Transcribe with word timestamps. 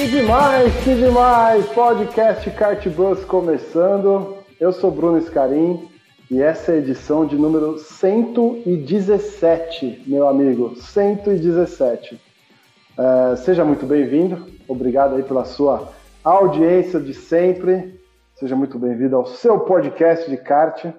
Que 0.00 0.08
demais, 0.08 0.72
que 0.82 0.94
demais! 0.94 1.66
Podcast 1.74 2.50
Kartbus 2.52 3.22
começando. 3.26 4.38
Eu 4.58 4.72
sou 4.72 4.90
Bruno 4.90 5.20
Scarim 5.20 5.90
e 6.30 6.40
essa 6.40 6.72
é 6.72 6.76
a 6.76 6.78
edição 6.78 7.26
de 7.26 7.36
número 7.36 7.78
117, 7.78 10.04
meu 10.06 10.26
amigo. 10.26 10.74
117. 10.74 12.14
Uh, 12.14 13.36
seja 13.36 13.62
muito 13.62 13.84
bem-vindo. 13.84 14.46
Obrigado 14.66 15.16
aí 15.16 15.22
pela 15.22 15.44
sua 15.44 15.92
audiência 16.24 16.98
de 16.98 17.12
sempre. 17.12 18.00
Seja 18.36 18.56
muito 18.56 18.78
bem-vindo 18.78 19.16
ao 19.16 19.26
seu 19.26 19.60
podcast 19.60 20.30
de 20.30 20.38
kart. 20.38 20.82
Uh, 20.82 20.94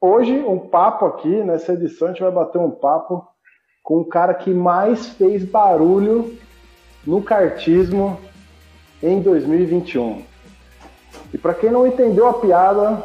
hoje, 0.00 0.38
um 0.38 0.60
papo 0.60 1.04
aqui, 1.04 1.42
nessa 1.42 1.72
edição, 1.72 2.06
a 2.06 2.12
gente 2.12 2.22
vai 2.22 2.30
bater 2.30 2.58
um 2.58 2.70
papo 2.70 3.26
com 3.82 3.96
o 3.96 4.04
cara 4.04 4.34
que 4.34 4.54
mais 4.54 5.08
fez 5.08 5.44
barulho 5.44 6.38
no 7.08 7.22
kartismo 7.22 8.20
em 9.02 9.22
2021. 9.22 10.22
E 11.32 11.38
para 11.38 11.54
quem 11.54 11.70
não 11.70 11.86
entendeu 11.86 12.28
a 12.28 12.34
piada, 12.34 13.02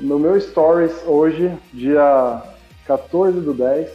no 0.00 0.18
meu 0.18 0.40
stories 0.40 0.92
hoje, 1.06 1.56
dia 1.72 2.42
14 2.84 3.40
do 3.40 3.54
10, 3.54 3.88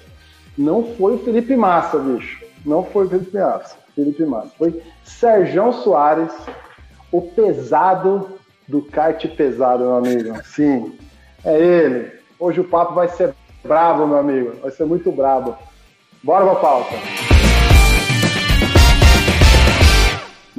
não 0.58 0.96
foi 0.96 1.16
o 1.16 1.20
Felipe 1.20 1.58
Massa, 1.58 2.00
bicho. 2.00 2.42
Não 2.66 2.86
foi 2.86 3.06
o 3.06 3.10
Felipe 3.10 3.38
Massa. 3.38 3.76
Felipe 3.94 4.24
Massa. 4.24 4.52
Foi 4.58 4.82
Sérgio 5.04 5.74
Soares, 5.74 6.32
o 7.12 7.22
pesado 7.22 8.30
do 8.66 8.82
kart 8.82 9.28
pesado, 9.36 9.84
meu 9.84 9.96
amigo. 9.96 10.42
Sim, 10.46 10.98
é 11.44 11.60
ele. 11.60 12.12
Hoje 12.40 12.62
o 12.62 12.64
papo 12.64 12.94
vai 12.94 13.10
ser 13.10 13.36
brabo, 13.62 14.08
meu 14.08 14.20
amigo. 14.20 14.54
Vai 14.62 14.72
ser 14.72 14.86
muito 14.86 15.12
brabo. 15.12 15.58
Bora 16.24 16.46
pra 16.46 16.56
pauta. 16.56 17.29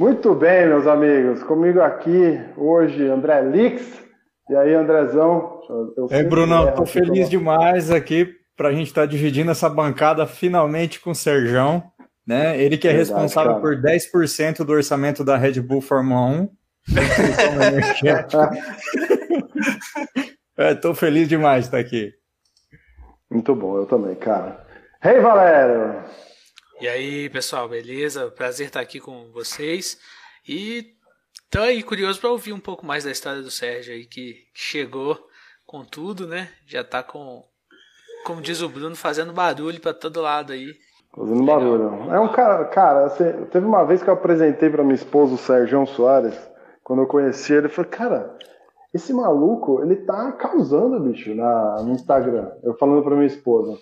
Muito 0.01 0.33
bem, 0.33 0.65
meus 0.65 0.87
amigos. 0.87 1.43
Comigo 1.43 1.79
aqui 1.79 2.41
hoje, 2.57 3.07
André 3.07 3.39
Lix. 3.43 4.01
E 4.49 4.55
aí, 4.55 4.73
Andrezão? 4.73 5.61
É, 6.09 6.23
Brunão, 6.23 6.71
tô 6.71 6.87
feliz 6.87 7.29
demais 7.29 7.91
aqui 7.91 8.27
para 8.57 8.69
a 8.69 8.71
gente 8.71 8.87
estar 8.87 9.01
tá 9.01 9.05
dividindo 9.05 9.51
essa 9.51 9.69
bancada 9.69 10.25
finalmente 10.25 10.99
com 10.99 11.11
o 11.11 11.15
Serjão, 11.15 11.83
né? 12.25 12.59
Ele 12.59 12.79
que 12.79 12.87
é 12.87 12.93
Verdade, 12.93 13.11
responsável 13.11 13.51
cara. 13.51 13.61
por 13.61 13.79
10% 13.79 14.65
do 14.65 14.73
orçamento 14.73 15.23
da 15.23 15.37
Red 15.37 15.61
Bull 15.61 15.81
Fórmula 15.81 16.19
1. 16.19 16.49
é, 20.57 20.73
tô 20.73 20.95
feliz 20.95 21.29
demais 21.29 21.65
de 21.65 21.67
estar 21.67 21.77
aqui. 21.77 22.11
Muito 23.29 23.53
bom, 23.53 23.77
eu 23.77 23.85
também, 23.85 24.15
cara. 24.15 24.65
Hey, 25.05 25.19
Valério! 25.19 26.01
E 26.81 26.87
aí, 26.87 27.29
pessoal, 27.29 27.69
beleza? 27.69 28.31
Prazer 28.31 28.65
estar 28.65 28.79
aqui 28.79 28.99
com 28.99 29.31
vocês. 29.31 29.99
E 30.49 30.95
então 31.47 31.61
aí, 31.61 31.83
curioso 31.83 32.19
para 32.19 32.31
ouvir 32.31 32.53
um 32.53 32.59
pouco 32.59 32.83
mais 32.83 33.03
da 33.03 33.11
história 33.11 33.43
do 33.43 33.51
Sérgio 33.51 33.93
aí, 33.93 34.07
que 34.07 34.47
chegou 34.51 35.15
com 35.63 35.85
tudo, 35.85 36.25
né? 36.25 36.49
Já 36.65 36.83
tá 36.83 37.03
com, 37.03 37.43
como 38.25 38.41
diz 38.41 38.63
o 38.63 38.67
Bruno, 38.67 38.95
fazendo 38.95 39.31
barulho 39.31 39.79
para 39.79 39.93
todo 39.93 40.21
lado 40.21 40.53
aí. 40.53 40.73
Fazendo 41.15 41.45
barulho. 41.45 42.11
É 42.11 42.19
um 42.19 42.31
cara, 42.31 42.65
cara, 42.65 43.05
assim, 43.05 43.31
teve 43.51 43.63
uma 43.63 43.83
vez 43.83 44.01
que 44.01 44.09
eu 44.09 44.15
apresentei 44.15 44.67
para 44.67 44.83
minha 44.83 44.95
esposa 44.95 45.35
o 45.35 45.37
Sérgio 45.37 45.85
Soares, 45.85 46.33
quando 46.83 47.03
eu 47.03 47.07
conheci 47.07 47.53
ele, 47.53 47.67
eu 47.67 47.69
falei, 47.69 47.91
cara, 47.91 48.35
esse 48.91 49.13
maluco, 49.13 49.83
ele 49.83 49.97
tá 49.97 50.31
causando, 50.31 50.99
bicho, 50.99 51.35
na, 51.35 51.83
no 51.83 51.91
Instagram. 51.91 52.51
Eu 52.63 52.73
falando 52.73 53.03
para 53.03 53.15
minha 53.15 53.27
esposa. 53.27 53.77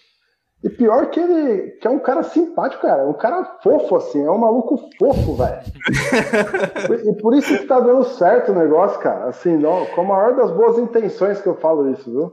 E 0.61 0.69
pior 0.69 1.09
que 1.09 1.19
ele 1.19 1.71
que 1.71 1.87
é 1.87 1.89
um 1.89 1.99
cara 1.99 2.21
simpático, 2.21 2.81
cara. 2.81 3.07
Um 3.07 3.13
cara 3.13 3.59
fofo, 3.63 3.95
assim. 3.95 4.23
É 4.25 4.29
um 4.29 4.37
maluco 4.37 4.77
fofo, 4.97 5.35
velho. 5.35 5.61
e 7.09 7.21
por 7.21 7.33
isso 7.33 7.57
que 7.57 7.65
tá 7.65 7.79
dando 7.79 8.03
certo 8.03 8.51
o 8.51 8.55
negócio, 8.55 8.99
cara. 8.99 9.25
Assim, 9.25 9.57
não, 9.57 9.85
com 9.87 10.01
a 10.01 10.03
maior 10.03 10.35
das 10.35 10.51
boas 10.51 10.77
intenções 10.77 11.41
que 11.41 11.47
eu 11.47 11.55
falo 11.55 11.89
isso, 11.91 12.11
viu? 12.11 12.31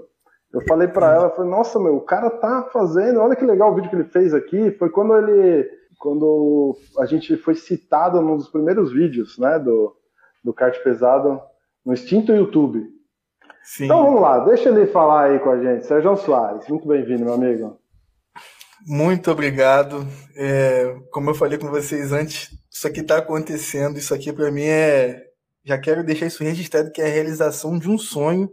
Eu 0.53 0.61
falei 0.67 0.89
para 0.89 1.15
ela, 1.15 1.31
falei, 1.31 1.51
nossa, 1.51 1.79
meu, 1.79 1.97
o 1.97 2.01
cara 2.01 2.31
tá 2.31 2.69
fazendo. 2.73 3.21
Olha 3.21 3.37
que 3.37 3.45
legal 3.45 3.71
o 3.71 3.75
vídeo 3.75 3.91
que 3.91 3.97
ele 3.97 4.05
fez 4.05 4.35
aqui. 4.35 4.73
Foi 4.73 4.91
quando 4.91 5.17
ele. 5.17 5.69
Quando 5.99 6.77
a 6.99 7.07
gente 7.07 7.37
foi 7.37 7.55
citado 7.55 8.21
num 8.21 8.37
dos 8.37 8.49
primeiros 8.49 8.93
vídeos, 8.93 9.39
né? 9.39 9.59
Do, 9.59 9.95
do 10.43 10.53
kart 10.53 10.77
pesado 10.83 11.41
no 11.85 11.93
extinto 11.93 12.33
YouTube. 12.33 12.85
Sim. 13.63 13.85
Então 13.85 14.05
vamos 14.05 14.21
lá, 14.21 14.41
deixa 14.45 14.69
ele 14.69 14.87
falar 14.87 15.25
aí 15.25 15.39
com 15.39 15.51
a 15.51 15.59
gente. 15.61 15.87
Sérgio 15.87 16.17
Soares, 16.17 16.69
muito 16.69 16.87
bem-vindo, 16.87 17.25
meu 17.25 17.35
amigo. 17.35 17.77
Muito 18.85 19.31
obrigado. 19.31 20.07
É, 20.35 20.95
como 21.11 21.31
eu 21.31 21.35
falei 21.35 21.59
com 21.59 21.69
vocês 21.69 22.13
antes, 22.13 22.51
isso 22.71 22.87
aqui 22.87 23.01
está 23.01 23.19
acontecendo. 23.19 23.99
Isso 23.99 24.15
aqui 24.15 24.33
para 24.33 24.51
mim 24.51 24.65
é. 24.65 25.25
Já 25.65 25.79
quero 25.79 26.05
deixar 26.05 26.27
isso 26.27 26.45
registrado 26.45 26.93
que 26.93 27.01
é 27.03 27.07
a 27.07 27.13
realização 27.13 27.79
de 27.79 27.89
um 27.89 27.99
sonho. 27.99 28.45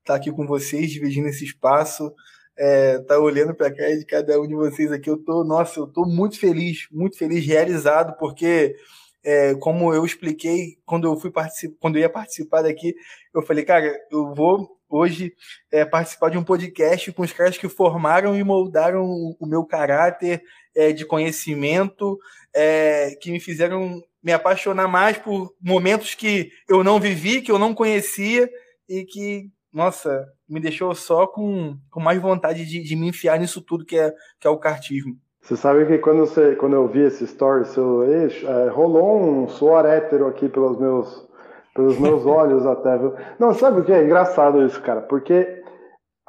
Estar 0.00 0.14
tá 0.14 0.14
aqui 0.14 0.30
com 0.30 0.46
vocês, 0.46 0.90
dividindo 0.90 1.28
esse 1.28 1.44
espaço, 1.44 2.12
é, 2.56 2.98
tá 3.00 3.18
olhando 3.18 3.54
para 3.54 3.74
cara 3.74 3.98
de 3.98 4.04
cada 4.04 4.40
um 4.40 4.46
de 4.46 4.54
vocês 4.54 4.92
aqui. 4.92 5.10
Eu 5.10 5.18
tô, 5.18 5.42
nossa, 5.44 5.80
eu 5.80 5.86
tô 5.86 6.04
muito 6.06 6.38
feliz, 6.38 6.86
muito 6.92 7.16
feliz, 7.16 7.44
realizado, 7.44 8.16
porque 8.18 8.76
é, 9.24 9.54
como 9.54 9.92
eu 9.92 10.04
expliquei 10.04 10.78
quando 10.84 11.06
eu 11.06 11.16
fui 11.16 11.30
participar, 11.30 11.76
quando 11.80 11.96
eu 11.96 12.00
ia 12.00 12.10
participar 12.10 12.62
daqui, 12.62 12.94
eu 13.34 13.42
falei, 13.42 13.64
cara, 13.64 13.94
eu 14.10 14.34
vou 14.34 14.78
hoje 14.88 15.32
é, 15.70 15.84
participar 15.84 16.30
de 16.30 16.38
um 16.38 16.44
podcast 16.44 17.12
com 17.12 17.22
os 17.22 17.32
caras 17.32 17.56
que 17.56 17.68
formaram 17.68 18.36
e 18.36 18.42
moldaram 18.42 19.04
o 19.04 19.46
meu 19.46 19.64
caráter 19.64 20.42
é, 20.74 20.92
de 20.92 21.06
conhecimento, 21.06 22.18
é, 22.54 23.14
que 23.20 23.30
me 23.30 23.38
fizeram 23.38 24.02
me 24.22 24.32
apaixonar 24.32 24.86
mais 24.86 25.16
por 25.16 25.54
momentos 25.60 26.14
que 26.14 26.50
eu 26.68 26.84
não 26.84 27.00
vivi, 27.00 27.40
que 27.40 27.50
eu 27.50 27.58
não 27.58 27.74
conhecia 27.74 28.50
e 28.88 29.04
que, 29.04 29.48
nossa, 29.72 30.26
me 30.48 30.60
deixou 30.60 30.94
só 30.94 31.26
com, 31.26 31.78
com 31.90 32.00
mais 32.00 32.20
vontade 32.20 32.66
de, 32.66 32.82
de 32.82 32.96
me 32.96 33.08
enfiar 33.08 33.38
nisso 33.38 33.62
tudo 33.62 33.86
que 33.86 33.96
é, 33.96 34.12
que 34.38 34.46
é 34.46 34.50
o 34.50 34.58
cartismo. 34.58 35.16
Você 35.42 35.56
sabe 35.56 35.86
que 35.86 35.98
quando, 35.98 36.20
você, 36.20 36.54
quando 36.54 36.74
eu 36.74 36.86
vi 36.86 37.00
esse 37.00 37.24
story 37.24 37.64
seu, 37.66 38.02
é, 38.04 38.68
rolou 38.68 39.20
um 39.20 39.48
suor 39.48 39.86
hétero 39.86 40.26
aqui 40.26 40.48
pelos 40.48 40.78
meus 40.78 41.28
pelos 41.74 41.98
meus 41.98 42.24
olhos 42.26 42.66
até, 42.66 42.98
viu? 42.98 43.14
Não, 43.38 43.54
sabe 43.54 43.80
o 43.80 43.84
que 43.84 43.92
é 43.92 44.04
engraçado 44.04 44.62
isso, 44.62 44.80
cara? 44.82 45.00
Porque 45.00 45.62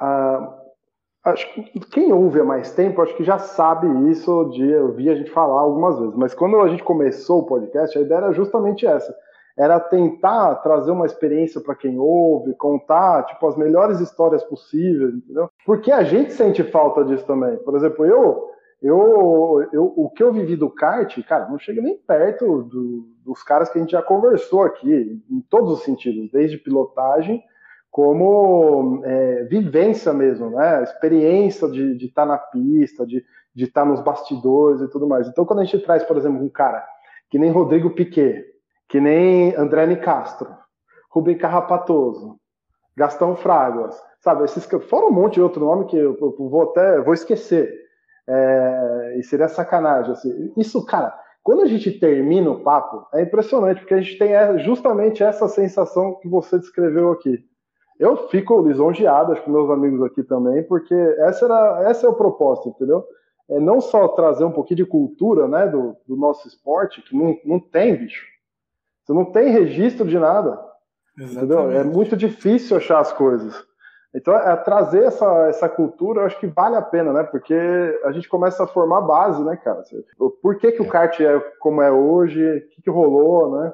ah, 0.00 0.58
acho 1.24 1.52
que 1.54 1.80
quem 1.90 2.12
ouve 2.12 2.40
há 2.40 2.44
mais 2.44 2.72
tempo, 2.72 3.02
acho 3.02 3.14
que 3.16 3.24
já 3.24 3.38
sabe 3.38 3.86
isso 4.10 4.50
de 4.50 4.68
eu 4.68 4.92
vi 4.92 5.08
a 5.08 5.14
gente 5.14 5.30
falar 5.30 5.60
algumas 5.60 5.98
vezes. 5.98 6.16
Mas 6.16 6.34
quando 6.34 6.58
a 6.60 6.68
gente 6.68 6.82
começou 6.82 7.40
o 7.40 7.46
podcast, 7.46 7.96
a 7.96 8.00
ideia 8.00 8.18
era 8.18 8.32
justamente 8.32 8.86
essa. 8.86 9.14
Era 9.56 9.78
tentar 9.78 10.56
trazer 10.56 10.90
uma 10.90 11.04
experiência 11.04 11.60
para 11.60 11.74
quem 11.74 11.98
ouve, 11.98 12.54
contar 12.54 13.24
tipo 13.26 13.46
as 13.46 13.56
melhores 13.56 14.00
histórias 14.00 14.42
possíveis, 14.42 15.14
entendeu? 15.14 15.50
Porque 15.66 15.92
a 15.92 16.02
gente 16.02 16.32
sente 16.32 16.64
falta 16.64 17.04
disso 17.04 17.26
também. 17.26 17.58
Por 17.58 17.76
exemplo, 17.76 18.06
eu 18.06 18.51
eu, 18.82 19.68
eu, 19.72 19.92
o 19.96 20.10
que 20.10 20.22
eu 20.22 20.32
vivi 20.32 20.56
do 20.56 20.68
kart, 20.68 21.16
cara, 21.22 21.48
não 21.48 21.58
chega 21.58 21.80
nem 21.80 21.96
perto 21.96 22.64
do, 22.64 23.08
dos 23.24 23.42
caras 23.42 23.70
que 23.70 23.78
a 23.78 23.80
gente 23.80 23.92
já 23.92 24.02
conversou 24.02 24.62
aqui, 24.62 25.22
em 25.30 25.40
todos 25.48 25.72
os 25.72 25.84
sentidos, 25.84 26.30
desde 26.30 26.58
pilotagem 26.58 27.42
como 27.92 29.02
é, 29.04 29.44
vivência 29.44 30.14
mesmo, 30.14 30.50
né? 30.50 30.82
Experiência 30.82 31.68
de 31.68 32.06
estar 32.06 32.22
tá 32.22 32.26
na 32.26 32.38
pista, 32.38 33.06
de 33.06 33.22
estar 33.54 33.82
tá 33.82 33.86
nos 33.86 34.00
bastidores 34.00 34.80
e 34.80 34.88
tudo 34.88 35.06
mais. 35.06 35.28
Então, 35.28 35.44
quando 35.44 35.60
a 35.60 35.64
gente 35.64 35.84
traz, 35.84 36.02
por 36.02 36.16
exemplo, 36.16 36.42
um 36.42 36.48
cara 36.48 36.82
que 37.28 37.38
nem 37.38 37.50
Rodrigo 37.50 37.90
Piquet, 37.90 38.46
que 38.88 38.98
nem 38.98 39.54
André 39.56 39.86
Nicastro, 39.86 40.48
Rubem 41.10 41.36
Carrapatoso, 41.36 42.38
Gastão 42.96 43.36
Fraguas, 43.36 43.94
sabe? 44.20 44.44
Esses 44.44 44.66
fora 44.88 45.06
um 45.06 45.12
monte 45.12 45.34
de 45.34 45.42
outro 45.42 45.64
nome 45.64 45.84
que 45.84 45.96
eu, 45.96 46.16
eu 46.18 46.48
vou 46.48 46.62
até 46.62 47.00
vou 47.00 47.12
esquecer. 47.12 47.70
É, 48.28 49.16
e 49.18 49.22
seria 49.22 49.48
sacanagem. 49.48 50.12
Assim. 50.12 50.52
Isso, 50.56 50.84
cara, 50.84 51.12
quando 51.42 51.62
a 51.62 51.66
gente 51.66 51.90
termina 51.90 52.50
o 52.50 52.62
papo, 52.62 53.06
é 53.12 53.22
impressionante, 53.22 53.80
porque 53.80 53.94
a 53.94 54.00
gente 54.00 54.16
tem 54.16 54.34
é, 54.34 54.58
justamente 54.58 55.22
essa 55.22 55.48
sensação 55.48 56.14
que 56.20 56.28
você 56.28 56.58
descreveu 56.58 57.10
aqui. 57.10 57.44
Eu 57.98 58.28
fico 58.28 58.60
lisonjeado, 58.62 59.32
acho 59.32 59.42
que 59.42 59.50
meus 59.50 59.70
amigos 59.70 60.02
aqui 60.02 60.22
também, 60.22 60.62
porque 60.62 60.94
essa 61.18 61.44
era, 61.44 61.90
esse 61.90 62.04
é 62.04 62.08
o 62.08 62.14
propósito, 62.14 62.68
entendeu? 62.68 63.04
É 63.50 63.60
não 63.60 63.80
só 63.80 64.08
trazer 64.08 64.44
um 64.44 64.52
pouquinho 64.52 64.78
de 64.78 64.86
cultura 64.86 65.46
né, 65.46 65.66
do, 65.66 65.96
do 66.06 66.16
nosso 66.16 66.48
esporte, 66.48 67.02
que 67.02 67.16
não, 67.16 67.36
não 67.44 67.60
tem, 67.60 67.96
bicho. 67.96 68.24
Você 69.04 69.12
não 69.12 69.24
tem 69.26 69.50
registro 69.50 70.06
de 70.06 70.18
nada. 70.18 70.58
Entendeu? 71.18 71.70
É 71.70 71.84
muito 71.84 72.16
difícil 72.16 72.76
achar 72.76 73.00
as 73.00 73.12
coisas. 73.12 73.54
Então, 74.14 74.36
é, 74.36 74.54
trazer 74.56 75.04
essa, 75.04 75.48
essa 75.48 75.68
cultura, 75.68 76.20
eu 76.20 76.26
acho 76.26 76.38
que 76.38 76.46
vale 76.46 76.76
a 76.76 76.82
pena, 76.82 77.12
né? 77.12 77.22
Porque 77.22 77.54
a 78.04 78.12
gente 78.12 78.28
começa 78.28 78.64
a 78.64 78.66
formar 78.66 79.00
base, 79.00 79.42
né, 79.42 79.56
cara? 79.56 79.82
Por 80.42 80.58
que, 80.58 80.72
que 80.72 80.82
o 80.82 80.88
kart 80.88 81.18
é 81.20 81.40
como 81.58 81.80
é 81.80 81.90
hoje? 81.90 82.44
O 82.44 82.68
que, 82.68 82.82
que 82.82 82.90
rolou, 82.90 83.58
né? 83.58 83.72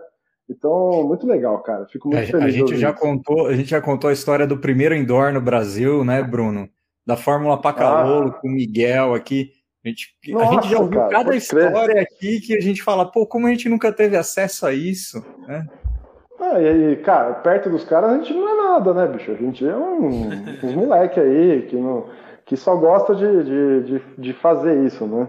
Então, 0.48 1.02
muito 1.06 1.26
legal, 1.26 1.58
cara. 1.62 1.86
Fico 1.86 2.08
muito 2.08 2.22
a, 2.22 2.26
feliz. 2.26 2.44
A 2.44 2.50
gente, 2.50 2.76
já 2.76 2.92
contou, 2.92 3.48
a 3.48 3.54
gente 3.54 3.68
já 3.68 3.80
contou 3.80 4.08
a 4.08 4.12
história 4.12 4.46
do 4.46 4.58
primeiro 4.58 4.94
indoor 4.94 5.32
no 5.32 5.40
Brasil, 5.40 6.04
né, 6.04 6.22
Bruno? 6.22 6.68
Da 7.04 7.16
Fórmula 7.16 7.60
Pacalolo, 7.60 8.28
ah. 8.28 8.32
com 8.32 8.48
o 8.48 8.52
Miguel 8.52 9.14
aqui. 9.14 9.50
A 9.84 9.88
gente, 9.88 10.14
Nossa, 10.28 10.50
a 10.50 10.52
gente 10.54 10.70
já 10.70 10.78
ouviu 10.78 11.00
cara, 11.00 11.10
cada 11.10 11.36
história 11.36 11.94
crer. 11.94 12.02
aqui 12.02 12.40
que 12.40 12.54
a 12.54 12.60
gente 12.60 12.82
fala, 12.82 13.10
pô, 13.10 13.26
como 13.26 13.46
a 13.46 13.50
gente 13.50 13.68
nunca 13.68 13.92
teve 13.92 14.16
acesso 14.16 14.66
a 14.66 14.72
isso, 14.72 15.24
né? 15.46 15.66
Ah, 16.40 16.60
e 16.60 16.68
aí, 16.68 16.96
cara, 16.96 17.34
perto 17.34 17.68
dos 17.68 17.84
caras 17.84 18.10
a 18.10 18.14
gente 18.18 18.32
não 18.32 18.48
é 18.48 18.56
nada, 18.56 18.94
né, 18.94 19.06
bicho? 19.06 19.32
A 19.32 19.34
gente 19.34 19.66
é 19.66 19.76
um, 19.76 20.06
uns 20.62 20.74
moleque 20.74 21.18
aí 21.18 21.66
que, 21.66 21.76
não, 21.76 22.06
que 22.44 22.56
só 22.56 22.76
gosta 22.76 23.14
de, 23.14 23.44
de, 23.44 23.82
de, 23.82 24.02
de 24.16 24.32
fazer 24.34 24.84
isso, 24.84 25.06
né? 25.06 25.28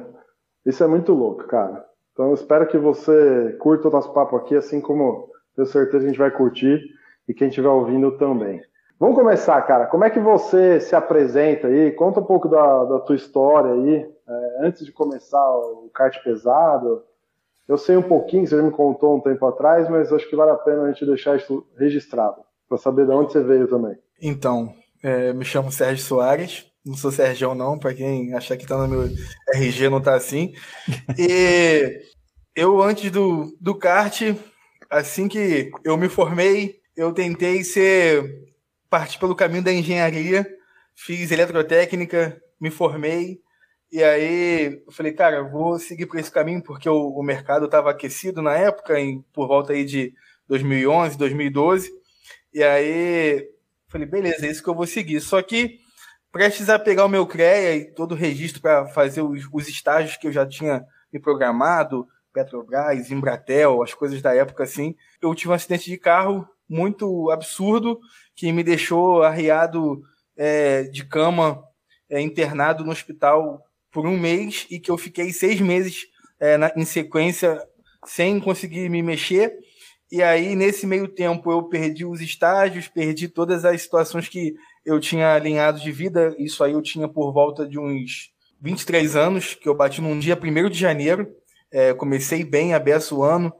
Isso 0.65 0.83
é 0.83 0.87
muito 0.87 1.13
louco, 1.13 1.47
cara. 1.47 1.83
Então 2.13 2.27
eu 2.27 2.33
espero 2.33 2.67
que 2.67 2.77
você 2.77 3.55
curta 3.59 3.87
o 3.87 3.91
nosso 3.91 4.13
papo 4.13 4.35
aqui, 4.35 4.55
assim 4.55 4.79
como 4.79 5.29
tenho 5.55 5.65
certeza 5.65 5.99
que 5.99 6.05
a 6.05 6.09
gente 6.09 6.19
vai 6.19 6.31
curtir 6.31 6.81
e 7.27 7.33
quem 7.33 7.47
estiver 7.47 7.69
ouvindo 7.69 8.17
também. 8.17 8.61
Vamos 8.99 9.15
começar, 9.15 9.61
cara. 9.61 9.87
Como 9.87 10.03
é 10.03 10.09
que 10.09 10.19
você 10.19 10.79
se 10.79 10.95
apresenta 10.95 11.67
aí? 11.67 11.91
Conta 11.91 12.19
um 12.19 12.25
pouco 12.25 12.49
da, 12.49 12.83
da 12.83 12.99
tua 12.99 13.15
história 13.15 13.71
aí, 13.71 14.09
é, 14.27 14.57
antes 14.65 14.85
de 14.85 14.91
começar 14.91 15.43
o 15.49 15.89
kart 15.93 16.21
pesado. 16.23 17.03
Eu 17.69 17.77
sei 17.77 17.95
um 17.95 18.01
pouquinho, 18.01 18.47
você 18.47 18.57
já 18.57 18.63
me 18.63 18.71
contou 18.71 19.15
um 19.15 19.21
tempo 19.21 19.45
atrás, 19.45 19.87
mas 19.87 20.11
acho 20.11 20.27
que 20.27 20.35
vale 20.35 20.49
a 20.49 20.55
pena 20.55 20.81
a 20.81 20.91
gente 20.91 21.05
deixar 21.05 21.37
isso 21.37 21.63
registrado, 21.77 22.41
para 22.67 22.79
saber 22.79 23.05
de 23.05 23.11
onde 23.11 23.31
você 23.31 23.43
veio 23.43 23.67
também. 23.67 23.95
Então, 24.19 24.73
é, 25.03 25.31
me 25.33 25.45
chamo 25.45 25.71
Sérgio 25.71 26.03
Soares, 26.03 26.65
não 26.83 26.95
sou 26.95 27.11
Sérgio 27.11 27.53
não, 27.53 27.77
para 27.77 27.93
quem 27.93 28.33
achar 28.33 28.57
que 28.57 28.65
tá 28.65 28.75
no 28.75 28.87
meu 28.87 29.07
RG 29.53 29.87
não 29.87 30.01
tá 30.01 30.15
assim. 30.15 30.51
E 31.15 32.01
eu, 32.55 32.81
antes 32.81 33.11
do, 33.11 33.55
do 33.61 33.75
kart, 33.75 34.19
assim 34.89 35.27
que 35.27 35.69
eu 35.83 35.95
me 35.95 36.09
formei, 36.09 36.79
eu 36.97 37.13
tentei 37.13 37.63
ser 37.63 38.49
partir 38.89 39.19
pelo 39.19 39.35
caminho 39.35 39.63
da 39.63 39.71
engenharia, 39.71 40.43
fiz 40.95 41.29
eletrotécnica, 41.29 42.41
me 42.59 42.71
formei, 42.71 43.39
e 43.91 44.03
aí 44.03 44.83
eu 44.85 44.91
falei, 44.91 45.13
cara, 45.13 45.37
eu 45.37 45.49
vou 45.49 45.79
seguir 45.79 46.05
por 46.05 46.19
esse 46.19 46.31
caminho 46.31 46.61
porque 46.61 46.87
o, 46.87 47.09
o 47.09 47.23
mercado 47.23 47.65
estava 47.65 47.89
aquecido 47.89 48.41
na 48.41 48.55
época, 48.55 48.99
em, 48.99 49.21
por 49.33 49.47
volta 49.47 49.73
aí 49.73 49.83
de 49.83 50.13
2011, 50.47 51.17
2012. 51.17 51.91
E 52.53 52.63
aí 52.63 53.49
falei, 53.87 54.07
beleza, 54.07 54.45
é 54.45 54.51
isso 54.51 54.63
que 54.63 54.69
eu 54.69 54.75
vou 54.75 54.85
seguir. 54.87 55.19
Só 55.19 55.41
que 55.41 55.79
prestes 56.31 56.69
a 56.69 56.77
pegar 56.77 57.05
o 57.05 57.09
meu 57.09 57.25
CREA 57.25 57.75
e 57.75 57.93
todo 57.93 58.11
o 58.11 58.15
registro 58.15 58.61
para 58.61 58.85
fazer 58.87 59.21
os, 59.21 59.47
os, 59.51 59.67
estágios 59.67 60.17
que 60.17 60.27
eu 60.27 60.31
já 60.31 60.45
tinha 60.45 60.85
me 61.11 61.19
programado, 61.19 62.07
Petrobras, 62.31 63.09
Embratel, 63.09 63.81
as 63.81 63.93
coisas 63.93 64.21
da 64.21 64.35
época 64.35 64.63
assim, 64.63 64.95
eu 65.19 65.33
tive 65.33 65.49
um 65.49 65.55
acidente 65.55 65.89
de 65.89 65.97
carro 65.97 66.47
muito 66.67 67.31
absurdo 67.31 67.99
que 68.35 68.51
me 68.51 68.63
deixou 68.63 69.23
arriado 69.23 70.03
é, 70.37 70.83
de 70.83 71.03
cama, 71.03 71.63
é, 72.07 72.21
internado 72.21 72.83
no 72.83 72.91
hospital 72.91 73.65
por 73.91 74.05
um 74.05 74.17
mês 74.17 74.65
e 74.69 74.79
que 74.79 74.91
eu 74.91 74.97
fiquei 74.97 75.31
seis 75.31 75.59
meses 75.59 76.07
é, 76.39 76.57
na, 76.57 76.71
em 76.75 76.85
sequência 76.85 77.61
sem 78.05 78.39
conseguir 78.39 78.89
me 78.89 79.01
mexer. 79.01 79.53
E 80.11 80.23
aí, 80.23 80.55
nesse 80.55 80.87
meio 80.87 81.07
tempo, 81.07 81.51
eu 81.51 81.63
perdi 81.63 82.03
os 82.03 82.19
estágios, 82.19 82.87
perdi 82.87 83.27
todas 83.27 83.63
as 83.63 83.81
situações 83.81 84.27
que 84.27 84.55
eu 84.83 84.99
tinha 84.99 85.33
alinhado 85.33 85.79
de 85.79 85.91
vida. 85.91 86.35
Isso 86.39 86.63
aí 86.63 86.71
eu 86.71 86.81
tinha 86.81 87.07
por 87.07 87.31
volta 87.31 87.67
de 87.67 87.77
uns 87.77 88.31
23 88.59 89.15
anos, 89.15 89.53
que 89.53 89.69
eu 89.69 89.75
bati 89.75 90.01
num 90.01 90.17
dia 90.17 90.35
1 90.35 90.69
de 90.69 90.79
janeiro. 90.79 91.27
É, 91.71 91.93
comecei 91.93 92.43
bem, 92.43 92.73
aberto 92.73 93.17
o 93.17 93.23
ano. 93.23 93.53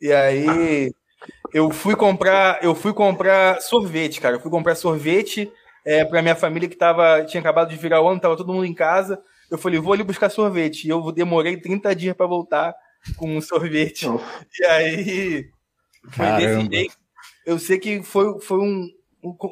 E 0.00 0.12
aí 0.12 0.92
eu 1.54 1.70
fui 1.70 1.96
comprar, 1.96 2.62
eu 2.62 2.74
fui 2.74 2.92
comprar 2.92 3.62
sorvete, 3.62 4.20
cara. 4.20 4.36
Eu 4.36 4.40
fui 4.40 4.50
comprar 4.50 4.74
sorvete 4.74 5.50
é, 5.86 6.04
para 6.04 6.20
minha 6.20 6.36
família 6.36 6.68
que 6.68 6.76
tava, 6.76 7.24
tinha 7.24 7.40
acabado 7.40 7.70
de 7.70 7.76
virar 7.76 8.02
o 8.02 8.08
ano, 8.08 8.20
tava 8.20 8.36
todo 8.36 8.52
mundo 8.52 8.66
em 8.66 8.74
casa. 8.74 9.18
Eu 9.54 9.58
falei, 9.58 9.78
vou 9.78 9.92
ali 9.92 10.02
buscar 10.02 10.28
sorvete. 10.30 10.84
E 10.84 10.90
eu 10.90 11.12
demorei 11.12 11.56
30 11.56 11.94
dias 11.94 12.16
para 12.16 12.26
voltar 12.26 12.74
com 13.16 13.36
um 13.36 13.40
sorvete. 13.40 14.08
Oh. 14.08 14.18
E 14.60 14.64
aí 14.64 15.50
foi 16.10 16.26
desse 16.36 16.68
jeito. 16.68 16.96
Eu 17.46 17.58
sei 17.60 17.78
que 17.78 18.02
foi, 18.02 18.40
foi, 18.40 18.58
um, 18.58 18.88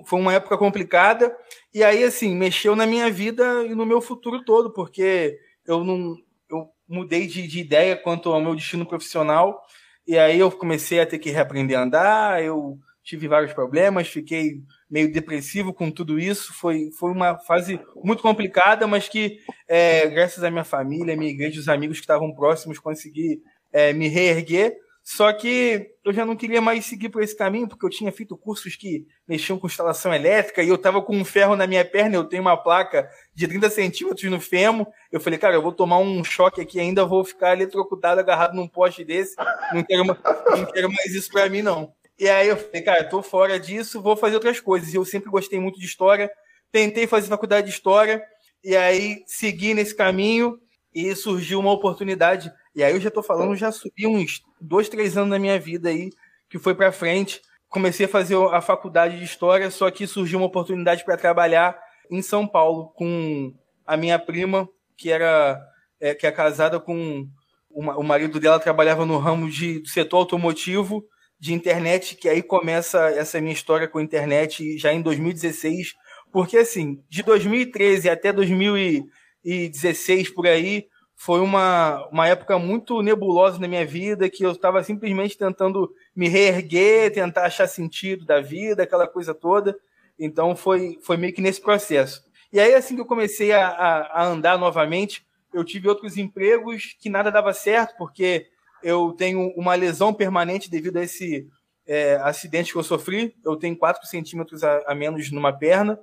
foi 0.04 0.18
uma 0.18 0.32
época 0.32 0.58
complicada. 0.58 1.32
E 1.72 1.84
aí, 1.84 2.02
assim, 2.02 2.34
mexeu 2.34 2.74
na 2.74 2.84
minha 2.84 3.08
vida 3.12 3.64
e 3.64 3.76
no 3.76 3.86
meu 3.86 4.00
futuro 4.00 4.44
todo, 4.44 4.72
porque 4.72 5.38
eu 5.64 5.84
não. 5.84 6.16
Eu 6.50 6.68
mudei 6.88 7.28
de, 7.28 7.46
de 7.46 7.60
ideia 7.60 7.96
quanto 7.96 8.28
ao 8.28 8.40
meu 8.40 8.56
destino 8.56 8.84
profissional. 8.84 9.62
E 10.04 10.18
aí 10.18 10.40
eu 10.40 10.50
comecei 10.50 10.98
a 10.98 11.06
ter 11.06 11.20
que 11.20 11.30
reaprender 11.30 11.78
a 11.78 11.82
andar, 11.82 12.42
eu 12.42 12.76
tive 13.02 13.28
vários 13.28 13.52
problemas, 13.52 14.08
fiquei 14.08 14.62
meio 14.88 15.10
depressivo 15.10 15.72
com 15.72 15.90
tudo 15.90 16.18
isso. 16.18 16.52
Foi, 16.54 16.90
foi 16.98 17.10
uma 17.10 17.38
fase 17.38 17.80
muito 17.96 18.22
complicada, 18.22 18.86
mas 18.86 19.08
que, 19.08 19.38
é, 19.68 20.08
graças 20.08 20.42
à 20.44 20.50
minha 20.50 20.64
família, 20.64 21.16
minha 21.16 21.30
igreja, 21.30 21.60
os 21.60 21.68
amigos 21.68 21.98
que 21.98 22.04
estavam 22.04 22.32
próximos, 22.32 22.78
consegui 22.78 23.42
é, 23.72 23.92
me 23.92 24.08
reerguer. 24.08 24.76
Só 25.04 25.32
que 25.32 25.90
eu 26.04 26.12
já 26.12 26.24
não 26.24 26.36
queria 26.36 26.60
mais 26.60 26.86
seguir 26.86 27.08
por 27.08 27.24
esse 27.24 27.36
caminho, 27.36 27.66
porque 27.66 27.84
eu 27.84 27.90
tinha 27.90 28.12
feito 28.12 28.36
cursos 28.36 28.76
que 28.76 29.04
mexiam 29.26 29.58
com 29.58 29.66
instalação 29.66 30.14
elétrica 30.14 30.62
e 30.62 30.68
eu 30.68 30.76
estava 30.76 31.02
com 31.02 31.16
um 31.16 31.24
ferro 31.24 31.56
na 31.56 31.66
minha 31.66 31.84
perna. 31.84 32.14
Eu 32.14 32.24
tenho 32.24 32.42
uma 32.42 32.56
placa 32.56 33.10
de 33.34 33.48
30 33.48 33.68
centímetros 33.68 34.30
no 34.30 34.40
fêmur. 34.40 34.86
Eu 35.10 35.18
falei, 35.18 35.40
cara, 35.40 35.56
eu 35.56 35.62
vou 35.62 35.72
tomar 35.72 35.98
um 35.98 36.22
choque 36.22 36.60
aqui 36.60 36.78
ainda, 36.78 37.04
vou 37.04 37.24
ficar 37.24 37.52
eletrocutado, 37.54 38.20
agarrado 38.20 38.54
num 38.54 38.68
poste 38.68 39.04
desse. 39.04 39.34
Não 39.74 39.82
quero, 39.82 40.04
não 40.04 40.66
quero 40.66 40.92
mais 40.92 41.12
isso 41.12 41.32
para 41.32 41.48
mim, 41.48 41.62
não. 41.62 41.92
E 42.18 42.28
aí 42.28 42.48
eu 42.48 42.56
falei, 42.56 42.82
cara, 42.82 43.04
tô 43.04 43.22
fora 43.22 43.58
disso, 43.58 44.02
vou 44.02 44.16
fazer 44.16 44.34
outras 44.34 44.60
coisas. 44.60 44.92
E 44.92 44.96
eu 44.96 45.04
sempre 45.04 45.30
gostei 45.30 45.58
muito 45.58 45.78
de 45.78 45.86
história, 45.86 46.30
tentei 46.70 47.06
fazer 47.06 47.28
faculdade 47.28 47.66
de 47.66 47.72
história, 47.72 48.22
e 48.62 48.76
aí 48.76 49.22
segui 49.26 49.74
nesse 49.74 49.94
caminho 49.94 50.58
e 50.94 51.14
surgiu 51.14 51.58
uma 51.58 51.72
oportunidade. 51.72 52.52
E 52.74 52.82
aí 52.82 52.92
eu 52.92 53.00
já 53.00 53.10
tô 53.10 53.22
falando, 53.22 53.56
já 53.56 53.72
subi 53.72 54.06
uns 54.06 54.42
dois, 54.60 54.88
três 54.88 55.16
anos 55.16 55.30
da 55.30 55.38
minha 55.38 55.58
vida 55.58 55.88
aí, 55.88 56.10
que 56.48 56.58
foi 56.58 56.74
para 56.74 56.92
frente. 56.92 57.40
Comecei 57.68 58.06
a 58.06 58.08
fazer 58.08 58.36
a 58.36 58.60
faculdade 58.60 59.18
de 59.18 59.24
história, 59.24 59.70
só 59.70 59.90
que 59.90 60.06
surgiu 60.06 60.38
uma 60.38 60.46
oportunidade 60.46 61.04
para 61.04 61.16
trabalhar 61.16 61.78
em 62.10 62.20
São 62.20 62.46
Paulo 62.46 62.92
com 62.94 63.54
a 63.86 63.96
minha 63.96 64.18
prima, 64.18 64.68
que 64.96 65.10
era 65.10 65.60
é, 65.98 66.14
que 66.14 66.26
é 66.26 66.32
casada 66.32 66.78
com 66.78 67.26
o 67.74 68.02
marido 68.02 68.38
dela 68.38 68.60
trabalhava 68.60 69.06
no 69.06 69.16
ramo 69.16 69.48
de, 69.48 69.78
do 69.78 69.88
setor 69.88 70.18
automotivo 70.18 71.02
de 71.42 71.52
internet, 71.52 72.14
que 72.14 72.28
aí 72.28 72.40
começa 72.40 73.08
essa 73.08 73.40
minha 73.40 73.52
história 73.52 73.88
com 73.88 73.98
a 73.98 74.02
internet 74.02 74.78
já 74.78 74.92
em 74.92 75.02
2016, 75.02 75.92
porque 76.30 76.56
assim, 76.56 77.02
de 77.10 77.20
2013 77.24 78.08
até 78.08 78.32
2016 78.32 80.30
por 80.30 80.46
aí, 80.46 80.86
foi 81.16 81.40
uma, 81.40 82.08
uma 82.12 82.28
época 82.28 82.60
muito 82.60 83.02
nebulosa 83.02 83.58
na 83.58 83.66
minha 83.66 83.84
vida, 83.84 84.30
que 84.30 84.44
eu 84.44 84.52
estava 84.52 84.84
simplesmente 84.84 85.36
tentando 85.36 85.92
me 86.14 86.28
reerguer, 86.28 87.12
tentar 87.12 87.46
achar 87.46 87.66
sentido 87.66 88.24
da 88.24 88.40
vida, 88.40 88.84
aquela 88.84 89.08
coisa 89.08 89.34
toda. 89.34 89.76
Então 90.16 90.54
foi, 90.54 90.96
foi 91.02 91.16
meio 91.16 91.34
que 91.34 91.42
nesse 91.42 91.60
processo. 91.60 92.22
E 92.52 92.60
aí, 92.60 92.72
assim 92.72 92.94
que 92.94 93.00
eu 93.00 93.06
comecei 93.06 93.50
a, 93.50 93.66
a, 93.66 94.22
a 94.22 94.26
andar 94.26 94.56
novamente, 94.56 95.26
eu 95.52 95.64
tive 95.64 95.88
outros 95.88 96.16
empregos 96.16 96.94
que 97.00 97.10
nada 97.10 97.32
dava 97.32 97.52
certo, 97.52 97.96
porque 97.98 98.46
eu 98.82 99.12
tenho 99.12 99.52
uma 99.56 99.74
lesão 99.74 100.12
permanente 100.12 100.70
devido 100.70 100.98
a 100.98 101.02
esse 101.02 101.48
é, 101.86 102.16
acidente 102.16 102.72
que 102.72 102.78
eu 102.78 102.82
sofri. 102.82 103.34
Eu 103.44 103.56
tenho 103.56 103.76
4 103.76 104.06
centímetros 104.06 104.62
a, 104.62 104.82
a, 104.86 104.94
menos 104.94 105.30
numa 105.30 105.52
perna. 105.52 105.98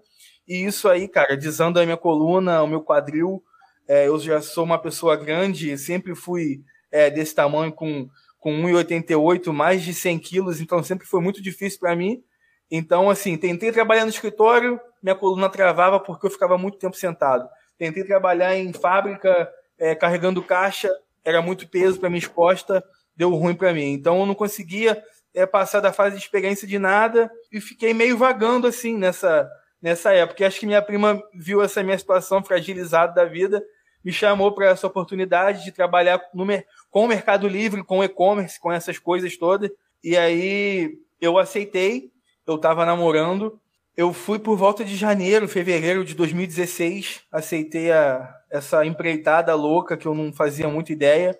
E 0.47 0.65
isso 0.65 0.89
aí, 0.89 1.07
cara, 1.07 1.37
desanda 1.37 1.81
a 1.81 1.85
minha 1.85 1.97
coluna, 1.97 2.63
o 2.63 2.67
meu 2.67 2.81
quadril. 2.81 3.43
É, 3.87 4.07
eu 4.07 4.19
já 4.19 4.41
sou 4.41 4.63
uma 4.63 4.77
pessoa 4.77 5.15
grande, 5.15 5.77
sempre 5.77 6.13
fui 6.15 6.61
é, 6.91 7.09
desse 7.09 7.33
tamanho, 7.33 7.71
com, 7.71 8.07
com 8.39 8.51
1,88, 8.51 9.51
mais 9.51 9.81
de 9.81 9.93
100 9.93 10.19
quilos, 10.19 10.61
então 10.61 10.83
sempre 10.83 11.07
foi 11.07 11.21
muito 11.21 11.41
difícil 11.41 11.79
para 11.79 11.95
mim. 11.95 12.23
Então, 12.69 13.09
assim, 13.09 13.35
tentei 13.35 13.71
trabalhar 13.71 14.03
no 14.03 14.11
escritório, 14.11 14.79
minha 15.01 15.15
coluna 15.15 15.49
travava 15.49 15.99
porque 15.99 16.27
eu 16.27 16.31
ficava 16.31 16.57
muito 16.57 16.77
tempo 16.77 16.95
sentado. 16.95 17.49
Tentei 17.77 18.03
trabalhar 18.03 18.55
em 18.55 18.71
fábrica, 18.73 19.49
é, 19.77 19.95
carregando 19.95 20.43
caixa, 20.43 20.91
era 21.23 21.41
muito 21.41 21.67
peso 21.67 21.99
para 21.99 22.09
minha 22.09 22.19
exposta, 22.19 22.83
deu 23.15 23.29
ruim 23.31 23.55
para 23.55 23.73
mim. 23.73 23.93
Então 23.93 24.19
eu 24.19 24.25
não 24.25 24.35
conseguia 24.35 25.01
é, 25.33 25.45
passar 25.45 25.79
da 25.79 25.93
fase 25.93 26.15
de 26.15 26.21
experiência 26.21 26.67
de 26.67 26.79
nada 26.79 27.31
e 27.51 27.59
fiquei 27.59 27.93
meio 27.93 28.17
vagando 28.17 28.67
assim 28.67 28.97
nessa 28.97 29.49
nessa 29.81 30.13
época. 30.13 30.43
E 30.43 30.45
acho 30.45 30.59
que 30.59 30.65
minha 30.65 30.81
prima 30.81 31.21
viu 31.33 31.61
essa 31.61 31.81
minha 31.83 31.97
situação 31.97 32.43
fragilizada 32.43 33.13
da 33.13 33.25
vida, 33.25 33.63
me 34.03 34.11
chamou 34.11 34.51
para 34.53 34.67
essa 34.67 34.87
oportunidade 34.87 35.63
de 35.63 35.71
trabalhar 35.71 36.21
no, 36.33 36.45
com 36.89 37.05
o 37.05 37.07
Mercado 37.07 37.47
Livre, 37.47 37.83
com 37.83 38.03
e-commerce, 38.03 38.59
com 38.59 38.71
essas 38.71 38.97
coisas 38.97 39.37
todas. 39.37 39.69
E 40.03 40.17
aí 40.17 40.97
eu 41.19 41.37
aceitei, 41.37 42.11
eu 42.45 42.55
estava 42.55 42.85
namorando. 42.85 43.59
Eu 43.95 44.13
fui 44.13 44.39
por 44.39 44.57
volta 44.57 44.85
de 44.85 44.95
janeiro, 44.95 45.47
fevereiro 45.47 46.05
de 46.05 46.15
2016, 46.15 47.21
aceitei 47.31 47.91
a, 47.91 48.33
essa 48.49 48.85
empreitada 48.85 49.53
louca 49.55 49.97
que 49.97 50.07
eu 50.07 50.13
não 50.13 50.33
fazia 50.33 50.67
muita 50.67 50.91
ideia, 50.91 51.37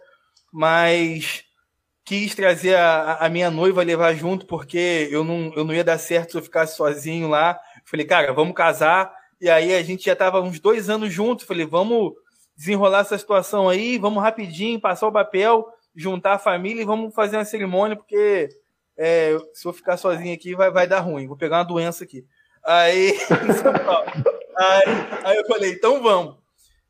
mas 0.52 1.44
quis 2.04 2.34
trazer 2.34 2.76
a, 2.76 3.16
a, 3.16 3.30
minha 3.30 3.52
noiva 3.52 3.84
levar 3.84 4.16
junto 4.16 4.46
porque 4.46 5.08
eu 5.12 5.24
não, 5.24 5.54
eu 5.56 5.64
não 5.64 5.74
ia 5.74 5.84
dar 5.84 5.98
certo 6.00 6.32
se 6.32 6.38
eu 6.38 6.42
ficasse 6.42 6.76
sozinho 6.76 7.28
lá. 7.28 7.60
Falei, 7.86 8.06
cara, 8.06 8.34
vamos 8.34 8.56
casar. 8.56 9.14
E 9.40 9.50
aí 9.50 9.76
a 9.76 9.84
gente 9.84 10.06
já 10.06 10.14
estava 10.14 10.42
uns 10.42 10.60
dois 10.60 10.90
anos 10.90 11.14
juntos. 11.14 11.46
Falei, 11.46 11.66
vamos 11.66 12.14
desenrolar 12.58 13.02
essa 13.02 13.18
situação 13.18 13.70
aí, 13.70 13.98
vamos 13.98 14.22
rapidinho 14.22 14.82
passar 14.82 15.08
o 15.08 15.12
papel, 15.14 15.66
juntar 15.96 16.34
a 16.34 16.40
família 16.40 16.82
e 16.82 16.86
vamos 16.86 17.14
fazer 17.14 17.38
uma 17.38 17.46
cerimônia, 17.46 17.96
porque 17.96 18.50
é, 18.98 19.38
se 19.54 19.66
eu 19.66 19.72
ficar 19.72 19.96
sozinho 19.96 20.34
aqui 20.34 20.54
vai, 20.56 20.70
vai 20.70 20.86
dar 20.86 21.00
ruim, 21.00 21.26
vou 21.26 21.38
pegar 21.38 21.60
uma 21.60 21.64
doença 21.64 22.04
aqui. 22.04 22.26
Aí, 22.62 23.14
aí, 24.58 24.84
aí 25.24 25.38
eu 25.38 25.46
falei, 25.46 25.72
então 25.72 26.04
vamos. 26.04 26.39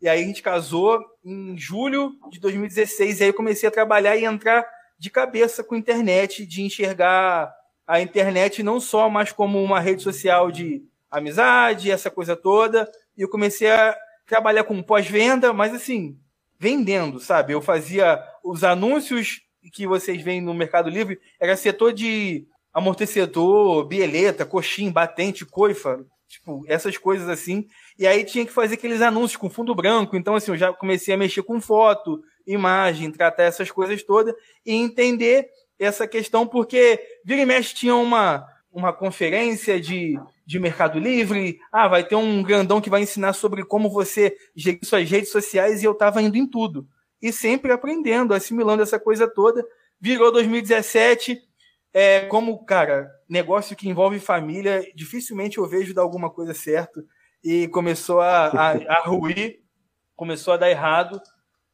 E 0.01 0.07
aí 0.07 0.23
a 0.23 0.25
gente 0.25 0.41
casou 0.41 1.03
em 1.23 1.57
julho 1.57 2.13
de 2.29 2.39
2016, 2.39 3.19
e 3.19 3.23
aí 3.23 3.29
eu 3.29 3.33
comecei 3.33 3.67
a 3.67 3.71
trabalhar 3.71 4.15
e 4.15 4.25
entrar 4.25 4.65
de 4.97 5.09
cabeça 5.09 5.63
com 5.63 5.75
internet, 5.75 6.45
de 6.45 6.61
enxergar 6.61 7.53
a 7.85 7.99
internet 7.99 8.61
não 8.61 8.79
só 8.79 9.09
mais 9.09 9.31
como 9.31 9.61
uma 9.61 9.79
rede 9.79 10.03
social 10.03 10.51
de 10.51 10.83
amizade, 11.09 11.91
essa 11.91 12.09
coisa 12.09 12.35
toda, 12.35 12.89
e 13.17 13.21
eu 13.21 13.29
comecei 13.29 13.69
a 13.71 13.97
trabalhar 14.27 14.63
com 14.63 14.81
pós-venda, 14.83 15.51
mas 15.51 15.73
assim, 15.73 16.17
vendendo, 16.57 17.19
sabe? 17.19 17.53
Eu 17.53 17.61
fazia 17.61 18.23
os 18.43 18.63
anúncios 18.63 19.41
que 19.73 19.87
vocês 19.87 20.21
veem 20.21 20.39
no 20.39 20.53
Mercado 20.53 20.89
Livre, 20.89 21.19
era 21.39 21.57
setor 21.57 21.93
de 21.93 22.47
amortecedor, 22.73 23.85
bieleta, 23.85 24.45
coxim, 24.45 24.91
batente, 24.91 25.45
coifa, 25.45 26.05
tipo, 26.29 26.63
essas 26.67 26.97
coisas 26.97 27.27
assim. 27.27 27.67
E 27.97 28.07
aí 28.07 28.23
tinha 28.23 28.45
que 28.45 28.53
fazer 28.53 28.75
aqueles 28.75 29.01
anúncios 29.01 29.35
com 29.35 29.49
fundo 29.49 29.75
branco. 29.75 30.15
Então, 30.15 30.35
assim, 30.35 30.51
eu 30.51 30.57
já 30.57 30.71
comecei 30.71 31.13
a 31.13 31.17
mexer 31.17 31.43
com 31.43 31.59
foto, 31.59 32.23
imagem, 32.47 33.11
tratar 33.11 33.43
essas 33.43 33.69
coisas 33.69 34.01
todas 34.03 34.33
e 34.65 34.73
entender 34.73 35.49
essa 35.77 36.07
questão, 36.07 36.47
porque 36.47 36.99
vira 37.25 37.41
e 37.41 37.45
mexe 37.45 37.73
tinha 37.73 37.95
uma, 37.95 38.45
uma 38.71 38.93
conferência 38.93 39.79
de 39.79 40.17
de 40.49 40.57
Mercado 40.57 40.97
Livre. 40.97 41.59
Ah, 41.71 41.87
vai 41.87 42.03
ter 42.03 42.15
um 42.15 42.41
grandão 42.41 42.81
que 42.81 42.89
vai 42.89 43.03
ensinar 43.03 43.33
sobre 43.33 43.63
como 43.63 43.87
você 43.87 44.35
gerir 44.55 44.83
suas 44.83 45.07
redes 45.07 45.29
sociais 45.29 45.83
e 45.83 45.85
eu 45.85 45.91
estava 45.91 46.23
indo 46.23 46.37
em 46.37 46.47
tudo. 46.47 46.87
E 47.21 47.31
sempre 47.31 47.71
aprendendo, 47.71 48.33
assimilando 48.33 48.81
essa 48.81 48.99
coisa 48.99 49.27
toda. 49.27 49.63
Virou 50.01 50.31
2017. 50.31 51.39
É, 51.93 52.21
como, 52.27 52.63
cara, 52.65 53.09
negócio 53.27 53.75
que 53.75 53.89
envolve 53.89 54.19
família, 54.19 54.83
dificilmente 54.95 55.57
eu 55.57 55.67
vejo 55.67 55.93
dar 55.93 56.01
alguma 56.01 56.29
coisa 56.29 56.53
certo. 56.53 57.03
E 57.43 57.67
começou 57.69 58.21
a, 58.21 58.47
a, 58.47 58.71
a 58.71 59.03
ruir, 59.05 59.59
começou 60.15 60.53
a 60.53 60.57
dar 60.57 60.69
errado. 60.69 61.21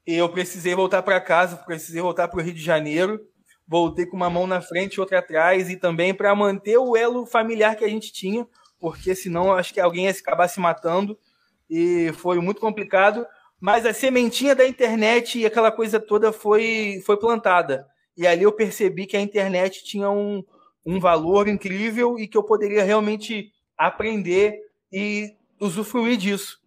E 0.07 0.15
eu 0.15 0.29
precisei 0.29 0.75
voltar 0.75 1.01
para 1.01 1.19
casa, 1.19 1.57
precisei 1.57 2.01
voltar 2.01 2.27
para 2.27 2.39
o 2.39 2.43
Rio 2.43 2.53
de 2.53 2.61
Janeiro 2.61 3.19
voltei 3.67 4.05
com 4.05 4.15
uma 4.15 4.29
mão 4.29 4.45
na 4.45 4.61
frente 4.61 4.99
outra 4.99 5.19
atrás, 5.19 5.69
e 5.69 5.75
também 5.75 6.13
para 6.13 6.35
manter 6.35 6.77
o 6.77 6.95
elo 6.95 7.25
familiar 7.25 7.75
que 7.75 7.83
a 7.83 7.89
gente 7.89 8.11
tinha, 8.11 8.47
porque 8.79 9.15
senão 9.15 9.53
acho 9.53 9.73
que 9.73 9.79
alguém 9.79 10.05
ia 10.05 10.11
acabar 10.11 10.47
se 10.47 10.59
matando 10.59 11.17
e 11.69 12.11
foi 12.17 12.39
muito 12.39 12.61
complicado. 12.61 13.25
Mas 13.59 13.85
a 13.85 13.93
sementinha 13.93 14.53
da 14.53 14.67
internet 14.67 15.39
e 15.39 15.45
aquela 15.45 15.71
coisa 15.71 15.99
toda 15.99 16.31
foi, 16.31 17.01
foi 17.05 17.17
plantada. 17.17 17.87
E 18.17 18.25
ali 18.25 18.43
eu 18.43 18.51
percebi 18.51 19.05
que 19.05 19.17
a 19.17 19.21
internet 19.21 19.83
tinha 19.83 20.09
um, 20.09 20.43
um 20.85 20.99
valor 20.99 21.47
incrível 21.47 22.17
e 22.17 22.27
que 22.27 22.37
eu 22.37 22.43
poderia 22.43 22.83
realmente 22.83 23.51
aprender 23.77 24.59
e 24.91 25.33
usufruir 25.59 26.17
disso. 26.17 26.57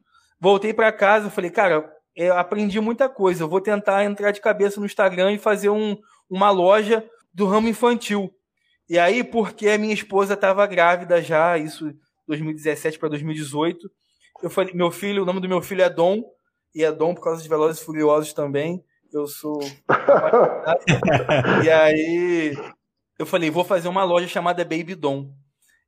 Voltei 0.41 0.73
para 0.73 0.93
casa, 0.93 1.31
falei, 1.31 1.51
cara, 1.51 1.91
aprendi 2.37 2.81
muita 2.81 3.09
coisa. 3.09 3.45
Eu 3.45 3.49
vou 3.49 3.61
tentar 3.61 4.05
entrar 4.05 4.31
de 4.31 4.41
cabeça 4.41 4.81
no 4.81 4.87
Instagram 4.87 5.33
e 5.33 5.39
fazer 5.39 5.71
um, 5.71 5.97
uma 6.29 6.51
loja 6.51 7.05
do 7.33 7.47
ramo 7.47 7.69
infantil. 7.69 8.33
E 8.89 8.99
aí, 8.99 9.23
porque 9.23 9.69
a 9.69 9.79
minha 9.79 9.95
esposa 9.95 10.35
estava 10.35 10.67
grávida 10.67 11.23
já, 11.23 11.59
isso 11.59 11.93
2017 12.27 12.99
para 12.99 13.11
2018. 13.11 13.91
Eu 14.43 14.51
falei, 14.51 14.73
meu 14.75 14.91
filho, 14.91 15.23
o 15.23 15.27
nome 15.27 15.41
do 15.41 15.49
meu 15.49 15.61
filho 15.61 15.83
é 15.83 15.91
Dom, 15.91 16.23
e 16.75 16.85
é 16.85 16.93
Dom 16.93 17.15
por 17.15 17.23
causa 17.23 17.43
de 17.43 17.49
Velozes 17.49 17.83
e 17.83 17.85
Furiosos 17.85 18.33
também. 18.33 18.83
Eu 19.13 19.27
sou. 19.27 19.61
e 21.65 21.71
aí 21.71 22.55
eu 23.19 23.27
falei, 23.27 23.51
vou 23.51 23.65
fazer 23.65 23.89
uma 23.89 24.05
loja 24.05 24.29
chamada 24.29 24.65
Baby 24.65 24.95
Dom. 24.95 25.33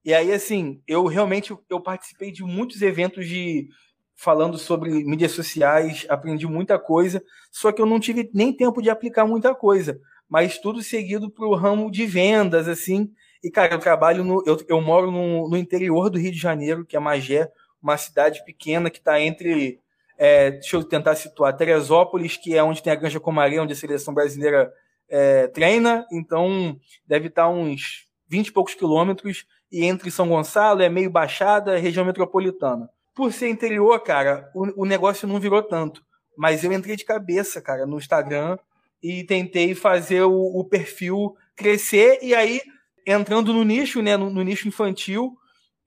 E 0.04 0.14
aí, 0.14 0.32
assim, 0.32 0.82
eu 0.86 1.06
realmente 1.06 1.54
eu 1.68 1.80
participei 1.80 2.32
de 2.32 2.42
muitos 2.42 2.80
eventos 2.80 3.26
de 3.26 3.68
falando 4.16 4.58
sobre 4.58 4.90
mídias 5.04 5.32
sociais, 5.32 6.06
aprendi 6.08 6.46
muita 6.46 6.78
coisa, 6.78 7.22
só 7.50 7.72
que 7.72 7.80
eu 7.80 7.86
não 7.86 7.98
tive 7.98 8.30
nem 8.34 8.52
tempo 8.52 8.82
de 8.82 8.90
aplicar 8.90 9.26
muita 9.26 9.54
coisa, 9.54 9.98
mas 10.28 10.58
tudo 10.58 10.82
seguido 10.82 11.30
para 11.30 11.46
o 11.46 11.54
ramo 11.54 11.90
de 11.90 12.04
vendas, 12.06 12.68
assim, 12.68 13.10
e, 13.42 13.50
cara, 13.50 13.74
eu 13.74 13.78
trabalho 13.78 14.22
no. 14.22 14.42
Eu, 14.46 14.58
eu 14.68 14.80
moro 14.80 15.10
no, 15.10 15.48
no 15.48 15.56
interior 15.56 16.10
do 16.10 16.18
Rio 16.18 16.30
de 16.30 16.38
Janeiro, 16.38 16.84
que 16.84 16.96
é 16.96 17.00
Magé, 17.00 17.50
uma 17.82 17.96
cidade 17.96 18.44
pequena 18.44 18.90
que 18.90 18.98
está 18.98 19.18
entre. 19.20 19.80
É, 20.22 20.50
deixa 20.50 20.76
eu 20.76 20.84
tentar 20.84 21.14
situar. 21.14 21.56
Teresópolis, 21.56 22.36
que 22.36 22.54
é 22.54 22.62
onde 22.62 22.82
tem 22.82 22.92
a 22.92 22.96
Granja 22.96 23.18
Comaré, 23.18 23.58
onde 23.58 23.72
a 23.72 23.76
seleção 23.76 24.12
brasileira 24.12 24.70
é, 25.08 25.46
treina. 25.46 26.06
Então, 26.12 26.78
deve 27.06 27.28
estar 27.28 27.48
uns 27.48 28.06
20 28.28 28.48
e 28.48 28.52
poucos 28.52 28.74
quilômetros. 28.74 29.46
E 29.72 29.82
entre 29.82 30.10
São 30.10 30.28
Gonçalo, 30.28 30.82
é 30.82 30.90
meio 30.90 31.08
baixada, 31.08 31.78
região 31.78 32.04
metropolitana. 32.04 32.90
Por 33.14 33.32
ser 33.32 33.48
interior, 33.48 33.98
cara, 34.00 34.50
o, 34.54 34.82
o 34.82 34.84
negócio 34.84 35.26
não 35.26 35.40
virou 35.40 35.62
tanto. 35.62 36.04
Mas 36.36 36.64
eu 36.64 36.72
entrei 36.72 36.96
de 36.96 37.04
cabeça, 37.06 37.62
cara, 37.62 37.86
no 37.86 37.96
Instagram 37.96 38.58
e 39.02 39.24
tentei 39.24 39.74
fazer 39.74 40.24
o, 40.24 40.60
o 40.60 40.62
perfil 40.64 41.34
crescer. 41.56 42.18
E 42.20 42.34
aí 42.34 42.60
entrando 43.06 43.54
no 43.54 43.64
nicho, 43.64 44.02
né, 44.02 44.18
no, 44.18 44.28
no, 44.28 44.42
nicho 44.42 44.68
infantil, 44.68 45.34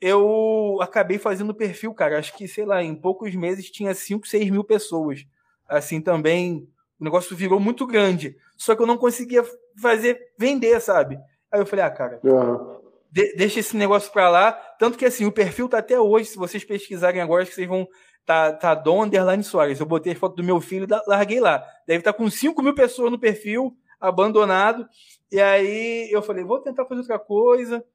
eu 0.03 0.79
acabei 0.81 1.17
fazendo 1.17 1.55
perfil, 1.55 1.93
cara. 1.93 2.19
Acho 2.19 2.35
que, 2.35 2.45
sei 2.45 2.65
lá, 2.65 2.83
em 2.83 2.93
poucos 2.93 3.33
meses 3.33 3.71
tinha 3.71 3.95
5, 3.95 4.27
6 4.27 4.49
mil 4.49 4.61
pessoas. 4.61 5.25
Assim 5.65 6.01
também, 6.01 6.67
o 6.99 7.03
negócio 7.05 7.33
virou 7.37 7.57
muito 7.57 7.87
grande. 7.87 8.35
Só 8.57 8.75
que 8.75 8.81
eu 8.81 8.85
não 8.85 8.97
conseguia 8.97 9.45
fazer, 9.81 10.19
vender, 10.37 10.77
sabe? 10.81 11.17
Aí 11.49 11.61
eu 11.61 11.65
falei, 11.65 11.85
ah, 11.85 11.89
cara, 11.89 12.19
uhum. 12.21 12.81
de, 13.09 13.33
deixa 13.37 13.61
esse 13.61 13.77
negócio 13.77 14.11
pra 14.11 14.29
lá. 14.29 14.51
Tanto 14.77 14.97
que, 14.97 15.05
assim, 15.05 15.25
o 15.25 15.31
perfil 15.31 15.69
tá 15.69 15.77
até 15.77 15.97
hoje. 15.97 16.25
Se 16.25 16.37
vocês 16.37 16.65
pesquisarem 16.65 17.21
agora, 17.21 17.43
acho 17.43 17.51
que 17.51 17.55
vocês 17.55 17.67
vão. 17.67 17.87
Tá, 18.25 18.51
tá 18.51 18.75
Dom 18.75 19.03
Underline 19.03 19.43
Soares. 19.43 19.79
Eu 19.79 19.85
botei 19.85 20.11
a 20.11 20.15
foto 20.17 20.35
do 20.35 20.43
meu 20.43 20.59
filho 20.59 20.85
e 20.85 21.09
larguei 21.09 21.39
lá. 21.39 21.65
Deve 21.87 21.99
estar 21.99 22.11
tá 22.11 22.17
com 22.17 22.29
5 22.29 22.61
mil 22.61 22.75
pessoas 22.75 23.09
no 23.09 23.19
perfil 23.19 23.73
abandonado. 24.01 24.85
E 25.31 25.39
aí 25.39 26.09
eu 26.11 26.21
falei, 26.21 26.43
vou 26.43 26.59
tentar 26.59 26.85
fazer 26.85 26.99
outra 26.99 27.19
coisa. 27.19 27.85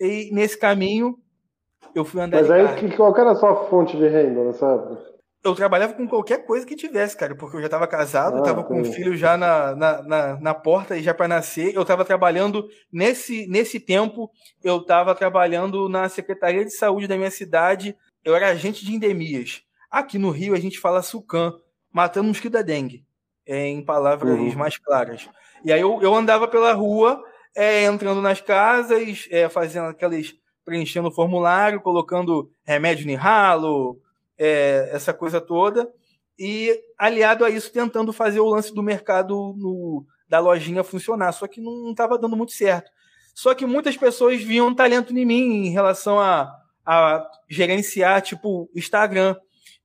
E 0.00 0.28
nesse 0.32 0.58
caminho 0.58 1.21
eu 1.94 2.04
fui 2.04 2.20
andar 2.20 2.40
Mas 2.40 2.50
aí 2.50 2.74
que, 2.76 2.96
qual 2.96 3.16
era 3.16 3.32
a 3.32 3.34
sua 3.34 3.68
fonte 3.68 3.96
de 3.96 4.08
renda 4.08 4.44
nessa 4.44 4.66
época? 4.66 5.12
Eu 5.44 5.54
trabalhava 5.56 5.92
com 5.94 6.06
qualquer 6.06 6.46
coisa 6.46 6.64
que 6.64 6.76
tivesse, 6.76 7.16
cara, 7.16 7.34
porque 7.34 7.56
eu 7.56 7.60
já 7.60 7.66
estava 7.66 7.86
casado, 7.88 8.36
ah, 8.36 8.38
estava 8.38 8.62
com 8.62 8.80
um 8.80 8.84
filho 8.84 9.16
já 9.16 9.36
na, 9.36 9.74
na, 9.74 10.02
na, 10.02 10.40
na 10.40 10.54
porta 10.54 10.96
e 10.96 11.02
já 11.02 11.12
para 11.12 11.26
nascer. 11.26 11.74
Eu 11.74 11.82
estava 11.82 12.04
trabalhando 12.04 12.68
nesse, 12.92 13.48
nesse 13.48 13.80
tempo, 13.80 14.30
eu 14.62 14.76
estava 14.76 15.16
trabalhando 15.16 15.88
na 15.88 16.08
Secretaria 16.08 16.64
de 16.64 16.70
Saúde 16.70 17.08
da 17.08 17.16
minha 17.16 17.30
cidade. 17.30 17.96
Eu 18.24 18.36
era 18.36 18.50
agente 18.50 18.84
de 18.86 18.94
endemias. 18.94 19.62
Aqui 19.90 20.16
no 20.16 20.30
Rio 20.30 20.54
a 20.54 20.60
gente 20.60 20.78
fala 20.78 21.02
sucam, 21.02 21.52
matando 21.92 22.28
mosquito 22.28 22.52
da 22.52 22.62
dengue, 22.62 23.04
é, 23.44 23.66
em 23.66 23.84
palavras 23.84 24.38
uhum. 24.38 24.54
mais 24.54 24.78
claras. 24.78 25.28
E 25.64 25.72
aí 25.72 25.80
eu, 25.80 26.00
eu 26.00 26.14
andava 26.14 26.46
pela 26.46 26.72
rua, 26.72 27.20
é, 27.54 27.84
entrando 27.84 28.22
nas 28.22 28.40
casas, 28.40 29.26
é, 29.30 29.48
fazendo 29.48 29.88
aqueles. 29.88 30.34
Preenchendo 30.64 31.08
o 31.08 31.12
formulário, 31.12 31.80
colocando 31.80 32.50
remédio 32.64 33.06
no 33.06 33.16
ralo, 33.16 34.00
é, 34.38 34.90
essa 34.92 35.12
coisa 35.12 35.40
toda. 35.40 35.90
E 36.38 36.78
aliado 36.98 37.44
a 37.44 37.50
isso, 37.50 37.72
tentando 37.72 38.12
fazer 38.12 38.40
o 38.40 38.48
lance 38.48 38.74
do 38.74 38.82
mercado 38.82 39.54
no, 39.56 40.04
da 40.28 40.38
lojinha 40.38 40.82
funcionar. 40.82 41.32
Só 41.32 41.46
que 41.46 41.60
não 41.60 41.90
estava 41.90 42.18
dando 42.18 42.36
muito 42.36 42.52
certo. 42.52 42.90
Só 43.34 43.54
que 43.54 43.66
muitas 43.66 43.96
pessoas 43.96 44.42
viam 44.42 44.74
talento 44.74 45.16
em 45.16 45.24
mim 45.24 45.66
em 45.66 45.70
relação 45.70 46.20
a, 46.20 46.52
a 46.84 47.26
gerenciar, 47.48 48.20
tipo, 48.22 48.70
Instagram. 48.74 49.36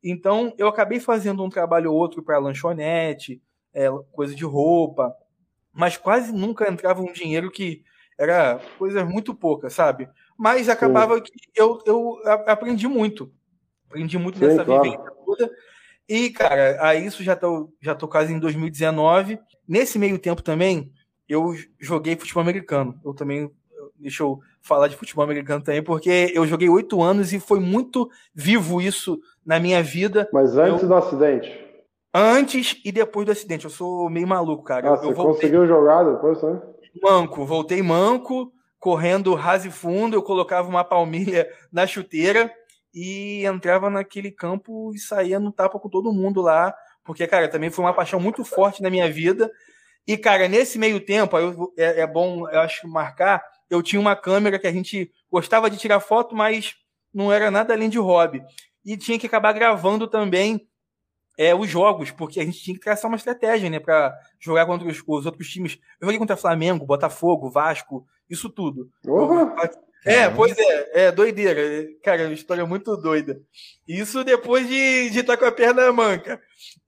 Então, 0.03 0.53
eu 0.57 0.67
acabei 0.67 1.00
fazendo 1.00 1.43
um 1.43 1.50
trabalho 1.50 1.91
ou 1.91 1.98
outro 1.98 2.24
para 2.24 2.39
lanchonete, 2.39 3.41
é, 3.74 3.89
coisa 4.12 4.36
de 4.36 4.43
roupa, 4.43 5.13
mas 5.72 5.98
quase 5.98 6.31
nunca 6.31 6.69
entrava 6.69 7.01
um 7.01 7.12
dinheiro 7.12 7.51
que 7.51 7.84
era 8.17 8.60
coisas 8.77 9.07
muito 9.07 9.34
poucas, 9.34 9.74
sabe? 9.74 10.10
Mas 10.38 10.70
acabava 10.70 11.20
que 11.20 11.32
eu, 11.56 11.79
eu 11.86 12.20
aprendi 12.46 12.88
muito. 12.88 13.32
Aprendi 13.89 14.17
muito 14.17 14.38
Sim, 14.38 14.46
nessa 14.46 14.63
claro. 14.63 14.84
vivência 14.84 15.12
toda. 15.25 15.51
E, 16.08 16.29
cara, 16.29 16.77
aí 16.82 17.06
isso 17.06 17.24
já 17.24 17.36
tô, 17.36 17.74
já 17.82 17.96
tô 17.96 18.08
quase 18.08 18.34
em 18.34 18.39
2019. 18.39 19.39
Nesse 19.67 20.00
meio 20.00 20.17
tempo 20.20 20.41
também, 20.41 20.91
eu 21.27 21.53
joguei 21.79 22.15
futebol 22.15 22.41
americano. 22.41 23.00
Eu 23.03 23.13
também, 23.13 23.51
deixa 23.96 24.24
eu 24.24 24.39
falar 24.62 24.88
de 24.88 24.96
futebol 24.96 25.24
americano 25.24 25.63
também, 25.63 25.84
porque 25.84 26.32
eu 26.34 26.46
joguei 26.46 26.70
oito 26.70 27.01
anos 27.01 27.34
e 27.34 27.39
foi 27.39 27.60
muito 27.60 28.10
vivo 28.34 28.82
isso 28.82 29.20
na 29.46 29.60
minha 29.60 29.82
vida. 29.82 30.29
Mas 30.32 30.58
antes 30.58 30.84
eu... 30.84 30.88
do 30.88 30.96
acidente? 30.96 31.65
Antes 32.13 32.82
e 32.86 32.91
depois 32.91 33.25
do 33.25 33.32
acidente. 33.32 33.65
Eu 33.65 33.72
sou 33.72 34.10
meio 34.10 34.27
maluco, 34.27 34.63
cara. 34.63 34.89
Ah, 34.89 34.94
eu, 34.94 34.98
você 34.98 35.13
voltei... 35.13 35.34
conseguiu 35.34 35.67
jogar 35.67 36.03
depois, 36.03 36.41
né? 36.41 36.62
Manco, 37.01 37.46
voltei 37.46 37.82
manco, 37.84 38.51
correndo 38.79 39.34
raso 39.34 39.67
e 39.67 39.72
fundo, 39.72 40.15
eu 40.15 40.24
colocava 40.24 40.67
uma 40.67 40.84
palmilha 40.84 41.48
na 41.72 41.88
chuteira 41.88 42.51
e 42.93 43.46
entrava 43.46 43.89
naquele 43.89 44.31
campo 44.31 44.91
e 44.93 45.00
saía 45.00 45.39
no 45.39 45.51
tapa 45.51 45.79
com 45.79 45.89
todo 45.89 46.13
mundo 46.13 46.41
lá, 46.41 46.74
porque, 47.03 47.25
cara, 47.27 47.48
também 47.48 47.69
foi 47.69 47.86
uma 47.86 47.93
paixão 47.93 48.19
muito 48.19 48.43
forte 48.43 48.81
na 48.81 48.89
minha 48.89 49.10
vida. 49.12 49.51
E, 50.05 50.17
cara, 50.17 50.48
nesse 50.48 50.77
meio 50.77 51.00
tempo, 51.00 51.38
eu, 51.38 51.74
é, 51.77 52.01
é 52.01 52.07
bom, 52.07 52.50
eu 52.50 52.60
acho, 52.60 52.88
marcar, 52.88 53.43
eu 53.69 53.81
tinha 53.84 54.00
uma 54.00 54.15
câmera 54.15 54.57
que 54.57 54.67
a 54.67 54.72
gente 54.72 55.12
gostava 55.31 55.69
de 55.69 55.77
tirar 55.77 56.00
foto, 56.00 56.36
mas 56.36 56.75
não 57.13 57.31
era 57.31 57.51
nada 57.51 57.74
além 57.74 57.89
de 57.89 57.98
hobby. 57.98 58.41
E 58.86 58.98
tinha 58.98 59.19
que 59.19 59.27
acabar 59.27 59.53
gravando 59.53 60.07
também 60.07 60.67
é, 61.38 61.53
os 61.53 61.69
jogos, 61.69 62.10
porque 62.10 62.39
a 62.39 62.46
gente 62.46 62.60
tinha 62.60 62.75
que 62.75 62.84
traçar 62.84 63.10
uma 63.10 63.17
estratégia, 63.17 63.69
né, 63.69 63.79
para 63.79 64.17
jogar 64.39 64.65
contra 64.65 64.88
os, 64.88 65.01
os, 65.05 65.25
outros 65.25 65.48
times. 65.50 65.77
Eu 66.01 66.07
joguei 66.07 66.17
contra 66.17 66.36
Flamengo, 66.36 66.86
Botafogo, 66.86 67.50
Vasco, 67.50 68.05
isso 68.29 68.50
tudo. 68.50 68.91
Uhum. 69.05 69.55
É, 70.06 70.30
pois 70.30 70.58
é, 70.58 71.08
é 71.08 71.12
doideira. 71.12 71.62
Cara, 72.04 72.24
é 72.24 72.25
uma 72.25 72.34
história 72.34 72.66
muito 72.66 72.96
doida. 72.96 73.39
Isso 73.88 74.24
depois 74.24 74.68
de, 74.68 75.10
de 75.10 75.20
estar 75.20 75.34
tá 75.34 75.38
com 75.38 75.46
a 75.46 75.51
perna 75.51 75.92
manca. 75.92 76.39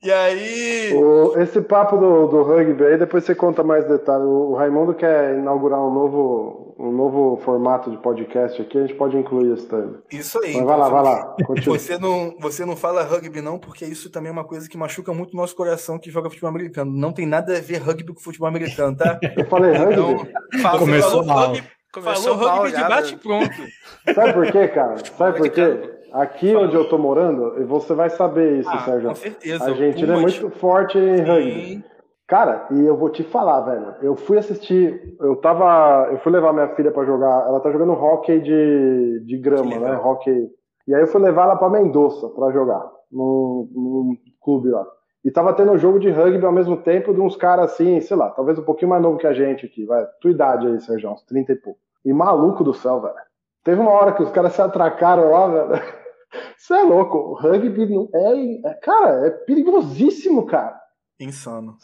E 0.01 0.11
aí. 0.11 0.93
O, 0.93 1.37
esse 1.39 1.61
papo 1.61 1.97
do, 1.97 2.27
do 2.27 2.43
rugby 2.43 2.85
aí, 2.85 2.97
depois 2.97 3.23
você 3.23 3.35
conta 3.35 3.63
mais 3.63 3.85
detalhes. 3.87 4.25
O 4.25 4.53
Raimundo 4.53 4.93
quer 4.93 5.37
inaugurar 5.37 5.79
um 5.79 5.93
novo, 5.93 6.75
um 6.79 6.91
novo 6.91 7.41
formato 7.43 7.91
de 7.91 7.97
podcast 7.97 8.61
aqui, 8.61 8.77
a 8.77 8.81
gente 8.81 8.95
pode 8.95 9.17
incluir 9.17 9.53
isso 9.53 9.67
também. 9.67 9.99
Isso 10.11 10.39
aí. 10.43 10.55
Mas 10.55 10.65
vai 10.65 10.77
lá, 10.77 10.89
vai 10.89 11.03
lá. 11.03 11.35
Você 11.65 11.97
não, 11.97 12.35
você 12.39 12.65
não 12.65 12.75
fala 12.75 13.03
rugby, 13.03 13.41
não, 13.41 13.59
porque 13.59 13.85
isso 13.85 14.09
também 14.09 14.29
é 14.29 14.33
uma 14.33 14.45
coisa 14.45 14.69
que 14.69 14.77
machuca 14.77 15.13
muito 15.13 15.33
o 15.33 15.37
nosso 15.37 15.55
coração 15.55 15.99
que 15.99 16.09
joga 16.09 16.29
futebol 16.29 16.49
americano. 16.49 16.91
Não 16.91 17.11
tem 17.11 17.25
nada 17.25 17.57
a 17.57 17.61
ver 17.61 17.77
rugby 17.77 18.13
com 18.13 18.21
futebol 18.21 18.47
americano, 18.47 18.95
tá? 18.95 19.19
Eu 19.35 19.45
falei 19.47 19.73
rugby? 19.73 19.93
Então, 19.93 20.27
fala, 20.61 20.79
Começou 20.79 21.25
mal. 21.25 21.47
Rugby, 21.49 21.63
Começou 21.93 22.37
Falou 22.37 22.63
rugby 22.63 22.77
de 22.77 22.83
bate 22.83 23.15
pronto. 23.17 23.55
Sabe 24.13 24.33
por 24.33 24.51
quê, 24.51 24.67
cara? 24.67 24.97
Sabe 25.05 25.37
por 25.37 25.49
quê? 25.49 25.99
Aqui 26.11 26.55
onde 26.55 26.75
eu 26.75 26.89
tô 26.89 26.97
morando, 26.97 27.65
você 27.67 27.93
vai 27.93 28.09
saber 28.09 28.59
isso, 28.59 28.69
ah, 28.69 28.79
Sérgio. 28.79 29.09
Com 29.09 29.15
certeza. 29.15 29.63
A 29.63 29.67
Argentina 29.67 30.15
é 30.15 30.19
muito 30.19 30.49
forte 30.51 30.97
em 30.97 31.21
rugby. 31.21 31.83
Cara, 32.27 32.67
e 32.71 32.85
eu 32.85 32.95
vou 32.95 33.09
te 33.09 33.23
falar, 33.23 33.61
velho. 33.61 33.95
Eu 34.03 34.15
fui 34.15 34.37
assistir, 34.37 35.15
eu 35.19 35.35
tava, 35.37 36.09
eu 36.11 36.19
fui 36.19 36.31
levar 36.31 36.53
minha 36.53 36.67
filha 36.75 36.91
para 36.91 37.05
jogar. 37.05 37.47
Ela 37.47 37.59
tá 37.59 37.71
jogando 37.71 37.93
hockey 37.93 38.39
de, 38.39 39.23
de 39.25 39.37
grama, 39.37 39.79
né? 39.79 39.97
Hockey. 39.97 40.47
E 40.87 40.93
aí 40.93 41.01
eu 41.01 41.07
fui 41.07 41.19
levar 41.21 41.43
ela 41.45 41.55
para 41.55 41.69
Mendoza 41.69 42.29
para 42.29 42.51
jogar 42.51 42.87
num, 43.11 43.67
num 43.73 44.17
clube 44.43 44.69
lá. 44.69 44.85
E 45.23 45.31
tava 45.31 45.53
tendo 45.53 45.71
um 45.71 45.77
jogo 45.77 45.99
de 45.99 46.09
rugby 46.09 46.45
ao 46.45 46.51
mesmo 46.51 46.77
tempo 46.77 47.13
de 47.13 47.19
uns 47.19 47.35
caras 47.35 47.71
assim, 47.71 47.99
sei 47.99 48.15
lá, 48.15 48.29
talvez 48.29 48.57
um 48.57 48.63
pouquinho 48.63 48.89
mais 48.89 49.01
novo 49.01 49.17
que 49.17 49.27
a 49.27 49.33
gente 49.33 49.65
aqui, 49.65 49.85
vai. 49.85 50.05
Tua 50.21 50.31
idade 50.31 50.67
aí, 50.67 50.79
Sérgio, 50.79 51.11
uns 51.11 51.23
30 51.23 51.51
e 51.51 51.55
pouco. 51.55 51.79
E 52.05 52.13
maluco 52.13 52.63
do 52.63 52.73
céu, 52.73 53.01
velho. 53.01 53.15
Teve 53.63 53.81
uma 53.81 53.91
hora 53.91 54.13
que 54.13 54.23
os 54.23 54.31
caras 54.31 54.53
se 54.53 54.61
atracaram 54.61 55.31
lá, 55.31 55.47
velho. 55.47 55.83
Você 56.57 56.73
é 56.73 56.83
louco. 56.83 57.17
O 57.17 57.33
rugby 57.33 57.85
não 57.87 58.07
é, 58.13 58.69
é, 58.69 58.73
Cara, 58.75 59.27
é 59.27 59.29
perigosíssimo, 59.31 60.45
cara. 60.45 60.79
Insano. 61.19 61.75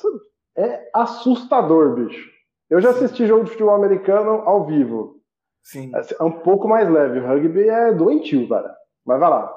É 0.58 0.90
assustador, 0.94 1.96
bicho. 1.96 2.30
Eu 2.70 2.80
já 2.80 2.92
assisti 2.92 3.28
jogo 3.28 3.44
de 3.44 3.52
futebol 3.52 3.76
americano 3.76 4.42
ao 4.46 4.66
vivo. 4.66 5.20
Sim. 5.64 5.92
É, 5.94 6.02
é 6.20 6.24
um 6.24 6.32
pouco 6.32 6.68
mais 6.68 6.90
leve. 6.90 7.20
O 7.20 7.28
rugby 7.28 7.68
é 7.68 7.92
doentio, 7.92 8.48
velho. 8.48 8.70
Mas 9.06 9.20
vai 9.20 9.30
lá. 9.30 9.54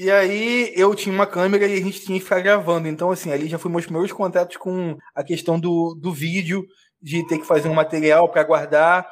E 0.00 0.10
aí 0.10 0.72
eu 0.74 0.94
tinha 0.94 1.14
uma 1.14 1.26
câmera 1.26 1.66
e 1.66 1.74
a 1.74 1.82
gente 1.82 2.00
tinha 2.00 2.18
que 2.18 2.24
ficar 2.24 2.40
gravando. 2.40 2.88
Então, 2.88 3.10
assim, 3.10 3.30
ali 3.30 3.46
já 3.46 3.58
foi 3.58 3.70
meus 3.70 3.84
primeiros 3.84 4.10
contatos 4.10 4.56
com 4.56 4.96
a 5.14 5.22
questão 5.22 5.60
do, 5.60 5.94
do 5.94 6.10
vídeo, 6.10 6.66
de 7.02 7.26
ter 7.26 7.36
que 7.36 7.46
fazer 7.46 7.68
um 7.68 7.74
material 7.74 8.26
para 8.30 8.42
guardar. 8.42 9.06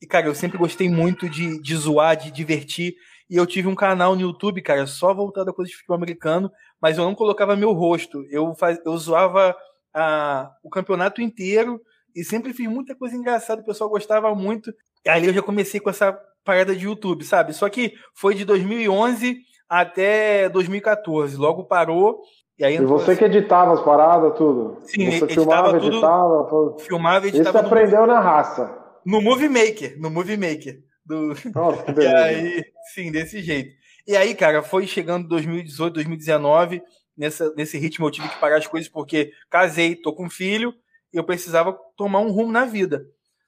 E, 0.00 0.06
cara, 0.06 0.26
eu 0.26 0.34
sempre 0.34 0.58
gostei 0.58 0.88
muito 0.88 1.30
de, 1.30 1.62
de 1.62 1.76
zoar, 1.76 2.16
de 2.16 2.32
divertir. 2.32 2.92
E 3.30 3.36
eu 3.36 3.46
tive 3.46 3.68
um 3.68 3.76
canal 3.76 4.16
no 4.16 4.22
YouTube, 4.22 4.60
cara, 4.62 4.84
só 4.84 5.14
voltado 5.14 5.50
a 5.50 5.54
coisa 5.54 5.70
de 5.70 5.76
futebol 5.76 5.96
americano, 5.96 6.50
mas 6.80 6.98
eu 6.98 7.04
não 7.04 7.14
colocava 7.14 7.54
meu 7.54 7.70
rosto. 7.70 8.26
Eu, 8.28 8.52
faz, 8.56 8.80
eu 8.84 8.98
zoava 8.98 9.54
a, 9.94 10.50
o 10.64 10.68
campeonato 10.68 11.22
inteiro 11.22 11.80
e 12.16 12.24
sempre 12.24 12.52
fiz 12.52 12.66
muita 12.66 12.96
coisa 12.96 13.14
engraçada, 13.14 13.62
o 13.62 13.64
pessoal 13.64 13.88
gostava 13.88 14.34
muito. 14.34 14.74
E 15.06 15.08
ali 15.08 15.28
eu 15.28 15.34
já 15.34 15.40
comecei 15.40 15.78
com 15.78 15.88
essa 15.88 16.12
parada 16.44 16.74
de 16.74 16.86
YouTube, 16.86 17.24
sabe? 17.24 17.52
Só 17.52 17.68
que 17.68 17.94
foi 18.12 18.34
de 18.34 18.44
2011 18.44 19.51
até 19.72 20.50
2014. 20.50 21.34
Logo 21.36 21.64
parou. 21.64 22.20
E, 22.58 22.64
aí 22.64 22.76
e 22.76 22.84
você 22.84 23.12
assim... 23.12 23.18
que 23.18 23.24
editava 23.24 23.72
as 23.72 23.80
paradas, 23.80 24.36
tudo? 24.36 24.78
Sim, 24.84 25.10
você 25.10 25.26
filmava, 25.26 25.72
tudo, 25.72 25.86
editava. 25.86 26.78
Filmava, 26.78 27.28
editava. 27.28 27.58
Isso 27.58 27.66
aprendeu 27.66 28.06
na 28.06 28.20
raça. 28.20 28.78
No 29.04 29.22
Movie 29.22 29.48
Maker. 29.48 29.98
No 29.98 30.10
Movie 30.10 30.36
Maker. 30.36 30.78
Do... 31.06 31.34
Nossa, 31.54 31.82
que 31.84 31.92
beleza. 31.92 32.12
E 32.12 32.22
aí, 32.22 32.64
sim, 32.92 33.10
desse 33.10 33.40
jeito. 33.40 33.74
E 34.06 34.14
aí, 34.14 34.34
cara, 34.34 34.62
foi 34.62 34.86
chegando 34.86 35.26
2018, 35.28 35.94
2019. 35.94 36.82
Nessa, 37.16 37.52
nesse 37.56 37.78
ritmo 37.78 38.06
eu 38.06 38.10
tive 38.10 38.28
que 38.28 38.38
parar 38.38 38.58
as 38.58 38.66
coisas 38.66 38.90
porque 38.90 39.32
casei, 39.48 39.96
tô 39.96 40.12
com 40.12 40.26
um 40.26 40.30
filho 40.30 40.74
e 41.12 41.16
eu 41.16 41.24
precisava 41.24 41.78
tomar 41.96 42.20
um 42.20 42.30
rumo 42.30 42.52
na 42.52 42.66
vida. 42.66 43.06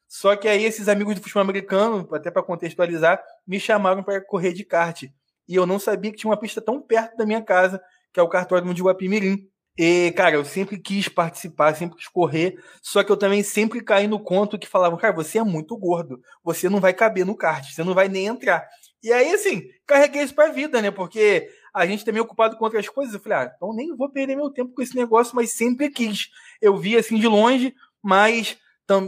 Só 0.08 0.36
que 0.36 0.48
aí 0.48 0.64
esses 0.64 0.88
amigos 0.88 1.14
do 1.14 1.20
futebol 1.20 1.42
americano, 1.42 2.08
até 2.12 2.30
para 2.30 2.42
contextualizar, 2.42 3.22
me 3.46 3.60
chamaram 3.60 4.02
para 4.02 4.22
correr 4.22 4.52
de 4.52 4.64
kart 4.64 5.04
e 5.48 5.54
eu 5.54 5.66
não 5.66 5.78
sabia 5.78 6.10
que 6.10 6.18
tinha 6.18 6.30
uma 6.30 6.38
pista 6.38 6.60
tão 6.60 6.80
perto 6.80 7.16
da 7.16 7.26
minha 7.26 7.42
casa, 7.42 7.80
que 8.12 8.20
é 8.20 8.22
o 8.22 8.28
cartódromo 8.28 8.74
de 8.74 8.82
Guapimirim. 8.82 9.48
E, 9.76 10.12
cara, 10.12 10.36
eu 10.36 10.44
sempre 10.44 10.78
quis 10.78 11.08
participar, 11.08 11.74
sempre 11.74 11.96
quis 11.96 12.06
correr, 12.06 12.56
só 12.80 13.02
que 13.02 13.10
eu 13.10 13.16
também 13.16 13.42
sempre 13.42 13.82
caí 13.82 14.06
no 14.06 14.20
conto 14.20 14.56
que 14.56 14.68
falavam, 14.68 14.96
cara, 14.96 15.12
você 15.12 15.38
é 15.38 15.42
muito 15.42 15.76
gordo, 15.76 16.20
você 16.44 16.68
não 16.68 16.78
vai 16.78 16.94
caber 16.94 17.26
no 17.26 17.36
kart, 17.36 17.68
você 17.68 17.82
não 17.82 17.92
vai 17.92 18.08
nem 18.08 18.26
entrar. 18.26 18.64
E 19.02 19.12
aí, 19.12 19.34
assim, 19.34 19.64
carreguei 19.84 20.22
isso 20.22 20.34
pra 20.34 20.50
vida, 20.50 20.80
né? 20.80 20.90
Porque 20.90 21.48
a 21.74 21.84
gente 21.84 22.04
também 22.04 22.20
é 22.20 22.22
ocupado 22.22 22.56
com 22.56 22.64
outras 22.64 22.88
coisas. 22.88 23.12
Eu 23.12 23.20
falei, 23.20 23.38
ah, 23.38 23.52
então 23.54 23.74
nem 23.74 23.94
vou 23.94 24.08
perder 24.08 24.36
meu 24.36 24.48
tempo 24.48 24.72
com 24.72 24.80
esse 24.80 24.96
negócio, 24.96 25.36
mas 25.36 25.50
sempre 25.50 25.90
quis. 25.90 26.30
Eu 26.62 26.78
vi 26.78 26.96
assim 26.96 27.18
de 27.18 27.26
longe, 27.26 27.74
mas 28.02 28.56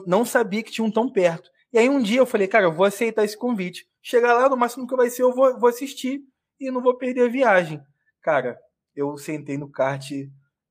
não 0.07 0.25
sabia 0.25 0.62
que 0.62 0.70
tinham 0.70 0.90
tão 0.90 1.11
perto. 1.11 1.49
E 1.72 1.79
aí 1.79 1.88
um 1.88 2.03
dia 2.03 2.18
eu 2.18 2.27
falei, 2.27 2.46
cara, 2.49 2.66
eu 2.66 2.72
vou 2.72 2.85
aceitar 2.85 3.25
esse 3.25 3.38
convite. 3.38 3.87
Chegar 4.09 4.35
lá, 4.35 4.49
no 4.49 4.57
máximo 4.57 4.87
que 4.87 4.95
vai 4.95 5.11
ser, 5.11 5.25
eu 5.25 5.35
vou, 5.35 5.59
vou 5.59 5.69
assistir 5.69 6.21
e 6.61 6.71
não 6.71 6.81
vou 6.81 6.97
perder 6.97 7.23
a 7.25 7.29
viagem. 7.29 7.81
Cara, 8.23 8.57
eu 8.95 9.19
sentei 9.19 9.59
no 9.59 9.69
kart, 9.69 10.09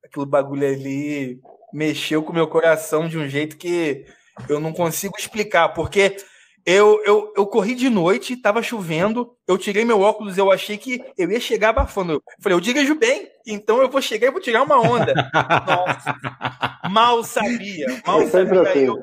aquele 0.02 0.24
bagulho 0.24 0.66
ali 0.66 1.38
mexeu 1.70 2.22
com 2.22 2.32
o 2.32 2.34
meu 2.34 2.48
coração 2.48 3.06
de 3.06 3.18
um 3.18 3.28
jeito 3.28 3.58
que 3.58 4.06
eu 4.48 4.58
não 4.58 4.72
consigo 4.72 5.18
explicar, 5.18 5.68
porque 5.74 6.16
eu, 6.64 6.98
eu, 7.04 7.34
eu 7.36 7.46
corri 7.46 7.74
de 7.74 7.90
noite, 7.90 8.40
tava 8.40 8.62
chovendo, 8.62 9.36
eu 9.46 9.58
tirei 9.58 9.84
meu 9.84 10.00
óculos, 10.00 10.38
eu 10.38 10.50
achei 10.50 10.78
que 10.78 11.04
eu 11.18 11.30
ia 11.30 11.38
chegar 11.38 11.68
abafando. 11.68 12.14
Eu 12.14 12.22
falei, 12.40 12.56
eu 12.56 12.60
dirijo 12.60 12.94
bem, 12.94 13.28
então 13.46 13.82
eu 13.82 13.90
vou 13.90 14.00
chegar 14.00 14.28
e 14.28 14.32
vou 14.32 14.40
tirar 14.40 14.62
uma 14.62 14.80
onda. 14.80 15.12
Nossa, 15.66 16.18
mal 16.90 17.22
sabia, 17.22 18.00
mal 18.06 18.26
sabia 18.28 18.78
eu, 18.78 18.96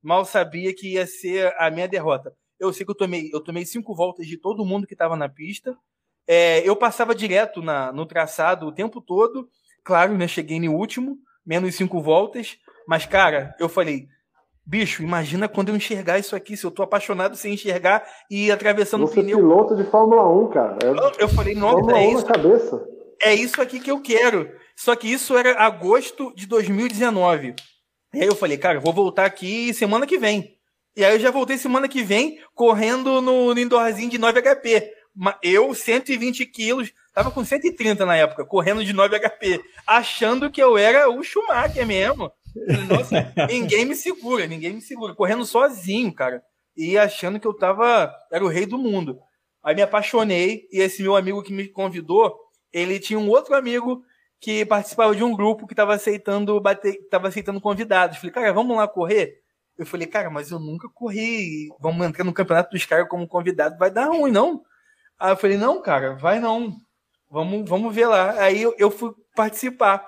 mal 0.00 0.24
sabia 0.24 0.72
que 0.72 0.92
ia 0.92 1.04
ser 1.04 1.52
a 1.58 1.68
minha 1.68 1.88
derrota. 1.88 2.32
Eu 2.58 2.72
sei 2.72 2.84
que 2.84 2.90
eu 2.90 2.96
tomei, 2.96 3.30
eu 3.32 3.40
tomei 3.40 3.64
cinco 3.64 3.94
voltas 3.94 4.26
de 4.26 4.36
todo 4.36 4.64
mundo 4.64 4.86
que 4.86 4.94
estava 4.94 5.16
na 5.16 5.28
pista. 5.28 5.76
É, 6.26 6.66
eu 6.68 6.74
passava 6.74 7.14
direto 7.14 7.62
na, 7.62 7.92
no 7.92 8.06
traçado 8.06 8.66
o 8.66 8.72
tempo 8.72 9.00
todo. 9.00 9.48
Claro, 9.84 10.16
né? 10.16 10.26
Cheguei 10.26 10.58
no 10.58 10.74
último, 10.74 11.18
menos 11.44 11.74
cinco 11.74 12.00
voltas. 12.00 12.58
Mas, 12.88 13.06
cara, 13.06 13.54
eu 13.60 13.68
falei, 13.68 14.08
bicho, 14.64 15.02
imagina 15.02 15.48
quando 15.48 15.68
eu 15.68 15.76
enxergar 15.76 16.18
isso 16.18 16.34
aqui, 16.34 16.56
se 16.56 16.64
eu 16.64 16.70
tô 16.70 16.82
apaixonado 16.82 17.36
sem 17.36 17.54
enxergar 17.54 18.04
e 18.30 18.50
atravessando 18.50 19.04
o 19.04 19.08
pneu. 19.08 19.38
É 19.38 19.40
piloto 19.40 19.76
de 19.76 19.84
Fórmula 19.84 20.28
1, 20.28 20.48
cara. 20.48 20.78
É... 20.82 20.88
Eu, 20.88 21.12
eu, 21.20 21.28
falei, 21.28 21.54
nossa, 21.54 21.92
é 21.92 22.12
isso. 22.12 22.26
cabeça. 22.26 22.88
É 23.22 23.34
isso 23.34 23.62
aqui 23.62 23.78
que 23.78 23.90
eu 23.90 24.00
quero. 24.00 24.50
Só 24.76 24.94
que 24.94 25.10
isso 25.10 25.36
era 25.36 25.58
agosto 25.62 26.34
de 26.34 26.46
2019. 26.46 27.54
E 28.14 28.20
aí 28.20 28.26
eu 28.26 28.36
falei, 28.36 28.58
cara, 28.58 28.80
vou 28.80 28.92
voltar 28.92 29.24
aqui 29.24 29.72
semana 29.72 30.06
que 30.06 30.18
vem. 30.18 30.55
E 30.96 31.04
aí 31.04 31.14
eu 31.14 31.20
já 31.20 31.30
voltei 31.30 31.58
semana 31.58 31.86
que 31.86 32.02
vem 32.02 32.40
correndo 32.54 33.20
no, 33.20 33.52
no 33.52 33.60
indoorzinho 33.60 34.08
de 34.08 34.16
9 34.16 34.40
HP. 34.40 34.90
Eu, 35.42 35.74
120 35.74 36.46
quilos, 36.46 36.90
tava 37.12 37.30
com 37.30 37.44
130 37.44 38.06
na 38.06 38.16
época, 38.16 38.46
correndo 38.46 38.82
de 38.82 38.94
9 38.94 39.18
HP, 39.18 39.62
achando 39.86 40.50
que 40.50 40.62
eu 40.62 40.78
era 40.78 41.10
o 41.10 41.22
Schumacher 41.22 41.86
mesmo. 41.86 42.32
Nossa, 42.88 43.30
ninguém 43.46 43.84
me 43.84 43.94
segura, 43.94 44.46
ninguém 44.46 44.72
me 44.72 44.80
segura. 44.80 45.14
Correndo 45.14 45.44
sozinho, 45.44 46.12
cara. 46.14 46.42
E 46.74 46.96
achando 46.96 47.38
que 47.38 47.46
eu 47.46 47.54
tava. 47.54 48.10
Era 48.32 48.44
o 48.44 48.48
rei 48.48 48.64
do 48.64 48.78
mundo. 48.78 49.18
Aí 49.62 49.74
me 49.74 49.82
apaixonei, 49.82 50.66
e 50.72 50.80
esse 50.80 51.02
meu 51.02 51.14
amigo 51.14 51.42
que 51.42 51.52
me 51.52 51.68
convidou, 51.68 52.34
ele 52.72 52.98
tinha 52.98 53.18
um 53.18 53.28
outro 53.28 53.54
amigo 53.54 54.02
que 54.40 54.64
participava 54.64 55.14
de 55.14 55.24
um 55.24 55.34
grupo 55.34 55.66
que 55.66 55.72
estava 55.72 55.94
aceitando 55.94 56.60
bater, 56.60 56.96
tava 57.10 57.28
aceitando 57.28 57.60
convidados. 57.60 58.18
Falei, 58.18 58.32
cara, 58.32 58.52
vamos 58.52 58.76
lá 58.76 58.86
correr? 58.86 59.42
Eu 59.78 59.84
falei, 59.86 60.06
cara, 60.06 60.30
mas 60.30 60.50
eu 60.50 60.58
nunca 60.58 60.88
corri. 60.88 61.68
Vamos 61.78 62.06
entrar 62.06 62.24
no 62.24 62.32
campeonato 62.32 62.70
dos 62.70 62.84
caras 62.84 63.08
como 63.08 63.28
convidado, 63.28 63.78
vai 63.78 63.90
dar 63.90 64.06
ruim, 64.06 64.32
não? 64.32 64.62
Aí 65.18 65.32
eu 65.32 65.36
falei, 65.36 65.56
não, 65.56 65.82
cara, 65.82 66.14
vai 66.14 66.40
não. 66.40 66.74
Vamos, 67.30 67.68
vamos 67.68 67.94
ver 67.94 68.06
lá. 68.06 68.40
Aí 68.40 68.62
eu, 68.62 68.74
eu 68.78 68.90
fui 68.90 69.12
participar. 69.34 70.06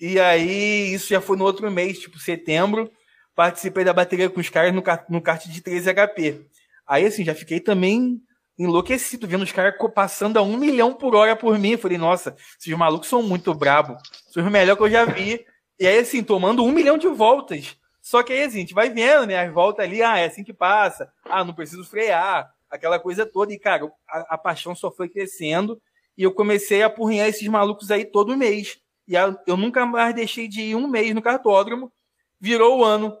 E 0.00 0.18
aí, 0.18 0.92
isso 0.92 1.10
já 1.10 1.20
foi 1.20 1.36
no 1.36 1.44
outro 1.44 1.70
mês, 1.70 1.98
tipo 1.98 2.18
setembro. 2.18 2.90
Participei 3.34 3.84
da 3.84 3.92
bateria 3.92 4.28
com 4.28 4.40
os 4.40 4.48
caras 4.48 4.74
no, 4.74 4.82
no 5.08 5.22
kart 5.22 5.46
de 5.46 5.60
13 5.60 5.94
HP. 5.94 6.46
Aí, 6.86 7.06
assim, 7.06 7.24
já 7.24 7.34
fiquei 7.34 7.60
também 7.60 8.20
enlouquecido, 8.58 9.26
vendo 9.26 9.42
os 9.42 9.52
caras 9.52 9.74
passando 9.94 10.38
a 10.38 10.42
um 10.42 10.56
milhão 10.56 10.92
por 10.92 11.14
hora 11.14 11.36
por 11.36 11.58
mim. 11.58 11.76
Falei, 11.76 11.98
nossa, 11.98 12.36
esses 12.58 12.76
malucos 12.76 13.08
são 13.08 13.22
muito 13.22 13.54
brabo. 13.54 13.96
São 14.30 14.44
os 14.44 14.50
melhores 14.50 14.78
que 14.78 14.84
eu 14.84 14.90
já 14.90 15.04
vi. 15.04 15.44
E 15.78 15.86
aí, 15.86 15.98
assim, 15.98 16.22
tomando 16.22 16.64
um 16.64 16.72
milhão 16.72 16.98
de 16.98 17.08
voltas. 17.08 17.76
Só 18.02 18.20
que 18.24 18.32
aí, 18.32 18.42
assim, 18.42 18.58
a 18.58 18.60
gente 18.60 18.74
vai 18.74 18.90
vendo, 18.90 19.26
né? 19.28 19.38
As 19.38 19.52
voltas 19.52 19.86
ali, 19.86 20.02
ah, 20.02 20.18
é 20.18 20.24
assim 20.26 20.42
que 20.42 20.52
passa. 20.52 21.10
Ah, 21.24 21.44
não 21.44 21.54
preciso 21.54 21.84
frear. 21.84 22.52
Aquela 22.68 22.98
coisa 22.98 23.24
toda. 23.24 23.52
E, 23.52 23.58
cara, 23.58 23.90
a, 24.08 24.34
a 24.34 24.38
paixão 24.38 24.74
só 24.74 24.90
foi 24.90 25.08
crescendo. 25.08 25.80
E 26.18 26.24
eu 26.24 26.34
comecei 26.34 26.82
a 26.82 26.86
apurrinhar 26.86 27.28
esses 27.28 27.46
malucos 27.46 27.92
aí 27.92 28.04
todo 28.04 28.36
mês. 28.36 28.80
E 29.06 29.14
eu 29.46 29.56
nunca 29.56 29.86
mais 29.86 30.14
deixei 30.14 30.48
de 30.48 30.62
ir 30.62 30.74
um 30.74 30.88
mês 30.88 31.14
no 31.14 31.22
cartódromo. 31.22 31.92
Virou 32.40 32.80
o 32.80 32.84
ano 32.84 33.16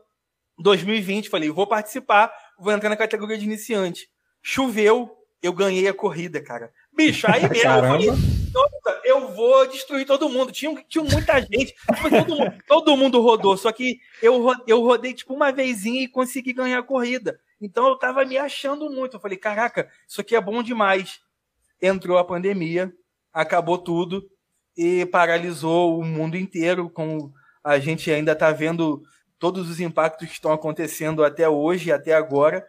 2020. 0.58 1.28
Falei, 1.28 1.48
vou 1.48 1.66
participar, 1.66 2.32
vou 2.58 2.72
entrar 2.72 2.88
na 2.88 2.96
categoria 2.96 3.38
de 3.38 3.44
iniciante. 3.44 4.10
Choveu, 4.42 5.16
eu 5.40 5.52
ganhei 5.52 5.86
a 5.86 5.94
corrida, 5.94 6.42
cara. 6.42 6.72
Bicho, 6.94 7.26
aí 7.26 7.42
mesmo 7.48 7.62
Caramba. 7.62 8.04
eu 8.04 8.16
falei, 8.16 9.00
eu 9.04 9.34
vou 9.34 9.66
destruir 9.66 10.06
todo 10.06 10.28
mundo. 10.28 10.52
Tinha, 10.52 10.84
tinha 10.88 11.02
muita 11.02 11.40
gente, 11.40 11.74
todo 11.86 12.36
mundo, 12.36 12.54
todo 12.68 12.96
mundo 12.96 13.20
rodou, 13.20 13.56
só 13.56 13.72
que 13.72 13.98
eu, 14.22 14.52
eu 14.66 14.80
rodei 14.82 15.14
tipo 15.14 15.32
uma 15.34 15.50
vezinha 15.50 16.02
e 16.02 16.08
consegui 16.08 16.52
ganhar 16.52 16.78
a 16.78 16.82
corrida. 16.82 17.40
Então 17.60 17.86
eu 17.88 17.96
tava 17.96 18.24
me 18.24 18.36
achando 18.36 18.90
muito. 18.90 19.16
Eu 19.16 19.20
falei, 19.20 19.38
caraca, 19.38 19.88
isso 20.06 20.20
aqui 20.20 20.34
é 20.34 20.40
bom 20.40 20.62
demais. 20.62 21.20
Entrou 21.80 22.18
a 22.18 22.24
pandemia, 22.24 22.92
acabou 23.32 23.78
tudo 23.78 24.28
e 24.76 25.06
paralisou 25.06 25.98
o 25.98 26.04
mundo 26.04 26.36
inteiro. 26.36 26.90
Com 26.90 27.32
a 27.64 27.78
gente 27.78 28.10
ainda 28.10 28.34
tá 28.34 28.50
vendo 28.50 29.02
todos 29.38 29.70
os 29.70 29.80
impactos 29.80 30.28
que 30.28 30.34
estão 30.34 30.52
acontecendo 30.52 31.24
até 31.24 31.48
hoje, 31.48 31.90
até 31.90 32.12
agora. 32.12 32.66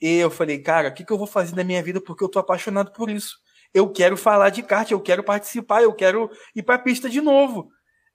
E 0.00 0.16
eu 0.16 0.30
falei, 0.30 0.58
cara, 0.58 0.88
o 0.88 0.94
que, 0.94 1.04
que 1.04 1.12
eu 1.12 1.18
vou 1.18 1.26
fazer 1.26 1.54
na 1.54 1.62
minha 1.62 1.82
vida 1.82 2.00
porque 2.00 2.24
eu 2.24 2.28
tô 2.28 2.38
apaixonado 2.38 2.90
por 2.92 3.10
isso. 3.10 3.38
Eu 3.72 3.88
quero 3.90 4.16
falar 4.16 4.50
de 4.50 4.62
kart, 4.62 4.90
eu 4.90 5.00
quero 5.00 5.22
participar, 5.22 5.82
eu 5.82 5.92
quero 5.92 6.30
ir 6.54 6.62
pra 6.62 6.78
pista 6.78 7.08
de 7.08 7.20
novo. 7.20 7.68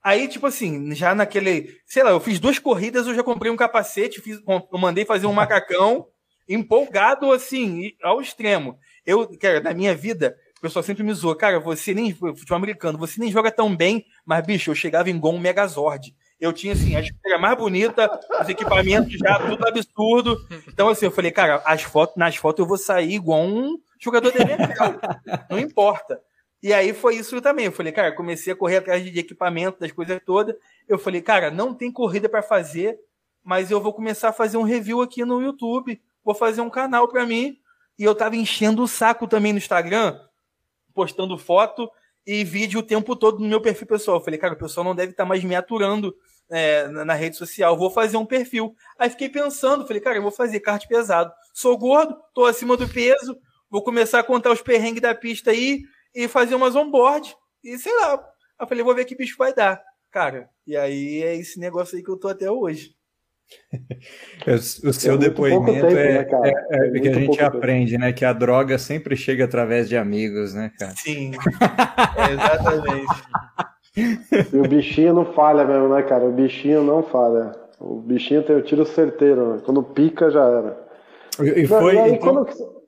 Aí, 0.03 0.27
tipo 0.27 0.45
assim, 0.45 0.93
já 0.93 1.15
naquele. 1.15 1.79
Sei 1.85 2.03
lá, 2.03 2.11
eu 2.11 2.19
fiz 2.19 2.39
duas 2.39 2.59
corridas, 2.59 3.07
eu 3.07 3.15
já 3.15 3.23
comprei 3.23 3.51
um 3.51 3.55
capacete, 3.55 4.21
fiz, 4.21 4.39
eu 4.47 4.77
mandei 4.77 5.03
fazer 5.03 5.25
um 5.25 5.33
macacão, 5.33 6.05
empolgado, 6.47 7.31
assim, 7.31 7.91
ao 8.03 8.21
extremo. 8.21 8.77
Eu, 9.05 9.27
cara, 9.39 9.61
na 9.61 9.73
minha 9.73 9.95
vida, 9.95 10.35
o 10.59 10.61
pessoal 10.61 10.83
sempre 10.83 11.03
me 11.03 11.13
zoou, 11.13 11.35
cara, 11.35 11.59
você 11.59 11.93
nem. 11.93 12.13
Futebol 12.13 12.57
americano, 12.57 12.99
você 12.99 13.19
nem 13.19 13.31
joga 13.31 13.51
tão 13.51 13.75
bem, 13.75 14.05
mas, 14.23 14.45
bicho, 14.45 14.69
eu 14.69 14.75
chegava 14.75 15.09
em 15.09 15.19
gol 15.19 15.33
um 15.33 15.39
Megazord. 15.39 16.13
Eu 16.39 16.51
tinha, 16.51 16.73
assim, 16.73 16.95
a 16.95 17.01
chuteira 17.01 17.39
mais 17.39 17.57
bonita, 17.57 18.07
os 18.41 18.49
equipamentos 18.49 19.13
já, 19.17 19.39
tudo 19.39 19.67
absurdo. 19.67 20.37
Então, 20.67 20.89
assim, 20.89 21.05
eu 21.05 21.11
falei, 21.11 21.31
cara, 21.31 21.63
as 21.65 21.81
fotos, 21.81 22.15
nas 22.17 22.35
fotos 22.35 22.59
eu 22.59 22.67
vou 22.67 22.77
sair 22.77 23.13
igual 23.13 23.41
um 23.41 23.75
jogador 23.99 24.31
de 24.31 24.37
NFL. 24.39 24.99
Não 25.49 25.59
importa. 25.59 26.21
E 26.61 26.73
aí 26.73 26.93
foi 26.93 27.15
isso 27.15 27.39
também. 27.41 27.65
Eu 27.65 27.71
falei, 27.71 27.91
cara, 27.91 28.15
comecei 28.15 28.53
a 28.53 28.55
correr 28.55 28.77
atrás 28.77 29.03
de 29.03 29.19
equipamento, 29.19 29.79
das 29.79 29.91
coisas 29.91 30.19
todas. 30.25 30.55
Eu 30.87 30.97
falei, 30.97 31.21
cara, 31.21 31.51
não 31.51 31.73
tem 31.73 31.91
corrida 31.91 32.27
para 32.27 32.41
fazer, 32.41 32.97
mas 33.43 33.69
eu 33.69 33.79
vou 33.79 33.93
começar 33.93 34.29
a 34.29 34.33
fazer 34.33 34.57
um 34.57 34.63
review 34.63 35.01
aqui 35.01 35.23
no 35.23 35.41
YouTube. 35.41 36.01
Vou 36.23 36.33
fazer 36.33 36.61
um 36.61 36.69
canal 36.69 37.07
para 37.07 37.25
mim. 37.25 37.57
E 37.97 38.03
eu 38.03 38.15
tava 38.15 38.35
enchendo 38.35 38.83
o 38.83 38.87
saco 38.87 39.27
também 39.27 39.53
no 39.53 39.57
Instagram, 39.57 40.19
postando 40.93 41.37
foto 41.37 41.89
e 42.25 42.43
vídeo 42.43 42.79
o 42.79 42.83
tempo 42.83 43.15
todo 43.15 43.39
no 43.39 43.47
meu 43.47 43.61
perfil 43.61 43.87
pessoal. 43.87 44.17
Eu 44.17 44.23
falei, 44.23 44.39
cara, 44.39 44.53
o 44.53 44.57
pessoal 44.57 44.83
não 44.83 44.95
deve 44.95 45.11
estar 45.11 45.23
tá 45.23 45.29
mais 45.29 45.43
me 45.43 45.55
aturando 45.55 46.15
é, 46.49 46.87
na, 46.87 47.13
rede 47.13 47.37
social, 47.37 47.77
vou 47.77 47.89
fazer 47.89 48.17
um 48.17 48.25
perfil. 48.25 48.75
Aí 48.97 49.09
fiquei 49.09 49.29
pensando, 49.29 49.85
falei, 49.85 50.01
cara, 50.01 50.17
eu 50.17 50.21
vou 50.21 50.31
fazer 50.31 50.59
kart 50.59 50.85
pesado. 50.87 51.31
Sou 51.53 51.77
gordo, 51.77 52.15
tô 52.33 52.45
acima 52.45 52.75
do 52.75 52.87
peso, 52.87 53.37
vou 53.69 53.83
começar 53.83 54.19
a 54.19 54.23
contar 54.23 54.51
os 54.51 54.61
perrengues 54.61 55.01
da 55.01 55.13
pista 55.13 55.51
aí 55.51 55.81
e 56.13 56.27
fazer 56.27 56.55
umas 56.55 56.75
onboard. 56.75 57.35
E 57.63 57.77
sei 57.77 57.93
lá. 57.95 58.23
Aí 58.59 58.67
falei, 58.67 58.83
vou 58.83 58.95
ver 58.95 59.05
que 59.05 59.15
bicho 59.15 59.35
vai 59.37 59.53
dar. 59.53 59.81
Cara, 60.11 60.49
e 60.65 60.77
aí 60.77 61.21
é 61.21 61.35
esse 61.35 61.59
negócio 61.59 61.97
aí 61.97 62.03
que 62.03 62.09
eu 62.09 62.17
tô 62.17 62.27
até 62.27 62.49
hoje. 62.49 62.95
o 64.83 64.93
seu 64.93 65.15
é 65.15 65.17
depoimento 65.17 65.65
tempo, 65.65 65.87
é, 65.87 66.25
né, 66.25 66.27
é, 66.71 66.87
é, 66.87 66.99
que 66.99 67.09
a 67.09 67.13
gente 67.13 67.41
aprende, 67.41 67.91
tempo. 67.91 68.05
né? 68.05 68.13
Que 68.13 68.25
a 68.25 68.33
droga 68.33 68.77
sempre 68.77 69.15
chega 69.15 69.45
através 69.45 69.87
de 69.87 69.95
amigos, 69.97 70.53
né, 70.53 70.71
cara? 70.79 70.93
Sim, 70.95 71.31
é 72.17 72.33
exatamente. 72.33 73.23
E 74.53 74.57
o 74.57 74.67
bichinho 74.67 75.13
não 75.13 75.33
falha 75.33 75.63
mesmo, 75.63 75.89
né, 75.89 76.01
cara? 76.03 76.25
O 76.25 76.31
bichinho 76.31 76.83
não 76.83 77.03
falha. 77.03 77.51
O 77.79 77.99
bichinho 77.99 78.43
tem 78.43 78.55
o 78.55 78.61
tiro 78.61 78.85
certeiro, 78.85 79.53
né? 79.53 79.61
Quando 79.63 79.83
pica, 79.83 80.29
já 80.31 80.43
era. 80.43 80.85
E 81.55 81.67
foi, 81.67 81.97
aí, 81.97 82.13
então, 82.13 82.45
quando... 82.45 82.84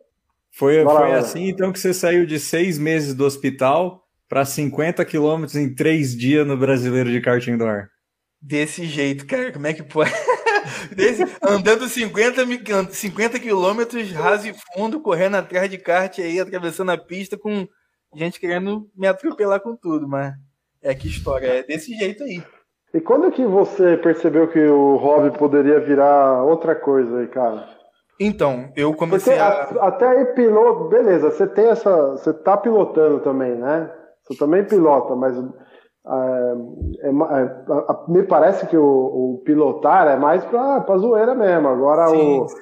foi, 0.58 0.84
foi 0.84 1.14
assim, 1.14 1.50
então, 1.50 1.72
que 1.72 1.80
você 1.80 1.94
saiu 1.94 2.26
de 2.26 2.40
seis 2.40 2.80
meses 2.80 3.14
do 3.14 3.24
hospital 3.24 4.04
para 4.28 4.44
50 4.44 5.06
quilômetros 5.06 5.56
em 5.56 5.72
três 5.72 6.18
dias 6.18 6.48
no 6.48 6.58
Brasileiro 6.58 7.12
de 7.12 7.22
Kart 7.22 7.46
Indoor. 7.48 7.90
Desse 8.42 8.86
jeito, 8.86 9.28
cara, 9.28 9.52
como 9.54 9.68
é 9.68 9.74
que 9.74 9.84
pode? 9.84 10.12
Desse, 10.96 11.24
andando 11.44 11.88
50, 11.88 12.44
50 12.92 13.40
quilômetros 13.40 14.12
raso 14.12 14.48
e 14.48 14.56
fundo, 14.74 15.00
correndo 15.00 15.36
atrás 15.36 15.70
de 15.70 15.78
kart 15.78 16.18
aí, 16.18 16.40
atravessando 16.40 16.90
a 16.92 16.98
pista 16.98 17.38
com 17.38 17.68
gente 18.16 18.40
querendo 18.40 18.90
me 18.96 19.06
atropelar 19.06 19.60
com 19.60 19.76
tudo, 19.76 20.08
mas 20.08 20.34
é 20.82 20.96
que 20.96 21.08
história, 21.08 21.48
é 21.48 21.64
desse 21.64 21.96
jeito 21.96 22.24
aí. 22.24 22.44
E 22.96 23.00
quando 23.00 23.32
que 23.32 23.46
você 23.46 23.96
percebeu 23.96 24.48
que 24.48 24.60
o 24.60 24.96
hobby 24.96 25.38
poderia 25.38 25.80
virar 25.80 26.42
outra 26.44 26.74
coisa 26.74 27.20
aí, 27.20 27.28
cara? 27.28 27.77
Então, 28.20 28.70
eu 28.76 28.94
comecei 28.94 29.38
Porque 29.38 29.80
a... 29.80 29.88
Até 29.88 30.08
aí 30.08 30.26
piloto, 30.34 30.86
beleza, 30.86 31.30
você 31.30 31.46
tem 31.48 31.68
essa. 31.68 32.12
Você 32.12 32.34
tá 32.34 32.58
pilotando 32.58 33.20
também, 33.20 33.56
né? 33.56 33.92
Você 34.24 34.38
também 34.38 34.64
pilota, 34.64 35.16
mas 35.16 35.36
é, 36.10 37.08
é, 37.08 37.10
é, 37.10 38.12
me 38.12 38.24
parece 38.24 38.66
que 38.66 38.78
o, 38.78 38.84
o, 38.86 39.42
pilotar 39.44 40.08
é 40.08 40.16
mais 40.16 40.42
pra, 40.46 40.80
pra 40.80 40.98
zoeira 40.98 41.36
mesmo. 41.36 41.68
Agora 41.68 42.08
sim, 42.08 42.40
o, 42.40 42.48
sim. 42.48 42.56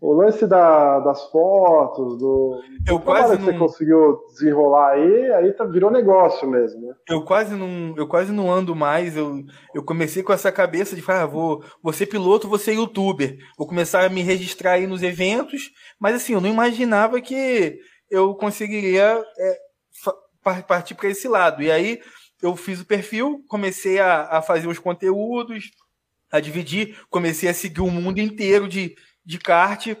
o 0.00 0.12
lance 0.12 0.46
da, 0.46 1.00
das 1.00 1.28
fotos, 1.28 2.16
do. 2.18 2.60
Eu 2.86 3.00
quase 3.00 3.36
não... 3.36 3.46
você 3.46 3.58
conseguiu 3.58 4.20
desenrolar 4.28 4.92
aí, 4.92 5.32
aí 5.32 5.52
tá, 5.52 5.64
virou 5.64 5.90
negócio 5.90 6.48
mesmo, 6.48 6.86
né? 6.86 6.94
Eu 7.08 7.24
quase 7.24 7.56
não, 7.56 7.94
eu 7.96 8.06
quase 8.06 8.30
não 8.30 8.52
ando 8.52 8.76
mais. 8.76 9.16
Eu, 9.16 9.40
eu 9.74 9.82
comecei 9.82 10.22
com 10.22 10.32
essa 10.32 10.52
cabeça 10.52 10.94
de 10.94 11.02
falar, 11.02 11.22
ah, 11.22 11.26
vou, 11.26 11.64
vou 11.82 11.92
ser 11.92 12.06
piloto, 12.06 12.48
vou 12.48 12.58
ser 12.58 12.74
youtuber. 12.74 13.36
Vou 13.58 13.66
começar 13.66 14.04
a 14.04 14.08
me 14.08 14.22
registrar 14.22 14.72
aí 14.72 14.86
nos 14.86 15.02
eventos, 15.02 15.72
mas 15.98 16.14
assim, 16.14 16.34
eu 16.34 16.40
não 16.40 16.48
imaginava 16.48 17.20
que 17.20 17.76
eu 18.08 18.36
conseguiria 18.36 19.20
é, 19.36 19.58
partir 20.68 20.94
para 20.94 21.08
esse 21.08 21.26
lado. 21.26 21.60
E 21.60 21.72
aí 21.72 21.98
eu 22.44 22.54
fiz 22.56 22.80
o 22.80 22.84
perfil, 22.84 23.42
comecei 23.48 23.98
a, 23.98 24.22
a 24.24 24.42
fazer 24.42 24.68
os 24.68 24.78
conteúdos, 24.78 25.70
a 26.30 26.40
dividir, 26.40 26.98
comecei 27.08 27.48
a 27.48 27.54
seguir 27.54 27.80
o 27.80 27.90
mundo 27.90 28.18
inteiro 28.18 28.68
de, 28.68 28.94
de 29.24 29.38
kart, 29.38 29.96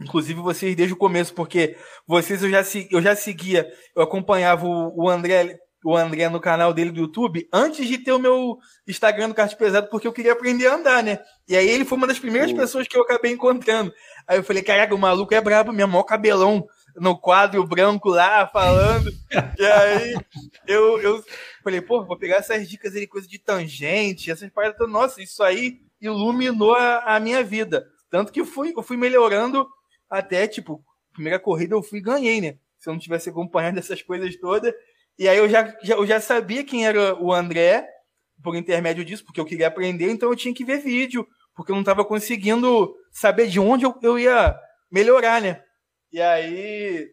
inclusive 0.00 0.40
vocês 0.40 0.74
desde 0.74 0.94
o 0.94 0.96
começo, 0.96 1.34
porque 1.34 1.76
vocês 2.06 2.42
eu 2.42 2.50
já, 2.50 2.62
eu 2.90 3.02
já 3.02 3.14
seguia, 3.14 3.70
eu 3.94 4.02
acompanhava 4.02 4.66
o, 4.66 5.04
o 5.04 5.10
André 5.10 5.58
o 5.84 5.94
André 5.94 6.30
no 6.30 6.40
canal 6.40 6.72
dele 6.72 6.90
do 6.90 7.00
YouTube 7.00 7.46
antes 7.52 7.86
de 7.86 7.98
ter 7.98 8.12
o 8.12 8.18
meu 8.18 8.56
Instagram 8.88 9.28
do 9.28 9.34
Kart 9.34 9.54
Pesado, 9.54 9.90
porque 9.90 10.08
eu 10.08 10.14
queria 10.14 10.32
aprender 10.32 10.66
a 10.66 10.76
andar, 10.76 11.02
né? 11.02 11.18
E 11.46 11.54
aí 11.54 11.68
ele 11.68 11.84
foi 11.84 11.98
uma 11.98 12.06
das 12.06 12.18
primeiras 12.18 12.50
pessoas 12.54 12.88
que 12.88 12.96
eu 12.96 13.02
acabei 13.02 13.32
encontrando. 13.32 13.92
Aí 14.26 14.38
eu 14.38 14.42
falei, 14.42 14.62
caraca, 14.62 14.94
o 14.94 14.98
maluco 14.98 15.34
é 15.34 15.40
brabo, 15.42 15.74
minha 15.74 15.86
maior 15.86 16.04
cabelão 16.04 16.66
no 16.96 17.18
quadro 17.18 17.66
branco 17.66 18.08
lá, 18.08 18.46
falando. 18.46 19.10
e 19.58 19.64
aí 19.64 20.14
eu, 20.66 21.00
eu 21.00 21.24
falei, 21.62 21.80
pô, 21.80 22.04
vou 22.04 22.16
pegar 22.16 22.36
essas 22.36 22.68
dicas 22.68 22.94
aí, 22.94 23.06
coisa 23.06 23.26
de 23.26 23.38
tangente, 23.38 24.30
essas 24.30 24.50
paradas. 24.50 24.88
Nossa, 24.88 25.22
isso 25.22 25.42
aí 25.42 25.80
iluminou 26.00 26.74
a, 26.74 27.16
a 27.16 27.20
minha 27.20 27.42
vida. 27.42 27.86
Tanto 28.10 28.32
que 28.32 28.40
eu 28.40 28.46
fui, 28.46 28.72
eu 28.76 28.82
fui 28.82 28.96
melhorando 28.96 29.66
até, 30.08 30.46
tipo, 30.46 30.84
primeira 31.12 31.38
corrida 31.38 31.74
eu 31.74 31.82
fui 31.82 31.98
e 31.98 32.02
ganhei, 32.02 32.40
né? 32.40 32.56
Se 32.78 32.88
eu 32.88 32.92
não 32.92 33.00
tivesse 33.00 33.30
acompanhado 33.30 33.78
essas 33.78 34.02
coisas 34.02 34.36
todas. 34.36 34.72
E 35.18 35.28
aí 35.28 35.38
eu 35.38 35.48
já, 35.48 35.74
já, 35.82 35.94
eu 35.94 36.06
já 36.06 36.20
sabia 36.20 36.64
quem 36.64 36.86
era 36.86 37.14
o 37.20 37.32
André, 37.32 37.88
por 38.42 38.54
intermédio 38.56 39.04
disso, 39.04 39.24
porque 39.24 39.40
eu 39.40 39.44
queria 39.44 39.68
aprender, 39.68 40.10
então 40.10 40.28
eu 40.28 40.36
tinha 40.36 40.54
que 40.54 40.64
ver 40.64 40.78
vídeo, 40.78 41.26
porque 41.54 41.72
eu 41.72 41.74
não 41.74 41.82
estava 41.82 42.04
conseguindo 42.04 42.94
saber 43.10 43.46
de 43.46 43.58
onde 43.58 43.86
eu, 43.86 43.94
eu 44.02 44.18
ia 44.18 44.54
melhorar, 44.90 45.40
né? 45.40 45.62
E 46.14 46.22
aí 46.22 47.10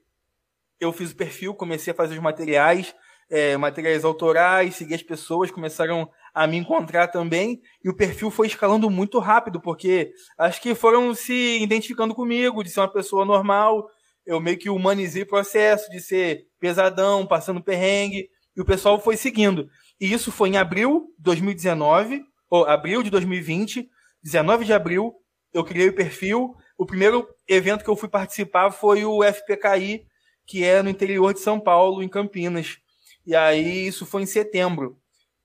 eu 0.79 0.93
fiz 0.93 1.09
o 1.09 1.15
perfil, 1.15 1.55
comecei 1.55 1.91
a 1.91 1.95
fazer 1.95 2.13
os 2.13 2.21
materiais, 2.21 2.93
é, 3.31 3.57
materiais 3.57 4.05
autorais, 4.05 4.75
segui 4.75 4.93
as 4.93 5.01
pessoas, 5.01 5.49
começaram 5.49 6.07
a 6.31 6.45
me 6.45 6.57
encontrar 6.57 7.07
também, 7.07 7.59
e 7.83 7.89
o 7.89 7.95
perfil 7.95 8.29
foi 8.29 8.45
escalando 8.45 8.91
muito 8.91 9.17
rápido, 9.17 9.59
porque 9.59 10.13
acho 10.37 10.61
que 10.61 10.75
foram 10.75 11.15
se 11.15 11.63
identificando 11.63 12.13
comigo, 12.13 12.63
de 12.63 12.69
ser 12.69 12.79
uma 12.79 12.93
pessoa 12.93 13.25
normal, 13.25 13.87
eu 14.23 14.39
meio 14.39 14.59
que 14.59 14.69
humanizei 14.69 15.23
o 15.23 15.27
processo 15.27 15.89
de 15.89 15.99
ser 15.99 16.45
pesadão, 16.59 17.25
passando 17.25 17.63
perrengue, 17.63 18.29
e 18.55 18.61
o 18.61 18.65
pessoal 18.65 18.99
foi 19.01 19.17
seguindo. 19.17 19.67
E 19.99 20.13
isso 20.13 20.31
foi 20.31 20.49
em 20.49 20.57
abril 20.57 21.07
de 21.17 21.23
2019, 21.23 22.21
ou 22.51 22.65
abril 22.65 23.01
de 23.01 23.09
2020, 23.09 23.89
19 24.21 24.63
de 24.63 24.73
abril, 24.73 25.15
eu 25.53 25.63
criei 25.63 25.89
o 25.89 25.95
perfil. 25.95 26.55
O 26.81 26.85
primeiro 26.87 27.29
evento 27.47 27.83
que 27.83 27.89
eu 27.91 27.95
fui 27.95 28.09
participar 28.09 28.71
foi 28.71 29.05
o 29.05 29.23
FPKI, 29.23 30.03
que 30.47 30.63
é 30.63 30.81
no 30.81 30.89
interior 30.89 31.31
de 31.31 31.39
São 31.39 31.59
Paulo, 31.59 32.01
em 32.01 32.09
Campinas. 32.09 32.79
E 33.23 33.35
aí 33.35 33.85
isso 33.85 34.03
foi 34.03 34.23
em 34.23 34.25
setembro. 34.25 34.97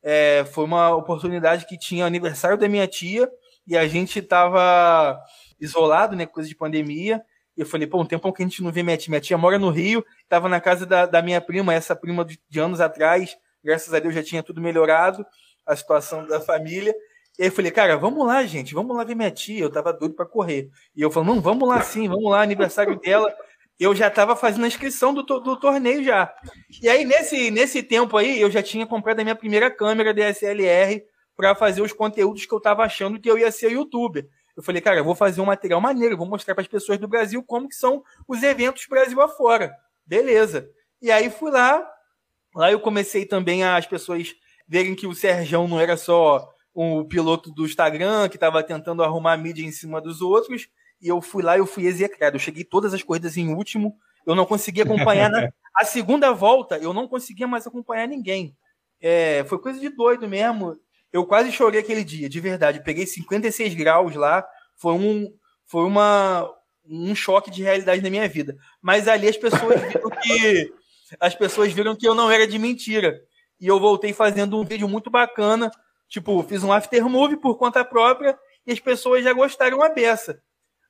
É, 0.03 0.47
foi 0.47 0.65
uma 0.65 0.97
oportunidade 0.97 1.67
que 1.67 1.77
tinha 1.77 2.07
aniversário 2.07 2.57
da 2.57 2.67
minha 2.67 2.87
tia 2.87 3.31
e 3.67 3.77
a 3.77 3.87
gente 3.87 4.19
estava 4.19 5.23
isolado, 5.61 6.17
né, 6.17 6.25
coisa 6.25 6.49
de 6.49 6.57
pandemia. 6.57 7.23
E 7.55 7.61
eu 7.61 7.67
falei, 7.67 7.87
pô, 7.87 8.01
um 8.01 8.07
tempão 8.07 8.33
que 8.33 8.43
a 8.43 8.47
gente 8.47 8.63
não 8.63 8.73
vê 8.73 8.83
minha 8.83 8.97
tia. 8.97 9.11
Minha 9.11 9.21
tia 9.21 9.37
mora 9.37 9.59
no 9.59 9.69
Rio, 9.69 10.03
estava 10.23 10.49
na 10.49 10.59
casa 10.59 10.87
da, 10.87 11.05
da 11.05 11.21
minha 11.21 11.43
prima, 11.43 11.75
essa 11.75 11.95
prima 11.95 12.25
de, 12.25 12.41
de 12.49 12.59
anos 12.59 12.81
atrás. 12.81 13.37
Graças 13.63 13.93
a 13.93 13.99
Deus 13.99 14.15
já 14.15 14.23
tinha 14.23 14.43
tudo 14.43 14.59
melhorado, 14.59 15.23
a 15.67 15.77
situação 15.77 16.27
da 16.27 16.41
família. 16.41 16.95
E 17.39 17.43
aí 17.43 17.49
eu 17.49 17.53
falei, 17.53 17.71
cara, 17.71 17.97
vamos 17.97 18.27
lá, 18.27 18.45
gente, 18.45 18.75
vamos 18.75 18.97
lá 18.97 19.05
ver 19.05 19.15
minha 19.15 19.31
tia. 19.31 19.63
Eu 19.63 19.71
tava 19.71 19.93
doido 19.93 20.15
para 20.15 20.25
correr. 20.25 20.71
E 20.95 21.03
eu 21.03 21.11
falei, 21.11 21.31
não, 21.31 21.41
vamos 21.41 21.69
lá 21.69 21.81
sim, 21.83 22.09
vamos 22.09 22.31
lá, 22.31 22.43
aniversário 22.43 22.99
dela 22.99 23.35
eu 23.79 23.95
já 23.95 24.09
estava 24.09 24.35
fazendo 24.35 24.65
a 24.65 24.69
inscrição 24.69 25.13
do, 25.13 25.23
do 25.23 25.57
torneio 25.57 26.03
já. 26.03 26.35
E 26.83 26.89
aí, 26.89 27.05
nesse, 27.05 27.51
nesse 27.51 27.83
tempo 27.83 28.17
aí, 28.17 28.41
eu 28.41 28.51
já 28.51 28.63
tinha 28.63 28.87
comprado 28.87 29.21
a 29.21 29.23
minha 29.23 29.37
primeira 29.37 29.71
câmera 29.71 30.15
DSLR 30.15 31.05
para 31.37 31.55
fazer 31.55 31.83
os 31.83 31.93
conteúdos 31.93 32.47
que 32.47 32.53
eu 32.53 32.59
estava 32.59 32.83
achando 32.83 33.21
que 33.21 33.31
eu 33.31 33.39
ia 33.39 33.53
ser 33.53 33.73
youtuber. 33.73 34.27
Eu 34.57 34.63
falei, 34.63 34.81
cara, 34.81 34.99
eu 34.99 35.05
vou 35.05 35.15
fazer 35.15 35.43
um 35.43 35.47
material 35.47 35.81
maneiro, 35.81 36.17
vou 36.17 36.27
mostrar 36.27 36.55
para 36.55 36.63
as 36.63 36.69
pessoas 36.69 36.99
do 36.99 37.07
Brasil 37.07 37.43
como 37.43 37.69
que 37.69 37.75
são 37.75 38.03
os 38.27 38.43
eventos 38.43 38.87
Brasil 38.89 39.21
afora. 39.21 39.77
Beleza. 40.07 40.71
E 41.03 41.11
aí 41.11 41.29
fui 41.29 41.51
lá, 41.51 41.87
lá 42.55 42.73
eu 42.73 42.81
comecei 42.81 43.27
também 43.27 43.63
as 43.63 43.87
pessoas 43.87 44.35
verem 44.67 44.95
que 44.95 45.07
o 45.07 45.15
Serjão 45.15 45.69
não 45.69 45.79
era 45.79 45.99
só 45.99 46.51
o 46.77 47.07
piloto 47.07 47.51
do 47.51 47.65
Instagram 47.65 48.29
que 48.29 48.37
estava 48.37 48.63
tentando 48.63 49.03
arrumar 49.03 49.39
mídia 49.39 49.65
em 49.65 49.73
cima 49.73 49.99
dos 49.99 50.21
outros, 50.21 50.69
e 51.01 51.09
eu 51.09 51.23
fui 51.23 51.43
lá 51.43 51.57
e 51.57 51.61
eu 51.61 51.67
fui 51.67 51.87
execrado. 51.87 52.37
Eu 52.37 52.41
cheguei 52.41 52.65
todas 52.65 52.93
as 52.93 53.03
corridas 53.03 53.35
em 53.39 53.49
último, 53.49 53.97
eu 54.27 54.35
não 54.35 54.45
conseguia 54.45 54.85
acompanhar. 54.85 55.31
na... 55.31 55.49
A 55.75 55.85
segunda 55.85 56.33
volta, 56.33 56.77
eu 56.77 56.93
não 56.93 57.09
conseguia 57.09 57.47
mais 57.47 57.67
acompanhar 57.67 58.07
ninguém. 58.07 58.55
É, 59.01 59.45
foi 59.45 59.59
coisa 59.59 59.81
de 59.81 59.89
doido 59.89 60.29
mesmo. 60.29 60.77
Eu 61.11 61.25
quase 61.27 61.51
chorei 61.51 61.81
aquele 61.81 62.05
dia, 62.05 62.29
de 62.29 62.41
verdade. 62.41 62.83
peguei 62.83 63.07
56 63.07 63.75
graus 63.75 64.15
lá. 64.15 64.47
Foi 64.77 64.93
um, 64.93 65.33
foi 65.67 65.85
uma, 65.85 66.51
um 66.87 67.15
choque 67.15 67.51
de 67.51 67.63
realidade 67.63 68.03
na 68.03 68.11
minha 68.11 68.29
vida. 68.29 68.55
Mas 68.83 69.09
ali 69.09 69.29
as 69.29 69.37
pessoas 69.37 69.81
viram 69.81 70.11
que 70.11 70.73
as 71.21 71.35
pessoas 71.35 71.73
viram 71.73 71.97
que 71.97 72.07
eu 72.07 72.15
não 72.15 72.31
era 72.31 72.47
de 72.47 72.59
mentira. 72.59 73.19
E 73.61 73.67
eu 73.67 73.81
voltei 73.81 74.13
fazendo 74.13 74.59
um 74.59 74.65
vídeo 74.65 74.89
muito 74.89 75.11
bacana. 75.11 75.71
Tipo, 76.09 76.43
fiz 76.43 76.63
um 76.63 76.73
aftermovie 76.73 77.37
por 77.37 77.57
conta 77.57 77.85
própria 77.85 78.39
e 78.67 78.73
as 78.73 78.81
pessoas 78.81 79.25
já 79.25 79.33
gostaram 79.33 79.83
a 79.83 79.89
beça. 79.89 80.41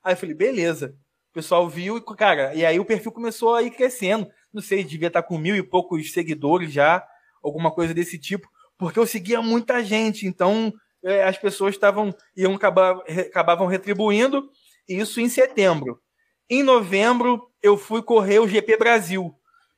Aí 0.02 0.12
eu 0.12 0.16
falei, 0.16 0.34
beleza. 0.34 0.96
O 1.30 1.34
pessoal 1.34 1.68
viu, 1.68 1.96
e, 1.98 2.16
cara, 2.16 2.54
e 2.54 2.64
aí 2.64 2.78
o 2.80 2.84
perfil 2.84 3.12
começou 3.12 3.54
a 3.54 3.62
ir 3.62 3.70
crescendo. 3.70 4.28
Não 4.52 4.62
sei, 4.62 4.82
devia 4.82 5.08
estar 5.08 5.22
com 5.22 5.36
mil 5.36 5.54
e 5.54 5.62
poucos 5.62 6.12
seguidores 6.12 6.72
já, 6.72 7.06
alguma 7.42 7.70
coisa 7.70 7.92
desse 7.92 8.18
tipo, 8.18 8.48
porque 8.78 8.98
eu 8.98 9.06
seguia 9.06 9.40
muita 9.40 9.82
gente, 9.84 10.26
então 10.26 10.72
é, 11.02 11.24
as 11.24 11.38
pessoas 11.38 11.74
estavam, 11.74 12.14
iam 12.36 12.54
acabar, 12.54 12.96
acabavam 13.28 13.66
retribuindo, 13.66 14.50
isso 14.88 15.20
em 15.20 15.28
setembro. 15.28 16.00
Em 16.48 16.62
novembro, 16.62 17.50
eu 17.62 17.76
fui 17.76 18.02
correr 18.02 18.38
o 18.38 18.48
GP 18.48 18.76
Brasil, 18.76 19.34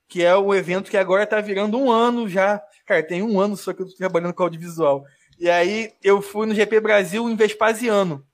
que 0.07 0.23
é 0.23 0.35
o 0.35 0.53
evento 0.53 0.89
que 0.89 0.97
agora 0.97 1.23
está 1.23 1.41
virando 1.41 1.77
um 1.77 1.91
ano 1.91 2.27
já. 2.27 2.61
Cara, 2.85 3.03
tem 3.03 3.21
um 3.21 3.39
ano 3.39 3.55
só 3.55 3.73
que 3.73 3.81
eu 3.81 3.85
estou 3.85 3.97
trabalhando 3.97 4.33
com 4.33 4.43
audiovisual. 4.43 5.03
E 5.39 5.49
aí 5.49 5.93
eu 6.03 6.21
fui 6.21 6.45
no 6.45 6.53
GP 6.53 6.81
Brasil 6.81 7.29
em 7.29 7.35
Vespasiano. 7.35 8.25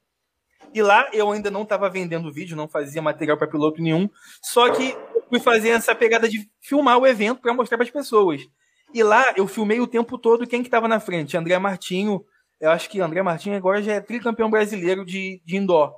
E 0.73 0.81
lá 0.81 1.07
eu 1.13 1.31
ainda 1.31 1.51
não 1.51 1.61
estava 1.61 1.89
vendendo 1.89 2.33
vídeo, 2.33 2.57
não 2.57 2.67
fazia 2.67 3.01
material 3.01 3.37
para 3.37 3.47
piloto 3.47 3.81
nenhum. 3.81 4.09
Só 4.41 4.69
que 4.71 4.97
fui 5.29 5.39
fazer 5.39 5.69
essa 5.69 5.93
pegada 5.93 6.27
de 6.27 6.49
filmar 6.59 6.97
o 6.97 7.05
evento 7.05 7.41
para 7.41 7.53
mostrar 7.53 7.77
para 7.77 7.85
as 7.85 7.91
pessoas. 7.91 8.41
E 8.93 9.03
lá 9.03 9.33
eu 9.37 9.47
filmei 9.47 9.79
o 9.79 9.87
tempo 9.87 10.17
todo 10.17 10.47
quem 10.47 10.61
que 10.61 10.67
estava 10.67 10.87
na 10.87 10.99
frente. 10.99 11.37
André 11.37 11.57
Martinho. 11.59 12.25
Eu 12.59 12.71
acho 12.71 12.89
que 12.89 13.01
André 13.01 13.21
Martinho 13.21 13.55
agora 13.55 13.83
já 13.83 13.93
é 13.93 14.01
tricampeão 14.01 14.49
brasileiro 14.49 15.05
de, 15.05 15.41
de 15.45 15.57
indoor. 15.57 15.93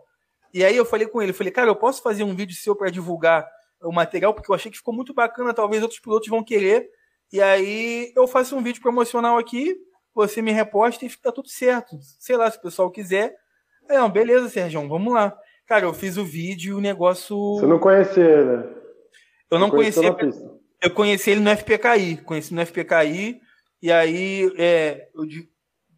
E 0.53 0.65
aí 0.65 0.75
eu 0.75 0.85
falei 0.85 1.07
com 1.07 1.21
ele, 1.21 1.31
falei, 1.31 1.53
cara, 1.53 1.69
eu 1.69 1.75
posso 1.75 2.01
fazer 2.01 2.23
um 2.23 2.35
vídeo 2.35 2.55
seu 2.55 2.75
para 2.75 2.89
divulgar 2.89 3.47
o 3.81 3.91
material, 3.91 4.33
porque 4.33 4.49
eu 4.49 4.55
achei 4.55 4.71
que 4.71 4.77
ficou 4.77 4.93
muito 4.93 5.13
bacana, 5.13 5.53
talvez 5.53 5.83
outros 5.83 5.99
pilotos 5.99 6.27
vão 6.27 6.43
querer. 6.43 6.89
E 7.31 7.41
aí 7.41 8.11
eu 8.15 8.27
faço 8.27 8.55
um 8.55 8.63
vídeo 8.63 8.81
promocional 8.81 9.37
aqui, 9.37 9.75
você 10.17 10.41
me 10.41 10.51
reposta 10.51 11.05
e 11.05 11.09
fica 11.09 11.31
tudo 11.31 11.47
certo. 11.47 11.97
Sei 12.19 12.35
lá, 12.35 12.49
se 12.49 12.57
o 12.57 12.61
pessoal 12.61 12.89
quiser, 12.89 13.35
é, 13.87 13.97
não, 13.97 14.09
beleza, 14.09 14.49
Sérgio, 14.49 14.87
vamos 14.87 15.13
lá. 15.13 15.37
Cara, 15.65 15.85
eu 15.85 15.93
fiz 15.93 16.17
o 16.17 16.25
vídeo 16.25 16.71
e 16.71 16.73
o 16.73 16.81
negócio. 16.81 17.37
Você 17.55 17.67
não 17.67 17.79
conhecia 17.79 18.23
ele? 18.23 18.63
Eu 19.49 19.59
não 19.59 19.69
conhecia. 19.69 20.15
Eu 20.81 20.91
conheci 20.91 21.31
ele 21.31 21.41
no 21.41 21.49
FPKI. 21.49 22.17
Conheci 22.23 22.53
no 22.53 22.65
FPKI. 22.65 23.39
E 23.81 23.91
aí 23.91 24.51
é, 24.57 25.07
eu 25.13 25.23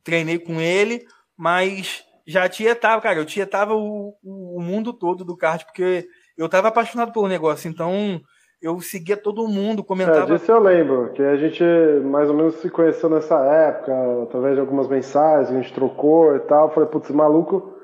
treinei 0.04 0.38
com 0.38 0.60
ele, 0.60 1.06
mas 1.38 2.04
já 2.26 2.50
tietava, 2.50 3.02
cara. 3.02 3.20
Eu 3.20 3.26
tietava 3.26 3.74
o, 3.74 4.16
o 4.24 4.62
mundo 4.62 4.92
todo 4.92 5.24
do 5.24 5.38
kart, 5.38 5.64
porque 5.66 6.08
eu 6.38 6.50
tava 6.50 6.68
apaixonado 6.68 7.14
pelo 7.14 7.28
negócio. 7.28 7.70
Então 7.70 8.22
eu 8.62 8.80
seguia 8.82 9.18
todo 9.18 9.48
mundo, 9.48 9.84
comentava. 9.84 10.34
É, 10.34 10.38
disso 10.38 10.52
eu 10.52 10.60
lembro, 10.60 11.12
que 11.14 11.22
a 11.22 11.36
gente 11.38 11.64
mais 12.06 12.30
ou 12.30 12.36
menos 12.36 12.56
se 12.56 12.70
conheceu 12.70 13.10
nessa 13.10 13.40
época, 13.46 13.94
através 14.24 14.56
de 14.56 14.62
algumas 14.62 14.88
mensagens, 14.88 15.50
a 15.50 15.62
gente 15.62 15.74
trocou 15.74 16.36
e 16.36 16.40
tal. 16.40 16.72
falei, 16.74 16.90
putz, 16.90 17.10
maluco 17.12 17.80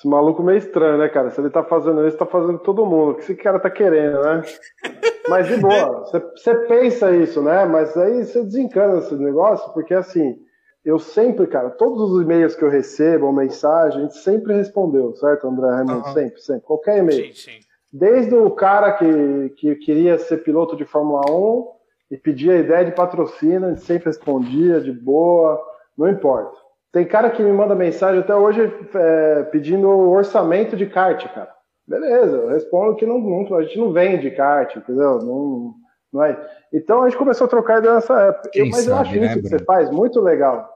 esse 0.00 0.08
maluco 0.08 0.42
meio 0.42 0.56
estranho, 0.56 0.96
né, 0.96 1.10
cara? 1.10 1.28
Se 1.28 1.38
ele 1.42 1.50
tá 1.50 1.62
fazendo 1.62 2.06
isso, 2.08 2.16
tá 2.16 2.24
fazendo 2.24 2.58
todo 2.60 2.86
mundo. 2.86 3.10
O 3.10 3.14
que 3.16 3.20
esse 3.20 3.34
cara 3.34 3.60
tá 3.60 3.68
querendo, 3.68 4.18
né? 4.22 4.42
Mas 5.28 5.46
de 5.46 5.58
boa, 5.58 6.06
você 6.06 6.54
pensa 6.66 7.14
isso, 7.14 7.42
né? 7.42 7.66
Mas 7.66 7.94
aí 7.98 8.24
você 8.24 8.42
desencana 8.42 8.98
esse 8.98 9.14
negócio, 9.14 9.70
porque 9.74 9.92
assim, 9.92 10.38
eu 10.82 10.98
sempre, 10.98 11.46
cara, 11.46 11.68
todos 11.68 12.12
os 12.12 12.22
e-mails 12.22 12.56
que 12.56 12.64
eu 12.64 12.70
recebo, 12.70 13.26
ou 13.26 13.32
mensagem, 13.32 13.98
a 13.98 14.02
gente 14.04 14.16
sempre 14.16 14.54
respondeu, 14.54 15.14
certo, 15.16 15.46
André 15.46 15.68
Raimundo? 15.68 16.06
Uhum. 16.06 16.14
Sempre, 16.14 16.40
sempre. 16.40 16.62
Qualquer 16.62 16.98
e-mail. 16.98 17.26
Sim, 17.26 17.34
sim. 17.34 17.69
Desde 17.92 18.34
o 18.34 18.50
cara 18.50 18.92
que, 18.92 19.54
que 19.56 19.74
queria 19.76 20.18
ser 20.18 20.38
piloto 20.38 20.76
de 20.76 20.84
Fórmula 20.84 21.22
1 21.30 21.66
e 22.12 22.16
pedia 22.16 22.56
ideia 22.56 22.84
de 22.84 22.92
patrocínio, 22.92 23.66
a 23.66 23.68
gente 23.70 23.82
sempre 23.82 24.06
respondia 24.06 24.80
de 24.80 24.92
boa, 24.92 25.60
não 25.98 26.08
importa. 26.08 26.56
Tem 26.92 27.04
cara 27.04 27.30
que 27.30 27.42
me 27.42 27.52
manda 27.52 27.74
mensagem 27.74 28.20
até 28.20 28.34
hoje 28.34 28.72
é, 28.94 29.42
pedindo 29.44 29.88
orçamento 29.88 30.76
de 30.76 30.86
kart, 30.86 31.24
cara. 31.32 31.50
Beleza, 31.86 32.36
eu 32.36 32.48
respondo 32.48 32.94
que 32.96 33.06
não, 33.06 33.18
não, 33.18 33.56
a 33.56 33.62
gente 33.62 33.78
não 33.78 33.92
vende 33.92 34.30
kart, 34.30 34.76
entendeu? 34.76 35.18
Não, 35.18 35.74
não 36.12 36.24
é. 36.24 36.38
Então 36.72 37.02
a 37.02 37.08
gente 37.08 37.18
começou 37.18 37.46
a 37.46 37.50
trocar 37.50 37.78
ideia 37.78 37.94
nessa 37.94 38.20
época. 38.22 38.50
Eu, 38.54 38.66
mas 38.66 38.84
sabe, 38.84 38.90
eu 38.90 38.96
acho 38.96 39.10
né, 39.12 39.16
isso 39.18 39.34
Bruno? 39.34 39.42
que 39.42 39.48
você 39.48 39.64
faz 39.64 39.90
muito 39.90 40.20
legal. 40.20 40.68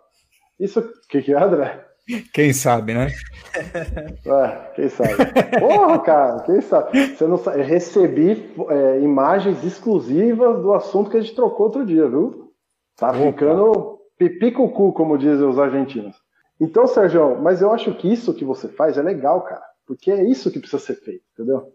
Isso, 0.59 0.81
o 0.81 1.09
que, 1.09 1.23
que 1.23 1.33
é, 1.33 1.41
André? 1.41 1.85
Quem 2.33 2.53
sabe, 2.53 2.95
né? 2.95 3.09
É, 3.55 4.73
quem 4.75 4.89
sabe. 4.89 5.15
Porra, 5.61 5.99
cara, 6.01 6.41
quem 6.41 6.61
sabe? 6.61 7.15
Você 7.15 7.27
não 7.27 7.37
sabe. 7.37 7.61
Eu 7.61 7.65
recebi 7.65 8.53
é, 8.69 9.01
imagens 9.01 9.63
exclusivas 9.65 10.61
do 10.61 10.73
assunto 10.73 11.11
que 11.11 11.17
a 11.17 11.21
gente 11.21 11.35
trocou 11.35 11.67
outro 11.67 11.87
dia, 11.87 12.09
viu? 12.09 12.53
Tá 12.97 13.11
Opa. 13.11 13.19
ficando 13.19 14.01
Pipicucu, 14.19 14.93
como 14.93 15.19
dizem 15.19 15.47
os 15.47 15.59
argentinos. 15.59 16.17
Então, 16.61 16.87
Sérgio, 16.87 17.41
mas 17.41 17.61
eu 17.61 17.73
acho 17.73 17.95
que 17.95 18.13
isso 18.13 18.35
que 18.35 18.45
você 18.45 18.69
faz 18.69 18.97
é 18.97 19.03
legal, 19.03 19.43
cara. 19.43 19.63
Porque 19.87 20.11
é 20.11 20.23
isso 20.25 20.51
que 20.51 20.59
precisa 20.59 20.83
ser 20.83 20.95
feito, 20.97 21.25
entendeu? 21.33 21.69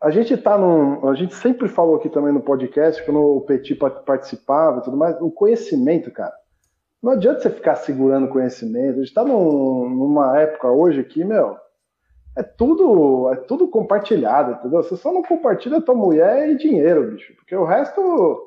A 0.00 0.10
gente 0.10 0.36
tá 0.36 0.56
num. 0.56 1.08
A 1.08 1.14
gente 1.14 1.34
sempre 1.34 1.68
falou 1.68 1.96
aqui 1.96 2.08
também 2.08 2.32
no 2.32 2.40
podcast, 2.40 3.04
quando 3.04 3.20
o 3.20 3.40
Petit 3.42 3.74
participava 3.74 4.78
e 4.78 4.82
tudo 4.82 4.96
mais, 4.96 5.20
o 5.20 5.30
conhecimento, 5.30 6.10
cara. 6.10 6.32
Não 7.02 7.12
adianta 7.12 7.40
você 7.40 7.50
ficar 7.50 7.74
segurando 7.74 8.28
conhecimento. 8.28 9.00
A 9.00 9.02
gente 9.02 9.14
tá 9.14 9.24
num, 9.24 9.88
numa 9.88 10.38
época 10.38 10.70
hoje 10.70 11.00
aqui, 11.00 11.24
meu. 11.24 11.56
É 12.36 12.42
tudo, 12.42 13.30
é 13.32 13.36
tudo 13.36 13.68
compartilhado, 13.68 14.52
entendeu? 14.52 14.82
Você 14.82 14.96
só 14.96 15.12
não 15.12 15.22
compartilha 15.22 15.80
tua 15.80 15.94
mulher 15.94 16.48
e 16.48 16.56
dinheiro, 16.56 17.10
bicho. 17.10 17.34
Porque 17.36 17.54
o 17.54 17.64
resto 17.64 18.40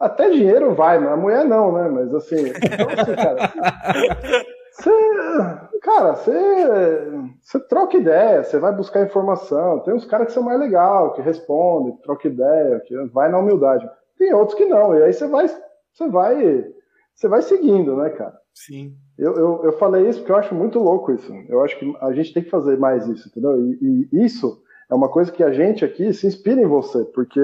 até 0.00 0.30
dinheiro 0.30 0.74
vai, 0.74 0.98
mas 0.98 1.12
a 1.12 1.16
mulher 1.16 1.44
não, 1.44 1.72
né? 1.72 1.88
Mas 1.88 2.14
assim, 2.14 2.48
então, 2.48 2.88
assim 2.98 3.14
cara, 3.14 4.54
você, 4.72 4.90
cara, 5.82 6.12
você, 6.14 7.60
troca 7.68 7.96
ideia, 7.98 8.42
você 8.42 8.58
vai 8.58 8.72
buscar 8.72 9.04
informação. 9.04 9.80
Tem 9.80 9.92
uns 9.92 10.06
caras 10.06 10.28
que 10.28 10.32
são 10.32 10.42
mais 10.42 10.58
legal, 10.58 11.12
que 11.12 11.20
respondem, 11.20 11.96
troca 11.98 12.28
ideia, 12.28 12.80
que 12.80 12.96
vai 13.08 13.30
na 13.30 13.38
humildade. 13.38 13.88
Tem 14.18 14.32
outros 14.32 14.56
que 14.56 14.64
não, 14.64 14.96
e 14.96 15.02
aí 15.02 15.12
você 15.12 15.26
vai, 15.26 15.48
você 15.48 16.08
vai, 16.08 16.66
você 17.20 17.28
vai 17.28 17.42
seguindo, 17.42 17.94
né, 17.96 18.08
cara? 18.08 18.34
Sim. 18.54 18.96
Eu, 19.18 19.34
eu, 19.36 19.60
eu 19.64 19.72
falei 19.74 20.08
isso 20.08 20.20
porque 20.20 20.32
eu 20.32 20.36
acho 20.36 20.54
muito 20.54 20.78
louco 20.78 21.12
isso. 21.12 21.30
Eu 21.50 21.62
acho 21.62 21.78
que 21.78 21.94
a 22.00 22.14
gente 22.14 22.32
tem 22.32 22.42
que 22.42 22.48
fazer 22.48 22.78
mais 22.78 23.06
isso, 23.06 23.28
entendeu? 23.28 23.60
E, 23.62 24.08
e 24.10 24.24
isso 24.24 24.62
é 24.90 24.94
uma 24.94 25.06
coisa 25.06 25.30
que 25.30 25.44
a 25.44 25.52
gente 25.52 25.84
aqui 25.84 26.14
se 26.14 26.26
inspira 26.26 26.58
em 26.62 26.66
você, 26.66 27.04
porque 27.04 27.38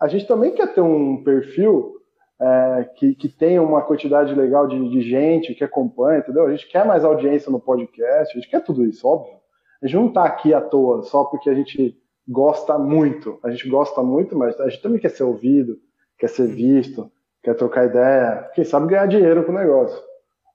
a 0.00 0.08
gente 0.08 0.26
também 0.26 0.54
quer 0.54 0.72
ter 0.72 0.80
um 0.80 1.22
perfil 1.22 1.96
é, 2.40 2.90
que, 2.96 3.14
que 3.14 3.28
tenha 3.28 3.62
uma 3.62 3.82
quantidade 3.82 4.34
legal 4.34 4.66
de, 4.66 4.88
de, 4.88 5.02
gente 5.02 5.54
que 5.54 5.62
acompanha, 5.62 6.20
entendeu? 6.20 6.46
A 6.46 6.50
gente 6.50 6.66
quer 6.66 6.86
mais 6.86 7.04
audiência 7.04 7.52
no 7.52 7.60
podcast, 7.60 8.32
a 8.32 8.40
gente 8.40 8.50
quer 8.50 8.64
tudo 8.64 8.82
isso, 8.82 9.06
óbvio. 9.06 9.36
A 9.82 9.86
gente 9.86 9.96
não 9.96 10.08
está 10.08 10.24
aqui 10.24 10.54
à 10.54 10.60
toa 10.62 11.02
só 11.02 11.22
porque 11.24 11.50
a 11.50 11.54
gente 11.54 11.94
gosta 12.26 12.78
muito. 12.78 13.38
A 13.44 13.50
gente 13.50 13.68
gosta 13.68 14.02
muito, 14.02 14.34
mas 14.34 14.58
a 14.58 14.70
gente 14.70 14.80
também 14.80 14.98
quer 14.98 15.10
ser 15.10 15.24
ouvido, 15.24 15.76
quer 16.18 16.28
ser 16.28 16.46
visto, 16.46 17.10
quer 17.46 17.54
trocar 17.54 17.86
ideia, 17.86 18.50
quem 18.56 18.64
sabe 18.64 18.88
ganhar 18.88 19.06
dinheiro 19.06 19.44
com 19.44 19.52
o 19.52 19.54
negócio, 19.54 20.02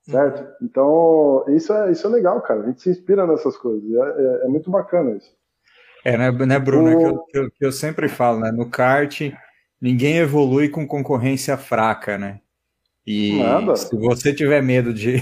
certo? 0.02 0.46
Então, 0.62 1.42
isso 1.48 1.72
é, 1.72 1.90
isso 1.90 2.06
é 2.06 2.10
legal, 2.10 2.42
cara. 2.42 2.60
A 2.60 2.66
gente 2.66 2.82
se 2.82 2.90
inspira 2.90 3.26
nessas 3.26 3.56
coisas. 3.56 3.82
É, 3.90 4.42
é, 4.42 4.44
é 4.44 4.48
muito 4.48 4.70
bacana 4.70 5.16
isso. 5.16 5.34
É, 6.04 6.18
né, 6.18 6.30
né 6.30 6.58
Bruno? 6.58 6.88
O... 6.88 6.92
É 6.92 6.96
que, 6.96 7.04
eu, 7.04 7.18
que, 7.18 7.38
eu, 7.38 7.50
que 7.50 7.66
eu 7.66 7.72
sempre 7.72 8.10
falo, 8.10 8.40
né? 8.40 8.52
No 8.52 8.68
kart 8.68 9.32
ninguém 9.80 10.18
evolui 10.18 10.68
com 10.68 10.86
concorrência 10.86 11.56
fraca, 11.56 12.18
né? 12.18 12.40
E 13.06 13.38
Nada. 13.38 13.74
se 13.74 13.96
você 13.96 14.34
tiver 14.34 14.62
medo 14.62 14.92
de, 14.92 15.16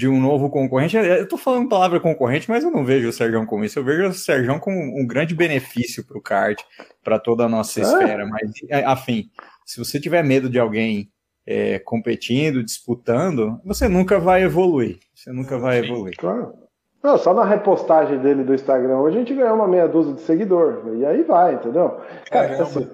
de 0.00 0.08
um 0.08 0.18
novo 0.18 0.48
concorrente, 0.48 0.96
eu 0.96 1.28
tô 1.28 1.36
falando 1.36 1.68
palavra 1.68 2.00
concorrente, 2.00 2.48
mas 2.48 2.64
eu 2.64 2.70
não 2.70 2.82
vejo 2.82 3.10
o 3.10 3.12
Sergão 3.12 3.44
como 3.44 3.66
isso. 3.66 3.78
Eu 3.78 3.84
vejo 3.84 4.08
o 4.08 4.12
Sergão 4.14 4.58
como 4.58 4.78
um 4.78 5.06
grande 5.06 5.34
benefício 5.34 6.02
para 6.06 6.16
o 6.16 6.22
kart, 6.22 6.58
para 7.04 7.18
toda 7.18 7.44
a 7.44 7.48
nossa 7.50 7.80
é. 7.80 7.82
esfera. 7.82 8.26
Mas, 8.26 8.50
afim, 8.86 9.30
se 9.66 9.78
você 9.78 10.00
tiver 10.00 10.24
medo 10.24 10.48
de 10.48 10.58
alguém 10.58 11.10
é, 11.46 11.78
competindo, 11.80 12.64
disputando, 12.64 13.60
você 13.62 13.88
nunca 13.88 14.18
vai 14.18 14.42
evoluir. 14.42 15.00
Você 15.14 15.30
nunca 15.32 15.58
vai 15.58 15.82
Sim, 15.82 15.90
evoluir. 15.90 16.16
Claro. 16.16 16.54
Não, 17.02 17.18
só 17.18 17.34
na 17.34 17.44
repostagem 17.44 18.18
dele 18.20 18.42
do 18.42 18.54
Instagram 18.54 19.00
hoje 19.00 19.16
a 19.16 19.20
gente 19.20 19.34
ganhou 19.34 19.54
uma 19.54 19.68
meia 19.68 19.86
dúzia 19.86 20.14
de 20.14 20.22
seguidor. 20.22 20.82
E 20.96 21.04
aí 21.04 21.22
vai, 21.24 21.56
entendeu? 21.56 22.00
Cara, 22.30 22.62
assim, 22.62 22.88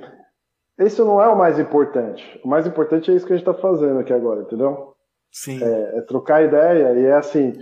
isso 0.81 1.05
não 1.05 1.23
é 1.23 1.29
o 1.29 1.39
mais 1.39 1.57
importante. 1.61 2.41
O 2.45 2.49
mais 2.49 2.67
importante 2.67 3.13
é 3.13 3.15
isso 3.15 3.25
que 3.25 3.33
a 3.33 3.37
gente 3.37 3.49
está 3.49 3.55
fazendo 3.55 4.01
aqui 4.01 4.13
agora, 4.13 4.41
entendeu? 4.41 4.96
Sim. 5.31 5.63
É, 5.63 5.99
é 5.99 6.01
trocar 6.03 6.45
ideia 6.45 6.93
e 6.93 7.05
é 7.05 7.15
assim. 7.15 7.53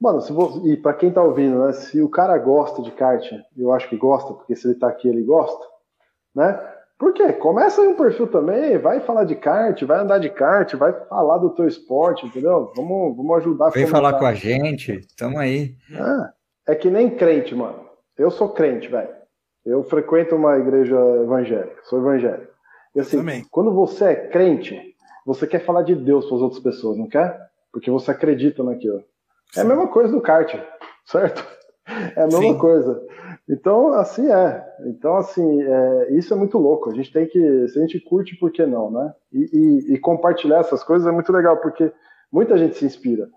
Mano, 0.00 0.20
se 0.20 0.32
você, 0.32 0.58
e 0.68 0.76
para 0.76 0.94
quem 0.94 1.10
tá 1.10 1.22
ouvindo, 1.22 1.64
né? 1.64 1.72
Se 1.72 2.00
o 2.02 2.08
cara 2.08 2.36
gosta 2.38 2.82
de 2.82 2.90
kart, 2.90 3.24
eu 3.56 3.72
acho 3.72 3.88
que 3.88 3.96
gosta, 3.96 4.34
porque 4.34 4.54
se 4.54 4.66
ele 4.66 4.74
tá 4.74 4.88
aqui 4.88 5.08
ele 5.08 5.22
gosta, 5.22 5.64
né? 6.34 6.60
Por 6.98 7.12
quê? 7.12 7.32
Começa 7.32 7.82
aí 7.82 7.88
um 7.88 7.96
perfil 7.96 8.28
também, 8.28 8.78
vai 8.78 9.00
falar 9.00 9.24
de 9.24 9.34
kart, 9.34 9.82
vai 9.82 9.98
andar 9.98 10.18
de 10.18 10.30
kart, 10.30 10.74
vai 10.74 10.92
falar 10.92 11.38
do 11.38 11.50
teu 11.50 11.66
esporte, 11.66 12.26
entendeu? 12.26 12.72
Vamos, 12.76 13.16
vamos 13.16 13.36
ajudar. 13.38 13.70
Vem 13.70 13.86
falar 13.86 14.18
com 14.18 14.26
a 14.26 14.34
gente, 14.34 15.00
tamo 15.16 15.38
aí. 15.38 15.74
É, 16.66 16.72
é 16.72 16.74
que 16.74 16.90
nem 16.90 17.10
crente, 17.10 17.54
mano. 17.54 17.84
Eu 18.16 18.30
sou 18.30 18.48
crente, 18.50 18.88
velho. 18.88 19.08
Eu 19.66 19.82
frequento 19.82 20.36
uma 20.36 20.56
igreja 20.58 20.96
evangélica, 21.22 21.80
sou 21.84 21.98
evangélico. 21.98 22.52
E 22.94 23.00
assim, 23.00 23.16
Também. 23.18 23.44
quando 23.50 23.74
você 23.74 24.04
é 24.04 24.14
crente, 24.28 24.93
você 25.24 25.46
quer 25.46 25.64
falar 25.64 25.82
de 25.82 25.94
Deus 25.94 26.26
para 26.26 26.36
as 26.36 26.42
outras 26.42 26.62
pessoas, 26.62 26.96
não 26.96 27.08
quer? 27.08 27.38
Porque 27.72 27.90
você 27.90 28.10
acredita 28.10 28.62
naquilo. 28.62 29.02
Sim. 29.52 29.60
É 29.60 29.62
a 29.62 29.64
mesma 29.64 29.88
coisa 29.88 30.12
do 30.12 30.20
kart, 30.20 30.54
certo? 31.04 31.44
É 32.16 32.22
a 32.22 32.26
mesma 32.26 32.40
Sim. 32.40 32.58
coisa. 32.58 33.02
Então, 33.48 33.92
assim 33.92 34.30
é. 34.32 34.64
Então, 34.86 35.16
assim, 35.16 35.62
é, 35.62 36.12
isso 36.12 36.32
é 36.32 36.36
muito 36.36 36.58
louco. 36.58 36.90
A 36.90 36.94
gente 36.94 37.12
tem 37.12 37.26
que, 37.26 37.68
se 37.68 37.78
a 37.78 37.82
gente 37.82 38.00
curte, 38.00 38.36
por 38.36 38.50
que 38.50 38.64
não, 38.64 38.90
né? 38.90 39.12
E, 39.32 39.50
e, 39.52 39.94
e 39.94 39.98
compartilhar 39.98 40.60
essas 40.60 40.82
coisas 40.82 41.06
é 41.06 41.12
muito 41.12 41.30
legal, 41.30 41.58
porque 41.58 41.92
muita 42.32 42.56
gente 42.56 42.76
se 42.76 42.86
inspira. 42.86 43.28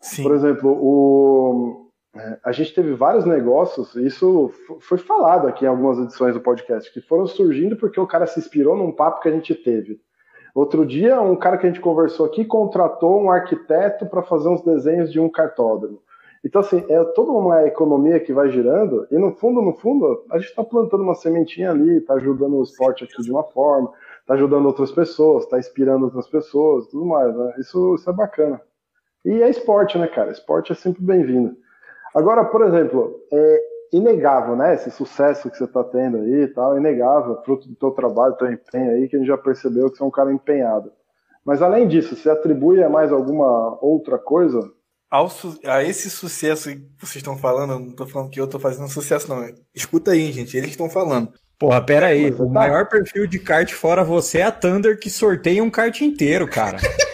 Sim. 0.00 0.24
Por 0.24 0.34
exemplo, 0.34 0.76
o, 0.80 1.90
é, 2.14 2.38
a 2.44 2.52
gente 2.52 2.74
teve 2.74 2.92
vários 2.94 3.24
negócios, 3.24 3.94
isso 3.94 4.50
foi 4.80 4.98
falado 4.98 5.46
aqui 5.46 5.64
em 5.64 5.68
algumas 5.68 5.98
edições 5.98 6.34
do 6.34 6.40
podcast, 6.40 6.92
que 6.92 7.00
foram 7.00 7.26
surgindo 7.26 7.76
porque 7.76 8.00
o 8.00 8.06
cara 8.06 8.26
se 8.26 8.40
inspirou 8.40 8.76
num 8.76 8.92
papo 8.92 9.20
que 9.20 9.28
a 9.28 9.32
gente 9.32 9.54
teve. 9.54 10.00
Outro 10.54 10.84
dia, 10.84 11.20
um 11.20 11.34
cara 11.34 11.56
que 11.56 11.66
a 11.66 11.70
gente 11.70 11.80
conversou 11.80 12.26
aqui 12.26 12.44
contratou 12.44 13.22
um 13.22 13.30
arquiteto 13.30 14.04
para 14.06 14.22
fazer 14.22 14.48
uns 14.48 14.62
desenhos 14.62 15.10
de 15.10 15.18
um 15.18 15.28
cartódromo. 15.28 16.00
Então, 16.44 16.60
assim, 16.60 16.84
é 16.88 17.04
toda 17.14 17.30
uma 17.30 17.64
economia 17.66 18.18
que 18.18 18.32
vai 18.32 18.50
girando, 18.50 19.06
e 19.10 19.16
no 19.16 19.32
fundo, 19.32 19.62
no 19.62 19.74
fundo, 19.74 20.24
a 20.30 20.38
gente 20.38 20.48
está 20.48 20.64
plantando 20.64 21.02
uma 21.02 21.14
sementinha 21.14 21.70
ali, 21.70 21.98
está 21.98 22.14
ajudando 22.14 22.56
o 22.56 22.62
esporte 22.64 23.04
aqui 23.04 23.22
de 23.22 23.30
uma 23.30 23.44
forma, 23.44 23.92
está 24.20 24.34
ajudando 24.34 24.66
outras 24.66 24.90
pessoas, 24.90 25.44
está 25.44 25.58
inspirando 25.58 26.04
outras 26.04 26.26
pessoas, 26.26 26.88
tudo 26.88 27.06
mais, 27.06 27.34
né? 27.34 27.54
Isso, 27.58 27.94
isso 27.94 28.10
é 28.10 28.12
bacana. 28.12 28.60
E 29.24 29.40
é 29.40 29.48
esporte, 29.48 29.96
né, 29.96 30.08
cara? 30.08 30.32
Esporte 30.32 30.72
é 30.72 30.74
sempre 30.74 31.02
bem-vindo. 31.02 31.56
Agora, 32.12 32.44
por 32.44 32.62
exemplo, 32.62 33.20
é 33.32 33.71
inegável, 33.92 34.56
né? 34.56 34.74
Esse 34.74 34.90
sucesso 34.90 35.50
que 35.50 35.56
você 35.56 35.64
está 35.64 35.84
tendo 35.84 36.18
aí 36.18 36.42
e 36.44 36.48
tal, 36.48 36.76
inegável, 36.78 37.42
fruto 37.44 37.68
do 37.68 37.74
teu 37.74 37.90
trabalho, 37.90 38.32
do 38.32 38.38
teu 38.38 38.50
empenho 38.50 38.92
aí, 38.92 39.08
que 39.08 39.16
a 39.16 39.18
gente 39.18 39.28
já 39.28 39.36
percebeu 39.36 39.90
que 39.90 39.98
você 39.98 40.02
é 40.02 40.06
um 40.06 40.10
cara 40.10 40.32
empenhado. 40.32 40.90
Mas 41.44 41.60
além 41.60 41.86
disso, 41.86 42.16
você 42.16 42.30
atribui 42.30 42.82
a 42.82 42.88
mais 42.88 43.12
alguma 43.12 43.78
outra 43.82 44.18
coisa? 44.18 44.60
Ao, 45.10 45.30
a 45.66 45.82
esse 45.82 46.08
sucesso 46.08 46.70
que 46.70 46.88
vocês 46.98 47.16
estão 47.16 47.36
falando, 47.36 47.74
eu 47.74 47.78
não 47.80 47.88
estou 47.88 48.06
falando 48.06 48.30
que 48.30 48.40
eu 48.40 48.46
estou 48.46 48.60
fazendo 48.60 48.88
sucesso, 48.88 49.28
não. 49.28 49.46
Escuta 49.74 50.12
aí, 50.12 50.32
gente, 50.32 50.56
eles 50.56 50.70
estão 50.70 50.88
falando. 50.88 51.30
Porra, 51.58 51.84
pera 51.84 52.06
aí, 52.06 52.30
o 52.30 52.38
tá... 52.38 52.44
maior 52.46 52.88
perfil 52.88 53.26
de 53.26 53.38
kart 53.38 53.70
fora 53.72 54.02
você 54.02 54.38
é 54.38 54.44
a 54.44 54.50
Thunder 54.50 54.98
que 54.98 55.10
sorteia 55.10 55.62
um 55.62 55.70
kart 55.70 56.00
inteiro, 56.00 56.48
cara. 56.48 56.78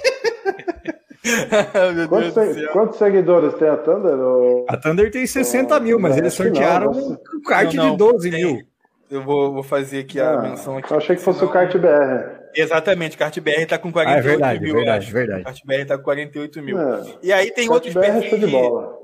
quantos, 2.09 2.35
se... 2.35 2.69
quantos, 2.69 2.99
seguidores 2.99 3.55
tem 3.55 3.69
a 3.69 3.77
Thunder? 3.77 4.19
Ou... 4.19 4.67
A 4.69 4.77
Thunder 4.77 5.11
tem 5.11 5.27
60 5.27 5.79
mil, 5.81 5.99
mas 5.99 6.17
eles 6.17 6.35
sortearam 6.35 6.93
não, 6.93 7.13
um 7.13 7.43
kart 7.43 7.73
não, 7.75 7.85
não, 7.85 7.91
de 7.93 7.99
12 7.99 8.31
tem. 8.31 8.45
mil. 8.45 8.69
Eu 9.11 9.25
vou, 9.25 9.55
vou 9.55 9.63
fazer 9.63 10.01
aqui 10.01 10.21
a 10.21 10.33
ah, 10.33 10.43
menção 10.43 10.77
aqui. 10.77 10.93
Eu 10.93 10.99
achei 10.99 11.17
que 11.17 11.23
fosse 11.23 11.39
senão... 11.39 11.51
o 11.51 11.55
kart 11.55 11.75
BR. 11.77 12.39
Exatamente, 12.55 13.17
o 13.17 13.19
kart 13.19 13.39
BR 13.41 13.67
tá 13.67 13.79
com 13.79 13.91
48 13.91 14.17
ah, 14.17 14.19
é 14.19 14.23
verdade, 14.23 14.61
mil. 14.61 14.75
Verdade, 14.75 15.13
verdade. 15.13 15.41
O 15.41 15.45
kart 15.45 15.61
BR 15.65 15.87
tá 15.87 15.97
com 15.97 16.05
48 16.05 16.63
mil. 16.63 16.79
É. 16.79 17.19
E 17.23 17.33
aí 17.33 17.51
tem 17.51 17.71
outros 17.71 17.95
BR 17.95 18.05
é 18.05 18.21
perfis. 18.21 18.41
de 18.41 18.47
bola. 18.47 18.99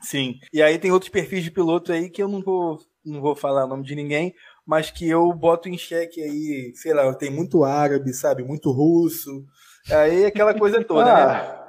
Sim. 0.00 0.38
E 0.52 0.62
aí 0.62 0.78
tem 0.78 0.90
outros 0.90 1.10
perfis 1.10 1.44
de 1.44 1.50
piloto 1.50 1.92
aí 1.92 2.08
que 2.08 2.22
eu 2.22 2.28
não 2.28 2.40
vou, 2.40 2.78
não 3.04 3.20
vou 3.20 3.36
falar 3.36 3.66
o 3.66 3.68
nome 3.68 3.84
de 3.84 3.94
ninguém, 3.94 4.34
mas 4.66 4.90
que 4.90 5.08
eu 5.08 5.30
boto 5.32 5.68
em 5.68 5.76
xeque 5.76 6.22
aí, 6.22 6.72
sei 6.74 6.94
lá, 6.94 7.12
tem 7.14 7.30
muito 7.30 7.64
árabe, 7.64 8.12
sabe? 8.14 8.42
Muito 8.42 8.70
russo. 8.70 9.44
Aí 9.90 10.26
aquela 10.26 10.54
coisa 10.54 10.82
toda, 10.84 11.04
né? 11.04 11.22
ah. 11.22 11.26
né? 11.26 11.60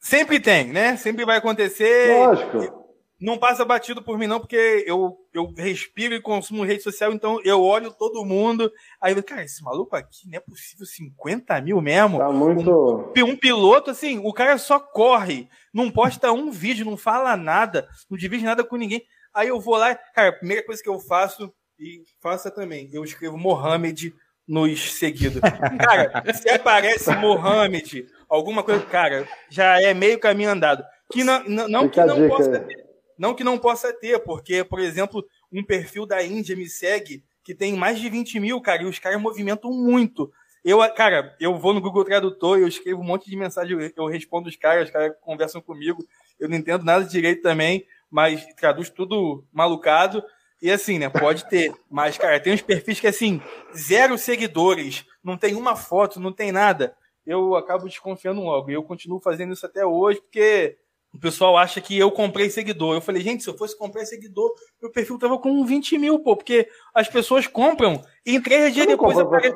Sempre 0.00 0.40
tem, 0.40 0.68
né? 0.68 0.96
Sempre 0.96 1.24
vai 1.24 1.36
acontecer. 1.36 2.16
Lógico. 2.16 2.88
Não 3.20 3.36
passa 3.36 3.64
batido 3.64 4.00
por 4.00 4.16
mim, 4.16 4.28
não, 4.28 4.38
porque 4.38 4.84
eu, 4.86 5.16
eu 5.34 5.52
respiro 5.56 6.14
e 6.14 6.22
consumo 6.22 6.64
rede 6.64 6.84
social, 6.84 7.12
então 7.12 7.40
eu 7.44 7.60
olho 7.60 7.92
todo 7.92 8.24
mundo. 8.24 8.70
Aí 9.00 9.12
eu 9.12 9.22
cara, 9.24 9.42
esse 9.42 9.60
maluco 9.62 9.96
aqui 9.96 10.28
não 10.28 10.36
é 10.36 10.40
possível 10.40 10.86
50 10.86 11.60
mil 11.60 11.80
mesmo. 11.80 12.18
Tá 12.18 12.30
muito. 12.30 12.70
Um, 12.70 13.24
um 13.24 13.36
piloto, 13.36 13.90
assim, 13.90 14.20
o 14.24 14.32
cara 14.32 14.56
só 14.56 14.78
corre, 14.78 15.48
não 15.74 15.90
posta 15.90 16.30
um 16.30 16.48
vídeo, 16.52 16.86
não 16.86 16.96
fala 16.96 17.36
nada, 17.36 17.88
não 18.08 18.16
divide 18.16 18.44
nada 18.44 18.62
com 18.62 18.76
ninguém. 18.76 19.02
Aí 19.34 19.48
eu 19.48 19.60
vou 19.60 19.76
lá, 19.76 19.96
cara, 19.96 20.28
a 20.28 20.38
primeira 20.38 20.64
coisa 20.64 20.80
que 20.80 20.88
eu 20.88 21.00
faço, 21.00 21.52
e 21.76 22.04
faça 22.20 22.52
também, 22.52 22.88
eu 22.92 23.02
escrevo 23.02 23.36
Mohamed 23.36 24.14
nos 24.48 24.94
seguidos. 24.94 25.40
Cara, 25.78 26.24
se 26.32 26.48
aparece 26.48 27.14
Mohamed, 27.16 28.06
alguma 28.28 28.62
coisa, 28.62 28.84
cara, 28.86 29.28
já 29.50 29.80
é 29.80 29.92
meio 29.92 30.18
caminho 30.18 30.50
andado. 30.50 30.82
Que 31.12 31.22
não, 31.22 31.44
não, 31.44 31.68
não 31.68 31.88
que 31.88 32.02
não 32.02 32.28
possa 32.28 32.60
ter, 32.60 32.86
não 33.18 33.34
que 33.34 33.44
não 33.44 33.58
possa 33.58 33.92
ter, 33.92 34.18
porque, 34.20 34.64
por 34.64 34.80
exemplo, 34.80 35.24
um 35.52 35.62
perfil 35.62 36.06
da 36.06 36.22
Índia 36.24 36.56
me 36.56 36.68
segue 36.68 37.22
que 37.44 37.54
tem 37.54 37.74
mais 37.74 37.98
de 37.98 38.10
20 38.10 38.40
mil, 38.40 38.60
cara, 38.60 38.82
e 38.82 38.86
os 38.86 38.98
caras 38.98 39.20
movimentam 39.20 39.70
muito. 39.70 40.30
Eu, 40.62 40.78
cara, 40.92 41.34
eu 41.40 41.56
vou 41.56 41.72
no 41.72 41.80
Google 41.80 42.04
Tradutor, 42.04 42.58
eu 42.58 42.68
escrevo 42.68 43.00
um 43.00 43.04
monte 43.04 43.30
de 43.30 43.36
mensagem, 43.36 43.90
eu 43.96 44.06
respondo 44.06 44.48
os 44.48 44.56
caras, 44.56 44.84
os 44.84 44.90
caras 44.90 45.14
conversam 45.20 45.60
comigo. 45.60 46.06
Eu 46.38 46.48
não 46.48 46.56
entendo 46.56 46.84
nada 46.84 47.04
direito 47.06 47.40
também, 47.40 47.86
mas 48.10 48.44
traduz 48.54 48.90
tudo 48.90 49.46
malucado. 49.50 50.22
E 50.60 50.70
assim, 50.70 50.98
né? 50.98 51.08
Pode 51.08 51.48
ter. 51.48 51.72
Mas, 51.90 52.18
cara, 52.18 52.40
tem 52.40 52.52
uns 52.52 52.62
perfis 52.62 52.98
que, 52.98 53.06
assim, 53.06 53.40
zero 53.76 54.18
seguidores, 54.18 55.04
não 55.22 55.36
tem 55.36 55.54
uma 55.54 55.76
foto, 55.76 56.20
não 56.20 56.32
tem 56.32 56.50
nada. 56.50 56.96
Eu 57.24 57.54
acabo 57.54 57.86
desconfiando 57.86 58.40
logo. 58.40 58.70
E 58.70 58.74
eu 58.74 58.82
continuo 58.82 59.20
fazendo 59.20 59.52
isso 59.52 59.64
até 59.64 59.84
hoje, 59.84 60.20
porque 60.20 60.76
o 61.14 61.18
pessoal 61.18 61.56
acha 61.56 61.80
que 61.80 61.96
eu 61.98 62.10
comprei 62.10 62.50
seguidor. 62.50 62.94
Eu 62.94 63.00
falei, 63.00 63.22
gente, 63.22 63.42
se 63.42 63.50
eu 63.50 63.56
fosse 63.56 63.76
comprar 63.76 64.04
seguidor, 64.04 64.52
meu 64.80 64.90
perfil 64.90 65.18
tava 65.18 65.38
com 65.38 65.64
20 65.64 65.98
mil, 65.98 66.18
pô, 66.20 66.36
porque 66.36 66.68
as 66.94 67.08
pessoas 67.08 67.46
compram 67.46 68.02
e 68.26 68.36
em 68.36 68.42
três 68.42 68.74
dias 68.74 68.86
depois 68.86 69.18
apare... 69.18 69.48
é, 69.48 69.54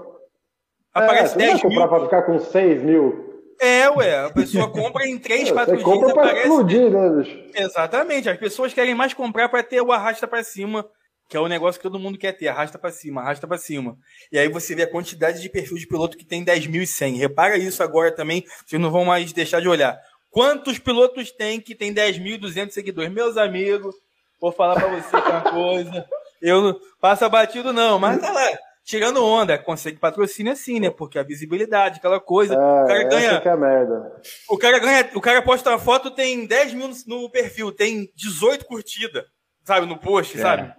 aparece 0.94 1.36
10 1.36 1.62
mil. 1.62 1.62
comprar 1.62 1.88
pra 1.88 2.00
ficar 2.04 2.22
com 2.22 2.38
6 2.38 2.82
mil. 2.82 3.31
É, 3.62 3.88
ué, 3.90 4.18
a 4.18 4.30
pessoa 4.30 4.68
compra 4.68 5.06
em 5.06 5.16
3, 5.16 5.52
4 5.52 5.76
dias. 5.76 5.84
Compra 5.84 6.12
pra 6.12 6.24
aparece... 6.24 6.48
explodir, 6.48 6.90
né, 6.90 7.08
bicho? 7.10 7.44
Exatamente, 7.54 8.28
as 8.28 8.36
pessoas 8.36 8.74
querem 8.74 8.92
mais 8.92 9.14
comprar 9.14 9.48
para 9.48 9.62
ter 9.62 9.80
o 9.80 9.92
arrasta 9.92 10.26
para 10.26 10.42
cima, 10.42 10.84
que 11.28 11.36
é 11.36 11.40
o 11.40 11.46
negócio 11.46 11.80
que 11.80 11.88
todo 11.88 11.96
mundo 11.96 12.18
quer 12.18 12.32
ter, 12.32 12.48
arrasta 12.48 12.76
para 12.76 12.90
cima, 12.90 13.20
arrasta 13.20 13.46
para 13.46 13.56
cima. 13.56 13.96
E 14.32 14.38
aí 14.38 14.48
você 14.48 14.74
vê 14.74 14.82
a 14.82 14.90
quantidade 14.90 15.40
de 15.40 15.48
perfil 15.48 15.78
de 15.78 15.86
piloto 15.86 16.16
que 16.16 16.24
tem 16.24 16.44
10.100. 16.44 17.18
Repara 17.18 17.56
isso 17.56 17.84
agora 17.84 18.10
também, 18.10 18.44
vocês 18.66 18.82
não 18.82 18.90
vão 18.90 19.04
mais 19.04 19.32
deixar 19.32 19.60
de 19.60 19.68
olhar. 19.68 19.96
Quantos 20.28 20.80
pilotos 20.80 21.30
tem 21.30 21.60
que 21.60 21.76
tem 21.76 21.94
10.200 21.94 22.72
seguidores? 22.72 23.12
Meus 23.12 23.36
amigos, 23.36 23.94
vou 24.40 24.50
falar 24.50 24.74
para 24.74 24.88
você 24.88 25.16
uma 25.16 25.40
coisa. 25.40 26.04
Eu 26.40 26.62
não 26.62 26.80
passa 27.00 27.28
batido 27.28 27.72
não, 27.72 27.96
mas 28.00 28.20
tá 28.20 28.32
lá, 28.32 28.58
tirando 28.84 29.24
onda, 29.24 29.58
consegue 29.58 29.98
patrocínio 29.98 30.52
assim, 30.52 30.80
né? 30.80 30.90
Porque 30.90 31.18
a 31.18 31.22
visibilidade, 31.22 31.98
aquela 31.98 32.20
coisa. 32.20 32.54
É, 32.54 32.56
o 32.56 32.86
cara 32.86 33.04
ganha. 33.04 33.40
Que 33.40 33.48
é 33.48 33.56
merda. 33.56 34.22
O 34.48 34.58
cara 34.58 34.78
ganha. 34.78 35.10
O 35.14 35.20
cara 35.20 35.42
posta 35.42 35.70
uma 35.70 35.78
foto, 35.78 36.10
tem 36.10 36.46
10 36.46 36.74
mil 36.74 36.90
no 37.06 37.30
perfil, 37.30 37.72
tem 37.72 38.10
18 38.16 38.64
curtidas, 38.64 39.24
sabe, 39.64 39.86
no 39.86 39.98
post, 39.98 40.36
é. 40.36 40.40
sabe? 40.40 40.74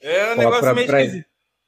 É 0.00 0.32
um 0.32 0.36
negócio 0.36 0.60
pra, 0.60 0.74
meio 0.74 0.86
pra, 0.86 1.00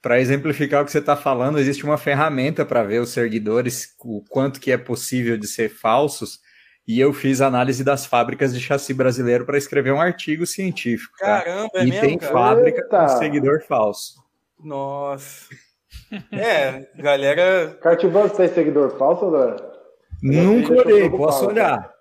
Para 0.01 0.21
exemplificar 0.21 0.83
o 0.83 0.85
que 0.85 0.93
você 0.93 0.99
está 0.99 1.17
falando, 1.17 1.59
existe 1.59 1.85
uma 1.85 1.99
ferramenta 1.99 2.65
para 2.65 2.83
ver 2.83 3.01
os 3.01 3.11
seguidores, 3.11 3.95
o 4.01 4.23
quanto 4.29 4.61
que 4.61 4.71
é 4.71 4.79
possível 4.79 5.37
de 5.37 5.47
ser 5.47 5.69
falsos. 5.69 6.41
E 6.87 6.99
eu 6.99 7.13
fiz 7.13 7.43
análise 7.43 7.85
das 7.85 8.07
fábricas 8.07 8.55
de 8.55 8.61
chassi 8.61 8.95
brasileiro 8.95 9.45
para 9.45 9.59
escrever 9.59 9.93
um 9.93 10.01
artigo 10.01 10.47
científico. 10.47 11.19
Tá? 11.19 11.43
Caramba, 11.43 11.71
é 11.75 11.83
e 11.83 11.91
mesmo, 11.91 12.01
tem 12.01 12.19
cara? 12.19 12.33
fábrica 12.33 12.81
Eita. 12.81 12.99
com 12.99 13.09
seguidor 13.19 13.63
falso. 13.69 14.28
Nossa. 14.63 15.47
É, 16.33 16.87
galera. 16.97 17.77
Cartivan 17.81 18.29
tem 18.29 18.49
seguidor 18.49 18.97
falso, 18.99 19.27
André? 19.27 19.57
Nunca 20.23 20.73
olhei, 20.73 21.09
posso 21.09 21.47
olhar. 21.47 21.93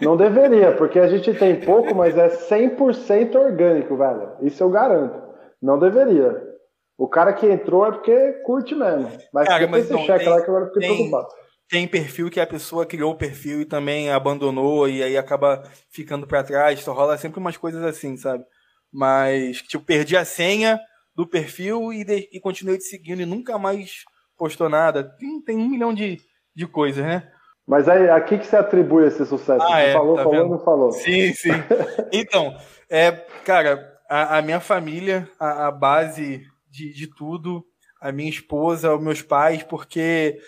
Não 0.00 0.16
deveria, 0.16 0.72
porque 0.72 0.98
a 0.98 1.08
gente 1.08 1.32
tem 1.34 1.60
pouco, 1.60 1.94
mas 1.94 2.16
é 2.16 2.28
100% 2.28 3.34
orgânico, 3.34 3.96
velho. 3.96 4.32
Isso 4.42 4.62
eu 4.62 4.70
garanto. 4.70 5.20
Não 5.60 5.78
deveria. 5.78 6.50
O 6.96 7.08
cara 7.08 7.32
que 7.32 7.46
entrou 7.46 7.86
é 7.86 7.92
porque 7.92 8.32
curte 8.44 8.74
mesmo. 8.74 9.10
Mas 9.32 9.48
cara, 9.48 9.66
mas 9.66 9.86
você 9.86 9.98
checa 9.98 10.18
tem, 10.18 10.28
lá 10.28 10.42
que 10.42 10.50
agora 10.50 10.66
fica 10.66 10.80
tem, 10.80 10.94
preocupado. 10.94 11.28
Tem 11.68 11.88
perfil 11.88 12.30
que 12.30 12.40
a 12.40 12.46
pessoa 12.46 12.86
criou 12.86 13.12
o 13.12 13.18
perfil 13.18 13.60
e 13.60 13.64
também 13.64 14.10
abandonou 14.10 14.88
e 14.88 15.02
aí 15.02 15.16
acaba 15.16 15.62
ficando 15.90 16.26
para 16.26 16.42
trás. 16.42 16.80
Só 16.80 16.92
rola 16.92 17.16
sempre 17.16 17.38
umas 17.38 17.56
coisas 17.56 17.82
assim, 17.84 18.16
sabe? 18.16 18.44
Mas, 18.92 19.58
tipo, 19.62 19.84
perdi 19.84 20.16
a 20.16 20.24
senha 20.24 20.78
do 21.20 21.26
perfil 21.26 21.92
e, 21.92 22.02
de, 22.02 22.30
e 22.32 22.40
continuei 22.40 22.78
te 22.78 22.84
seguindo 22.84 23.20
e 23.20 23.26
nunca 23.26 23.58
mais 23.58 24.04
postou 24.38 24.70
nada. 24.70 25.04
Tem, 25.04 25.38
tem 25.42 25.54
um 25.54 25.68
milhão 25.68 25.92
de, 25.92 26.18
de 26.54 26.66
coisas, 26.66 27.04
né? 27.04 27.30
Mas 27.66 27.90
aí, 27.90 28.08
a 28.08 28.18
que, 28.22 28.38
que 28.38 28.46
você 28.46 28.56
atribui 28.56 29.06
esse 29.06 29.26
sucesso? 29.26 29.62
Ah, 29.62 29.80
é, 29.80 29.92
falou, 29.92 30.16
tá 30.16 30.22
falou, 30.22 30.38
vendo? 30.38 30.50
não 30.50 30.58
falou. 30.58 30.92
Sim, 30.92 31.34
sim. 31.34 31.50
Então, 32.10 32.56
é, 32.88 33.12
cara, 33.44 33.98
a, 34.08 34.38
a 34.38 34.42
minha 34.42 34.60
família, 34.60 35.28
a, 35.38 35.66
a 35.66 35.70
base 35.70 36.46
de, 36.70 36.90
de 36.90 37.06
tudo, 37.06 37.62
a 38.00 38.10
minha 38.10 38.30
esposa, 38.30 38.94
os 38.94 39.02
meus 39.02 39.20
pais, 39.20 39.62
porque 39.62 40.40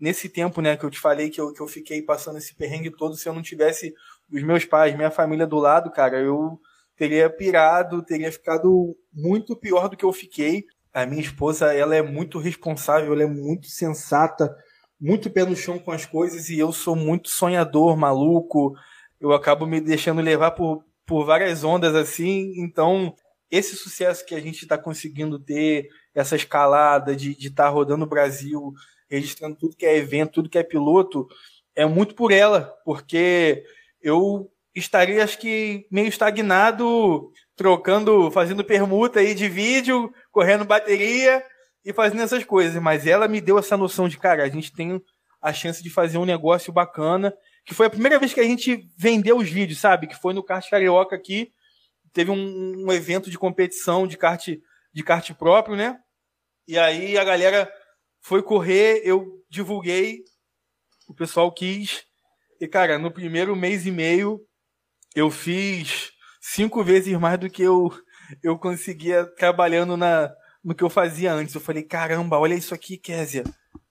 nesse 0.00 0.26
tempo, 0.30 0.62
né, 0.62 0.74
que 0.74 0.84
eu 0.84 0.90
te 0.90 0.98
falei 0.98 1.28
que 1.28 1.40
eu, 1.40 1.52
que 1.52 1.60
eu 1.60 1.68
fiquei 1.68 2.00
passando 2.00 2.38
esse 2.38 2.54
perrengue 2.54 2.90
todo, 2.90 3.14
se 3.14 3.28
eu 3.28 3.34
não 3.34 3.42
tivesse 3.42 3.94
os 4.32 4.42
meus 4.42 4.64
pais, 4.64 4.96
minha 4.96 5.10
família 5.10 5.46
do 5.46 5.58
lado, 5.58 5.90
cara, 5.90 6.18
eu 6.18 6.58
teria 6.96 7.28
pirado, 7.28 8.02
teria 8.02 8.30
ficado 8.30 8.96
muito 9.12 9.56
pior 9.56 9.88
do 9.88 9.96
que 9.96 10.04
eu 10.04 10.12
fiquei. 10.12 10.64
A 10.92 11.04
minha 11.04 11.22
esposa, 11.22 11.72
ela 11.72 11.94
é 11.94 12.02
muito 12.02 12.38
responsável, 12.38 13.12
ela 13.12 13.24
é 13.24 13.26
muito 13.26 13.66
sensata, 13.66 14.54
muito 15.00 15.30
pé 15.30 15.44
no 15.44 15.56
chão 15.56 15.78
com 15.78 15.90
as 15.90 16.06
coisas 16.06 16.48
e 16.48 16.58
eu 16.58 16.72
sou 16.72 16.94
muito 16.94 17.28
sonhador, 17.28 17.96
maluco. 17.96 18.74
Eu 19.20 19.32
acabo 19.32 19.66
me 19.66 19.80
deixando 19.80 20.20
levar 20.20 20.52
por, 20.52 20.84
por 21.04 21.24
várias 21.24 21.64
ondas 21.64 21.94
assim. 21.94 22.52
Então, 22.56 23.14
esse 23.50 23.76
sucesso 23.76 24.24
que 24.24 24.34
a 24.34 24.40
gente 24.40 24.62
está 24.62 24.78
conseguindo 24.78 25.38
ter, 25.38 25.88
essa 26.14 26.36
escalada 26.36 27.14
de 27.16 27.32
estar 27.32 27.64
tá 27.64 27.68
rodando 27.68 28.04
o 28.04 28.08
Brasil, 28.08 28.72
registrando 29.08 29.56
tudo 29.56 29.76
que 29.76 29.86
é 29.86 29.96
evento, 29.96 30.32
tudo 30.32 30.48
que 30.48 30.58
é 30.58 30.62
piloto, 30.62 31.26
é 31.74 31.84
muito 31.84 32.14
por 32.14 32.30
ela, 32.30 32.72
porque 32.84 33.64
eu 34.00 34.50
estaria, 34.74 35.22
acho 35.22 35.38
que, 35.38 35.86
meio 35.90 36.08
estagnado, 36.08 37.30
trocando, 37.56 38.30
fazendo 38.30 38.64
permuta 38.64 39.20
aí 39.20 39.34
de 39.34 39.48
vídeo, 39.48 40.12
correndo 40.32 40.64
bateria 40.64 41.44
e 41.84 41.92
fazendo 41.92 42.22
essas 42.22 42.44
coisas, 42.44 42.80
mas 42.82 43.06
ela 43.06 43.28
me 43.28 43.40
deu 43.40 43.58
essa 43.58 43.76
noção 43.76 44.08
de, 44.08 44.18
cara, 44.18 44.42
a 44.42 44.48
gente 44.48 44.72
tem 44.72 45.00
a 45.40 45.52
chance 45.52 45.82
de 45.82 45.90
fazer 45.90 46.18
um 46.18 46.24
negócio 46.24 46.72
bacana, 46.72 47.32
que 47.64 47.74
foi 47.74 47.86
a 47.86 47.90
primeira 47.90 48.18
vez 48.18 48.32
que 48.32 48.40
a 48.40 48.44
gente 48.44 48.88
vendeu 48.96 49.36
os 49.36 49.48
vídeos, 49.48 49.78
sabe? 49.78 50.06
Que 50.06 50.14
foi 50.14 50.32
no 50.32 50.42
Kart 50.42 50.68
Carioca 50.68 51.14
aqui, 51.14 51.52
teve 52.12 52.30
um, 52.30 52.86
um 52.86 52.92
evento 52.92 53.30
de 53.30 53.38
competição 53.38 54.06
de 54.06 54.16
kart, 54.16 54.48
de 54.92 55.02
kart 55.02 55.30
próprio, 55.34 55.76
né? 55.76 55.98
E 56.66 56.78
aí 56.78 57.18
a 57.18 57.24
galera 57.24 57.70
foi 58.20 58.42
correr, 58.42 59.02
eu 59.04 59.44
divulguei, 59.50 60.24
o 61.06 61.14
pessoal 61.14 61.52
quis, 61.52 62.04
e 62.58 62.66
cara, 62.66 62.98
no 62.98 63.10
primeiro 63.10 63.54
mês 63.54 63.84
e 63.84 63.90
meio 63.90 64.40
eu 65.14 65.30
fiz 65.30 66.12
cinco 66.40 66.82
vezes 66.82 67.16
mais 67.18 67.38
do 67.38 67.48
que 67.48 67.62
eu, 67.62 67.92
eu 68.42 68.58
conseguia 68.58 69.24
trabalhando 69.24 69.96
na, 69.96 70.32
no 70.62 70.74
que 70.74 70.82
eu 70.82 70.90
fazia 70.90 71.32
antes. 71.32 71.54
Eu 71.54 71.60
falei, 71.60 71.82
caramba, 71.82 72.38
olha 72.38 72.54
isso 72.54 72.74
aqui, 72.74 72.96
Késia. 72.96 73.44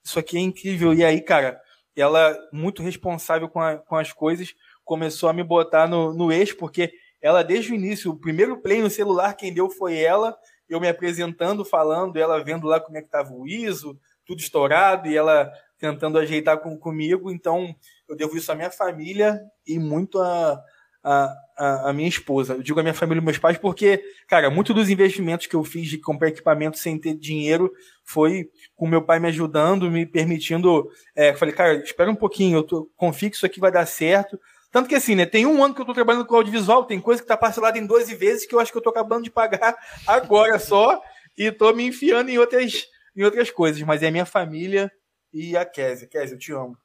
Isso 0.04 0.20
aqui 0.20 0.38
é 0.38 0.42
incrível. 0.42 0.94
E 0.94 1.04
aí, 1.04 1.22
cara, 1.22 1.62
ela, 1.96 2.38
muito 2.52 2.82
responsável 2.82 3.48
com, 3.48 3.62
a, 3.62 3.78
com 3.78 3.96
as 3.96 4.12
coisas, 4.12 4.54
começou 4.84 5.30
a 5.30 5.34
me 5.34 5.44
botar 5.44 5.88
no, 5.88 6.14
no 6.14 6.32
eixo, 6.32 6.58
porque 6.58 6.92
ela, 7.22 7.44
desde 7.44 7.72
o 7.72 7.76
início, 7.76 8.12
o 8.12 8.20
primeiro 8.20 8.62
play 8.62 8.82
no 8.82 8.90
celular, 8.90 9.34
quem 9.34 9.54
deu 9.54 9.70
foi 9.70 9.98
ela, 9.98 10.38
eu 10.68 10.80
me 10.80 10.90
apresentando, 10.90 11.64
falando, 11.64 12.18
ela 12.18 12.44
vendo 12.44 12.68
lá 12.68 12.80
como 12.80 12.98
é 12.98 13.02
que 13.02 13.10
tava 13.10 13.32
o 13.32 13.48
ISO, 13.48 13.98
tudo 14.26 14.40
estourado, 14.40 15.08
e 15.08 15.16
ela 15.16 15.52
tentando 15.78 16.18
ajeitar 16.18 16.60
com, 16.60 16.78
comigo. 16.78 17.32
Então, 17.32 17.74
eu 18.10 18.16
devo 18.16 18.36
isso 18.36 18.52
à 18.52 18.56
minha 18.56 18.72
família 18.72 19.40
e 19.66 19.80
muito 19.80 20.20
a, 20.20 20.62
a, 21.04 21.36
a, 21.58 21.90
a, 21.90 21.94
minha 21.94 22.08
esposa. 22.08 22.54
Eu 22.54 22.64
digo 22.64 22.80
a 22.80 22.84
minha 22.84 22.94
família 22.94 23.20
e 23.20 23.24
meus 23.24 23.38
pais 23.38 23.58
porque, 23.58 24.02
cara, 24.28 24.50
muito 24.50 24.74
dos 24.74 24.90
investimentos 24.90 25.48
que 25.48 25.56
eu 25.56 25.64
fiz 25.64 25.90
de 25.90 25.98
comprar 25.98 26.30
equipamento 26.30 26.78
sem 26.78 26.98
ter 26.98 27.16
dinheiro 27.16 27.72
foi 28.04 28.50
com 28.76 28.88
meu 28.88 29.02
pai 29.02 29.20
me 29.20 29.28
ajudando, 29.28 29.92
me 29.92 30.06
permitindo. 30.06 30.90
É, 31.16 31.34
falei, 31.34 31.54
cara, 31.54 31.76
espera 31.76 32.10
um 32.10 32.16
pouquinho, 32.16 32.60
eu 32.60 32.64
tô, 32.64 32.90
confio 32.96 33.30
que 33.30 33.36
isso 33.36 33.46
aqui 33.46 33.60
vai 33.60 33.72
dar 33.72 33.86
certo. 33.86 34.40
Tanto 34.72 34.90
que 34.90 34.96
assim, 34.96 35.14
né? 35.14 35.26
Tem 35.26 35.46
um 35.46 35.64
ano 35.64 35.76
que 35.76 35.82
eu 35.82 35.86
tô 35.86 35.94
trabalhando 35.94 36.26
com 36.26 36.36
audiovisual, 36.36 36.86
tem 36.86 37.00
coisa 37.00 37.22
que 37.22 37.28
tá 37.28 37.38
parcelada 37.38 37.78
em 37.78 37.86
12 37.86 38.16
vezes 38.16 38.46
que 38.46 38.56
eu 38.56 38.60
acho 38.60 38.72
que 38.72 38.78
eu 38.78 38.82
tô 38.82 38.90
acabando 38.90 39.24
de 39.24 39.30
pagar 39.30 39.76
agora 40.08 40.58
só 40.58 41.00
e 41.38 41.52
tô 41.52 41.72
me 41.74 41.86
enfiando 41.86 42.30
em 42.30 42.38
outras, 42.40 42.88
em 43.16 43.24
outras 43.24 43.52
coisas. 43.52 43.82
Mas 43.84 44.02
é 44.02 44.10
minha 44.10 44.26
família 44.26 44.92
e 45.32 45.56
a 45.56 45.66
Kézia. 45.66 46.08
Kézia, 46.08 46.36
eu 46.36 46.40
te 46.40 46.52
amo. 46.54 46.78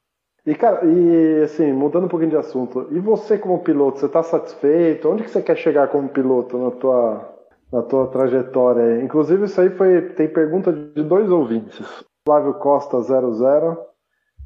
E, 0.49 0.55
cara, 0.55 0.83
e 0.87 1.43
assim, 1.43 1.75
mudando 1.75 2.05
um 2.05 2.09
pouquinho 2.09 2.31
de 2.31 2.37
assunto, 2.39 2.89
e 2.91 2.99
você 2.99 3.37
como 3.37 3.63
piloto, 3.63 3.99
você 3.99 4.07
está 4.07 4.23
satisfeito? 4.23 5.07
Onde 5.07 5.25
que 5.25 5.31
você 5.31 5.43
quer 5.43 5.59
chegar 5.59 5.89
como 5.89 6.09
piloto 6.09 6.57
na 6.57 6.71
tua, 6.71 7.39
na 7.71 7.83
tua 7.83 8.07
trajetória? 8.07 9.03
Inclusive, 9.03 9.45
isso 9.45 9.61
aí 9.61 9.69
foi. 9.69 10.01
Tem 10.13 10.27
pergunta 10.27 10.73
de 10.73 11.03
dois 11.03 11.31
ouvintes. 11.31 11.87
Flávio 12.25 12.55
Costa 12.55 12.99
00 13.03 13.77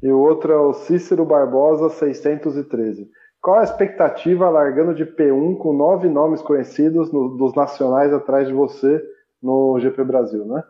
e 0.01 0.11
o 0.11 0.19
outro 0.19 0.51
é 0.51 0.57
o 0.57 0.73
Cícero 0.73 1.23
Barbosa 1.23 1.87
613. 1.87 3.09
Qual 3.41 3.59
a 3.59 3.63
expectativa 3.63 4.49
largando 4.49 4.93
de 4.93 5.05
P1 5.05 5.57
com 5.57 5.71
nove 5.71 6.09
nomes 6.09 6.41
conhecidos 6.41 7.13
no, 7.13 7.29
dos 7.37 7.55
nacionais 7.55 8.11
atrás 8.11 8.49
de 8.49 8.53
você 8.53 9.01
no 9.41 9.79
GP 9.79 10.03
Brasil, 10.03 10.43
né? 10.43 10.63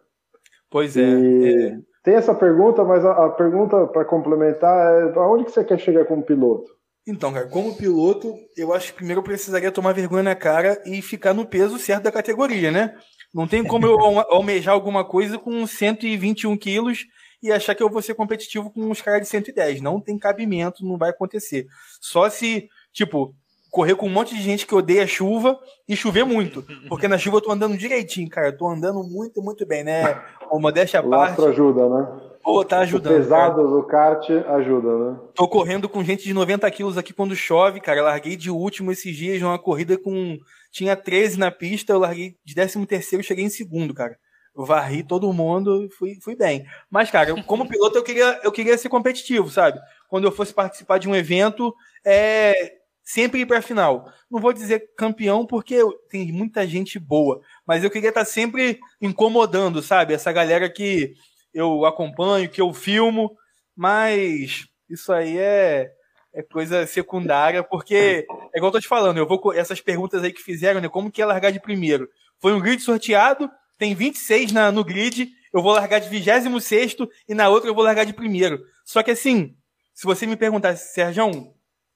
Pois 0.70 0.96
é. 0.96 1.10
E... 1.10 1.70
é. 1.70 1.93
Tem 2.04 2.16
essa 2.16 2.36
pergunta, 2.36 2.84
mas 2.84 3.06
a, 3.06 3.26
a 3.26 3.30
pergunta 3.30 3.88
para 3.88 4.04
complementar 4.04 4.94
é 4.94 5.18
aonde 5.18 5.46
que 5.46 5.52
você 5.52 5.64
quer 5.64 5.80
chegar 5.80 6.06
como 6.06 6.22
piloto? 6.22 6.70
Então, 7.08 7.34
cara, 7.34 7.48
como 7.48 7.76
piloto, 7.76 8.34
eu 8.56 8.74
acho 8.74 8.88
que 8.88 8.98
primeiro 8.98 9.20
eu 9.20 9.24
precisaria 9.24 9.72
tomar 9.72 9.94
vergonha 9.94 10.24
na 10.24 10.36
cara 10.36 10.82
e 10.86 11.02
ficar 11.02 11.34
no 11.34 11.46
peso 11.46 11.78
certo 11.78 12.04
da 12.04 12.12
categoria, 12.12 12.72
né? 12.72 12.96
Não 13.34 13.48
tem 13.48 13.64
como 13.64 13.86
eu 13.86 13.98
almejar 14.30 14.74
alguma 14.74 15.04
coisa 15.04 15.40
com 15.40 15.66
121 15.66 16.56
quilos 16.56 17.06
e 17.42 17.52
achar 17.52 17.76
que 17.76 17.84
eu 17.84 17.90
vou 17.90 18.02
ser 18.02 18.14
competitivo 18.16 18.72
com 18.72 18.90
uns 18.90 19.02
caras 19.02 19.24
de 19.24 19.28
110. 19.28 19.82
Não 19.82 20.00
tem 20.00 20.18
cabimento, 20.18 20.86
não 20.86 20.98
vai 20.98 21.10
acontecer. 21.10 21.66
Só 22.00 22.30
se, 22.30 22.70
tipo, 22.94 23.36
correr 23.74 23.96
com 23.96 24.06
um 24.06 24.10
monte 24.10 24.36
de 24.36 24.42
gente 24.44 24.68
que 24.68 24.76
odeia 24.76 25.08
chuva 25.08 25.60
e 25.90 25.96
chover 25.96 26.24
muito. 26.24 26.64
Porque 26.88 27.08
na 27.08 27.18
chuva 27.18 27.38
eu 27.38 27.42
tô 27.42 27.52
andando 27.52 27.76
direitinho, 27.76 28.30
cara. 28.30 28.50
Eu 28.50 28.58
tô 28.58 28.68
andando 28.68 29.04
muito, 29.04 29.42
muito 29.42 29.66
bem, 29.66 29.84
né? 29.84 30.22
O 30.52 30.60
modéstia 30.60 31.00
à 31.00 31.04
parte. 31.04 31.42
O 31.42 31.48
ajuda, 31.48 31.90
né? 31.90 32.08
Pô, 32.44 32.64
tá 32.64 32.82
ajudando. 32.82 33.14
O 33.14 33.18
pesado 33.18 33.56
cara. 33.56 33.68
do 33.68 33.84
kart 33.84 34.30
ajuda, 34.30 34.96
né? 34.96 35.20
Tô 35.34 35.48
correndo 35.48 35.90
com 35.90 36.04
gente 36.04 36.24
de 36.24 36.36
90 36.36 36.70
quilos 36.70 37.00
aqui 37.00 37.14
quando 37.14 37.36
chove, 37.36 37.80
cara. 37.80 38.00
Eu 38.00 38.04
larguei 38.04 38.36
de 38.36 38.52
último 38.52 38.92
esses 38.92 39.16
dias 39.16 39.42
uma 39.42 39.58
corrida 39.58 39.98
com. 39.98 40.38
Tinha 40.72 40.96
13 40.96 41.40
na 41.40 41.50
pista, 41.50 41.94
eu 41.94 42.00
larguei 42.00 42.36
de 42.46 42.54
13 42.54 42.86
terceiro 42.86 43.24
cheguei 43.24 43.46
em 43.46 43.50
segundo, 43.50 43.92
cara. 43.92 44.16
Eu 44.56 44.66
varri 44.66 45.02
todo 45.02 45.34
mundo 45.34 45.84
e 45.84 45.90
fui, 45.90 46.20
fui 46.22 46.36
bem. 46.36 46.64
Mas, 46.92 47.10
cara, 47.10 47.42
como 47.44 47.68
piloto, 47.68 47.98
eu 47.98 48.04
queria, 48.04 48.40
eu 48.44 48.52
queria 48.52 48.78
ser 48.78 48.90
competitivo, 48.90 49.50
sabe? 49.50 49.80
Quando 50.08 50.26
eu 50.26 50.32
fosse 50.32 50.54
participar 50.54 51.00
de 51.00 51.10
um 51.10 51.16
evento, 51.16 51.74
é, 52.06 52.83
sempre 53.04 53.42
ir 53.42 53.46
para 53.46 53.60
a 53.60 53.62
final. 53.62 54.12
Não 54.32 54.40
vou 54.40 54.54
dizer 54.54 54.92
campeão 54.96 55.46
porque 55.46 55.80
tem 56.10 56.32
muita 56.32 56.66
gente 56.66 56.98
boa, 56.98 57.42
mas 57.68 57.84
eu 57.84 57.92
queria 57.92 58.10
estar 58.10 58.22
tá 58.22 58.26
sempre 58.26 58.80
incomodando, 59.02 59.82
sabe? 59.82 60.14
Essa 60.14 60.32
galera 60.32 60.70
que 60.70 61.14
eu 61.54 61.86
acompanho, 61.86 62.50
que 62.50 62.62
eu 62.62 62.74
filmo, 62.74 63.36
mas 63.76 64.66
isso 64.90 65.12
aí 65.12 65.38
é, 65.38 65.92
é 66.34 66.42
coisa 66.42 66.88
secundária, 66.88 67.64
porque 67.64 68.26
é 68.54 68.58
igual 68.58 68.70
eu 68.70 68.74
tô 68.74 68.80
te 68.80 68.88
falando, 68.88 69.18
eu 69.18 69.28
vou 69.28 69.54
essas 69.54 69.82
perguntas 69.82 70.24
aí 70.24 70.32
que 70.32 70.42
fizeram, 70.42 70.80
né? 70.82 70.90
Como 70.90 71.12
que 71.12 71.22
é 71.22 71.26
largar 71.26 71.52
de 71.52 71.60
primeiro? 71.60 72.10
Foi 72.40 72.54
um 72.54 72.60
grid 72.60 72.82
sorteado, 72.82 73.50
tem 73.78 73.94
26 73.94 74.52
na, 74.52 74.72
no 74.72 74.84
grid, 74.84 75.30
eu 75.54 75.62
vou 75.62 75.74
largar 75.74 76.00
de 76.00 76.10
26 76.10 76.98
e 77.28 77.36
na 77.36 77.50
outra 77.50 77.70
eu 77.70 77.76
vou 77.76 77.84
largar 77.84 78.06
de 78.06 78.14
primeiro. 78.14 78.60
Só 78.84 79.04
que 79.04 79.12
assim, 79.12 79.56
se 79.94 80.06
você 80.06 80.26
me 80.26 80.36
perguntar, 80.36 80.76
Sérgio, 80.76 81.53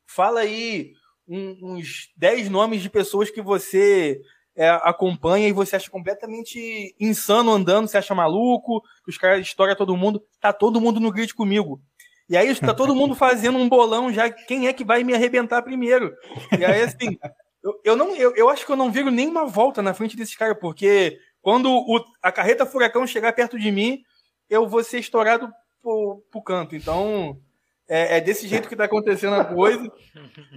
fala 0.07 0.39
aí 0.39 0.93
um, 1.27 1.75
uns 1.75 2.09
10 2.17 2.49
nomes 2.49 2.81
de 2.81 2.89
pessoas 2.89 3.29
que 3.29 3.41
você 3.41 4.19
é, 4.55 4.69
acompanha 4.69 5.47
e 5.47 5.53
você 5.53 5.75
acha 5.75 5.89
completamente 5.89 6.95
insano 6.99 7.51
andando, 7.51 7.87
você 7.87 7.97
acha 7.97 8.15
maluco, 8.15 8.81
os 9.07 9.17
caras 9.17 9.45
estouram 9.45 9.75
todo 9.75 9.95
mundo. 9.95 10.23
Tá 10.41 10.51
todo 10.51 10.81
mundo 10.81 10.99
no 10.99 11.11
grid 11.11 11.33
comigo. 11.33 11.79
E 12.29 12.35
aí 12.35 12.47
está 12.49 12.73
todo 12.73 12.95
mundo 12.95 13.13
fazendo 13.15 13.57
um 13.57 13.69
bolão 13.69 14.11
já, 14.11 14.29
quem 14.29 14.67
é 14.67 14.73
que 14.73 14.83
vai 14.83 15.03
me 15.03 15.13
arrebentar 15.13 15.61
primeiro? 15.61 16.13
E 16.57 16.65
aí, 16.65 16.81
assim, 16.81 17.17
eu, 17.63 17.73
eu 17.83 17.95
não, 17.95 18.15
eu, 18.15 18.35
eu 18.35 18.49
acho 18.49 18.65
que 18.65 18.71
eu 18.71 18.75
não 18.75 18.91
viro 18.91 19.11
nenhuma 19.11 19.45
volta 19.45 19.81
na 19.81 19.93
frente 19.93 20.17
desses 20.17 20.35
caras, 20.35 20.57
porque 20.59 21.19
quando 21.41 21.69
o, 21.69 22.03
a 22.21 22.31
carreta 22.31 22.65
furacão 22.65 23.05
chegar 23.05 23.33
perto 23.33 23.59
de 23.59 23.71
mim, 23.71 24.01
eu 24.49 24.67
vou 24.67 24.83
ser 24.83 24.99
estourado 24.99 25.49
pro, 25.81 26.23
pro 26.31 26.41
canto. 26.41 26.75
Então, 26.75 27.39
é, 27.87 28.17
é, 28.17 28.21
desse 28.21 28.47
jeito 28.47 28.67
que 28.67 28.75
tá 28.75 28.85
acontecendo 28.85 29.35
a 29.35 29.45
coisa. 29.45 29.91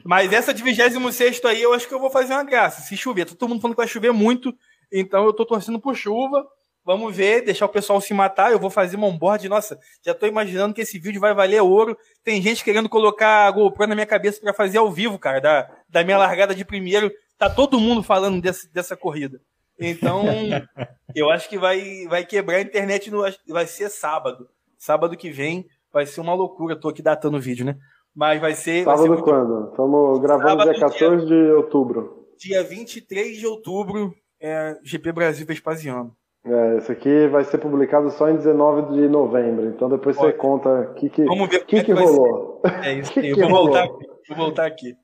Mas 0.04 0.32
essa 0.32 0.52
de 0.52 0.62
26 0.62 1.44
aí, 1.44 1.62
eu 1.62 1.72
acho 1.72 1.86
que 1.86 1.94
eu 1.94 2.00
vou 2.00 2.10
fazer 2.10 2.32
uma 2.32 2.44
graça. 2.44 2.82
Se 2.82 2.96
chover, 2.96 3.24
tá 3.24 3.34
todo 3.34 3.48
mundo 3.48 3.60
falando 3.60 3.74
que 3.74 3.82
vai 3.82 3.88
chover 3.88 4.12
muito, 4.12 4.54
então 4.92 5.24
eu 5.24 5.32
tô 5.32 5.46
torcendo 5.46 5.80
por 5.80 5.94
chuva. 5.94 6.46
Vamos 6.84 7.14
ver, 7.14 7.44
deixar 7.44 7.66
o 7.66 7.70
pessoal 7.70 8.00
se 8.00 8.12
matar. 8.14 8.50
Eu 8.50 8.58
vou 8.58 8.70
fazer 8.70 8.96
uma 8.96 9.06
onboard. 9.06 9.48
Nossa, 9.48 9.78
já 10.04 10.14
tô 10.14 10.26
imaginando 10.26 10.74
que 10.74 10.80
esse 10.80 10.98
vídeo 10.98 11.20
vai 11.20 11.34
valer 11.34 11.60
ouro. 11.62 11.96
Tem 12.24 12.40
gente 12.40 12.64
querendo 12.64 12.88
colocar 12.88 13.46
a 13.46 13.50
GoPro 13.50 13.86
na 13.86 13.94
minha 13.94 14.06
cabeça 14.06 14.40
para 14.40 14.54
fazer 14.54 14.78
ao 14.78 14.90
vivo, 14.90 15.18
cara, 15.18 15.40
da, 15.40 15.70
da 15.88 16.02
minha 16.02 16.18
largada 16.18 16.54
de 16.54 16.64
primeiro. 16.64 17.12
Tá 17.38 17.50
todo 17.50 17.78
mundo 17.78 18.02
falando 18.02 18.40
desse, 18.40 18.72
dessa 18.72 18.96
corrida. 18.96 19.40
Então, 19.78 20.24
eu 21.14 21.30
acho 21.30 21.48
que 21.48 21.58
vai, 21.58 22.06
vai 22.08 22.24
quebrar 22.24 22.56
a 22.56 22.62
internet. 22.62 23.10
No, 23.10 23.22
vai 23.48 23.66
ser 23.66 23.90
sábado. 23.90 24.48
Sábado 24.78 25.16
que 25.16 25.30
vem 25.30 25.66
vai 25.92 26.06
ser 26.06 26.20
uma 26.20 26.34
loucura. 26.34 26.78
Tô 26.78 26.88
aqui 26.88 27.02
datando 27.02 27.36
o 27.36 27.40
vídeo, 27.40 27.64
né? 27.64 27.76
Mas 28.14 28.40
vai 28.40 28.54
ser. 28.54 28.84
Sábado 28.84 29.08
vai 29.08 29.16
ser 29.18 29.24
quando? 29.24 29.70
Estamos 29.70 30.20
gravando 30.20 30.64
dia 30.64 30.80
14 30.80 31.26
dia, 31.26 31.36
de 31.36 31.52
outubro. 31.52 32.26
Dia 32.38 32.62
23 32.62 33.38
de 33.38 33.46
outubro, 33.46 34.14
é 34.40 34.76
GP 34.82 35.12
Brasil 35.12 35.46
Vespasiano. 35.46 36.16
É, 36.44 36.78
esse 36.78 36.90
aqui 36.90 37.28
vai 37.28 37.44
ser 37.44 37.58
publicado 37.58 38.10
só 38.10 38.30
em 38.30 38.36
19 38.36 38.94
de 38.94 39.08
novembro, 39.08 39.66
então 39.66 39.90
depois 39.90 40.16
você 40.16 40.32
conta 40.32 40.70
o 40.70 40.94
que, 40.94 41.10
que, 41.10 41.24
Vamos 41.24 41.50
ver 41.50 41.66
que, 41.66 41.76
é 41.76 41.80
que, 41.80 41.86
que 41.86 41.92
rolou. 41.92 42.62
É 42.82 42.94
isso, 42.94 43.12
que 43.20 43.28
eu 43.28 43.34
que 43.34 43.42
vou, 43.42 43.50
voltar, 43.50 43.86
vou 43.86 44.36
voltar 44.36 44.66
aqui. 44.66 44.94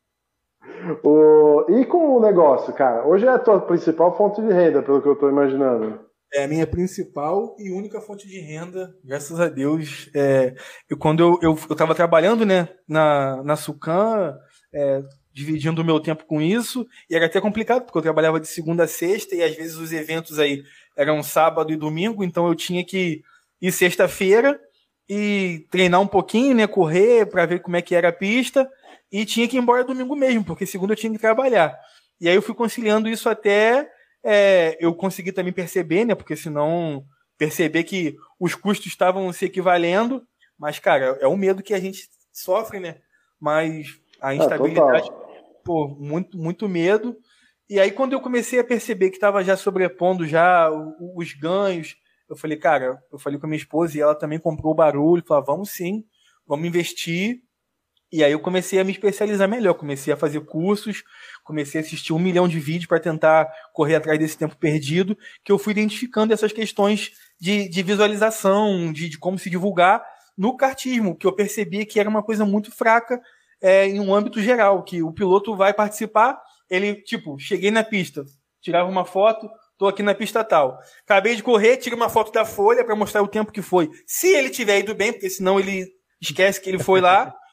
O... 1.05 1.66
E 1.68 1.84
com 1.84 2.16
o 2.16 2.20
negócio, 2.20 2.72
cara? 2.72 3.07
Hoje 3.07 3.26
é 3.26 3.28
a 3.28 3.39
tua 3.39 3.61
principal 3.61 4.16
fonte 4.16 4.41
de 4.41 4.51
renda, 4.51 4.82
pelo 4.82 5.03
que 5.03 5.09
eu 5.09 5.12
estou 5.12 5.28
imaginando. 5.28 6.01
É 6.32 6.44
a 6.44 6.48
minha 6.48 6.66
principal 6.66 7.56
e 7.58 7.70
única 7.70 8.00
fonte 8.00 8.26
de 8.26 8.40
renda, 8.40 8.94
graças 9.04 9.38
a 9.38 9.48
Deus. 9.48 10.10
É, 10.14 10.54
quando 10.98 11.20
eu, 11.20 11.38
eu, 11.40 11.58
eu 11.70 11.76
tava 11.76 11.94
trabalhando 11.94 12.44
né, 12.44 12.68
na, 12.86 13.42
na 13.44 13.56
Sucan, 13.56 14.36
é, 14.74 15.02
dividindo 15.32 15.82
o 15.82 15.84
meu 15.84 16.00
tempo 16.00 16.24
com 16.26 16.40
isso, 16.42 16.86
e 17.08 17.14
era 17.14 17.26
até 17.26 17.40
complicado, 17.40 17.84
porque 17.84 17.98
eu 17.98 18.02
trabalhava 18.02 18.40
de 18.40 18.48
segunda 18.48 18.84
a 18.84 18.88
sexta, 18.88 19.34
e 19.34 19.42
às 19.42 19.54
vezes 19.54 19.76
os 19.76 19.92
eventos 19.92 20.38
aí 20.38 20.62
eram 20.96 21.22
sábado 21.22 21.72
e 21.72 21.76
domingo, 21.76 22.24
então 22.24 22.48
eu 22.48 22.54
tinha 22.54 22.84
que 22.84 23.22
ir 23.60 23.72
sexta-feira 23.72 24.58
e 25.08 25.64
treinar 25.70 26.00
um 26.00 26.06
pouquinho, 26.06 26.54
né, 26.54 26.66
correr 26.66 27.26
para 27.26 27.46
ver 27.46 27.60
como 27.60 27.76
é 27.76 27.82
que 27.82 27.94
era 27.94 28.08
a 28.08 28.12
pista, 28.12 28.68
e 29.12 29.24
tinha 29.24 29.46
que 29.46 29.56
ir 29.56 29.60
embora 29.60 29.84
domingo 29.84 30.16
mesmo, 30.16 30.44
porque 30.44 30.66
segunda 30.66 30.92
eu 30.92 30.96
tinha 30.96 31.12
que 31.12 31.18
trabalhar. 31.18 31.78
E 32.20 32.28
aí 32.28 32.34
eu 32.34 32.42
fui 32.42 32.54
conciliando 32.54 33.08
isso 33.08 33.28
até 33.28 33.88
é, 34.28 34.76
eu 34.80 34.92
consegui 34.92 35.30
também 35.30 35.52
perceber, 35.52 36.04
né? 36.04 36.14
Porque 36.14 36.34
senão 36.34 37.04
perceber 37.38 37.84
que 37.84 38.16
os 38.40 38.56
custos 38.56 38.86
estavam 38.86 39.32
se 39.32 39.44
equivalendo, 39.44 40.26
mas, 40.58 40.80
cara, 40.80 41.16
é 41.20 41.28
um 41.28 41.36
medo 41.36 41.62
que 41.62 41.72
a 41.72 41.78
gente 41.78 42.08
sofre, 42.32 42.80
né? 42.80 42.96
Mas 43.38 43.86
a 44.20 44.34
é, 44.34 44.38
instabilidade, 44.38 45.08
é, 45.08 45.12
pô, 45.64 45.86
muito, 45.86 46.36
muito 46.36 46.68
medo. 46.68 47.16
E 47.70 47.78
aí, 47.78 47.92
quando 47.92 48.14
eu 48.14 48.20
comecei 48.20 48.58
a 48.58 48.64
perceber 48.64 49.10
que 49.10 49.16
estava 49.16 49.44
já 49.44 49.56
sobrepondo 49.56 50.26
já 50.26 50.68
os 50.70 51.32
ganhos, 51.34 51.96
eu 52.28 52.36
falei, 52.36 52.56
cara, 52.56 53.00
eu 53.12 53.18
falei 53.20 53.38
com 53.38 53.46
a 53.46 53.48
minha 53.48 53.58
esposa 53.58 53.96
e 53.96 54.00
ela 54.00 54.14
também 54.14 54.40
comprou 54.40 54.72
o 54.72 54.76
barulho, 54.76 55.22
falou, 55.24 55.42
ah, 55.42 55.46
vamos 55.46 55.70
sim, 55.70 56.04
vamos 56.44 56.66
investir 56.66 57.42
e 58.12 58.22
aí 58.22 58.32
eu 58.32 58.40
comecei 58.40 58.78
a 58.78 58.84
me 58.84 58.92
especializar 58.92 59.48
melhor, 59.48 59.74
comecei 59.74 60.12
a 60.12 60.16
fazer 60.16 60.40
cursos, 60.40 61.02
comecei 61.42 61.80
a 61.80 61.84
assistir 61.84 62.12
um 62.12 62.18
milhão 62.18 62.46
de 62.46 62.61
vídeos 62.61 62.86
para 62.86 63.00
tentar 63.00 63.50
correr 63.72 63.96
atrás 63.96 64.18
desse 64.18 64.38
tempo 64.38 64.57
perdido, 64.57 65.18
que 65.44 65.50
eu 65.50 65.59
fui 65.59 65.72
identificando 65.72 66.32
essas 66.32 66.52
questões 66.52 67.11
de, 67.40 67.68
de 67.68 67.82
visualização, 67.82 68.92
de, 68.92 69.09
de, 69.09 69.18
como 69.18 69.38
se 69.38 69.50
divulgar 69.50 70.04
no 70.36 70.57
kartismo, 70.57 71.16
que 71.16 71.26
eu 71.26 71.32
percebia 71.32 71.84
que 71.84 71.98
era 71.98 72.09
uma 72.09 72.22
coisa 72.22 72.44
muito 72.44 72.70
fraca 72.70 73.20
é, 73.61 73.86
em 73.86 73.98
um 73.98 74.14
âmbito 74.14 74.40
geral, 74.40 74.82
que 74.82 75.02
o 75.02 75.12
piloto 75.12 75.57
vai 75.57 75.72
participar, 75.74 76.40
ele, 76.70 76.94
tipo, 77.02 77.38
cheguei 77.38 77.70
na 77.70 77.82
pista, 77.82 78.24
tirava 78.61 78.88
uma 78.88 79.04
foto, 79.04 79.48
tô 79.78 79.86
aqui 79.88 80.02
na 80.02 80.14
pista 80.14 80.44
tal. 80.44 80.78
Acabei 81.04 81.36
de 81.36 81.42
correr, 81.42 81.76
tira 81.76 81.96
uma 81.96 82.09
foto 82.09 82.32
da 82.32 82.44
folha 82.44 82.84
para 82.84 82.96
mostrar 82.96 83.22
o 83.22 83.28
tempo 83.28 83.52
que 83.52 83.62
foi. 83.62 83.90
Se 84.07 84.28
ele 84.28 84.50
tiver 84.50 84.80
ido 84.80 84.94
bem, 84.94 85.12
porque 85.12 85.30
senão 85.30 85.59
ele 85.59 85.86
esquece 86.20 86.61
que 86.61 86.68
ele 86.68 86.78
foi 86.78 87.00
lá. 87.00 87.34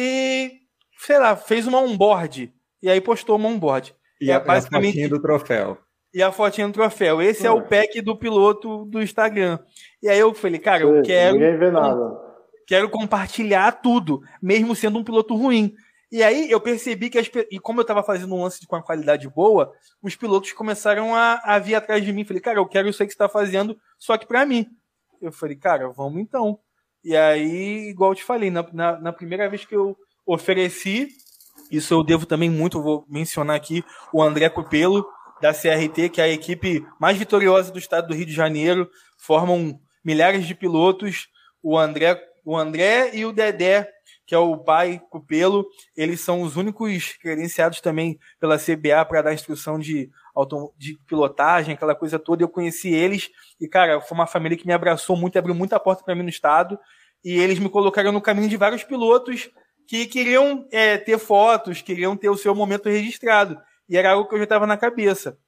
e, 0.00 0.60
sei 0.96 1.18
lá, 1.18 1.34
fez 1.34 1.66
uma 1.66 1.80
onboard. 1.80 2.54
E 2.80 2.88
aí 2.88 3.00
postou 3.00 3.34
uma 3.34 3.48
onboard. 3.48 3.92
E 4.20 4.30
é 4.30 4.34
a, 4.34 4.38
basicamente... 4.38 4.90
a 4.90 4.92
fotinha 4.92 5.08
do 5.08 5.20
troféu. 5.20 5.78
E 6.14 6.22
a 6.22 6.30
fotinha 6.30 6.68
do 6.68 6.72
troféu. 6.72 7.20
Esse 7.20 7.44
é 7.44 7.50
o 7.50 7.62
pack 7.62 8.00
do 8.00 8.16
piloto 8.16 8.84
do 8.84 9.02
Instagram. 9.02 9.58
E 10.00 10.08
aí 10.08 10.20
eu 10.20 10.32
falei, 10.32 10.60
cara, 10.60 10.84
eu 10.84 11.02
quero. 11.02 11.34
Ninguém 11.34 11.58
vê 11.58 11.70
nada. 11.72 12.16
Quero 12.64 12.88
compartilhar 12.88 13.72
tudo, 13.72 14.22
mesmo 14.40 14.76
sendo 14.76 15.00
um 15.00 15.04
piloto 15.04 15.34
ruim. 15.34 15.74
E 16.12 16.22
aí 16.22 16.48
eu 16.48 16.60
percebi 16.60 17.10
que, 17.10 17.18
as, 17.18 17.28
e 17.50 17.58
como 17.58 17.80
eu 17.80 17.82
estava 17.82 18.04
fazendo 18.04 18.32
um 18.34 18.42
lance 18.42 18.64
com 18.66 18.76
uma 18.76 18.82
qualidade 18.82 19.28
boa, 19.28 19.72
os 20.00 20.14
pilotos 20.14 20.52
começaram 20.52 21.12
a, 21.12 21.40
a 21.44 21.58
vir 21.58 21.74
atrás 21.74 22.04
de 22.04 22.12
mim. 22.12 22.24
Falei, 22.24 22.40
cara, 22.40 22.60
eu 22.60 22.66
quero 22.66 22.88
isso 22.88 23.02
aí 23.02 23.06
que 23.08 23.12
você 23.12 23.16
está 23.16 23.28
fazendo, 23.28 23.76
só 23.98 24.16
que 24.16 24.26
para 24.26 24.46
mim. 24.46 24.64
Eu 25.20 25.32
falei, 25.32 25.56
cara, 25.56 25.88
vamos 25.88 26.20
então. 26.20 26.60
E 27.08 27.16
aí, 27.16 27.88
igual 27.88 28.10
eu 28.10 28.16
te 28.16 28.22
falei, 28.22 28.50
na, 28.50 28.62
na, 28.70 29.00
na, 29.00 29.12
primeira 29.14 29.48
vez 29.48 29.64
que 29.64 29.74
eu 29.74 29.96
ofereci, 30.26 31.08
isso 31.70 31.94
eu 31.94 32.04
devo 32.04 32.26
também 32.26 32.50
muito, 32.50 32.82
vou 32.82 33.06
mencionar 33.08 33.56
aqui, 33.56 33.82
o 34.12 34.22
André 34.22 34.50
Copelo, 34.50 35.06
da 35.40 35.54
CRT, 35.54 36.10
que 36.10 36.20
é 36.20 36.24
a 36.24 36.28
equipe 36.28 36.86
mais 37.00 37.16
vitoriosa 37.16 37.72
do 37.72 37.78
estado 37.78 38.08
do 38.08 38.14
Rio 38.14 38.26
de 38.26 38.34
Janeiro, 38.34 38.90
formam 39.16 39.80
milhares 40.04 40.46
de 40.46 40.54
pilotos. 40.54 41.28
O 41.62 41.78
André, 41.78 42.22
o 42.44 42.54
André 42.54 43.12
e 43.14 43.24
o 43.24 43.32
Dedé, 43.32 43.88
que 44.26 44.34
é 44.34 44.38
o 44.38 44.58
pai 44.58 45.00
Copelo, 45.08 45.66
eles 45.96 46.20
são 46.20 46.42
os 46.42 46.56
únicos 46.56 47.14
credenciados 47.14 47.80
também 47.80 48.18
pela 48.38 48.58
CBA 48.58 49.02
para 49.08 49.22
dar 49.22 49.32
instrução 49.32 49.78
de, 49.78 50.10
auto, 50.34 50.74
de 50.76 50.98
pilotagem, 51.06 51.72
aquela 51.72 51.94
coisa 51.94 52.18
toda. 52.18 52.42
Eu 52.42 52.50
conheci 52.50 52.90
eles 52.92 53.30
e, 53.58 53.66
cara, 53.66 53.98
foi 54.02 54.14
uma 54.14 54.26
família 54.26 54.58
que 54.58 54.66
me 54.66 54.74
abraçou 54.74 55.16
muito, 55.16 55.38
abriu 55.38 55.54
muita 55.54 55.80
porta 55.80 56.04
para 56.04 56.14
mim 56.14 56.24
no 56.24 56.28
estado. 56.28 56.78
E 57.24 57.38
eles 57.38 57.58
me 57.58 57.68
colocaram 57.68 58.12
no 58.12 58.20
caminho 58.20 58.48
de 58.48 58.56
vários 58.56 58.84
pilotos 58.84 59.50
que 59.86 60.06
queriam 60.06 60.66
é, 60.70 60.98
ter 60.98 61.18
fotos, 61.18 61.80
queriam 61.80 62.16
ter 62.16 62.28
o 62.28 62.36
seu 62.36 62.54
momento 62.54 62.88
registrado. 62.88 63.58
E 63.88 63.96
era 63.96 64.12
algo 64.12 64.28
que 64.28 64.34
eu 64.34 64.38
já 64.38 64.44
estava 64.44 64.66
na 64.66 64.76
cabeça. 64.76 65.38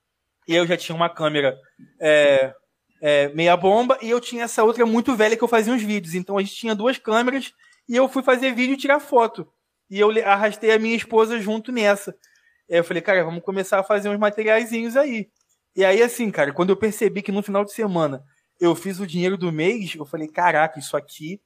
E 0.48 0.54
eu 0.54 0.66
já 0.66 0.76
tinha 0.76 0.96
uma 0.96 1.10
câmera 1.10 1.56
é, 2.00 2.54
é, 3.00 3.28
meia 3.28 3.56
bomba 3.56 3.98
e 4.00 4.10
eu 4.10 4.20
tinha 4.20 4.44
essa 4.44 4.64
outra 4.64 4.84
muito 4.86 5.14
velha 5.14 5.36
que 5.36 5.44
eu 5.44 5.48
fazia 5.48 5.72
uns 5.72 5.82
vídeos. 5.82 6.14
Então 6.14 6.38
a 6.38 6.42
gente 6.42 6.54
tinha 6.54 6.74
duas 6.74 6.98
câmeras 6.98 7.52
e 7.88 7.96
eu 7.96 8.08
fui 8.08 8.22
fazer 8.22 8.54
vídeo 8.54 8.74
e 8.74 8.78
tirar 8.78 8.98
foto. 8.98 9.46
E 9.90 10.00
eu 10.00 10.10
arrastei 10.24 10.72
a 10.72 10.78
minha 10.78 10.96
esposa 10.96 11.38
junto 11.38 11.70
nessa. 11.70 12.16
Aí 12.70 12.78
eu 12.78 12.84
falei, 12.84 13.02
cara, 13.02 13.24
vamos 13.24 13.42
começar 13.42 13.78
a 13.78 13.84
fazer 13.84 14.08
uns 14.08 14.18
materiaizinhos 14.18 14.96
aí. 14.96 15.28
E 15.74 15.84
aí, 15.84 16.02
assim, 16.02 16.30
cara, 16.30 16.52
quando 16.52 16.70
eu 16.70 16.76
percebi 16.76 17.22
que 17.22 17.32
no 17.32 17.42
final 17.42 17.64
de 17.64 17.72
semana 17.72 18.24
eu 18.60 18.74
fiz 18.74 19.00
o 19.00 19.06
dinheiro 19.06 19.36
do 19.36 19.52
mês, 19.52 19.94
eu 19.94 20.04
falei, 20.04 20.28
caraca, 20.28 20.78
isso 20.78 20.96
aqui 20.96 21.40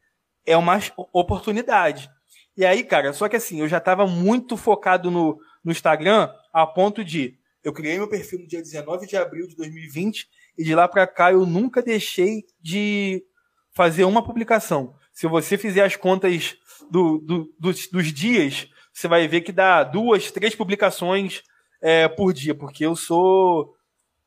é 0.46 0.56
uma 0.56 0.78
oportunidade. 1.12 2.10
E 2.56 2.64
aí, 2.64 2.84
cara, 2.84 3.12
só 3.12 3.28
que 3.28 3.36
assim, 3.36 3.60
eu 3.60 3.68
já 3.68 3.78
estava 3.78 4.06
muito 4.06 4.56
focado 4.56 5.10
no, 5.10 5.38
no 5.64 5.72
Instagram 5.72 6.30
a 6.52 6.66
ponto 6.66 7.04
de 7.04 7.36
eu 7.64 7.72
criei 7.72 7.96
meu 7.96 8.06
perfil 8.06 8.40
no 8.40 8.46
dia 8.46 8.60
19 8.60 9.06
de 9.06 9.16
abril 9.16 9.48
de 9.48 9.56
2020 9.56 10.28
e 10.58 10.64
de 10.64 10.74
lá 10.74 10.86
para 10.86 11.06
cá 11.06 11.32
eu 11.32 11.46
nunca 11.46 11.82
deixei 11.82 12.44
de 12.60 13.24
fazer 13.72 14.04
uma 14.04 14.22
publicação. 14.22 14.94
Se 15.12 15.26
você 15.26 15.56
fizer 15.56 15.82
as 15.82 15.96
contas 15.96 16.56
do, 16.90 17.18
do, 17.18 17.54
dos, 17.58 17.88
dos, 17.88 18.12
dias, 18.12 18.68
você 18.92 19.08
vai 19.08 19.26
ver 19.26 19.40
que 19.40 19.50
dá 19.50 19.82
duas, 19.82 20.30
três 20.30 20.54
publicações 20.54 21.42
é, 21.80 22.06
por 22.06 22.32
dia, 22.32 22.54
porque 22.54 22.84
eu 22.84 22.94
sou 22.94 23.73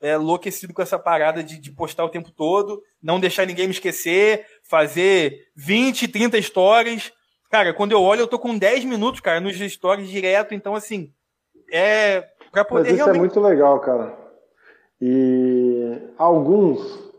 é, 0.08 0.16
enlouquecido 0.16 0.74
com 0.74 0.82
essa 0.82 0.98
parada 0.98 1.44
de, 1.44 1.60
de, 1.60 1.72
postar 1.72 2.06
o 2.06 2.10
tempo 2.10 2.32
todo, 2.32 2.82
não 3.02 3.20
deixar 3.20 3.46
ninguém 3.46 3.68
me 3.68 3.74
esquecer, 3.74 4.46
fazer 4.64 5.48
20, 5.56 6.08
30 6.08 6.42
stories. 6.42 7.12
Cara, 7.50 7.74
quando 7.74 7.92
eu 7.92 8.02
olho, 8.02 8.22
eu 8.22 8.28
tô 8.28 8.40
com 8.40 8.58
10 8.58 8.86
minutos, 8.86 9.22
cara, 9.22 9.40
nos 9.40 9.58
stories 9.58 10.10
direto, 10.10 10.54
então 10.54 10.76
assim, 10.76 11.12
é 11.72 12.24
para 12.52 12.64
poder 12.64 12.84
Mas 12.84 12.94
isso 12.94 13.02
é 13.02 13.06
realmente... 13.06 13.18
é 13.18 13.20
muito 13.20 13.40
legal, 13.40 13.80
cara. 13.80 14.18
E 15.02 16.02
alguns, 16.18 17.12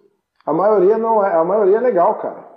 a 0.45 0.53
maioria 0.53 0.99
não 0.99 1.25
é, 1.25 1.35
a 1.35 1.45
maioria 1.45 1.77
é 1.77 1.81
legal, 1.81 2.17
cara. 2.17 2.49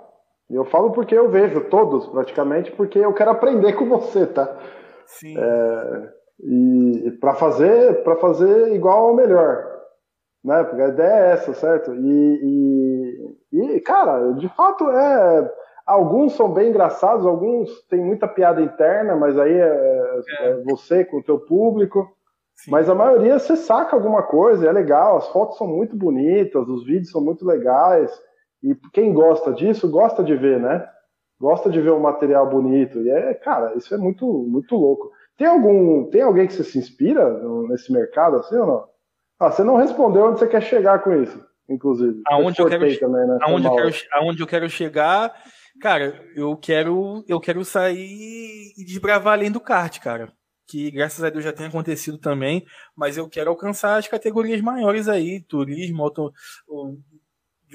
E 0.50 0.54
eu 0.54 0.64
falo 0.64 0.90
porque 0.90 1.14
eu 1.14 1.30
vejo 1.30 1.62
todos, 1.62 2.06
praticamente, 2.08 2.70
porque 2.72 2.98
eu 2.98 3.12
quero 3.12 3.30
aprender 3.30 3.72
com 3.76 3.88
você, 3.88 4.26
tá? 4.26 4.56
Sim. 5.06 5.36
É, 5.38 6.08
e 6.40 7.10
para 7.20 7.34
fazer, 7.34 8.02
para 8.02 8.16
fazer 8.16 8.74
igual 8.74 9.10
ou 9.10 9.16
melhor, 9.16 9.71
né? 10.44 10.64
Porque 10.64 10.82
a 10.82 10.88
ideia 10.88 11.12
é 11.12 11.30
essa, 11.32 11.54
certo? 11.54 11.94
E, 11.94 13.38
e, 13.52 13.76
e, 13.76 13.80
cara, 13.80 14.32
de 14.32 14.48
fato 14.50 14.88
é. 14.90 15.52
Alguns 15.84 16.34
são 16.34 16.52
bem 16.52 16.70
engraçados, 16.70 17.26
alguns 17.26 17.82
têm 17.88 18.00
muita 18.00 18.28
piada 18.28 18.62
interna, 18.62 19.16
mas 19.16 19.36
aí 19.36 19.52
é, 19.52 20.22
é. 20.40 20.48
é 20.48 20.62
você 20.62 21.04
com 21.04 21.18
o 21.18 21.22
teu 21.22 21.40
público. 21.40 22.08
Sim. 22.54 22.70
Mas 22.70 22.88
a 22.88 22.94
maioria 22.94 23.38
você 23.38 23.56
saca 23.56 23.96
alguma 23.96 24.22
coisa, 24.22 24.68
é 24.68 24.72
legal, 24.72 25.16
as 25.16 25.28
fotos 25.28 25.58
são 25.58 25.66
muito 25.66 25.96
bonitas, 25.96 26.68
os 26.68 26.84
vídeos 26.84 27.10
são 27.10 27.20
muito 27.20 27.44
legais. 27.44 28.12
E 28.62 28.76
quem 28.92 29.12
gosta 29.12 29.52
disso, 29.52 29.90
gosta 29.90 30.22
de 30.22 30.36
ver, 30.36 30.60
né? 30.60 30.86
Gosta 31.40 31.68
de 31.68 31.80
ver 31.80 31.90
um 31.90 31.98
material 31.98 32.48
bonito. 32.48 33.00
E 33.00 33.10
é, 33.10 33.34
cara, 33.34 33.74
isso 33.76 33.92
é 33.92 33.98
muito, 33.98 34.24
muito 34.26 34.76
louco. 34.76 35.10
Tem 35.36 35.48
algum, 35.48 36.08
tem 36.10 36.22
alguém 36.22 36.46
que 36.46 36.52
você 36.52 36.62
se 36.62 36.78
inspira 36.78 37.42
nesse 37.68 37.92
mercado 37.92 38.36
assim 38.36 38.56
ou 38.56 38.66
não? 38.66 38.91
Ah, 39.42 39.50
você 39.50 39.64
não 39.64 39.76
respondeu 39.76 40.26
onde 40.26 40.38
você 40.38 40.46
quer 40.46 40.62
chegar 40.62 41.00
com 41.00 41.12
isso, 41.20 41.44
inclusive. 41.68 42.22
Aonde 42.26 42.60
eu, 42.60 42.66
quero, 42.66 42.98
também, 42.98 43.26
né? 43.26 43.38
aonde, 43.42 43.66
eu 43.66 43.74
quero, 43.74 43.94
aonde 44.12 44.42
eu 44.42 44.46
quero 44.46 44.70
chegar, 44.70 45.32
cara, 45.80 46.24
eu 46.36 46.56
quero, 46.56 47.24
eu 47.28 47.40
quero 47.40 47.64
sair 47.64 48.72
e 48.76 48.84
desbravar 48.84 49.34
além 49.34 49.50
do 49.50 49.60
kart, 49.60 49.98
cara 50.00 50.32
que 50.72 50.90
graças 50.90 51.22
a 51.22 51.28
Deus 51.28 51.44
já 51.44 51.52
tem 51.52 51.66
acontecido 51.66 52.16
também, 52.16 52.64
mas 52.96 53.18
eu 53.18 53.28
quero 53.28 53.50
alcançar 53.50 53.98
as 53.98 54.08
categorias 54.08 54.60
maiores 54.62 55.06
aí, 55.06 55.38
turismo, 55.42 56.02
auto, 56.02 56.32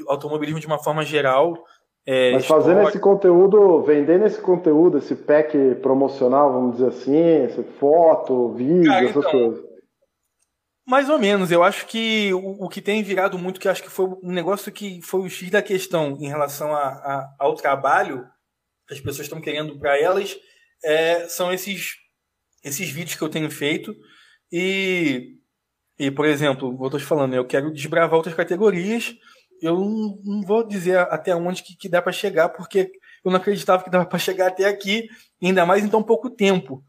automobilismo 0.07 0.59
de 0.59 0.65
uma 0.65 0.79
forma 0.79 1.03
geral. 1.03 1.55
É, 2.03 2.31
mas 2.31 2.47
fazendo 2.47 2.81
esse 2.83 2.99
conteúdo, 2.99 3.83
vendendo 3.83 4.25
esse 4.25 4.41
conteúdo, 4.41 4.97
esse 4.97 5.13
pack 5.13 5.75
promocional, 5.75 6.51
vamos 6.51 6.77
dizer 6.77 6.87
assim, 6.87 7.63
foto, 7.79 8.53
vídeo, 8.53 8.91
Cara, 8.91 9.05
essas 9.05 9.17
então, 9.17 9.31
coisas. 9.31 9.66
Mais 10.87 11.09
ou 11.09 11.19
menos, 11.19 11.51
eu 11.51 11.63
acho 11.63 11.85
que 11.85 12.33
o, 12.33 12.65
o, 12.65 12.69
que 12.69 12.81
tem 12.81 13.03
virado 13.03 13.37
muito, 13.37 13.59
que 13.59 13.67
acho 13.67 13.83
que 13.83 13.89
foi 13.89 14.05
um 14.23 14.31
negócio 14.31 14.71
que 14.71 15.01
foi 15.01 15.19
o 15.19 15.29
X 15.29 15.51
da 15.51 15.61
questão 15.61 16.17
em 16.17 16.29
relação 16.29 16.73
a, 16.73 16.87
a, 16.87 17.35
ao 17.37 17.55
trabalho 17.55 18.25
que 18.87 18.93
as 18.93 19.01
pessoas 19.01 19.25
estão 19.25 19.41
querendo 19.41 19.77
para 19.77 19.99
elas, 19.99 20.37
é, 20.81 21.27
são 21.27 21.51
esses 21.51 21.97
esses 22.63 22.89
vídeos 22.89 23.17
que 23.17 23.21
eu 23.21 23.29
tenho 23.29 23.51
feito 23.51 23.93
e, 24.49 25.35
e 25.99 26.09
por 26.09 26.25
exemplo, 26.25 26.69
eu 26.79 26.85
estou 26.85 26.99
te 26.99 27.05
falando, 27.05 27.33
eu 27.33 27.45
quero 27.45 27.73
desbravar 27.73 28.15
outras 28.15 28.35
categorias. 28.35 29.13
Eu 29.61 29.75
não, 29.75 30.21
não 30.23 30.41
vou 30.41 30.65
dizer 30.65 30.99
até 30.99 31.35
onde 31.35 31.63
que, 31.63 31.75
que 31.75 31.89
dá 31.89 32.01
para 32.01 32.13
chegar, 32.13 32.49
porque 32.49 32.91
eu 33.25 33.31
não 33.31 33.37
acreditava 33.37 33.83
que 33.83 33.89
dava 33.89 34.05
para 34.05 34.19
chegar 34.19 34.47
até 34.47 34.65
aqui, 34.65 35.09
ainda 35.43 35.65
mais 35.65 35.83
em 35.83 35.89
tão 35.89 36.01
pouco 36.01 36.29
tempo. 36.29 36.81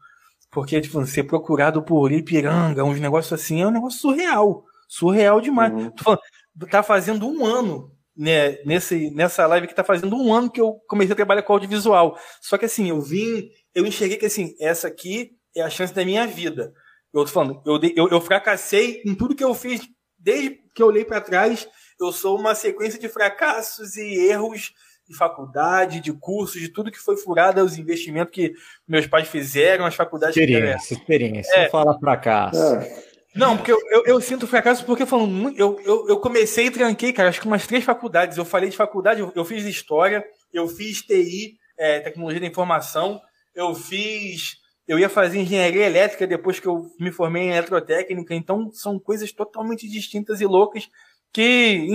Porque, 0.51 0.81
tipo, 0.81 1.05
ser 1.05 1.23
procurado 1.23 1.83
por 1.83 2.11
Ipiranga, 2.11 2.83
uns 2.83 2.99
negócios 2.99 3.33
assim, 3.33 3.61
é 3.61 3.67
um 3.67 3.71
negócio 3.71 3.99
surreal. 3.99 4.65
Surreal 4.87 5.39
demais. 5.39 5.71
Uhum. 5.71 5.91
Falando, 6.01 6.21
tá 6.69 6.81
fazendo 6.81 7.27
um 7.27 7.45
ano, 7.45 7.91
né, 8.17 8.57
nesse, 8.65 9.11
nessa 9.11 9.45
live 9.45 9.67
que 9.67 9.75
tá 9.75 9.83
fazendo 9.83 10.15
um 10.15 10.33
ano 10.33 10.49
que 10.49 10.59
eu 10.59 10.73
comecei 10.87 11.13
a 11.13 11.15
trabalhar 11.15 11.43
com 11.43 11.53
audiovisual. 11.53 12.17
Só 12.41 12.57
que 12.57 12.65
assim, 12.65 12.89
eu 12.89 12.99
vim, 12.99 13.49
eu 13.73 13.85
enxerguei 13.85 14.17
que 14.17 14.25
assim, 14.25 14.55
essa 14.59 14.87
aqui 14.87 15.31
é 15.55 15.61
a 15.61 15.69
chance 15.69 15.93
da 15.93 16.03
minha 16.03 16.25
vida. 16.25 16.73
Eu 17.13 17.25
tô 17.25 17.31
falando, 17.31 17.61
eu, 17.65 17.79
eu, 17.95 18.09
eu 18.09 18.21
fracassei 18.21 19.01
em 19.05 19.15
tudo 19.15 19.35
que 19.35 19.43
eu 19.43 19.53
fiz 19.53 19.81
desde 20.17 20.59
que 20.73 20.81
eu 20.81 20.87
olhei 20.87 21.05
para 21.05 21.21
trás. 21.21 21.67
Eu 21.99 22.11
sou 22.11 22.37
uma 22.37 22.55
sequência 22.55 22.99
de 22.99 23.07
fracassos 23.07 23.95
e 23.97 24.29
erros 24.29 24.73
de 25.09 25.17
faculdade, 25.17 25.99
de 25.99 26.13
cursos, 26.13 26.61
de 26.61 26.69
tudo 26.69 26.91
que 26.91 26.99
foi 26.99 27.17
furado, 27.17 27.61
os 27.63 27.77
investimentos 27.77 28.33
que 28.33 28.53
meus 28.87 29.07
pais 29.07 29.27
fizeram, 29.27 29.85
as 29.85 29.95
faculdades 29.95 30.37
experiência, 30.37 30.95
que 30.95 31.01
Experiência, 31.01 31.53
é. 31.55 31.63
não 31.63 31.71
fala 31.71 31.97
fracasso. 31.99 32.75
É. 32.75 33.03
Não, 33.35 33.57
porque 33.57 33.71
eu, 33.71 33.79
eu, 33.91 34.03
eu, 34.05 34.21
sinto 34.21 34.47
fracasso 34.47 34.85
porque 34.85 35.05
falando, 35.05 35.53
eu, 35.57 35.79
eu, 35.85 36.09
eu 36.09 36.19
comecei 36.19 36.67
e 36.67 36.71
tranquei, 36.71 37.13
cara, 37.13 37.29
acho 37.29 37.39
que 37.39 37.47
umas 37.47 37.65
três 37.65 37.83
faculdades. 37.83 38.37
Eu 38.37 38.45
falei 38.45 38.69
de 38.69 38.77
faculdade, 38.77 39.21
eu, 39.21 39.31
eu 39.35 39.45
fiz 39.45 39.63
história, 39.65 40.23
eu 40.53 40.67
fiz 40.67 41.01
TI, 41.01 41.57
é, 41.77 41.99
tecnologia 41.99 42.41
da 42.41 42.47
informação, 42.47 43.21
eu 43.55 43.73
fiz 43.73 44.59
eu 44.87 44.97
ia 44.97 45.07
fazer 45.07 45.37
engenharia 45.37 45.85
elétrica 45.85 46.25
depois 46.25 46.59
que 46.59 46.65
eu 46.65 46.91
me 46.99 47.11
formei 47.11 47.43
em 47.43 47.51
eletrotécnica, 47.51 48.33
então 48.33 48.71
são 48.71 48.97
coisas 48.97 49.31
totalmente 49.31 49.87
distintas 49.87 50.41
e 50.41 50.47
loucas 50.47 50.89
que 51.31 51.87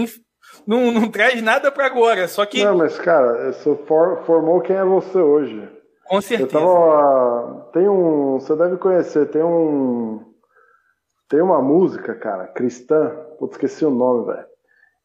não, 0.67 0.91
não 0.91 1.11
traz 1.11 1.43
nada 1.43 1.71
para 1.71 1.87
agora. 1.87 2.29
Só 2.29 2.45
que. 2.47 2.65
Não, 2.65 2.77
mas 2.77 2.99
cara, 2.99 3.53
for, 3.87 4.23
formou 4.25 4.61
quem 4.61 4.77
é 4.77 4.85
você 4.85 5.19
hoje. 5.19 5.69
Com 6.07 6.21
certeza. 6.21 6.53
Tava, 6.53 7.71
tem 7.73 7.89
um. 7.89 8.41
Você 8.41 8.55
deve 8.57 8.77
conhecer, 8.77 9.31
tem 9.31 9.43
um. 9.43 10.21
Tem 11.29 11.41
uma 11.41 11.61
música, 11.63 12.15
cara, 12.15 12.47
cristã, 12.47 13.11
putz, 13.39 13.55
esqueci 13.55 13.85
o 13.85 13.91
nome, 13.91 14.27
velho. 14.27 14.47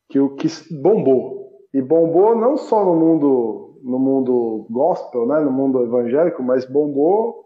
Que 0.10 0.20
o 0.20 0.36
que 0.36 0.48
bombou. 0.72 1.50
E 1.74 1.82
bombou 1.82 2.36
não 2.36 2.58
só 2.58 2.84
no 2.84 2.96
mundo 2.96 3.70
no 3.84 3.98
mundo 3.98 4.68
gospel, 4.70 5.26
né, 5.26 5.40
no 5.40 5.52
mundo 5.52 5.84
evangélico, 5.84 6.44
mas 6.44 6.66
bombou 6.66 7.46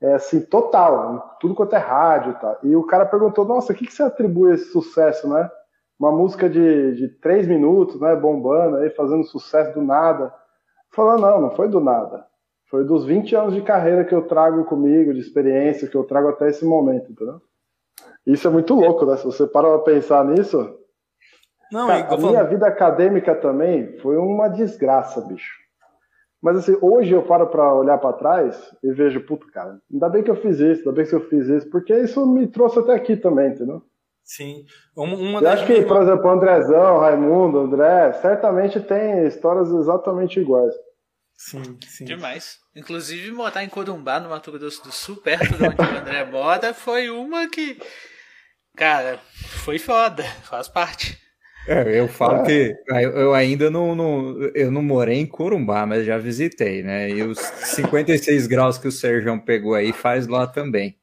é 0.00 0.14
assim, 0.14 0.40
total, 0.40 1.36
tudo 1.40 1.54
quanto 1.54 1.74
é 1.74 1.78
rádio 1.78 2.32
e 2.32 2.34
tal. 2.34 2.58
E 2.62 2.76
o 2.76 2.84
cara 2.84 3.06
perguntou, 3.06 3.44
nossa, 3.44 3.72
o 3.72 3.76
que, 3.76 3.86
que 3.86 3.92
você 3.92 4.02
atribui 4.02 4.52
esse 4.52 4.70
sucesso, 4.70 5.28
né? 5.28 5.50
Uma 5.98 6.12
música 6.12 6.48
de, 6.48 6.94
de 6.94 7.08
três 7.20 7.46
minutos, 7.46 8.00
né, 8.00 8.14
bombando, 8.14 8.76
aí 8.76 8.90
fazendo 8.90 9.24
sucesso 9.24 9.72
do 9.74 9.82
nada. 9.82 10.32
Falando, 10.90 11.22
não, 11.22 11.40
não 11.40 11.50
foi 11.50 11.68
do 11.68 11.80
nada. 11.80 12.26
Foi 12.68 12.84
dos 12.84 13.04
20 13.04 13.34
anos 13.34 13.54
de 13.54 13.62
carreira 13.62 14.04
que 14.04 14.14
eu 14.14 14.22
trago 14.22 14.64
comigo, 14.64 15.14
de 15.14 15.20
experiência 15.20 15.88
que 15.88 15.96
eu 15.96 16.04
trago 16.04 16.28
até 16.28 16.48
esse 16.48 16.64
momento, 16.64 17.12
entendeu? 17.12 17.40
Isso 18.26 18.46
é 18.48 18.50
muito 18.50 18.74
louco, 18.74 19.06
né? 19.06 19.16
Se 19.16 19.24
você 19.24 19.46
para 19.46 19.68
pra 19.68 19.78
pensar 19.78 20.24
nisso. 20.24 20.76
Não, 21.70 21.86
cara, 21.86 22.12
a 22.12 22.16
minha 22.16 22.42
vida 22.44 22.66
acadêmica 22.66 23.34
também 23.34 23.96
foi 23.98 24.16
uma 24.16 24.48
desgraça, 24.48 25.20
bicho. 25.20 25.54
Mas 26.42 26.58
assim, 26.58 26.76
hoje 26.80 27.12
eu 27.12 27.22
paro 27.22 27.46
para 27.48 27.74
olhar 27.74 27.98
para 27.98 28.12
trás 28.12 28.74
e 28.82 28.92
vejo, 28.92 29.24
puto, 29.26 29.50
cara, 29.50 29.80
ainda 29.92 30.08
bem 30.08 30.22
que 30.22 30.30
eu 30.30 30.36
fiz 30.36 30.58
isso, 30.60 30.80
ainda 30.80 30.92
bem 30.92 31.06
que 31.06 31.14
eu 31.14 31.28
fiz 31.28 31.48
isso, 31.48 31.70
porque 31.70 31.96
isso 31.96 32.26
me 32.26 32.46
trouxe 32.46 32.78
até 32.78 32.94
aqui 32.94 33.16
também, 33.16 33.50
entendeu? 33.50 33.82
Sim. 34.26 34.64
Uma, 34.96 35.16
uma 35.16 35.40
eu 35.40 35.48
acho 35.48 35.64
que, 35.64 35.82
por 35.82 36.02
exemplo, 36.02 36.28
Andrezão, 36.28 36.98
Raimundo, 36.98 37.60
André, 37.60 38.12
certamente 38.14 38.80
tem 38.80 39.24
histórias 39.24 39.70
exatamente 39.70 40.40
iguais. 40.40 40.74
Sim, 41.36 41.78
sim. 41.86 42.04
Demais. 42.04 42.58
Inclusive, 42.74 43.30
botar 43.30 43.62
em 43.62 43.68
Corumbá, 43.68 44.18
no 44.18 44.30
Mato 44.30 44.50
Grosso 44.50 44.82
do 44.82 44.90
Sul, 44.90 45.16
perto 45.16 45.56
de 45.56 45.64
onde 45.64 45.80
o 45.80 45.98
André 45.98 46.24
mora, 46.24 46.74
foi 46.74 47.08
uma 47.08 47.48
que. 47.48 47.78
Cara, 48.76 49.20
foi 49.64 49.78
foda, 49.78 50.24
faz 50.42 50.66
parte. 50.66 51.16
É, 51.68 51.98
eu 51.98 52.08
falo 52.08 52.44
que 52.44 52.74
eu 52.88 53.34
ainda 53.34 53.70
não, 53.70 53.94
não, 53.94 54.40
eu 54.54 54.70
não 54.70 54.82
morei 54.82 55.18
em 55.18 55.26
Corumbá, 55.26 55.84
mas 55.84 56.06
já 56.06 56.16
visitei, 56.16 56.82
né? 56.82 57.10
E 57.10 57.22
os 57.22 57.38
56 57.38 58.46
graus 58.46 58.78
que 58.78 58.86
o 58.86 58.92
Sérgio 58.92 59.40
pegou 59.40 59.74
aí 59.74 59.92
faz 59.92 60.26
lá 60.26 60.46
também. 60.46 60.96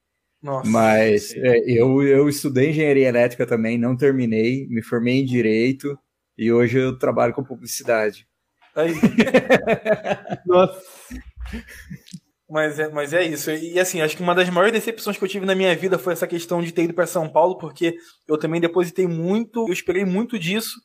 Nossa, 0.44 0.70
mas 0.70 1.34
é, 1.38 1.60
eu, 1.66 2.04
eu 2.04 2.28
estudei 2.28 2.72
engenharia 2.72 3.08
elétrica 3.08 3.48
também, 3.48 3.78
não 3.78 3.96
terminei, 3.96 4.68
me 4.68 4.84
formei 4.84 5.22
em 5.22 5.26
direito 5.26 5.98
e 6.38 6.52
hoje 6.52 6.80
eu 6.80 7.00
trabalho 7.00 7.34
com 7.34 7.42
publicidade. 7.42 8.28
Aí. 8.76 8.94
Nossa. 10.46 10.82
Mas 12.50 12.78
é, 12.78 12.90
mas 12.90 13.14
é 13.14 13.24
isso. 13.24 13.50
E 13.52 13.80
assim, 13.80 14.02
acho 14.02 14.18
que 14.18 14.22
uma 14.22 14.36
das 14.36 14.50
maiores 14.50 14.74
decepções 14.74 15.18
que 15.18 15.24
eu 15.24 15.30
tive 15.30 15.46
na 15.46 15.56
minha 15.56 15.74
vida 15.76 15.98
foi 15.98 16.12
essa 16.12 16.28
questão 16.28 16.62
de 16.62 16.74
ter 16.74 16.84
ido 16.84 16.94
para 16.94 17.08
São 17.08 17.30
Paulo, 17.30 17.58
porque 17.58 17.96
eu 18.28 18.38
também 18.38 18.60
depositei 18.60 19.08
muito, 19.08 19.66
eu 19.68 19.74
esperei 19.74 20.04
muito 20.04 20.38
disso. 20.38 20.76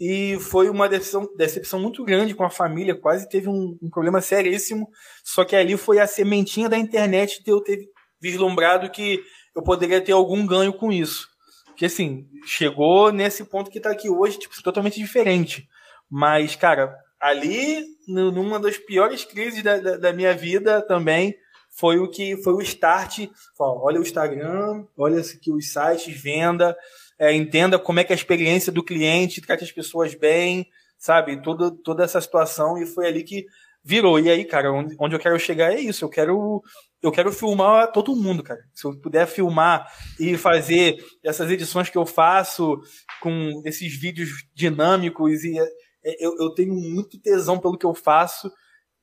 E 0.00 0.38
foi 0.40 0.68
uma 0.68 0.88
decepção, 0.88 1.28
decepção 1.36 1.78
muito 1.78 2.02
grande 2.04 2.34
com 2.34 2.42
a 2.42 2.50
família, 2.50 2.98
quase 2.98 3.28
teve 3.28 3.48
um, 3.48 3.78
um 3.80 3.90
problema 3.90 4.20
seríssimo. 4.20 4.88
Só 5.22 5.44
que 5.44 5.54
ali 5.54 5.76
foi 5.76 6.00
a 6.00 6.06
sementinha 6.06 6.68
da 6.68 6.78
internet 6.78 7.44
de 7.44 7.50
eu 7.50 7.60
ter 7.60 7.78
vislumbrado 8.24 8.90
que 8.90 9.22
eu 9.54 9.62
poderia 9.62 10.00
ter 10.00 10.12
algum 10.12 10.46
ganho 10.46 10.72
com 10.72 10.90
isso. 10.90 11.28
Que 11.76 11.84
assim, 11.84 12.26
chegou 12.46 13.12
nesse 13.12 13.44
ponto 13.44 13.70
que 13.70 13.78
está 13.78 13.90
aqui 13.90 14.08
hoje, 14.08 14.38
tipo, 14.38 14.62
totalmente 14.62 14.98
diferente. 14.98 15.68
Mas, 16.10 16.56
cara, 16.56 16.96
ali, 17.20 17.84
numa 18.08 18.58
das 18.58 18.78
piores 18.78 19.24
crises 19.24 19.62
da, 19.62 19.76
da, 19.76 19.96
da 19.98 20.12
minha 20.12 20.34
vida 20.34 20.80
também, 20.80 21.34
foi 21.70 21.98
o 21.98 22.08
que 22.08 22.36
foi 22.42 22.54
o 22.54 22.62
start. 22.62 23.28
olha 23.58 23.98
o 23.98 24.02
Instagram, 24.02 24.86
olha 24.96 25.20
aqui 25.20 25.52
os 25.52 25.70
sites, 25.70 26.18
venda, 26.18 26.74
é, 27.18 27.34
entenda 27.34 27.78
como 27.78 28.00
é 28.00 28.04
que 28.04 28.12
é 28.12 28.14
a 28.14 28.16
experiência 28.16 28.72
do 28.72 28.82
cliente, 28.82 29.42
trate 29.42 29.64
as 29.64 29.72
pessoas 29.72 30.14
bem, 30.14 30.66
sabe? 30.96 31.42
Toda, 31.42 31.70
toda 31.70 32.04
essa 32.04 32.20
situação, 32.20 32.78
e 32.78 32.86
foi 32.86 33.06
ali 33.06 33.22
que 33.22 33.44
virou. 33.84 34.18
E 34.18 34.30
aí, 34.30 34.44
cara, 34.44 34.72
onde, 34.72 34.96
onde 34.98 35.14
eu 35.14 35.20
quero 35.20 35.38
chegar 35.38 35.72
é 35.72 35.80
isso. 35.80 36.04
Eu 36.04 36.08
quero 36.08 36.62
eu 37.02 37.12
quero 37.12 37.30
filmar 37.30 37.92
todo 37.92 38.16
mundo, 38.16 38.42
cara. 38.42 38.60
Se 38.72 38.86
eu 38.86 38.98
puder 38.98 39.26
filmar 39.26 39.86
e 40.18 40.38
fazer 40.38 40.96
essas 41.22 41.50
edições 41.50 41.90
que 41.90 41.98
eu 41.98 42.06
faço 42.06 42.80
com 43.20 43.62
esses 43.66 43.94
vídeos 44.00 44.30
dinâmicos 44.54 45.44
e 45.44 45.58
é, 45.58 46.24
eu, 46.24 46.34
eu 46.38 46.54
tenho 46.54 46.74
muito 46.74 47.20
tesão 47.20 47.58
pelo 47.58 47.76
que 47.76 47.84
eu 47.84 47.94
faço. 47.94 48.50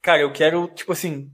Cara, 0.02 0.22
eu 0.22 0.34
quero, 0.34 0.68
tipo 0.74 0.92
assim, 0.92 1.30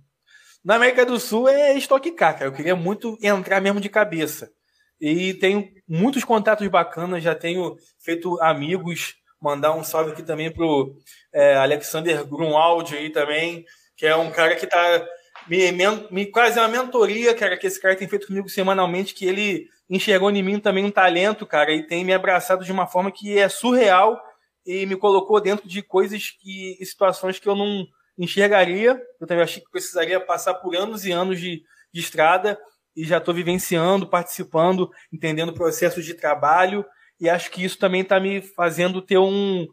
na 0.63 0.75
América 0.75 1.05
do 1.05 1.17
Sul 1.19 1.47
é 1.47 1.77
estoque 1.77 2.11
cara. 2.11 2.45
Eu 2.45 2.51
queria 2.51 2.75
muito 2.75 3.17
entrar 3.21 3.61
mesmo 3.61 3.79
de 3.79 3.87
cabeça. 3.87 4.51
E 4.99 5.35
tenho 5.35 5.69
muitos 5.87 6.23
contatos 6.23 6.67
bacanas, 6.67 7.23
já 7.23 7.33
tenho 7.33 7.77
feito 7.99 8.41
amigos. 8.41 9.15
Mandar 9.41 9.73
um 9.73 9.83
salve 9.83 10.11
aqui 10.11 10.23
também 10.23 10.51
pro 10.51 10.95
é, 11.33 11.55
Alexander 11.55 12.25
Grunwald 12.25 12.95
aí 12.95 13.11
também, 13.11 13.65
que 13.95 14.05
é 14.05 14.15
um 14.15 14.31
cara 14.31 14.55
que 14.55 14.65
tá 14.65 15.05
me, 15.47 15.71
me, 16.11 16.25
quase 16.27 16.59
uma 16.59 16.67
mentoria, 16.67 17.33
cara, 17.33 17.57
que 17.57 17.67
esse 17.67 17.81
cara 17.81 17.95
tem 17.95 18.07
feito 18.07 18.27
comigo 18.27 18.49
semanalmente, 18.49 19.13
que 19.13 19.25
ele 19.25 19.67
enxergou 19.89 20.29
em 20.29 20.43
mim 20.43 20.59
também 20.59 20.83
um 20.83 20.91
talento, 20.91 21.45
cara, 21.45 21.71
e 21.71 21.83
tem 21.83 22.03
me 22.03 22.13
abraçado 22.13 22.65
de 22.65 22.71
uma 22.71 22.87
forma 22.87 23.11
que 23.11 23.37
é 23.37 23.47
surreal 23.47 24.19
e 24.65 24.85
me 24.85 24.97
colocou 24.97 25.39
dentro 25.39 25.67
de 25.67 25.81
coisas 25.81 26.29
que 26.29 26.77
situações 26.83 27.39
que 27.39 27.47
eu 27.47 27.55
não 27.55 27.85
enxergaria. 28.17 29.01
Eu 29.19 29.27
também 29.27 29.43
achei 29.43 29.61
que 29.61 29.71
precisaria 29.71 30.19
passar 30.19 30.55
por 30.55 30.75
anos 30.75 31.05
e 31.05 31.11
anos 31.11 31.39
de, 31.39 31.63
de 31.93 31.99
estrada 32.01 32.59
e 32.95 33.05
já 33.05 33.17
estou 33.17 33.33
vivenciando, 33.33 34.09
participando, 34.09 34.89
entendendo 35.13 35.53
processos 35.53 36.03
de 36.03 36.13
trabalho 36.13 36.83
e 37.19 37.29
acho 37.29 37.51
que 37.51 37.63
isso 37.63 37.77
também 37.77 38.01
está 38.01 38.19
me 38.19 38.41
fazendo 38.41 39.01
ter 39.01 39.17
um, 39.17 39.67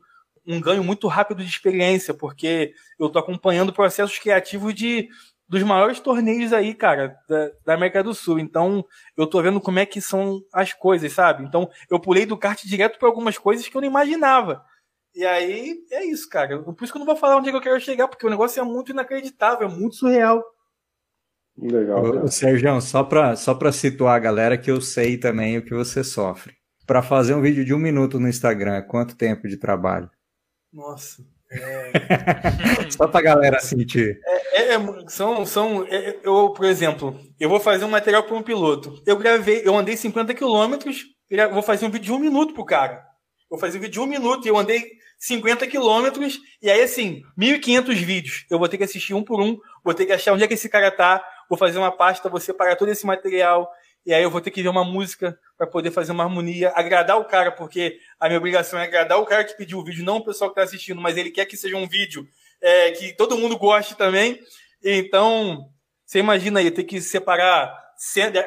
um 0.46 0.60
ganho 0.60 0.82
muito 0.82 1.06
rápido 1.08 1.42
de 1.42 1.48
experiência, 1.48 2.14
porque 2.14 2.72
eu 2.98 3.06
estou 3.06 3.20
acompanhando 3.20 3.72
processos 3.72 4.18
criativos 4.18 4.74
de 4.74 5.08
dos 5.46 5.62
maiores 5.62 6.00
torneios 6.00 6.52
aí, 6.52 6.74
cara, 6.74 7.16
da, 7.28 7.50
da, 7.64 7.74
América 7.74 8.02
do 8.02 8.14
Sul. 8.14 8.38
Então, 8.38 8.84
eu 9.16 9.26
tô 9.26 9.42
vendo 9.42 9.60
como 9.60 9.78
é 9.78 9.86
que 9.86 10.00
são 10.00 10.40
as 10.52 10.72
coisas, 10.72 11.12
sabe? 11.12 11.44
Então, 11.44 11.68
eu 11.90 12.00
pulei 12.00 12.24
do 12.24 12.36
kart 12.36 12.62
direto 12.64 12.98
para 12.98 13.08
algumas 13.08 13.36
coisas 13.36 13.68
que 13.68 13.76
eu 13.76 13.80
não 13.82 13.88
imaginava. 13.88 14.64
E 15.14 15.24
aí, 15.24 15.76
é 15.92 16.04
isso, 16.06 16.28
cara. 16.28 16.62
Por 16.62 16.82
isso 16.82 16.92
que 16.92 16.96
eu 16.96 17.00
não 17.00 17.06
vou 17.06 17.16
falar 17.16 17.36
onde 17.36 17.48
é 17.48 17.52
que 17.52 17.58
eu 17.58 17.62
quero 17.62 17.80
chegar, 17.80 18.08
porque 18.08 18.26
o 18.26 18.30
negócio 18.30 18.60
é 18.60 18.64
muito 18.64 18.90
inacreditável, 18.90 19.68
é 19.68 19.70
muito 19.70 19.96
surreal. 19.96 20.42
Legal. 21.56 22.24
Ô, 22.24 22.26
Sérgio, 22.26 22.80
só 22.80 23.04
para 23.04 23.36
só 23.36 23.54
pra 23.54 23.70
situar 23.70 24.16
a 24.16 24.18
galera 24.18 24.58
que 24.58 24.70
eu 24.70 24.80
sei 24.80 25.16
também 25.16 25.56
o 25.56 25.64
que 25.64 25.72
você 25.72 26.02
sofre. 26.02 26.52
Para 26.86 27.02
fazer 27.02 27.34
um 27.34 27.40
vídeo 27.40 27.64
de 27.64 27.72
um 27.72 27.78
minuto 27.78 28.20
no 28.20 28.28
Instagram, 28.28 28.82
quanto 28.82 29.16
tempo 29.16 29.48
de 29.48 29.56
trabalho? 29.56 30.10
Nossa. 30.72 31.24
É... 31.50 32.90
só 32.90 33.06
pra 33.06 33.22
galera 33.22 33.60
sentir. 33.60 34.20
É, 34.24 34.62
é, 34.62 34.74
é 34.74 34.78
são, 35.08 35.46
são 35.46 35.86
é, 35.88 36.18
eu, 36.22 36.50
por 36.50 36.66
exemplo, 36.66 37.18
eu 37.38 37.48
vou 37.48 37.60
fazer 37.60 37.84
um 37.84 37.90
material 37.90 38.24
para 38.24 38.36
um 38.36 38.42
piloto. 38.42 39.00
Eu 39.06 39.16
gravei, 39.16 39.62
eu 39.64 39.76
andei 39.76 39.96
50 39.96 40.34
quilômetros, 40.34 41.04
vou 41.52 41.62
fazer 41.62 41.86
um 41.86 41.90
vídeo 41.90 42.06
de 42.06 42.12
um 42.12 42.18
minuto 42.18 42.54
pro 42.54 42.64
cara. 42.64 43.04
Vou 43.48 43.58
fazer 43.58 43.78
um 43.78 43.80
vídeo 43.80 43.92
de 43.92 44.00
um 44.00 44.06
minuto 44.06 44.46
e 44.46 44.48
eu 44.48 44.58
andei 44.58 44.84
50 45.18 45.66
quilômetros, 45.68 46.38
e 46.60 46.70
aí 46.70 46.82
assim, 46.82 47.22
1.500 47.38 47.94
vídeos. 47.94 48.46
Eu 48.50 48.58
vou 48.58 48.68
ter 48.68 48.76
que 48.76 48.84
assistir 48.84 49.14
um 49.14 49.22
por 49.22 49.40
um, 49.40 49.56
vou 49.82 49.94
ter 49.94 50.06
que 50.06 50.12
achar 50.12 50.34
onde 50.34 50.44
é 50.44 50.48
que 50.48 50.54
esse 50.54 50.68
cara 50.68 50.90
tá, 50.90 51.24
vou 51.48 51.58
fazer 51.58 51.78
uma 51.78 51.90
pasta, 51.90 52.28
vou 52.28 52.40
separar 52.40 52.76
todo 52.76 52.90
esse 52.90 53.06
material, 53.06 53.70
e 54.06 54.12
aí 54.12 54.22
eu 54.22 54.30
vou 54.30 54.40
ter 54.40 54.50
que 54.50 54.62
ver 54.62 54.68
uma 54.68 54.84
música 54.84 55.38
para 55.56 55.66
poder 55.66 55.90
fazer 55.90 56.12
uma 56.12 56.24
harmonia, 56.24 56.72
agradar 56.74 57.18
o 57.18 57.24
cara, 57.24 57.50
porque 57.50 57.98
a 58.20 58.26
minha 58.26 58.38
obrigação 58.38 58.78
é 58.78 58.84
agradar 58.84 59.18
o 59.18 59.24
cara 59.24 59.44
que 59.44 59.56
pediu 59.56 59.78
o 59.78 59.84
vídeo, 59.84 60.04
não 60.04 60.18
o 60.18 60.24
pessoal 60.24 60.50
que 60.50 60.60
está 60.60 60.62
assistindo, 60.62 61.00
mas 61.00 61.16
ele 61.16 61.30
quer 61.30 61.46
que 61.46 61.56
seja 61.56 61.76
um 61.76 61.88
vídeo 61.88 62.26
é, 62.60 62.90
que 62.92 63.12
todo 63.14 63.38
mundo 63.38 63.56
goste 63.56 63.96
também. 63.96 64.38
Então, 64.82 65.70
você 66.04 66.18
imagina 66.18 66.60
aí, 66.60 66.70
ter 66.70 66.84
que 66.84 67.00
separar. 67.00 67.82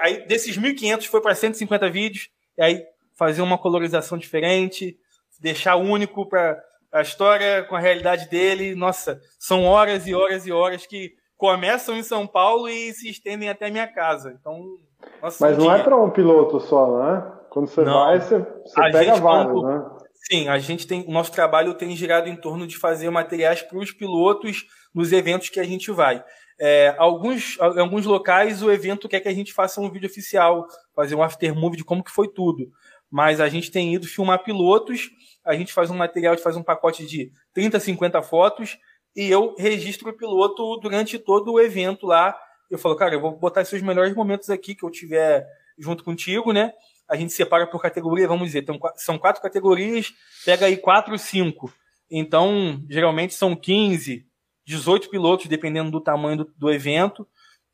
Aí, 0.02 0.28
desses 0.28 0.58
1.500 0.58 1.06
foi 1.08 1.22
para 1.22 1.34
150 1.34 1.90
vídeos, 1.90 2.30
e 2.58 2.62
aí 2.62 2.86
fazer 3.16 3.42
uma 3.42 3.58
colorização 3.58 4.18
diferente, 4.18 4.98
deixar 5.40 5.76
único 5.76 6.28
para 6.28 6.62
a 6.92 7.02
história 7.02 7.64
com 7.64 7.76
a 7.76 7.80
realidade 7.80 8.30
dele. 8.30 8.76
Nossa, 8.76 9.20
são 9.40 9.64
horas 9.64 10.08
e 10.08 10.14
horas 10.14 10.46
e 10.46 10.52
horas 10.52 10.86
que 10.86 11.16
começam 11.36 11.98
em 11.98 12.04
São 12.04 12.28
Paulo 12.28 12.70
e 12.70 12.94
se 12.94 13.10
estendem 13.10 13.50
até 13.50 13.70
minha 13.70 13.88
casa. 13.88 14.36
Então, 14.40 14.78
nossa, 15.22 15.46
Mas 15.46 15.58
não 15.58 15.74
é 15.74 15.84
para 15.84 15.96
um 15.96 16.10
piloto 16.10 16.60
só, 16.60 17.00
né? 17.00 17.32
Quando 17.50 17.68
você 17.68 17.82
não. 17.82 17.94
vai, 17.94 18.20
você, 18.20 18.40
você 18.40 18.92
pega 18.92 19.16
vários, 19.16 19.64
né? 19.64 19.86
Sim, 20.30 20.48
a 20.50 20.60
gente 20.60 20.86
tem, 20.86 21.06
o 21.08 21.12
nosso 21.12 21.32
trabalho 21.32 21.74
tem 21.74 21.96
girado 21.96 22.28
em 22.28 22.36
torno 22.36 22.68
de 22.68 22.78
fazer 22.78 23.10
materiais 23.10 23.62
para 23.62 23.78
os 23.78 23.92
pilotos 23.92 24.66
nos 24.94 25.14
eventos 25.14 25.50
que 25.50 25.60
a 25.60 25.64
gente 25.64 25.90
vai. 25.92 26.24
É, 26.60 26.96
alguns, 26.98 27.58
em 27.58 27.80
alguns 27.80 28.06
locais 28.06 28.64
o 28.64 28.72
evento 28.72 29.08
quer 29.08 29.20
que 29.20 29.28
a 29.28 29.34
gente 29.34 29.54
faça 29.54 29.80
um 29.80 29.90
vídeo 29.90 30.10
oficial, 30.10 30.66
fazer 30.96 31.16
um 31.16 31.22
aftermovie 31.22 31.78
de 31.78 31.84
como 31.84 32.04
que 32.04 32.12
foi 32.12 32.28
tudo. 32.28 32.68
Mas 33.10 33.40
a 33.40 33.48
gente 33.48 33.72
tem 33.72 33.94
ido 33.94 34.08
filmar 34.08 34.44
pilotos, 34.44 35.10
a 35.46 35.54
gente 35.54 35.72
faz 35.72 35.90
um 35.90 35.96
material, 35.96 36.34
a 36.34 36.36
gente 36.36 36.44
faz 36.44 36.58
um 36.58 36.64
pacote 36.64 37.06
de 37.06 37.32
30, 37.54 37.80
50 37.80 38.22
fotos 38.22 38.78
e 39.16 39.30
eu 39.30 39.56
registro 39.58 40.10
o 40.10 40.18
piloto 40.18 40.78
durante 40.78 41.18
todo 41.18 41.54
o 41.54 41.60
evento 41.60 42.06
lá. 42.06 42.38
Eu 42.70 42.78
falo, 42.78 42.96
cara, 42.96 43.16
eu 43.16 43.22
vou 43.22 43.38
botar 43.38 43.62
esses 43.62 43.82
melhores 43.82 44.14
momentos 44.14 44.50
aqui 44.50 44.76
que 44.76 44.84
eu 44.84 44.90
tiver 44.90 45.48
junto 45.78 46.04
contigo, 46.04 46.52
né? 46.52 46.74
A 47.08 47.16
gente 47.16 47.32
separa 47.32 47.66
por 47.66 47.82
categoria, 47.82 48.28
vamos 48.28 48.48
dizer, 48.48 48.60
então, 48.60 48.80
são 48.96 49.18
quatro 49.18 49.42
categorias, 49.42 50.14
pega 50.44 50.66
aí 50.66 50.76
quatro, 50.76 51.18
cinco. 51.18 51.74
Então, 52.12 52.84
geralmente 52.90 53.34
são 53.34 53.56
15, 53.56 54.26
18 54.66 55.10
pilotos, 55.10 55.48
dependendo 55.48 55.90
do 55.90 56.02
tamanho 56.02 56.38
do, 56.38 56.54
do 56.58 56.72
evento, 56.72 57.26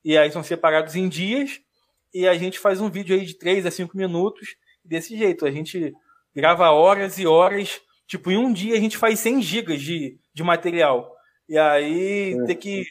e 0.06 0.18
aí 0.18 0.32
são 0.32 0.44
separados 0.44 0.96
em 0.96 1.10
dias, 1.10 1.60
e 2.14 2.28
a 2.28 2.36
gente 2.36 2.60
faz 2.60 2.80
um 2.80 2.90
vídeo 2.90 3.16
aí 3.16 3.26
de 3.26 3.34
3 3.34 3.66
a 3.66 3.72
5 3.72 3.98
minutos, 3.98 4.56
desse 4.84 5.18
jeito. 5.18 5.46
A 5.46 5.52
gente 5.52 5.94
grava 6.36 6.70
horas 6.70 7.18
e 7.18 7.26
horas, 7.26 7.82
tipo, 8.08 8.30
em 8.32 8.38
um 8.38 8.52
dia 8.52 8.76
a 8.76 8.80
gente 8.80 8.98
faz 8.98 9.20
100 9.20 9.42
gigas 9.42 9.82
de, 9.82 10.18
de 10.34 10.44
material. 10.44 11.16
E 11.48 11.58
aí 11.58 12.34
é. 12.34 12.46
ter 12.46 12.56
que 12.56 12.86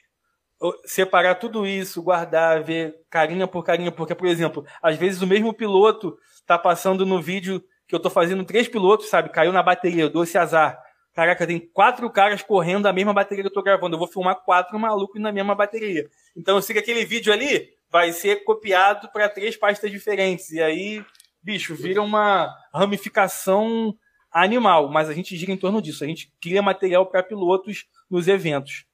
separar 0.85 1.37
tudo 1.37 1.67
isso, 1.67 2.03
guardar, 2.03 2.63
ver 2.63 2.95
carinha 3.11 3.47
por 3.47 3.65
carinha, 3.65 3.91
porque, 3.91 4.15
por 4.15 4.27
exemplo, 4.27 4.65
às 4.83 4.97
vezes 4.97 5.23
o 5.23 5.27
mesmo 5.27 5.53
piloto 5.53 6.17
tá 6.47 6.59
passando 6.59 7.05
no 7.07 7.21
vídeo 7.21 7.63
que 7.87 7.95
eu 7.95 8.01
tô 8.01 8.09
fazendo 8.09 8.45
três 8.45 8.69
pilotos, 8.69 9.09
sabe? 9.09 9.29
Caiu 9.29 9.53
na 9.53 9.63
bateria, 9.63 10.11
esse 10.23 10.39
azar. 10.39 10.79
Caraca, 11.15 11.47
tem 11.47 11.61
quatro 11.61 12.09
caras 12.11 12.43
correndo 12.43 12.87
a 12.87 12.93
mesma 12.93 13.13
bateria 13.13 13.45
que 13.45 13.49
eu 13.49 13.53
tô 13.53 13.63
gravando. 13.63 13.97
Eu 13.97 13.99
vou 13.99 14.09
filmar 14.09 14.37
quatro 14.37 14.79
malucos 14.79 15.21
na 15.21 15.31
mesma 15.31 15.55
bateria. 15.55 16.09
Então 16.35 16.57
eu 16.57 16.63
sei 16.63 16.73
que 16.75 16.81
aquele 16.81 17.05
vídeo 17.05 17.33
ali 17.33 17.69
vai 17.91 18.13
ser 18.13 18.45
copiado 18.45 19.11
para 19.13 19.29
três 19.29 19.55
pastas 19.55 19.91
diferentes. 19.91 20.51
E 20.53 20.63
aí, 20.63 21.05
bicho, 21.43 21.75
vira 21.75 22.01
uma 22.01 22.51
ramificação 22.73 23.95
animal. 24.31 24.89
Mas 24.91 25.11
a 25.11 25.13
gente 25.13 25.37
gira 25.37 25.53
em 25.53 25.57
torno 25.59 25.83
disso. 25.83 26.03
A 26.03 26.07
gente 26.07 26.33
cria 26.41 26.63
material 26.63 27.05
para 27.05 27.23
pilotos 27.23 27.85
nos 28.11 28.27
eventos. 28.27 28.87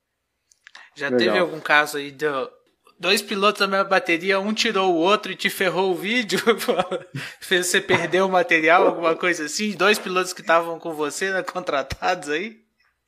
Já 0.98 1.08
Legal. 1.08 1.18
teve 1.18 1.38
algum 1.38 1.60
caso 1.60 1.96
aí 1.96 2.10
de 2.10 2.26
dois 2.98 3.22
pilotos 3.22 3.60
da 3.60 3.68
mesma 3.68 3.84
bateria, 3.84 4.40
um 4.40 4.52
tirou 4.52 4.92
o 4.92 4.96
outro 4.96 5.30
e 5.30 5.36
te 5.36 5.48
ferrou 5.48 5.92
o 5.92 5.94
vídeo? 5.94 6.40
Fez 7.40 7.68
você 7.68 7.80
perder 7.80 8.22
o 8.22 8.28
material, 8.28 8.88
alguma 8.88 9.14
coisa 9.14 9.44
assim? 9.44 9.70
Dois 9.76 9.96
pilotos 9.96 10.32
que 10.32 10.40
estavam 10.40 10.76
com 10.80 10.92
você, 10.92 11.30
né, 11.30 11.42
contratados 11.44 12.30
aí? 12.30 12.56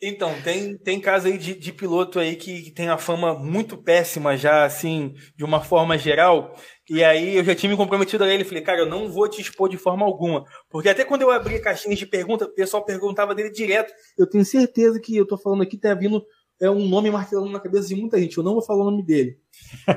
Então, 0.03 0.33
tem, 0.43 0.79
tem 0.79 0.99
caso 0.99 1.27
aí 1.27 1.37
de, 1.37 1.55
de 1.55 1.73
piloto 1.73 2.19
aí 2.19 2.35
que, 2.35 2.63
que, 2.63 2.71
tem 2.71 2.89
a 2.89 2.97
fama 2.97 3.35
muito 3.35 3.77
péssima 3.77 4.35
já, 4.35 4.65
assim, 4.65 5.15
de 5.37 5.45
uma 5.45 5.61
forma 5.61 5.99
geral. 5.99 6.57
E 6.89 7.05
aí 7.05 7.37
eu 7.37 7.45
já 7.45 7.55
tinha 7.55 7.69
me 7.69 7.77
comprometido 7.77 8.25
a 8.25 8.29
ele, 8.33 8.45
falei, 8.45 8.63
cara, 8.63 8.81
eu 8.81 8.87
não 8.87 9.11
vou 9.11 9.29
te 9.29 9.43
expor 9.43 9.69
de 9.69 9.77
forma 9.77 10.07
alguma. 10.07 10.45
Porque 10.71 10.89
até 10.89 11.05
quando 11.05 11.21
eu 11.21 11.31
abri 11.31 11.61
caixinhas 11.61 11.99
de 11.99 12.07
pergunta, 12.07 12.47
o 12.47 12.55
pessoal 12.55 12.83
perguntava 12.83 13.35
dele 13.35 13.51
direto. 13.51 13.93
Eu 14.17 14.27
tenho 14.27 14.45
certeza 14.45 14.99
que 14.99 15.15
eu 15.15 15.27
tô 15.27 15.37
falando 15.37 15.63
aqui, 15.63 15.77
tá 15.77 15.93
vindo 15.93 16.25
é 16.61 16.71
um 16.71 16.87
nome 16.87 17.11
martelando 17.11 17.51
na 17.51 17.61
cabeça 17.61 17.89
de 17.89 17.97
muita 17.97 18.21
gente. 18.21 18.37
Eu 18.37 18.45
não 18.45 18.53
vou 18.53 18.63
falar 18.63 18.83
o 18.83 18.91
nome 18.91 19.03
dele. 19.03 19.39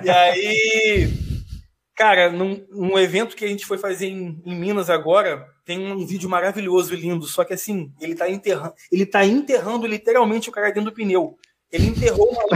E 0.04 0.10
aí, 0.10 1.12
cara, 1.96 2.32
num, 2.32 2.66
num 2.72 2.98
evento 2.98 3.36
que 3.36 3.44
a 3.44 3.48
gente 3.48 3.66
foi 3.66 3.78
fazer 3.78 4.08
em, 4.08 4.42
em, 4.46 4.56
Minas 4.56 4.90
agora, 4.90 5.46
tem 5.66 5.92
um 5.92 6.06
vídeo 6.06 6.30
maravilhoso 6.30 6.94
e 6.94 6.98
lindo. 6.98 7.26
Só 7.26 7.44
que 7.44 7.54
assim, 7.54 7.92
ele 8.00 8.16
tá 8.16 8.30
enterrando, 8.30 8.74
ele 8.92 9.06
tá 9.06 9.26
enterrando 9.26 9.86
literalmente 9.86 10.50
o 10.50 10.52
cara 10.52 10.72
dentro 10.72 10.90
do 10.90 10.96
pneu. 10.96 11.38
Ele 11.72 11.88
enterrou 11.88 12.30
o 12.30 12.36
maluco 12.36 12.56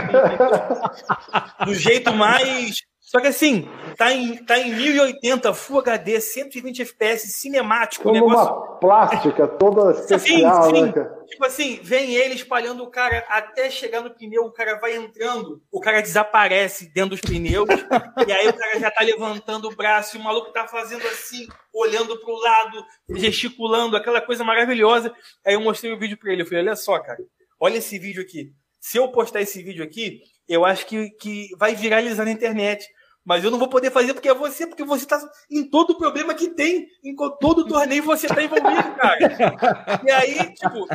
do 1.65 1.73
jeito 1.73 2.13
mais 2.13 2.83
Só 3.07 3.21
que 3.21 3.27
assim, 3.27 3.65
tá 3.95 4.11
em, 4.11 4.35
tá 4.43 4.59
em 4.59 4.75
1080, 4.75 5.53
Full 5.53 5.79
HD, 5.79 6.19
120 6.19 6.81
FPS, 6.81 7.27
cinemático. 7.29 8.03
Como 8.03 8.13
negócio... 8.13 8.53
uma 8.53 8.79
plástica 8.79 9.47
toda 9.47 9.91
especial, 9.91 10.63
sim, 10.63 10.75
sim. 10.75 10.81
né, 10.81 10.91
cara? 10.91 11.17
Tipo 11.25 11.45
assim, 11.45 11.79
vem 11.81 12.15
ele 12.15 12.33
espalhando 12.33 12.83
o 12.83 12.91
cara 12.91 13.23
até 13.29 13.69
chegar 13.69 14.01
no 14.01 14.13
pneu, 14.13 14.43
o 14.43 14.51
cara 14.51 14.77
vai 14.77 14.97
entrando, 14.97 15.61
o 15.71 15.79
cara 15.79 16.01
desaparece 16.01 16.91
dentro 16.93 17.11
dos 17.11 17.21
pneus, 17.21 17.65
e 18.27 18.31
aí 18.33 18.49
o 18.49 18.53
cara 18.53 18.77
já 18.77 18.91
tá 18.91 19.05
levantando 19.05 19.69
o 19.69 19.75
braço, 19.75 20.17
e 20.17 20.19
o 20.19 20.23
maluco 20.23 20.51
tá 20.51 20.67
fazendo 20.67 21.07
assim, 21.07 21.47
olhando 21.73 22.19
pro 22.19 22.35
lado, 22.35 22.83
gesticulando, 23.15 23.95
aquela 23.95 24.19
coisa 24.19 24.43
maravilhosa. 24.43 25.13
Aí 25.45 25.53
eu 25.53 25.61
mostrei 25.61 25.93
o 25.93 25.99
vídeo 25.99 26.17
pra 26.17 26.33
ele, 26.33 26.41
eu 26.41 26.45
falei, 26.45 26.61
olha 26.61 26.75
só, 26.75 26.99
cara, 26.99 27.19
olha 27.57 27.77
esse 27.77 27.97
vídeo 27.97 28.21
aqui. 28.21 28.51
Se 28.81 28.97
eu 28.97 29.09
postar 29.13 29.39
esse 29.39 29.63
vídeo 29.63 29.81
aqui, 29.81 30.19
eu 30.47 30.65
acho 30.65 30.85
que, 30.85 31.09
que 31.11 31.47
vai 31.57 31.73
viralizar 31.73 32.25
na 32.25 32.31
internet. 32.31 32.85
Mas 33.27 33.43
eu 33.43 33.51
não 33.51 33.59
vou 33.59 33.67
poder 33.67 33.91
fazer 33.91 34.13
porque 34.13 34.29
é 34.29 34.33
você, 34.33 34.65
porque 34.65 34.85
você 34.85 35.05
tá 35.05 35.19
em 35.51 35.69
todo 35.69 35.89
o 35.89 35.97
problema 35.97 36.33
que 36.33 36.47
tem, 36.47 36.87
em 37.03 37.13
todo 37.13 37.59
o 37.59 37.67
torneio 37.67 38.01
você 38.01 38.25
tá 38.25 38.41
envolvido, 38.41 38.95
cara. 38.95 40.01
E 40.07 40.09
aí, 40.09 40.53
tipo, 40.53 40.87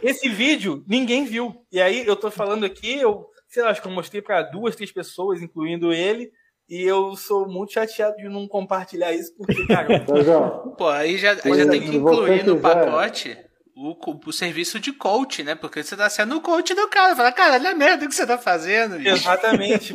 esse 0.00 0.28
vídeo 0.28 0.84
ninguém 0.86 1.24
viu. 1.24 1.52
E 1.72 1.80
aí 1.80 2.06
eu 2.06 2.14
tô 2.14 2.30
falando 2.30 2.64
aqui, 2.64 3.00
eu, 3.00 3.26
sei 3.48 3.64
lá, 3.64 3.70
acho 3.70 3.82
que 3.82 3.88
eu 3.88 3.92
mostrei 3.92 4.22
para 4.22 4.40
duas, 4.42 4.76
três 4.76 4.92
pessoas, 4.92 5.42
incluindo 5.42 5.92
ele. 5.92 6.30
E 6.68 6.80
eu 6.84 7.16
sou 7.16 7.48
muito 7.48 7.72
chateado 7.72 8.16
de 8.18 8.28
não 8.28 8.46
compartilhar 8.46 9.12
isso, 9.12 9.34
porque, 9.36 9.66
cara. 9.66 9.98
Pô, 10.78 10.86
aí 10.86 11.18
já, 11.18 11.32
aí 11.32 11.54
já 11.56 11.68
tem 11.68 11.80
que 11.80 11.96
incluir 11.96 12.46
no 12.46 12.60
pacote 12.60 13.36
o, 13.74 13.96
o 14.26 14.32
serviço 14.32 14.78
de 14.78 14.92
coach, 14.92 15.42
né? 15.42 15.56
Porque 15.56 15.82
você 15.82 15.96
tá 15.96 16.08
sendo 16.08 16.36
o 16.36 16.40
coach 16.40 16.72
do 16.72 16.86
cara. 16.86 17.16
Fala, 17.16 17.32
cara, 17.32 17.54
olha 17.54 17.70
a 17.70 17.74
merda 17.74 18.06
que 18.06 18.14
você 18.14 18.24
tá 18.24 18.38
fazendo. 18.38 18.94
Exatamente. 19.04 19.92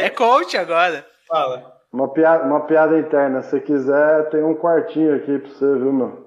é 0.00 0.08
coach 0.08 0.56
agora. 0.56 1.06
Fala. 1.26 1.74
Uma 1.92 2.12
piada, 2.12 2.44
uma 2.44 2.66
piada 2.66 2.98
interna. 2.98 3.42
Se 3.42 3.60
quiser, 3.60 4.28
tem 4.30 4.42
um 4.42 4.54
quartinho 4.54 5.16
aqui 5.16 5.38
pra 5.38 5.48
você, 5.48 5.78
viu, 5.78 5.92
meu? 5.92 6.26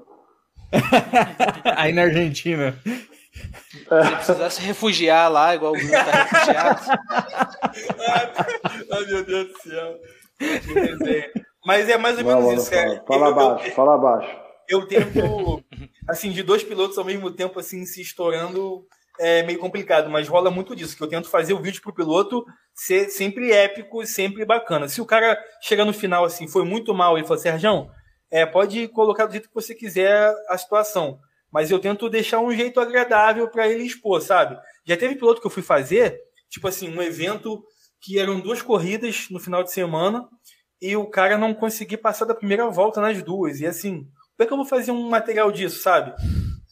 Aí 1.78 1.94
na 1.94 2.04
Argentina. 2.04 2.76
É. 3.92 4.04
Se 4.04 4.12
precisar 4.12 4.50
se 4.50 4.62
refugiar 4.62 5.32
lá, 5.32 5.56
igual 5.56 5.74
o 5.74 5.76
Bruno 5.76 5.92
tá 5.92 6.24
refugiado. 6.24 6.82
Ai, 8.92 9.06
meu 9.06 9.24
Deus 9.24 9.48
do 9.48 9.62
céu. 9.62 9.96
Mas 11.66 11.90
é 11.90 11.98
mais 11.98 12.18
ou 12.18 12.26
menos 12.26 12.62
isso, 12.62 12.72
cara. 12.72 13.04
Fala, 13.08 13.08
fala 13.08 13.30
abaixo, 13.30 13.68
eu, 13.68 13.72
fala 13.74 13.96
abaixo. 13.96 14.38
Eu 14.68 14.88
tento, 14.88 15.64
assim, 16.08 16.32
de 16.32 16.44
dois 16.44 16.64
pilotos 16.64 16.98
ao 16.98 17.06
mesmo 17.06 17.32
tempo, 17.32 17.60
assim, 17.60 17.86
se 17.86 18.02
estourando, 18.02 18.86
é 19.20 19.44
meio 19.44 19.60
complicado, 19.60 20.10
mas 20.10 20.28
rola 20.28 20.50
muito 20.50 20.74
disso, 20.76 20.96
que 20.96 21.04
eu 21.04 21.08
tento 21.08 21.30
fazer 21.30 21.54
o 21.54 21.62
vídeo 21.62 21.82
pro 21.82 21.94
piloto 21.94 22.46
ser 22.74 23.10
sempre 23.10 23.52
épico, 23.52 24.06
sempre 24.06 24.46
bacana. 24.46 24.88
Se 24.88 25.02
o 25.02 25.06
cara 25.06 25.38
chega 25.62 25.84
no 25.84 25.92
final 25.92 26.24
assim, 26.24 26.48
foi 26.48 26.64
muito 26.64 26.94
mal 26.94 27.18
e 27.18 27.24
fala, 27.26 27.38
Sérgio, 27.38 27.90
é, 28.32 28.46
pode 28.46 28.88
colocar 28.88 29.26
do 29.26 29.34
jeito 29.34 29.50
que 29.50 29.54
você 29.54 29.76
quiser 29.76 30.34
a 30.48 30.58
situação, 30.58 31.20
mas 31.52 31.70
eu 31.70 31.80
tento 31.80 32.10
deixar 32.10 32.40
um 32.40 32.52
jeito 32.54 32.80
agradável 32.80 33.50
para 33.50 33.68
ele 33.68 33.84
expor, 33.84 34.22
sabe? 34.22 34.58
Já 34.86 34.96
teve 34.96 35.16
piloto 35.16 35.42
que 35.42 35.48
eu 35.48 35.52
fui 35.52 35.64
fazer, 35.64 36.18
tipo 36.50 36.68
assim, 36.68 36.90
um 36.90 37.02
evento 37.02 37.62
que 38.02 38.18
eram 38.18 38.40
duas 38.40 38.62
corridas 38.62 39.28
no 39.30 39.40
final 39.40 39.64
de 39.64 39.74
semana 39.74 40.26
e 40.82 40.96
o 40.96 41.06
cara 41.10 41.38
não 41.38 41.54
conseguia 41.54 41.98
passar 41.98 42.24
da 42.24 42.34
primeira 42.34 42.70
volta 42.70 43.02
nas 43.02 43.22
duas. 43.22 43.60
E 43.60 43.66
assim, 43.66 44.06
como 44.38 44.44
é 44.44 44.46
que 44.46 44.54
eu 44.54 44.58
vou 44.58 44.66
fazer 44.66 44.92
um 44.92 45.10
material 45.10 45.52
disso, 45.52 45.82
sabe? 45.82 46.14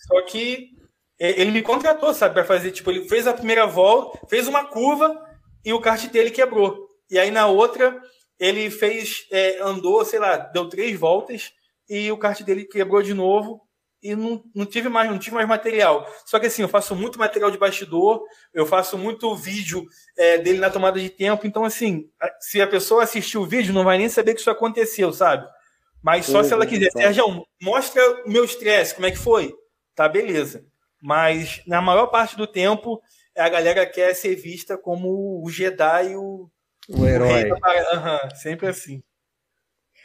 Só 0.08 0.22
que 0.22 0.77
ele 1.20 1.52
me 1.52 1.62
contratou, 1.62 2.14
sabe, 2.14 2.34
para 2.34 2.46
fazer, 2.46 2.72
tipo, 2.72 2.92
ele 2.92 3.08
fez 3.08 3.28
a 3.28 3.34
primeira 3.34 3.66
volta, 3.66 4.20
fez 4.28 4.48
uma 4.48 4.66
curva 4.66 5.20
e 5.66 5.74
o 5.74 5.82
kart 5.82 6.06
dele 6.08 6.32
quebrou. 6.32 6.88
E 7.10 7.18
aí 7.18 7.32
na 7.32 7.48
outra, 7.48 8.00
ele 8.40 8.70
fez, 8.70 9.26
é, 9.32 9.60
andou, 9.62 10.04
sei 10.06 10.20
lá, 10.20 10.38
deu 10.38 10.70
três 10.70 10.98
voltas 11.00 11.52
e 11.90 12.12
o 12.12 12.18
kart 12.18 12.42
dele 12.44 12.66
quebrou 12.66 13.02
de 13.02 13.14
novo 13.14 13.62
e 14.02 14.16
não, 14.16 14.44
não 14.54 14.66
tive 14.66 14.90
mais, 14.90 15.10
não 15.10 15.18
tive 15.18 15.36
mais 15.36 15.48
material. 15.48 16.08
Só 16.26 16.40
que 16.40 16.46
assim, 16.48 16.62
eu 16.62 16.70
faço 16.70 16.96
muito 16.96 17.18
material 17.18 17.50
de 17.50 17.58
bastidor, 17.58 18.22
eu 18.54 18.66
faço 18.66 18.98
muito 18.98 19.36
vídeo 19.36 19.86
é, 20.18 20.38
dele 20.38 20.60
na 20.60 20.70
tomada 20.70 21.00
de 21.00 21.10
tempo, 21.10 21.48
então 21.48 21.64
assim, 21.64 22.10
se 22.40 22.62
a 22.62 22.68
pessoa 22.68 23.04
assistir 23.04 23.38
o 23.38 23.46
vídeo, 23.46 23.74
não 23.74 23.84
vai 23.84 23.98
nem 23.98 24.10
saber 24.10 24.34
que 24.34 24.42
isso 24.42 24.52
aconteceu, 24.52 25.12
sabe? 25.12 25.48
Mas 26.04 26.26
só 26.26 26.44
se 26.44 26.54
ela 26.54 26.64
uhum, 26.64 26.70
quiser, 26.70 26.92
Sérgio, 26.92 27.46
mostra 27.62 28.24
o 28.24 28.30
meu 28.30 28.46
estresse, 28.46 28.94
como 28.94 29.08
é 29.08 29.12
que 29.12 29.18
foi? 29.18 29.54
Tá, 29.96 30.08
beleza. 30.08 30.64
Mas 31.08 31.62
na 31.66 31.82
maior 31.82 32.08
parte 32.08 32.36
do 32.36 32.46
tempo 32.46 33.02
a 33.38 33.48
galera 33.48 33.86
quer 33.86 34.14
ser 34.14 34.36
vista 34.36 34.78
como 34.78 35.42
o 35.42 35.50
Jedi, 35.50 36.18
o, 36.18 36.50
o 36.90 37.06
herói. 37.08 37.50
Uhum, 37.50 38.36
sempre 38.36 38.68
assim. 38.68 39.02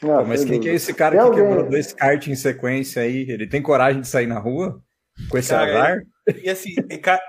Ah, 0.01 0.19
Pô, 0.19 0.25
mas 0.25 0.45
quem 0.45 0.61
que 0.61 0.69
é 0.69 0.75
esse 0.75 0.95
cara 0.95 1.17
que 1.17 1.21
alguém... 1.21 1.45
quebrou 1.45 1.69
dois 1.69 1.93
kart 1.93 2.25
em 2.29 2.37
sequência 2.37 3.03
aí? 3.03 3.29
Ele 3.29 3.49
tem 3.49 3.61
coragem 3.61 4.01
de 4.01 4.07
sair 4.07 4.29
na 4.29 4.39
rua 4.39 4.81
com 5.29 5.39
esse 5.39 5.51
cara, 5.51 5.71
azar? 5.71 6.03
E 6.43 6.49
assim, 6.49 6.75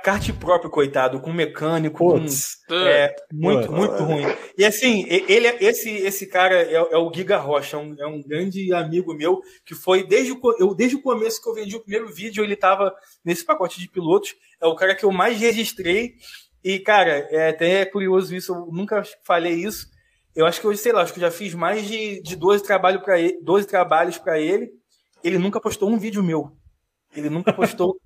kart 0.03 0.31
próprio, 0.33 0.69
coitado, 0.69 1.19
com 1.19 1.33
mecânico, 1.33 1.97
com, 1.97 2.75
é, 2.75 3.15
muito, 3.31 3.67
Putz. 3.67 3.77
muito 3.79 4.03
ruim. 4.03 4.25
E 4.55 4.63
assim, 4.63 5.05
ele, 5.07 5.47
esse, 5.59 5.89
esse 5.89 6.27
cara 6.27 6.61
é, 6.61 6.75
é 6.75 6.97
o 6.97 7.11
Giga 7.11 7.37
Rocha, 7.37 7.75
é 7.75 7.79
um, 7.79 7.95
é 7.97 8.05
um, 8.05 8.21
grande 8.21 8.71
amigo 8.71 9.15
meu, 9.15 9.41
que 9.65 9.73
foi 9.73 10.05
desde 10.05 10.31
o, 10.31 10.39
eu, 10.59 10.75
desde 10.75 10.95
o 10.95 11.01
começo 11.01 11.41
que 11.41 11.49
eu 11.49 11.55
vendi 11.55 11.75
o 11.75 11.79
primeiro 11.79 12.13
vídeo, 12.13 12.43
ele 12.43 12.53
estava 12.53 12.93
nesse 13.25 13.43
pacote 13.43 13.79
de 13.79 13.89
pilotos, 13.89 14.35
é 14.61 14.67
o 14.67 14.75
cara 14.75 14.93
que 14.93 15.03
eu 15.03 15.11
mais 15.11 15.39
registrei, 15.39 16.13
e 16.63 16.77
cara, 16.79 17.27
é 17.31 17.49
até 17.49 17.85
curioso 17.85 18.35
isso, 18.35 18.53
eu 18.53 18.69
nunca 18.71 19.01
falei 19.23 19.53
isso, 19.53 19.87
eu 20.35 20.45
acho 20.45 20.61
que 20.61 20.67
eu, 20.67 20.77
sei 20.77 20.91
lá, 20.91 21.01
acho 21.01 21.13
que 21.13 21.19
eu 21.19 21.29
já 21.29 21.31
fiz 21.31 21.55
mais 21.55 21.87
de, 21.87 22.21
de 22.21 22.35
12, 22.35 22.63
trabalho 22.63 23.01
pra 23.01 23.19
ele, 23.19 23.39
12 23.41 23.65
trabalhos 23.65 24.19
para 24.19 24.39
ele, 24.39 24.71
ele 25.23 25.39
nunca 25.39 25.59
postou 25.59 25.89
um 25.89 25.97
vídeo 25.97 26.21
meu. 26.21 26.51
Ele 27.15 27.29
nunca 27.29 27.53
postou 27.53 27.97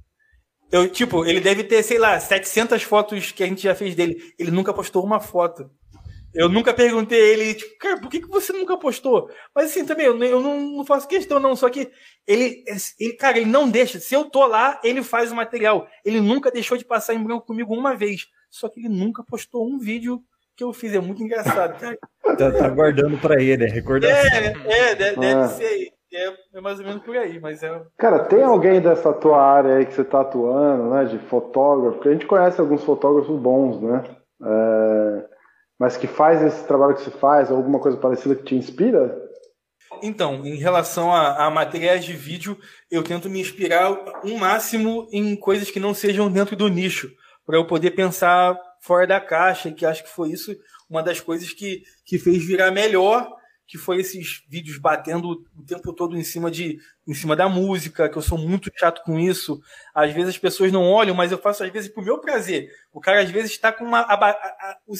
Eu, 0.72 0.90
tipo, 0.90 1.26
ele 1.26 1.40
deve 1.40 1.64
ter, 1.64 1.82
sei 1.84 1.98
lá, 1.98 2.20
700 2.20 2.84
fotos 2.84 3.32
que 3.32 3.44
a 3.44 3.48
gente 3.48 3.64
já 3.64 3.74
fez 3.74 3.96
dele. 3.96 4.18
Ele 4.38 4.52
nunca 4.52 4.74
postou 4.74 5.04
uma 5.04 5.20
foto. 5.20 5.70
Eu 6.34 6.50
nunca 6.50 6.74
perguntei 6.74 7.20
a 7.20 7.34
ele, 7.34 7.54
tipo, 7.56 7.78
cara, 7.80 8.00
por 8.00 8.10
que, 8.10 8.20
que 8.20 8.28
você 8.28 8.54
nunca 8.54 8.78
postou? 8.78 9.30
Mas 9.56 9.72
assim, 9.72 9.86
também, 9.86 10.06
eu, 10.06 10.24
eu 10.24 10.42
não, 10.42 10.60
não, 10.60 10.86
faço 10.86 11.08
questão, 11.08 11.40
não. 11.40 11.56
Só 11.56 11.70
que 11.70 11.90
ele, 12.28 12.64
ele, 13.00 13.14
cara, 13.14 13.38
ele 13.38 13.50
não 13.50 13.70
deixa. 13.70 14.00
Se 14.00 14.14
eu 14.14 14.26
tô 14.26 14.46
lá, 14.46 14.80
ele 14.84 15.02
faz 15.02 15.32
o 15.32 15.36
material. 15.36 15.88
Ele 16.06 16.20
nunca 16.22 16.52
deixou 16.52 16.78
de 16.78 16.86
passar 16.86 17.14
em 17.14 17.24
branco 17.24 17.46
comigo 17.46 17.74
uma 17.74 17.96
vez. 17.96 18.28
Só 18.50 18.70
que 18.70 18.80
ele 18.80 18.90
nunca 18.90 19.24
postou 19.24 19.68
um 19.68 19.80
vídeo 19.80 20.22
que 20.56 20.64
eu 20.64 20.74
fiz. 20.74 20.94
É 20.94 21.00
muito 21.00 21.24
engraçado, 21.24 21.80
cara. 21.80 21.98
tá, 22.38 22.52
tá 22.52 22.70
guardando 22.70 23.18
pra 23.18 23.42
ele, 23.42 23.64
é 23.64 23.68
recordação. 23.68 24.16
É, 24.16 24.92
é, 24.92 24.96
deve, 24.96 25.20
deve 25.20 25.42
ah. 25.42 25.48
ser 25.48 25.64
é, 25.64 25.92
é, 26.54 26.62
mais 26.62 26.80
ou 26.80 26.86
menos 26.86 27.04
por 27.04 27.16
aí, 27.16 27.40
mas 27.40 27.64
é. 27.64 27.82
Cara, 27.98 28.26
tem 28.26 28.44
alguém 28.44 28.82
dessa 28.82 29.14
tua 29.14 29.42
área 29.42 29.76
aí 29.76 29.86
que 29.86 29.94
você 29.94 30.04
tá 30.04 30.22
atuando, 30.22 30.90
né? 30.90 31.06
De 31.06 31.20
fotógrafo, 31.20 31.96
porque 31.96 32.10
a 32.10 32.14
gente 32.14 32.26
conhece 32.26 32.60
alguns 32.60 32.84
fotógrafos 32.84 33.40
bons, 33.40 33.82
né? 33.82 34.04
É, 34.44 35.26
mas 35.80 35.98
que 35.98 36.08
faz 36.08 36.42
esse 36.42 36.66
trabalho 36.66 36.96
que 36.96 37.02
você 37.02 37.12
faz, 37.12 37.52
alguma 37.52 37.80
coisa 37.80 37.98
parecida 37.98 38.36
que 38.36 38.44
te 38.44 38.56
inspira? 38.56 39.16
Então, 40.02 40.46
em 40.46 40.58
relação 40.58 41.14
a, 41.14 41.46
a 41.46 41.50
materiais 41.50 42.04
de 42.04 42.14
vídeo, 42.14 42.58
eu 42.92 43.04
tento 43.04 43.30
me 43.30 43.40
inspirar 43.40 43.92
um 44.24 44.38
máximo 44.38 45.08
em 45.12 45.36
coisas 45.36 45.72
que 45.72 45.80
não 45.80 45.94
sejam 45.94 46.32
dentro 46.32 46.56
do 46.56 46.68
nicho, 46.68 47.10
para 47.46 47.58
eu 47.58 47.66
poder 47.66 47.92
pensar 47.92 48.60
fora 48.82 49.08
da 49.08 49.20
caixa, 49.20 49.72
que 49.72 49.86
acho 49.86 50.04
que 50.04 50.10
foi 50.10 50.30
isso 50.30 50.56
uma 50.90 51.04
das 51.04 51.20
coisas 51.20 51.52
que, 51.52 51.84
que 52.06 52.18
fez 52.18 52.46
virar 52.46 52.72
melhor 52.72 53.37
que 53.68 53.78
foi 53.78 54.00
esses 54.00 54.44
vídeos 54.48 54.78
batendo 54.78 55.44
o 55.56 55.64
tempo 55.64 55.94
todo 55.94 56.18
em 56.18 56.24
cima 56.24 56.50
de 56.50 56.80
em 57.06 57.14
cima 57.14 57.36
da 57.36 57.50
música, 57.50 58.10
que 58.10 58.18
eu 58.18 58.22
sou 58.22 58.38
muito 58.38 58.72
chato 58.76 59.04
com 59.04 59.20
isso. 59.20 59.60
Às 59.94 60.14
vezes 60.14 60.30
as 60.30 60.38
pessoas 60.38 60.72
não 60.72 60.90
olham, 60.90 61.14
mas 61.14 61.32
eu 61.32 61.38
faço 61.38 61.64
às 61.64 61.72
vezes 61.72 61.90
pro 61.90 62.04
meu 62.04 62.20
prazer. 62.20 62.70
O 62.94 63.02
cara 63.02 63.22
às 63.22 63.30
vezes 63.30 63.52
está 63.52 63.72
com 63.72 63.84
uma 63.84 64.00
a, 64.00 64.14
a, 64.14 64.30
a, 64.30 64.78
o, 64.88 64.94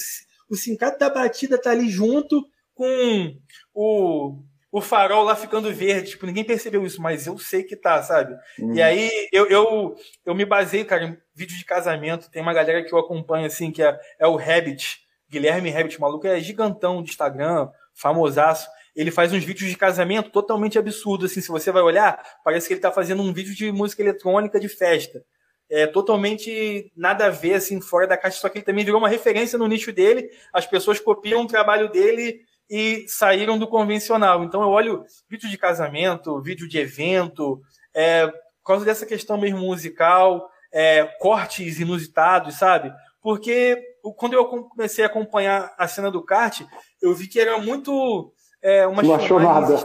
o 0.50 0.56
sincato 0.56 1.00
da 1.00 1.10
batida 1.10 1.58
tá 1.58 1.72
ali 1.72 1.90
junto 1.90 2.46
com 2.76 3.36
o 3.74 4.44
o 4.70 4.82
farol 4.82 5.24
lá 5.24 5.36
ficando 5.36 5.74
verde, 5.74 6.12
tipo, 6.12 6.26
ninguém 6.26 6.44
percebeu 6.44 6.86
isso, 6.86 7.02
mas 7.02 7.26
eu 7.26 7.38
sei 7.38 7.64
que 7.64 7.76
tá, 7.76 8.04
sabe? 8.04 8.38
Uhum. 8.60 8.74
E 8.76 8.82
aí 8.82 9.10
eu, 9.32 9.48
eu, 9.48 9.96
eu 10.26 10.36
me 10.36 10.46
basei, 10.46 10.84
cara, 10.84 11.06
em 11.06 11.18
vídeo 11.34 11.58
de 11.58 11.66
casamento. 11.66 12.30
Tem 12.30 12.42
uma 12.42 12.54
galera 12.54 12.84
que 12.84 12.94
eu 12.94 13.00
acompanho, 13.00 13.46
assim, 13.46 13.72
que 13.72 13.82
é, 13.82 13.98
é 14.20 14.28
o 14.28 14.36
Rabbit, 14.36 15.00
Guilherme 15.30 15.70
Rabbit, 15.70 16.00
maluco, 16.00 16.28
é 16.28 16.40
gigantão 16.40 17.02
de 17.02 17.10
Instagram, 17.10 17.70
famosaço. 17.98 18.68
Ele 18.96 19.12
faz 19.12 19.32
uns 19.34 19.44
vídeos 19.44 19.70
de 19.70 19.78
casamento 19.78 20.30
totalmente 20.32 20.80
absurdos, 20.80 21.32
assim, 21.32 21.42
se 21.42 21.50
você 21.50 21.72
vai 21.72 21.84
olhar, 21.84 22.24
parece 22.44 22.68
que 22.68 22.74
ele 22.74 22.80
está 22.80 22.92
fazendo 22.92 23.22
um 23.22 23.34
vídeo 23.34 23.54
de 23.54 23.72
música 23.72 24.02
eletrônica 24.02 24.60
de 24.60 24.70
festa. 24.70 25.24
É 25.70 25.86
totalmente 25.86 26.92
nada 26.96 27.26
a 27.26 27.30
ver, 27.30 27.56
assim, 27.56 27.82
fora 27.82 28.08
da 28.08 28.18
caixa, 28.18 28.40
só 28.40 28.50
que 28.50 28.60
ele 28.60 28.66
também 28.66 28.86
virou 28.86 29.00
uma 29.00 29.10
referência 29.10 29.58
no 29.58 29.68
nicho 29.68 29.92
dele, 29.92 30.30
as 30.54 30.66
pessoas 30.66 31.00
copiam 31.00 31.42
o 31.42 31.48
trabalho 31.48 31.92
dele 31.92 32.42
e 32.70 33.06
saíram 33.08 33.58
do 33.58 33.68
convencional. 33.68 34.44
Então 34.44 34.62
eu 34.62 34.70
olho 34.70 35.04
vídeo 35.30 35.50
de 35.50 35.58
casamento, 35.58 36.42
vídeo 36.42 36.68
de 36.68 36.78
evento, 36.78 37.62
é, 37.94 38.28
por 38.28 38.74
causa 38.74 38.86
dessa 38.86 39.06
questão 39.06 39.38
mesmo 39.38 39.60
musical, 39.60 40.50
é, 40.74 41.06
cortes 41.20 41.80
inusitados, 41.80 42.56
sabe? 42.56 42.94
Porque 43.22 43.82
quando 44.14 44.34
eu 44.34 44.46
comecei 44.46 45.04
a 45.04 45.08
acompanhar 45.08 45.74
a 45.78 45.88
cena 45.88 46.12
do 46.12 46.24
kart, 46.24 46.62
eu 47.02 47.14
vi 47.14 47.28
que 47.28 47.40
era 47.40 47.58
muito 47.58 48.34
é, 48.62 48.86
uma 48.88 49.02
não 49.02 49.16
achou 49.16 49.40
nada. 49.40 49.76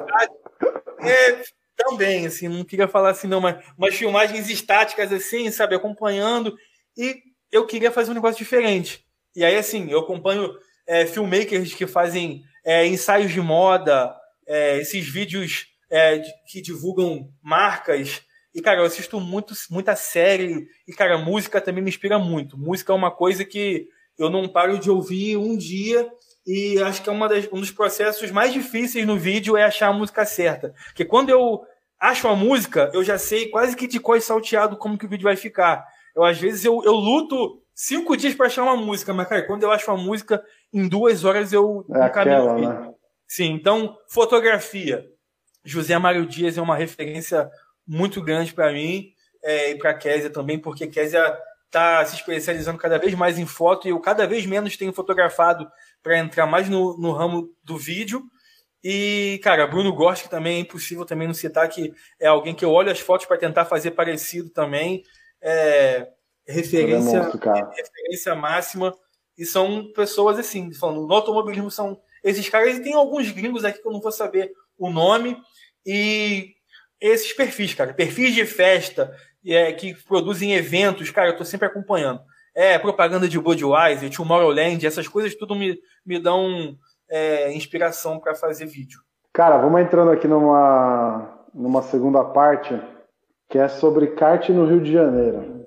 É, 1.01 1.43
também, 1.77 2.27
assim, 2.27 2.49
não 2.49 2.65
queria 2.65 2.89
falar 2.89 3.11
assim, 3.11 3.27
não, 3.27 3.41
mas 3.41 3.65
umas 3.77 3.95
filmagens 3.95 4.49
estáticas, 4.49 5.13
assim, 5.13 5.51
sabe, 5.51 5.75
acompanhando. 5.75 6.57
E 6.97 7.17
eu 7.51 7.67
queria 7.67 7.91
fazer 7.91 8.11
um 8.11 8.15
negócio 8.15 8.39
diferente. 8.39 9.05
E 9.35 9.45
aí, 9.45 9.57
assim, 9.57 9.91
eu 9.91 10.01
acompanho 10.01 10.53
é, 10.87 11.07
filmmakers 11.07 11.75
que 11.75 11.87
fazem 11.87 12.43
é, 12.65 12.87
ensaios 12.87 13.33
de 13.33 13.41
moda, 13.41 14.15
é, 14.47 14.79
esses 14.79 15.07
vídeos 15.09 15.67
é, 15.91 16.23
que 16.47 16.61
divulgam 16.61 17.29
marcas. 17.43 18.23
E, 18.55 18.61
cara, 18.61 18.81
eu 18.81 18.85
assisto 18.85 19.21
muito, 19.21 19.55
muita 19.71 19.97
série. 19.97 20.67
E, 20.87 20.93
cara, 20.93 21.19
música 21.19 21.61
também 21.61 21.83
me 21.83 21.91
inspira 21.91 22.19
muito. 22.19 22.59
Música 22.59 22.93
é 22.93 22.97
uma 22.97 23.11
coisa 23.11 23.45
que 23.45 23.89
eu 24.19 24.31
não 24.31 24.49
paro 24.49 24.79
de 24.79 24.91
ouvir 24.91 25.37
um 25.37 25.57
dia. 25.57 26.09
E 26.47 26.81
acho 26.83 27.03
que 27.03 27.09
é 27.09 27.29
das, 27.29 27.49
um 27.53 27.61
dos 27.61 27.71
processos 27.71 28.31
mais 28.31 28.53
difíceis 28.53 29.07
no 29.07 29.19
vídeo 29.19 29.57
é 29.57 29.65
achar 29.65 29.89
a 29.89 29.93
música 29.93 30.25
certa. 30.25 30.75
Porque 30.87 31.05
quando 31.05 31.31
eu 31.31 31.63
acho 32.01 32.27
a 32.27 32.35
música, 32.35 32.91
eu 32.93 33.05
já 33.05 33.17
sei 33.17 33.49
quase 33.49 33.77
que 33.77 33.87
de 33.87 34.01
qual 34.01 34.21
salteado 34.21 34.77
como 34.77 34.99
que 34.99 35.07
o 35.07 35.09
vídeo 35.09 35.25
vai 35.25 35.37
ficar. 35.37 35.87
Eu, 36.17 36.25
às 36.25 36.39
vezes, 36.39 36.65
eu, 36.65 36.83
eu 36.85 36.95
luto 36.95 37.63
cinco 37.75 38.17
dias 38.17 38.35
para 38.35 38.47
achar 38.47 38.65
uma 38.65 38.77
música, 38.77 39.15
mas, 39.15 39.29
cara, 39.29 39.47
quando 39.47 39.63
eu 39.63 39.71
acho 39.71 39.91
uma 39.91 40.03
música, 40.03 40.43
em 40.73 40.89
duas 40.89 41.25
horas 41.25 41.53
eu 41.53 41.87
é 41.95 42.03
aquela, 42.03 42.55
né? 42.59 42.93
Sim, 43.27 43.53
então, 43.53 43.97
fotografia. 44.09 45.07
José 45.65 45.97
Mário 45.97 46.27
Dias 46.27 46.59
é 46.59 46.63
uma 46.63 46.77
referência 46.77 47.49
muito 47.87 48.21
grande 48.21 48.53
para 48.53 48.73
mim 48.73 49.13
é, 49.43 49.71
e 49.71 49.79
para 49.79 49.91
a 49.91 49.95
Késia 49.95 50.29
também, 50.29 50.59
porque 50.59 50.87
Késia 50.87 51.39
está 51.73 52.05
se 52.05 52.17
especializando 52.17 52.79
cada 52.79 52.99
vez 52.99 53.15
mais 53.15 53.39
em 53.39 53.47
foto 53.47 53.89
e 53.89 53.91
eu 53.91 53.99
cada 53.99 54.27
vez 54.27 54.45
menos 54.45 54.77
tenho 54.77 54.93
fotografado 54.93 55.67
para 56.03 56.19
entrar 56.19 56.47
mais 56.47 56.69
no, 56.69 56.99
no 56.99 57.13
ramo 57.13 57.51
do 57.65 57.79
vídeo. 57.79 58.23
E, 58.85 59.41
cara, 59.43 59.67
Bruno 59.67 59.95
Gorski 59.95 60.29
também 60.29 60.57
é 60.57 60.61
impossível 60.61 61.07
também 61.07 61.27
não 61.27 61.35
citar 61.35 61.67
que 61.69 61.95
é 62.21 62.27
alguém 62.27 62.55
que 62.55 62.65
eu 62.65 62.71
olho 62.71 62.91
as 62.91 63.01
fotos 63.01 63.27
para 63.27 63.39
tentar 63.39 63.65
fazer 63.65 63.93
parecido 63.93 64.51
também. 64.51 65.03
É, 65.41 66.09
referência, 66.47 67.17
é 67.17 67.23
monstro, 67.23 67.41
referência 67.75 68.35
máxima. 68.35 68.95
E 69.39 69.47
são 69.47 69.91
pessoas 69.95 70.39
assim, 70.39 70.75
falando, 70.75 71.07
no 71.07 71.15
automobilismo 71.15 71.71
são 71.71 71.99
esses 72.23 72.49
caras, 72.49 72.77
e 72.77 72.83
tem 72.83 72.93
alguns 72.93 73.31
gringos 73.31 73.65
aqui 73.65 73.81
que 73.81 73.89
eu 73.89 73.93
não 73.93 74.01
vou 74.01 74.13
saber 74.13 74.53
o 74.77 74.91
nome, 74.91 75.37
e 75.87 76.55
esses 77.01 77.33
perfis, 77.33 77.75
cara, 77.75 77.95
perfis 77.95 78.35
de 78.35 78.45
festa 78.45 79.17
é, 79.47 79.73
que 79.73 79.95
produzem 80.05 80.55
eventos, 80.55 81.11
cara, 81.11 81.31
eu 81.31 81.37
tô 81.37 81.45
sempre 81.45 81.67
acompanhando. 81.67 82.21
É, 82.55 82.79
propaganda 82.79 83.29
de 83.29 83.41
Budweiser, 83.41 84.15
Tomorrowland, 84.15 84.87
essas 84.87 85.09
coisas 85.09 85.35
tudo 85.35 85.55
me, 85.55 85.79
me 86.05 86.19
dão 86.19 86.77
é, 87.11 87.53
inspiração 87.55 88.21
para 88.21 88.35
fazer 88.35 88.67
vídeo. 88.67 89.01
Cara, 89.33 89.57
vamos 89.57 89.81
entrando 89.81 90.11
aqui 90.11 90.29
numa, 90.29 91.47
numa 91.55 91.83
segunda 91.83 92.23
parte, 92.23 92.79
que 93.49 93.59
é 93.59 93.69
sobre 93.69 94.09
kart 94.09 94.49
no 94.51 94.67
Rio 94.67 94.83
de 94.83 94.93
Janeiro. 94.93 95.67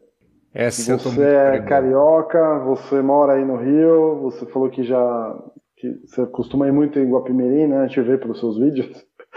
Essa 0.54 0.98
você 0.98 1.22
é 1.22 1.62
carioca, 1.62 2.60
você 2.60 3.02
mora 3.02 3.34
aí 3.34 3.44
no 3.44 3.58
Rio, 3.58 4.22
você 4.22 4.46
falou 4.46 4.70
que 4.70 4.84
já 4.84 5.36
que 5.76 6.00
você 6.06 6.26
costuma 6.28 6.68
ir 6.68 6.72
muito 6.72 6.98
em 6.98 7.10
Guapimirim, 7.10 7.68
né? 7.68 7.80
A 7.80 7.88
gente 7.88 8.02
vê 8.02 8.18
pelos 8.18 8.40
seus 8.40 8.58
vídeos. 8.58 9.06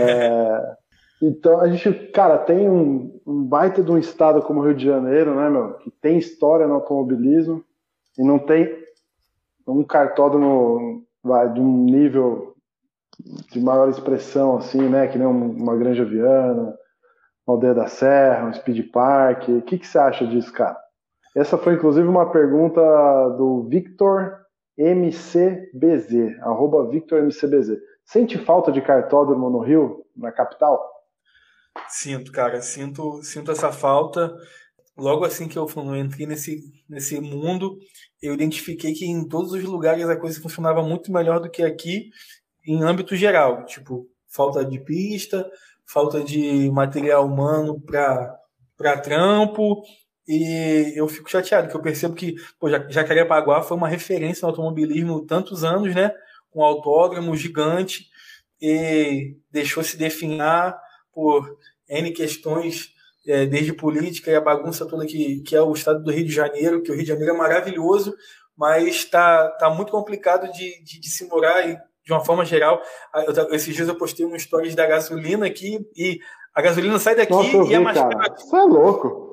é, 0.00 0.76
então 1.20 1.60
a 1.60 1.68
gente, 1.68 1.92
cara, 2.08 2.38
tem 2.38 2.68
um, 2.68 3.20
um, 3.26 3.44
baita 3.44 3.82
de 3.82 3.90
um 3.90 3.98
estado 3.98 4.42
como 4.42 4.60
o 4.60 4.64
Rio 4.64 4.74
de 4.74 4.86
Janeiro, 4.86 5.34
né, 5.34 5.50
meu? 5.50 5.74
Que 5.74 5.90
tem 5.90 6.18
história 6.18 6.66
no 6.66 6.74
automobilismo 6.74 7.64
e 8.18 8.24
não 8.24 8.38
tem 8.38 8.68
um 9.66 9.84
cartódromo 9.84 11.04
vai, 11.22 11.52
de 11.52 11.60
um 11.60 11.84
nível 11.84 12.54
de 13.52 13.60
maior 13.60 13.88
expressão, 13.88 14.56
assim, 14.56 14.88
né? 14.88 15.06
Que 15.08 15.18
nem 15.18 15.26
uma 15.26 15.76
Granja 15.76 16.04
Viana, 16.04 16.74
uma 17.46 17.54
Aldeia 17.54 17.74
da 17.74 17.86
Serra, 17.86 18.46
um 18.46 18.52
Speed 18.52 18.90
Park. 18.90 19.48
O 19.48 19.62
que, 19.62 19.78
que 19.78 19.86
você 19.86 19.98
acha 19.98 20.26
disso, 20.26 20.52
cara? 20.52 20.78
Essa 21.36 21.58
foi 21.58 21.74
inclusive 21.74 22.08
uma 22.08 22.30
pergunta 22.30 22.80
do 23.36 23.62
Victor 23.68 24.40
MCBZ, 24.76 26.38
arroba 26.40 26.88
VictorMCBZ. 26.88 27.78
Sente 28.04 28.38
falta 28.38 28.72
de 28.72 28.80
cartódromo 28.80 29.50
no 29.50 29.60
Rio, 29.60 30.04
na 30.16 30.32
capital? 30.32 30.89
Sinto, 31.88 32.32
cara, 32.32 32.60
sinto, 32.62 33.22
sinto 33.22 33.50
essa 33.50 33.72
falta. 33.72 34.34
Logo 34.96 35.24
assim 35.24 35.48
que 35.48 35.58
eu 35.58 35.66
entrei 35.96 36.26
nesse, 36.26 36.60
nesse 36.88 37.20
mundo, 37.20 37.78
eu 38.20 38.34
identifiquei 38.34 38.92
que 38.92 39.06
em 39.06 39.26
todos 39.26 39.52
os 39.52 39.64
lugares 39.64 40.08
a 40.08 40.16
coisa 40.16 40.40
funcionava 40.40 40.82
muito 40.82 41.12
melhor 41.12 41.40
do 41.40 41.50
que 41.50 41.62
aqui, 41.62 42.10
em 42.66 42.82
âmbito 42.82 43.16
geral. 43.16 43.64
Tipo, 43.66 44.08
falta 44.28 44.64
de 44.64 44.78
pista, 44.78 45.50
falta 45.86 46.22
de 46.22 46.70
material 46.70 47.26
humano 47.26 47.80
para 47.80 49.00
trampo, 49.02 49.82
e 50.28 50.92
eu 50.94 51.08
fico 51.08 51.28
chateado, 51.28 51.68
que 51.68 51.74
eu 51.74 51.82
percebo 51.82 52.14
que 52.14 52.36
pô, 52.58 52.68
Jacarepaguá 52.70 53.62
foi 53.62 53.76
uma 53.76 53.88
referência 53.88 54.42
no 54.42 54.50
automobilismo 54.50 55.26
tantos 55.26 55.64
anos, 55.64 55.92
né? 55.94 56.12
Um 56.54 56.62
autódromo 56.62 57.36
gigante 57.36 58.06
e 58.60 59.36
deixou 59.50 59.82
se 59.82 59.96
definhar 59.96 60.78
por 61.12 61.56
N 61.88 62.10
questões, 62.12 62.90
é, 63.26 63.46
desde 63.46 63.72
política 63.72 64.30
e 64.30 64.34
a 64.34 64.40
bagunça 64.40 64.86
toda 64.86 65.06
que, 65.06 65.40
que 65.42 65.54
é 65.54 65.62
o 65.62 65.72
estado 65.72 66.02
do 66.02 66.10
Rio 66.10 66.24
de 66.24 66.32
Janeiro, 66.32 66.82
que 66.82 66.90
o 66.90 66.94
Rio 66.94 67.02
de 67.02 67.08
Janeiro 67.08 67.34
é 67.34 67.36
maravilhoso, 67.36 68.14
mas 68.56 68.86
está 68.86 69.48
tá 69.52 69.70
muito 69.70 69.92
complicado 69.92 70.50
de, 70.52 70.82
de, 70.82 71.00
de 71.00 71.08
se 71.08 71.26
morar 71.26 71.68
e, 71.68 71.76
de 72.04 72.12
uma 72.12 72.24
forma 72.24 72.44
geral. 72.44 72.82
Eu, 73.14 73.54
esses 73.54 73.74
dias 73.74 73.88
eu 73.88 73.94
postei 73.94 74.24
um 74.24 74.38
stories 74.38 74.74
da 74.74 74.86
gasolina 74.86 75.46
aqui 75.46 75.78
e 75.96 76.18
a 76.54 76.62
gasolina 76.62 76.98
sai 76.98 77.14
daqui 77.14 77.32
Nossa, 77.32 77.70
e 77.70 77.74
é 77.74 77.78
mais 77.78 77.98
cara. 77.98 78.34
Isso 78.36 78.56
é 78.56 78.62
louco 78.62 79.30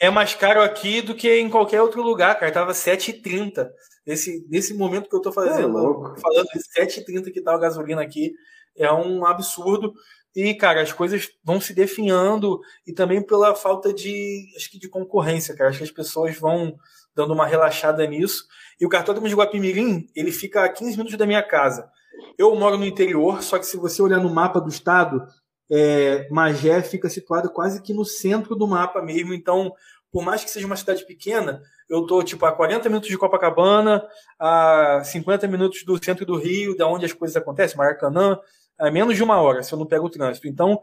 é 0.00 0.10
mais 0.10 0.34
caro 0.34 0.60
aqui 0.62 1.00
do 1.00 1.14
que 1.14 1.32
em 1.38 1.48
qualquer 1.48 1.80
outro 1.80 2.02
lugar, 2.02 2.38
cara. 2.38 2.52
Tava 2.52 2.72
7,30. 2.72 3.68
Nesse, 4.06 4.46
nesse 4.50 4.74
momento 4.74 5.08
que 5.08 5.16
eu 5.16 5.20
tô 5.20 5.32
fazendo, 5.32 5.78
é 5.78 6.20
falando 6.20 6.46
de 6.52 6.60
7,30 6.78 7.32
que 7.32 7.40
tá 7.40 7.54
a 7.54 7.58
gasolina 7.58 8.02
aqui, 8.02 8.34
é 8.76 8.92
um 8.92 9.24
absurdo. 9.24 9.94
E, 10.34 10.52
cara, 10.54 10.82
as 10.82 10.92
coisas 10.92 11.30
vão 11.44 11.60
se 11.60 11.72
definhando 11.72 12.60
e 12.86 12.92
também 12.92 13.22
pela 13.22 13.54
falta 13.54 13.92
de, 13.92 14.52
acho 14.56 14.70
que 14.70 14.78
de 14.78 14.88
concorrência, 14.88 15.54
cara. 15.54 15.70
Acho 15.70 15.78
que 15.78 15.84
as 15.84 15.90
pessoas 15.90 16.36
vão 16.36 16.76
dando 17.14 17.32
uma 17.32 17.46
relaxada 17.46 18.04
nisso. 18.06 18.44
E 18.80 18.84
o 18.84 18.88
cartódromo 18.88 19.28
de 19.28 19.34
Guapimirim, 19.34 20.08
ele 20.14 20.32
fica 20.32 20.64
a 20.64 20.68
15 20.68 20.96
minutos 20.96 21.16
da 21.16 21.26
minha 21.26 21.42
casa. 21.42 21.88
Eu 22.36 22.54
moro 22.56 22.76
no 22.76 22.84
interior, 22.84 23.42
só 23.42 23.58
que 23.58 23.66
se 23.66 23.76
você 23.76 24.02
olhar 24.02 24.18
no 24.18 24.28
mapa 24.28 24.60
do 24.60 24.68
estado, 24.68 25.24
é, 25.70 26.28
Magé 26.30 26.82
fica 26.82 27.08
situado 27.08 27.50
quase 27.50 27.80
que 27.80 27.94
no 27.94 28.04
centro 28.04 28.56
do 28.56 28.66
mapa 28.66 29.00
mesmo, 29.00 29.32
então, 29.32 29.72
por 30.10 30.24
mais 30.24 30.44
que 30.44 30.50
seja 30.50 30.66
uma 30.66 30.76
cidade 30.76 31.06
pequena, 31.06 31.62
eu 31.88 32.02
estou 32.02 32.22
tipo 32.22 32.44
a 32.44 32.52
40 32.52 32.88
minutos 32.88 33.08
de 33.08 33.18
Copacabana, 33.18 34.04
a 34.38 35.02
50 35.04 35.46
minutos 35.46 35.84
do 35.84 36.02
centro 36.02 36.26
do 36.26 36.36
Rio, 36.36 36.76
da 36.76 36.86
onde 36.86 37.04
as 37.04 37.12
coisas 37.12 37.36
acontecem, 37.36 37.76
Maracanã, 37.76 38.38
a 38.78 38.90
menos 38.90 39.16
de 39.16 39.22
uma 39.22 39.40
hora, 39.40 39.62
se 39.62 39.72
eu 39.72 39.78
não 39.78 39.86
pego 39.86 40.06
o 40.06 40.10
trânsito. 40.10 40.48
Então, 40.48 40.80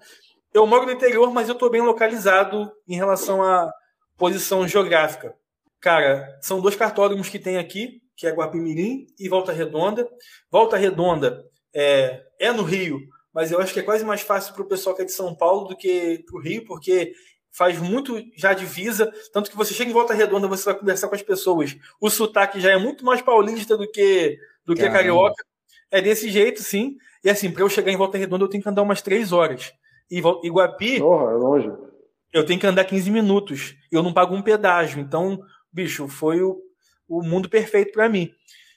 eu 0.53 0.65
moro 0.67 0.85
no 0.85 0.91
interior, 0.91 1.31
mas 1.31 1.47
eu 1.47 1.53
estou 1.53 1.69
bem 1.69 1.81
localizado 1.81 2.71
em 2.87 2.95
relação 2.95 3.41
à 3.41 3.71
posição 4.17 4.67
geográfica. 4.67 5.33
Cara, 5.79 6.37
são 6.41 6.61
dois 6.61 6.75
cartódromos 6.75 7.29
que 7.29 7.39
tem 7.39 7.57
aqui, 7.57 8.01
que 8.15 8.27
é 8.27 8.31
Guapimirim 8.31 9.07
e 9.17 9.27
Volta 9.27 9.51
Redonda. 9.51 10.07
Volta 10.49 10.77
Redonda 10.77 11.43
é, 11.73 12.21
é 12.39 12.51
no 12.51 12.63
Rio, 12.63 12.99
mas 13.33 13.51
eu 13.51 13.59
acho 13.59 13.73
que 13.73 13.79
é 13.79 13.83
quase 13.83 14.03
mais 14.03 14.21
fácil 14.21 14.53
para 14.53 14.63
o 14.63 14.67
pessoal 14.67 14.95
que 14.95 15.01
é 15.01 15.05
de 15.05 15.11
São 15.11 15.33
Paulo 15.33 15.69
do 15.69 15.75
que 15.75 16.23
para 16.25 16.37
o 16.37 16.41
Rio, 16.41 16.65
porque 16.65 17.13
faz 17.51 17.79
muito 17.79 18.21
já 18.37 18.53
divisa, 18.53 19.11
tanto 19.33 19.49
que 19.49 19.57
você 19.57 19.73
chega 19.73 19.89
em 19.89 19.93
Volta 19.93 20.13
Redonda, 20.13 20.47
você 20.47 20.65
vai 20.65 20.79
conversar 20.79 21.07
com 21.07 21.15
as 21.15 21.21
pessoas, 21.21 21.75
o 21.99 22.09
sotaque 22.09 22.61
já 22.61 22.71
é 22.71 22.77
muito 22.77 23.03
mais 23.03 23.21
paulista 23.21 23.75
do 23.75 23.89
que 23.89 24.37
do 24.65 24.75
que 24.75 24.89
carioca. 24.89 25.43
É 25.91 26.01
desse 26.01 26.29
jeito, 26.29 26.61
sim. 26.61 26.95
E 27.23 27.29
assim, 27.29 27.51
para 27.51 27.63
eu 27.63 27.69
chegar 27.69 27.91
em 27.91 27.97
Volta 27.97 28.17
Redonda, 28.17 28.45
eu 28.45 28.49
tenho 28.49 28.63
que 28.63 28.69
andar 28.69 28.81
umas 28.81 29.01
três 29.01 29.31
horas. 29.31 29.73
E 30.09 30.17
Iguapi. 30.17 30.99
Porra, 30.99 31.31
é 31.31 31.35
longe. 31.35 31.71
Eu 32.33 32.45
tenho 32.45 32.59
que 32.59 32.65
andar 32.65 32.85
15 32.85 33.11
minutos. 33.11 33.75
Eu 33.91 34.01
não 34.01 34.13
pago 34.13 34.33
um 34.33 34.41
pedágio. 34.41 34.99
Então, 34.99 35.39
bicho, 35.71 36.07
foi 36.07 36.41
o, 36.41 36.59
o 37.07 37.21
mundo 37.21 37.49
perfeito 37.49 37.91
para 37.91 38.09
mim. 38.09 38.31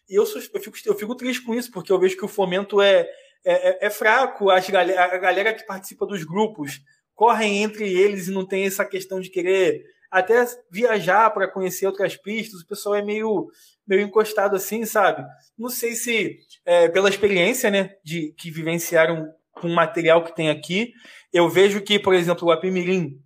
E 0.09 0.17
eu, 0.17 0.25
eu, 0.25 0.61
fico, 0.61 0.77
eu 0.87 0.95
fico 0.95 1.15
triste 1.15 1.45
com 1.45 1.55
isso, 1.55 1.71
porque 1.71 1.91
eu 1.91 1.99
vejo 1.99 2.17
que 2.17 2.25
o 2.25 2.29
fomento 2.29 2.81
é, 2.81 3.09
é, 3.45 3.85
é, 3.85 3.87
é 3.87 3.91
fraco. 3.91 4.51
As 4.51 4.69
galera, 4.69 5.05
a 5.05 5.19
galera 5.19 5.55
que 5.55 5.65
participa 5.65 6.07
dos 6.07 6.25
grupos 6.25 6.81
correm 7.15 7.63
entre 7.63 7.89
eles 7.89 8.29
e 8.29 8.33
não 8.33 8.47
tem 8.47 8.67
essa 8.67 8.85
questão 8.85 9.21
de 9.21 9.31
querer 9.31 9.85
até 10.11 10.45
viajar 10.71 11.31
para 11.31 11.51
conhecer 11.51 11.87
outras 11.87 12.17
pistas. 12.17 12.61
O 12.61 12.67
pessoal 12.67 12.97
é 12.97 13.03
meio, 13.03 13.49
meio 13.87 14.03
encostado 14.03 14.57
assim, 14.57 14.85
sabe? 14.85 15.25
Não 15.59 15.69
sei 15.69 15.95
se 15.95 16.39
é, 16.65 16.89
pela 16.89 17.09
experiência 17.09 17.71
né, 17.71 17.91
de 18.05 18.35
que 18.39 18.51
vivenciaram 18.51 19.29
com 19.53 19.69
o 19.69 19.75
material 19.75 20.25
que 20.25 20.35
tem 20.35 20.51
aqui. 20.51 20.93
Eu 21.33 21.49
vejo 21.49 21.81
que, 21.81 21.99
por 21.99 22.15
exemplo, 22.15 22.49
o 22.49 22.51
Apimirim 22.51 23.21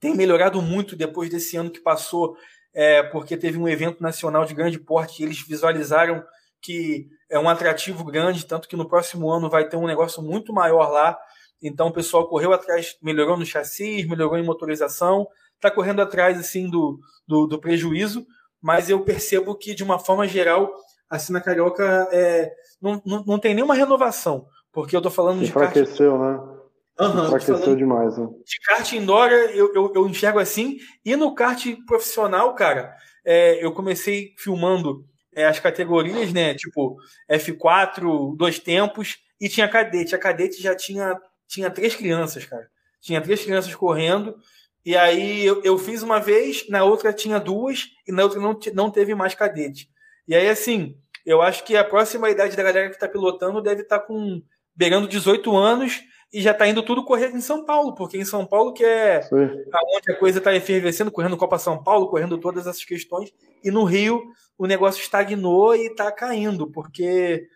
tem 0.00 0.14
melhorado 0.14 0.60
muito 0.62 0.94
depois 0.96 1.30
desse 1.30 1.56
ano 1.56 1.70
que 1.70 1.80
passou 1.80 2.36
é, 2.74 3.02
porque 3.02 3.36
teve 3.36 3.58
um 3.58 3.66
evento 3.66 4.02
nacional 4.02 4.44
de 4.44 4.54
grande 4.54 4.78
porte 4.78 5.22
e 5.22 5.24
eles 5.24 5.40
visualizaram 5.40 6.22
que 6.60 7.08
é 7.30 7.38
um 7.38 7.48
atrativo 7.48 8.04
grande, 8.04 8.46
tanto 8.46 8.68
que 8.68 8.76
no 8.76 8.88
próximo 8.88 9.30
ano 9.30 9.48
vai 9.48 9.68
ter 9.68 9.76
um 9.76 9.86
negócio 9.86 10.22
muito 10.22 10.52
maior 10.52 10.90
lá. 10.90 11.18
Então 11.62 11.88
o 11.88 11.92
pessoal 11.92 12.28
correu 12.28 12.52
atrás, 12.52 12.96
melhorou 13.02 13.36
no 13.36 13.46
chassi, 13.46 14.06
melhorou 14.06 14.36
em 14.36 14.44
motorização, 14.44 15.26
está 15.54 15.70
correndo 15.70 16.02
atrás 16.02 16.38
assim 16.38 16.68
do, 16.68 16.98
do, 17.26 17.46
do, 17.46 17.58
prejuízo, 17.58 18.26
mas 18.62 18.90
eu 18.90 19.00
percebo 19.00 19.54
que 19.54 19.74
de 19.74 19.84
uma 19.84 19.98
forma 19.98 20.26
geral 20.26 20.72
a 21.08 21.18
Cena 21.18 21.40
Carioca 21.40 22.08
é, 22.10 22.52
não, 22.80 23.00
não, 23.04 23.24
não 23.24 23.38
tem 23.38 23.54
nenhuma 23.54 23.74
renovação, 23.74 24.46
porque 24.72 24.94
eu 24.94 24.98
estou 24.98 25.12
falando 25.12 25.40
de 25.40 25.46
enfraqueceu, 25.46 26.18
né? 26.18 26.38
Uhum, 26.98 27.26
enfraqueceu 27.26 27.76
demais, 27.76 28.16
né? 28.16 28.26
De 28.26 28.60
kart 28.60 28.92
indoor 28.92 29.28
eu, 29.30 29.74
eu, 29.74 29.92
eu, 29.94 30.08
enxergo 30.08 30.38
assim, 30.38 30.78
e 31.04 31.14
no 31.14 31.34
kart 31.34 31.64
profissional, 31.86 32.54
cara, 32.54 32.94
é, 33.24 33.62
eu 33.64 33.72
comecei 33.72 34.32
filmando 34.38 35.04
é, 35.34 35.46
as 35.46 35.60
categorias, 35.60 36.32
né? 36.32 36.54
Tipo, 36.54 36.96
F4, 37.30 38.34
dois 38.36 38.58
tempos, 38.58 39.18
e 39.40 39.48
tinha 39.48 39.68
cadete. 39.68 40.14
A 40.14 40.18
cadete 40.18 40.62
já 40.62 40.74
tinha, 40.74 41.20
tinha 41.46 41.70
três 41.70 41.94
crianças, 41.94 42.46
cara. 42.46 42.66
Tinha 43.00 43.20
três 43.20 43.44
crianças 43.44 43.74
correndo. 43.74 44.34
E 44.86 44.96
aí 44.96 45.44
eu, 45.44 45.60
eu 45.64 45.76
fiz 45.76 46.00
uma 46.04 46.20
vez, 46.20 46.68
na 46.68 46.84
outra 46.84 47.12
tinha 47.12 47.40
duas, 47.40 47.88
e 48.06 48.12
na 48.12 48.22
outra 48.22 48.40
não, 48.40 48.56
não 48.72 48.88
teve 48.88 49.16
mais 49.16 49.34
cadete. 49.34 49.90
E 50.28 50.34
aí, 50.34 50.48
assim, 50.48 50.96
eu 51.26 51.42
acho 51.42 51.64
que 51.64 51.76
a 51.76 51.82
próxima 51.82 52.30
idade 52.30 52.56
da 52.56 52.62
galera 52.62 52.88
que 52.88 52.94
está 52.94 53.08
pilotando 53.08 53.60
deve 53.60 53.82
estar 53.82 53.98
tá 53.98 54.06
com 54.06 54.40
beirando 54.76 55.08
18 55.08 55.56
anos 55.56 56.04
e 56.32 56.40
já 56.40 56.52
está 56.52 56.68
indo 56.68 56.84
tudo 56.84 57.04
correr 57.04 57.34
em 57.34 57.40
São 57.40 57.64
Paulo, 57.64 57.96
porque 57.96 58.16
em 58.16 58.24
São 58.24 58.46
Paulo 58.46 58.72
que 58.72 58.84
é 58.84 59.22
Sim. 59.22 59.34
aonde 59.72 60.12
a 60.12 60.16
coisa 60.16 60.38
está 60.38 60.54
efervescendo, 60.54 61.10
correndo 61.10 61.36
Copa 61.36 61.58
São 61.58 61.82
Paulo, 61.82 62.08
correndo 62.08 62.38
todas 62.38 62.68
essas 62.68 62.84
questões, 62.84 63.32
e 63.64 63.72
no 63.72 63.82
Rio 63.82 64.22
o 64.56 64.66
negócio 64.66 65.00
estagnou 65.00 65.74
e 65.74 65.86
está 65.86 66.12
caindo, 66.12 66.70
porque 66.70 67.48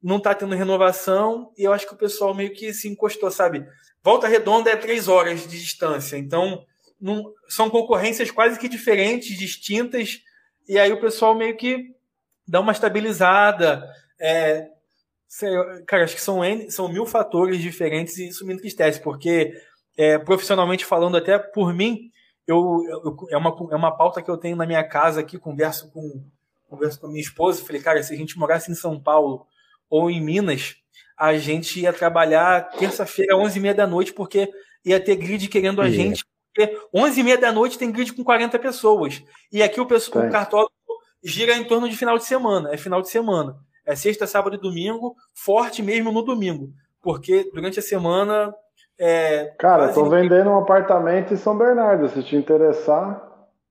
não 0.00 0.18
está 0.18 0.34
tendo 0.34 0.54
renovação 0.54 1.50
e 1.58 1.64
eu 1.64 1.72
acho 1.72 1.86
que 1.86 1.94
o 1.94 1.98
pessoal 1.98 2.32
meio 2.32 2.52
que 2.52 2.72
se 2.72 2.88
encostou, 2.88 3.28
sabe? 3.28 3.66
Volta 4.04 4.28
Redonda 4.28 4.70
é 4.70 4.76
três 4.76 5.08
horas 5.08 5.48
de 5.48 5.58
distância, 5.58 6.16
então 6.16 6.64
não, 7.00 7.32
são 7.48 7.70
concorrências 7.70 8.30
quase 8.30 8.58
que 8.58 8.68
diferentes, 8.68 9.36
distintas, 9.38 10.20
e 10.68 10.78
aí 10.78 10.92
o 10.92 11.00
pessoal 11.00 11.34
meio 11.34 11.56
que 11.56 11.94
dá 12.46 12.60
uma 12.60 12.72
estabilizada. 12.72 13.88
É, 14.18 14.68
cara, 15.86 16.04
acho 16.04 16.14
que 16.14 16.20
são, 16.20 16.40
são 16.68 16.88
mil 16.88 17.06
fatores 17.06 17.60
diferentes 17.60 18.16
e 18.18 18.28
isso 18.28 18.46
me 18.46 18.54
entristece, 18.54 19.00
porque 19.00 19.52
é, 19.96 20.18
profissionalmente 20.18 20.84
falando, 20.84 21.16
até 21.16 21.38
por 21.38 21.74
mim, 21.74 22.10
eu, 22.46 22.82
eu, 22.88 23.16
é, 23.30 23.36
uma, 23.36 23.56
é 23.70 23.76
uma 23.76 23.96
pauta 23.96 24.22
que 24.22 24.30
eu 24.30 24.36
tenho 24.36 24.56
na 24.56 24.66
minha 24.66 24.84
casa 24.84 25.20
aqui, 25.20 25.38
converso 25.38 25.90
com, 25.90 26.24
converso 26.68 27.00
com 27.00 27.06
a 27.06 27.10
minha 27.10 27.22
esposa, 27.22 27.64
falei, 27.64 27.82
cara, 27.82 28.02
se 28.02 28.14
a 28.14 28.16
gente 28.16 28.38
morasse 28.38 28.70
em 28.70 28.74
São 28.74 29.00
Paulo 29.00 29.46
ou 29.90 30.10
em 30.10 30.20
Minas, 30.20 30.76
a 31.16 31.36
gente 31.36 31.80
ia 31.80 31.92
trabalhar 31.92 32.68
terça-feira, 32.70 33.34
11h30 33.36 33.74
da 33.74 33.86
noite, 33.86 34.12
porque 34.12 34.50
ia 34.84 35.00
ter 35.00 35.16
grid 35.16 35.48
querendo 35.48 35.80
a 35.80 35.90
gente. 35.90 36.24
Porque 36.56 36.74
11h30 36.94 37.38
da 37.38 37.52
noite 37.52 37.78
tem 37.78 37.92
grid 37.92 38.14
com 38.14 38.24
40 38.24 38.58
pessoas. 38.58 39.22
E 39.52 39.62
aqui 39.62 39.78
o, 39.78 39.84
pessoal, 39.84 40.26
o 40.26 40.30
cartódromo 40.30 40.70
gira 41.22 41.54
em 41.54 41.64
torno 41.64 41.86
de 41.86 41.94
final 41.94 42.16
de 42.16 42.24
semana. 42.24 42.72
É 42.72 42.78
final 42.78 43.02
de 43.02 43.10
semana. 43.10 43.56
É 43.84 43.94
sexta, 43.94 44.26
sábado 44.26 44.56
e 44.56 44.60
domingo, 44.60 45.14
forte 45.34 45.82
mesmo 45.82 46.10
no 46.10 46.22
domingo. 46.22 46.70
Porque 47.02 47.50
durante 47.52 47.78
a 47.78 47.82
semana. 47.82 48.54
É, 48.98 49.52
Cara, 49.58 49.92
tô 49.92 50.08
vendendo 50.08 50.48
um 50.48 50.58
apartamento 50.58 51.34
em 51.34 51.36
São 51.36 51.56
Bernardo. 51.56 52.08
Se 52.08 52.22
te 52.22 52.34
interessar, 52.34 53.22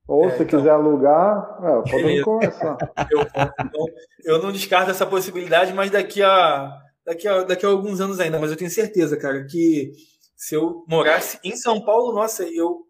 ou 0.07 0.25
é, 0.25 0.29
se 0.29 0.43
então... 0.43 0.59
quiser 0.59 0.69
alugar, 0.69 1.57
é, 1.63 1.89
podemos 1.89 2.21
conversar. 2.21 2.77
Eu, 3.09 3.21
então, 3.21 3.85
eu 4.23 4.41
não 4.41 4.51
descarto 4.51 4.91
essa 4.91 5.05
possibilidade, 5.05 5.73
mas 5.73 5.89
daqui 5.89 6.21
a, 6.21 6.71
daqui, 7.05 7.27
a, 7.27 7.43
daqui 7.43 7.65
a 7.65 7.69
alguns 7.69 7.99
anos 7.99 8.19
ainda. 8.19 8.39
Mas 8.39 8.51
eu 8.51 8.57
tenho 8.57 8.69
certeza, 8.69 9.17
cara, 9.17 9.43
que 9.45 9.91
se 10.35 10.55
eu 10.55 10.83
morasse 10.87 11.39
em 11.43 11.55
São 11.55 11.83
Paulo, 11.83 12.13
nossa, 12.13 12.43
eu 12.43 12.85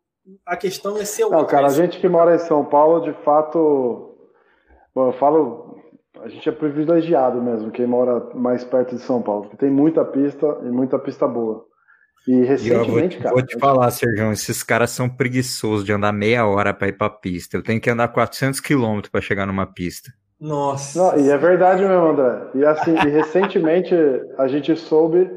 a 0.45 0.57
questão 0.57 0.97
é 0.97 1.05
ser. 1.05 1.29
Não, 1.29 1.45
cara, 1.45 1.67
a 1.67 1.69
gente 1.69 1.99
que 1.99 2.09
mora 2.09 2.35
em 2.35 2.39
São 2.39 2.65
Paulo, 2.65 3.01
de 3.01 3.13
fato, 3.23 4.15
Bom, 4.95 5.07
eu 5.07 5.13
falo, 5.13 5.75
a 6.21 6.29
gente 6.29 6.47
é 6.47 6.51
privilegiado 6.53 7.41
mesmo, 7.41 7.69
quem 7.69 7.85
mora 7.85 8.33
mais 8.33 8.63
perto 8.63 8.95
de 8.95 9.01
São 9.01 9.21
Paulo, 9.21 9.41
porque 9.43 9.57
tem 9.57 9.69
muita 9.69 10.05
pista 10.05 10.47
e 10.63 10.69
muita 10.69 10.97
pista 10.97 11.27
boa. 11.27 11.65
E 12.25 12.43
recentemente, 12.43 13.17
e 13.17 13.19
vou, 13.19 13.23
cara. 13.23 13.35
Vou 13.35 13.45
te 13.45 13.59
falar, 13.59 13.91
Sérgio, 13.91 14.31
esses 14.31 14.63
caras 14.63 14.89
são 14.89 15.09
preguiçosos 15.09 15.85
de 15.85 15.91
andar 15.91 16.13
meia 16.13 16.47
hora 16.47 16.73
para 16.73 16.87
ir 16.87 16.93
para 16.93 17.09
pista. 17.09 17.57
Eu 17.57 17.61
tenho 17.61 17.79
que 17.79 17.89
andar 17.89 18.07
400 18.07 18.59
quilômetros 18.61 19.11
para 19.11 19.21
chegar 19.21 19.45
numa 19.45 19.67
pista. 19.67 20.11
Nossa. 20.39 20.97
Não, 20.97 21.19
e 21.23 21.29
é 21.29 21.37
verdade 21.37 21.83
mesmo, 21.83 22.07
André. 22.07 22.47
E 22.55 22.65
assim, 22.65 22.95
e 22.95 23.09
recentemente 23.09 23.93
a 24.37 24.47
gente 24.47 24.75
soube 24.75 25.29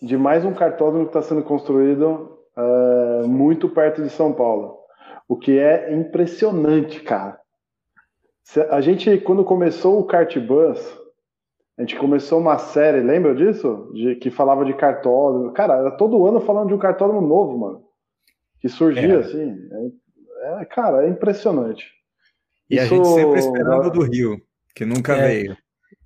de 0.00 0.16
mais 0.16 0.44
um 0.44 0.54
cartódromo 0.54 1.04
que 1.04 1.10
está 1.10 1.22
sendo 1.22 1.42
construído 1.42 2.38
uh, 2.56 3.28
muito 3.28 3.68
perto 3.68 4.02
de 4.02 4.10
São 4.10 4.32
Paulo. 4.32 4.78
O 5.28 5.36
que 5.36 5.58
é 5.58 5.94
impressionante, 5.94 7.00
cara. 7.00 7.38
A 8.70 8.80
gente, 8.80 9.18
quando 9.18 9.44
começou 9.44 10.00
o 10.00 10.04
Kart 10.04 10.38
Bus, 10.38 10.80
a 11.76 11.82
gente 11.82 11.96
começou 11.96 12.40
uma 12.40 12.58
série, 12.58 13.00
lembra 13.00 13.34
disso? 13.34 13.90
De, 13.92 14.16
que 14.16 14.30
falava 14.30 14.64
de 14.64 14.72
cartódromo. 14.74 15.52
Cara, 15.52 15.76
era 15.76 15.90
todo 15.90 16.26
ano 16.26 16.40
falando 16.40 16.68
de 16.68 16.74
um 16.74 16.78
cartódromo 16.78 17.26
novo, 17.26 17.58
mano. 17.58 17.84
Que 18.60 18.68
surgia, 18.68 19.14
é. 19.14 19.18
assim. 19.18 19.56
É, 20.42 20.62
é, 20.62 20.64
cara, 20.64 21.04
é 21.04 21.08
impressionante. 21.08 21.92
E 22.70 22.76
Isso, 22.76 22.84
a 22.84 22.86
gente 22.88 23.08
sempre 23.08 23.38
esperando 23.38 23.90
do 23.90 24.02
Rio, 24.02 24.40
que 24.74 24.84
nunca 24.84 25.14
é. 25.16 25.28
veio. 25.28 25.56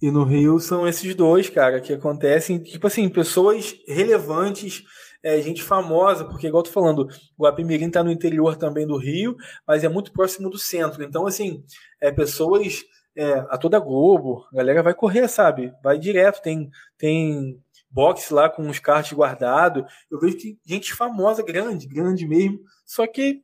E 0.01 0.11
no 0.11 0.25
Rio 0.25 0.59
são 0.59 0.87
esses 0.87 1.15
dois, 1.15 1.49
cara, 1.49 1.81
que 1.81 1.93
acontecem, 1.93 2.63
tipo 2.63 2.87
assim, 2.87 3.09
pessoas 3.09 3.75
relevantes 3.87 4.85
é, 5.23 5.41
gente 5.41 5.63
famosa, 5.63 6.25
porque, 6.25 6.49
igual 6.49 6.61
eu 6.61 6.65
tô 6.65 6.73
falando, 6.73 7.09
o 7.39 7.47
Apimirim 7.47 7.87
está 7.87 8.03
no 8.03 8.11
interior 8.11 8.57
também 8.57 8.87
do 8.87 8.97
Rio, 8.97 9.37
mas 9.67 9.85
é 9.85 9.89
muito 9.89 10.13
próximo 10.13 10.51
do 10.51 10.59
centro. 10.59 11.03
Então, 11.05 11.27
assim, 11.27 11.65
é, 12.01 12.11
pessoas. 12.11 12.83
É, 13.15 13.35
a 13.51 13.59
toda 13.59 13.79
Globo, 13.79 14.47
a 14.51 14.57
galera 14.57 14.83
vai 14.83 14.95
correr, 14.95 15.29
sabe? 15.29 15.71
Vai 15.85 15.99
direto, 15.99 16.41
tem, 16.41 16.71
tem 16.97 17.63
boxe 17.91 18.33
lá 18.33 18.49
com 18.49 18.67
os 18.67 18.79
carros 18.79 19.13
guardados. 19.13 19.85
Eu 20.11 20.19
vejo 20.19 20.39
que 20.39 20.59
gente 20.65 20.95
famosa, 20.95 21.43
grande, 21.43 21.87
grande 21.87 22.27
mesmo. 22.27 22.61
Só 22.87 23.07
que 23.07 23.43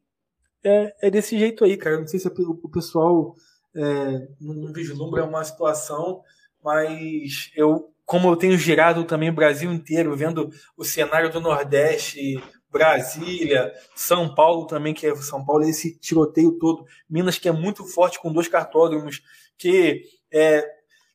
é, 0.65 0.95
é 1.03 1.11
desse 1.11 1.39
jeito 1.39 1.65
aí, 1.65 1.77
cara. 1.77 2.01
Não 2.01 2.07
sei 2.07 2.19
se 2.19 2.27
o 2.29 2.69
pessoal 2.71 3.35
é, 3.75 4.29
não 4.41 4.73
vislumbra 4.73 5.25
uma 5.25 5.45
situação, 5.45 6.23
mas 6.63 7.51
eu 7.55 7.93
como 8.09 8.31
eu 8.31 8.37
tenho 8.37 8.57
girado 8.57 9.05
também 9.05 9.29
o 9.29 9.35
Brasil 9.35 9.71
inteiro, 9.71 10.17
vendo 10.17 10.51
o 10.75 10.83
cenário 10.83 11.31
do 11.31 11.43
Nordeste, 11.43 12.43
Brasília, 12.73 13.71
São 13.95 14.35
Paulo 14.35 14.67
também, 14.67 14.95
que 14.95 15.07
é 15.07 15.15
São 15.17 15.45
Paulo, 15.45 15.65
esse 15.65 15.99
tiroteio 15.99 16.53
todo, 16.59 16.87
Minas 17.09 17.39
que 17.39 17.51
é 17.51 17.53
muito 17.53 17.85
forte 17.85 18.19
com 18.19 18.33
dois 18.33 18.49
cartódromos, 18.49 19.23
que 19.59 20.05
é, 20.33 20.67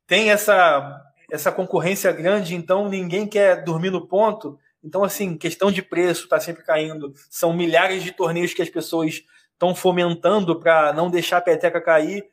tem 0.06 0.30
essa, 0.30 1.01
essa 1.32 1.51
concorrência 1.51 2.12
grande, 2.12 2.54
então 2.54 2.88
ninguém 2.88 3.26
quer 3.26 3.64
dormir 3.64 3.89
no 3.89 4.08
ponto. 4.08 4.60
Então, 4.84 5.04
assim, 5.04 5.36
questão 5.36 5.72
de 5.72 5.82
preço 5.82 6.26
está 6.26 6.39
sempre 6.39 6.64
caindo. 6.64 7.12
São 7.28 7.54
milhares 7.54 8.04
de 8.04 8.12
torneios 8.12 8.54
que 8.54 8.62
as 8.62 8.70
pessoas 8.70 9.24
estão 9.51 9.74
fomentando 9.74 10.60
para 10.60 10.93
não 10.93 11.10
deixar 11.10 11.38
a 11.38 11.41
peteca 11.41 11.82
cair. 11.82 12.23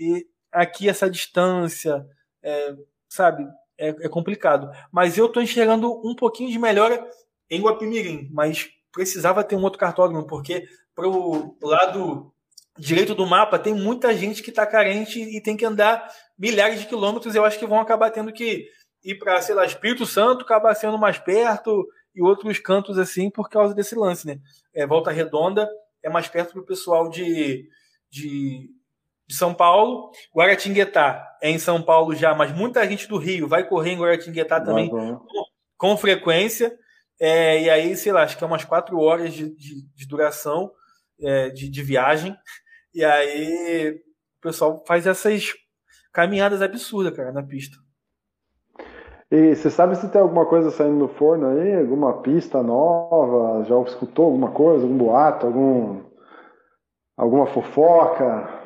E 0.00 0.26
aqui 0.50 0.88
essa 0.88 1.10
distância, 1.10 2.06
é, 2.42 2.74
sabe, 3.06 3.46
é, 3.78 3.88
é 3.88 4.08
complicado. 4.08 4.70
Mas 4.90 5.18
eu 5.18 5.26
estou 5.26 5.42
enxergando 5.42 5.92
um 6.02 6.14
pouquinho 6.14 6.50
de 6.50 6.58
melhora 6.58 7.06
em 7.50 7.60
Guapimirim, 7.60 8.30
mas 8.32 8.70
precisava 8.90 9.44
ter 9.44 9.56
um 9.56 9.62
outro 9.62 9.78
cartódromo, 9.78 10.26
porque 10.26 10.66
para 10.94 11.06
o 11.06 11.56
lado 11.62 12.32
direito 12.78 13.14
do 13.14 13.26
mapa 13.26 13.58
tem 13.58 13.74
muita 13.74 14.16
gente 14.16 14.42
que 14.42 14.48
está 14.50 14.66
carente 14.66 15.20
e 15.20 15.40
tem 15.42 15.56
que 15.56 15.66
andar 15.66 16.08
milhares 16.38 16.80
de 16.80 16.86
quilômetros. 16.86 17.34
Eu 17.34 17.44
acho 17.44 17.58
que 17.58 17.66
vão 17.66 17.78
acabar 17.78 18.10
tendo 18.10 18.32
que 18.32 18.66
ir 19.04 19.16
para, 19.18 19.40
sei 19.42 19.54
lá, 19.54 19.66
Espírito 19.66 20.06
Santo, 20.06 20.42
acabar 20.42 20.74
sendo 20.74 20.98
mais 20.98 21.18
perto 21.18 21.86
e 22.14 22.22
outros 22.22 22.58
cantos 22.58 22.98
assim 22.98 23.30
por 23.30 23.50
causa 23.50 23.74
desse 23.74 23.94
lance, 23.94 24.26
né? 24.26 24.38
É, 24.74 24.86
Volta 24.86 25.10
Redonda 25.10 25.68
é 26.02 26.08
mais 26.08 26.26
perto 26.26 26.54
do 26.54 26.64
pessoal 26.64 27.10
de, 27.10 27.68
de 28.10 28.70
de 29.30 29.36
São 29.36 29.54
Paulo. 29.54 30.10
Guaratinguetá 30.34 31.24
é 31.40 31.48
em 31.48 31.58
São 31.58 31.80
Paulo 31.80 32.16
já, 32.16 32.34
mas 32.34 32.52
muita 32.52 32.86
gente 32.88 33.06
do 33.06 33.16
Rio 33.16 33.46
vai 33.46 33.66
correr 33.66 33.92
em 33.92 33.98
Guaratinguetá 33.98 34.60
também 34.60 34.90
com, 34.90 35.20
com, 35.78 35.96
frequência. 35.96 36.76
É, 37.20 37.62
e 37.62 37.70
aí, 37.70 37.96
sei 37.96 38.10
lá, 38.10 38.24
acho 38.24 38.36
que 38.36 38.42
é 38.42 38.46
umas 38.46 38.64
quatro 38.64 38.98
horas 38.98 39.32
de, 39.32 39.54
de, 39.54 39.86
de 39.94 40.08
duração 40.08 40.72
é, 41.20 41.48
de, 41.50 41.68
de 41.68 41.82
viagem. 41.82 42.36
E 42.92 43.04
aí 43.04 44.02
o 44.38 44.42
pessoal 44.42 44.82
faz 44.84 45.06
essas 45.06 45.54
caminhadas 46.12 46.60
absurdas, 46.60 47.14
cara, 47.14 47.30
na 47.30 47.42
pista. 47.42 47.76
E 49.30 49.54
você 49.54 49.70
sabe 49.70 49.94
se 49.94 50.08
tem 50.08 50.20
alguma 50.20 50.44
coisa 50.44 50.72
saindo 50.72 50.96
no 50.96 51.06
forno 51.06 51.46
aí? 51.46 51.76
Alguma 51.76 52.20
pista 52.20 52.64
nova? 52.64 53.62
Já 53.62 53.80
escutou 53.82 54.24
alguma 54.24 54.50
coisa? 54.50 54.82
Algum 54.82 54.98
boato? 54.98 55.46
Algum, 55.46 56.02
alguma 57.16 57.46
fofoca? 57.46 58.59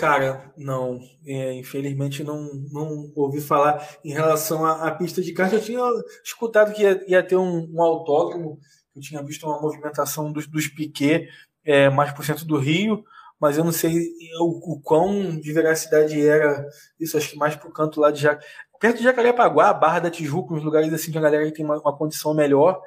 Cara, 0.00 0.50
não. 0.56 0.98
É, 1.26 1.52
infelizmente 1.52 2.24
não, 2.24 2.50
não 2.72 3.12
ouvi 3.14 3.38
falar 3.38 3.86
em 4.02 4.10
relação 4.10 4.64
à, 4.64 4.88
à, 4.88 4.94
pista 4.94 5.20
de 5.20 5.30
kart. 5.34 5.52
Eu 5.52 5.60
tinha 5.60 5.82
escutado 6.24 6.72
que 6.72 6.82
ia, 6.82 7.04
ia 7.06 7.22
ter 7.22 7.36
um, 7.36 7.70
um, 7.70 7.82
autódromo. 7.82 8.58
Eu 8.96 9.02
tinha 9.02 9.22
visto 9.22 9.46
uma 9.46 9.60
movimentação 9.60 10.32
dos, 10.32 10.46
dos 10.46 10.68
Piquet 10.68 11.28
é, 11.62 11.90
mais 11.90 12.12
por 12.12 12.24
cento 12.24 12.46
do 12.46 12.56
Rio, 12.56 13.04
mas 13.38 13.58
eu 13.58 13.64
não 13.64 13.72
sei 13.72 14.08
o, 14.40 14.72
o 14.72 14.80
quão 14.80 15.38
de 15.38 15.52
veracidade 15.52 16.18
era 16.18 16.66
isso. 16.98 17.18
Acho 17.18 17.32
que 17.32 17.36
mais 17.36 17.54
pro 17.54 17.70
canto 17.70 18.00
lá 18.00 18.10
de 18.10 18.22
Jac... 18.22 18.42
perto 18.80 18.96
de 18.96 19.04
Jacarepaguá, 19.04 19.74
Barra 19.74 19.98
da 19.98 20.10
Tijuca, 20.10 20.54
uns 20.54 20.64
lugares 20.64 20.90
assim 20.94 21.10
de 21.10 21.18
uma 21.18 21.24
galera 21.24 21.44
que 21.44 21.52
tem 21.52 21.64
uma, 21.64 21.78
uma 21.78 21.94
condição 21.94 22.32
melhor. 22.32 22.80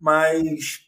Mas 0.00 0.80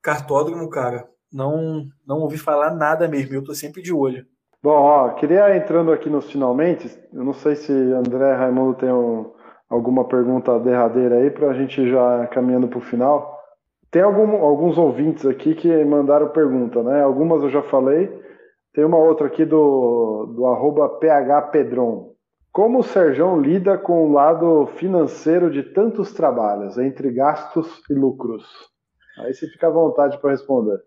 cartódromo, 0.00 0.70
cara, 0.70 1.06
não 1.30 1.86
não 2.06 2.20
ouvi 2.20 2.38
falar 2.38 2.74
nada 2.74 3.06
mesmo. 3.06 3.34
Eu 3.34 3.44
tô 3.44 3.54
sempre 3.54 3.82
de 3.82 3.92
olho. 3.92 4.26
Bom, 4.60 4.70
ó, 4.70 5.10
queria 5.10 5.56
entrando 5.56 5.92
aqui 5.92 6.10
nos 6.10 6.30
finalmente, 6.30 6.88
eu 7.12 7.24
não 7.24 7.32
sei 7.32 7.54
se 7.54 7.72
André 7.72 8.34
Raimundo 8.34 8.74
tem 8.74 8.92
um, 8.92 9.32
alguma 9.70 10.04
pergunta 10.08 10.58
derradeira 10.58 11.16
aí 11.16 11.30
para 11.30 11.50
a 11.50 11.54
gente 11.54 11.88
já 11.88 12.26
caminhando 12.26 12.66
para 12.66 12.78
o 12.78 12.82
final. 12.82 13.38
Tem 13.90 14.02
algum, 14.02 14.42
alguns 14.42 14.76
ouvintes 14.76 15.24
aqui 15.24 15.54
que 15.54 15.84
mandaram 15.84 16.28
pergunta, 16.30 16.82
né? 16.82 17.02
Algumas 17.02 17.42
eu 17.42 17.50
já 17.50 17.62
falei. 17.62 18.12
Tem 18.74 18.84
uma 18.84 18.98
outra 18.98 19.28
aqui 19.28 19.44
do, 19.44 20.26
do 20.26 20.42
phpedron. 21.00 22.12
Como 22.52 22.80
o 22.80 22.82
Serjão 22.82 23.40
lida 23.40 23.78
com 23.78 24.08
o 24.08 24.12
lado 24.12 24.66
financeiro 24.76 25.50
de 25.50 25.62
tantos 25.62 26.12
trabalhos, 26.12 26.76
entre 26.76 27.12
gastos 27.12 27.80
e 27.88 27.94
lucros? 27.94 28.44
Aí 29.18 29.32
você 29.32 29.46
fica 29.46 29.68
à 29.68 29.70
vontade 29.70 30.18
para 30.18 30.30
responder. 30.30 30.80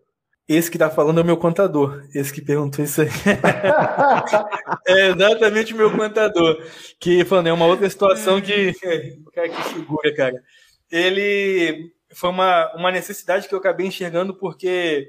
Esse 0.48 0.70
que 0.70 0.78
tá 0.78 0.90
falando 0.90 1.18
é 1.18 1.22
o 1.22 1.26
meu 1.26 1.36
contador. 1.36 2.04
Esse 2.14 2.32
que 2.32 2.42
perguntou 2.42 2.84
isso 2.84 3.02
aí. 3.02 3.08
é 4.86 5.08
exatamente 5.08 5.72
o 5.72 5.76
meu 5.76 5.90
contador. 5.96 6.60
Que, 6.98 7.24
falando, 7.24 7.46
é 7.46 7.52
uma 7.52 7.66
outra 7.66 7.88
situação 7.88 8.40
que. 8.40 8.72
Cara, 9.32 9.48
que 9.48 9.62
figura, 9.74 10.14
cara. 10.14 10.42
Ele. 10.90 11.92
Foi 12.14 12.28
uma, 12.28 12.74
uma 12.76 12.90
necessidade 12.90 13.48
que 13.48 13.54
eu 13.54 13.58
acabei 13.58 13.86
enxergando 13.86 14.34
porque 14.34 15.08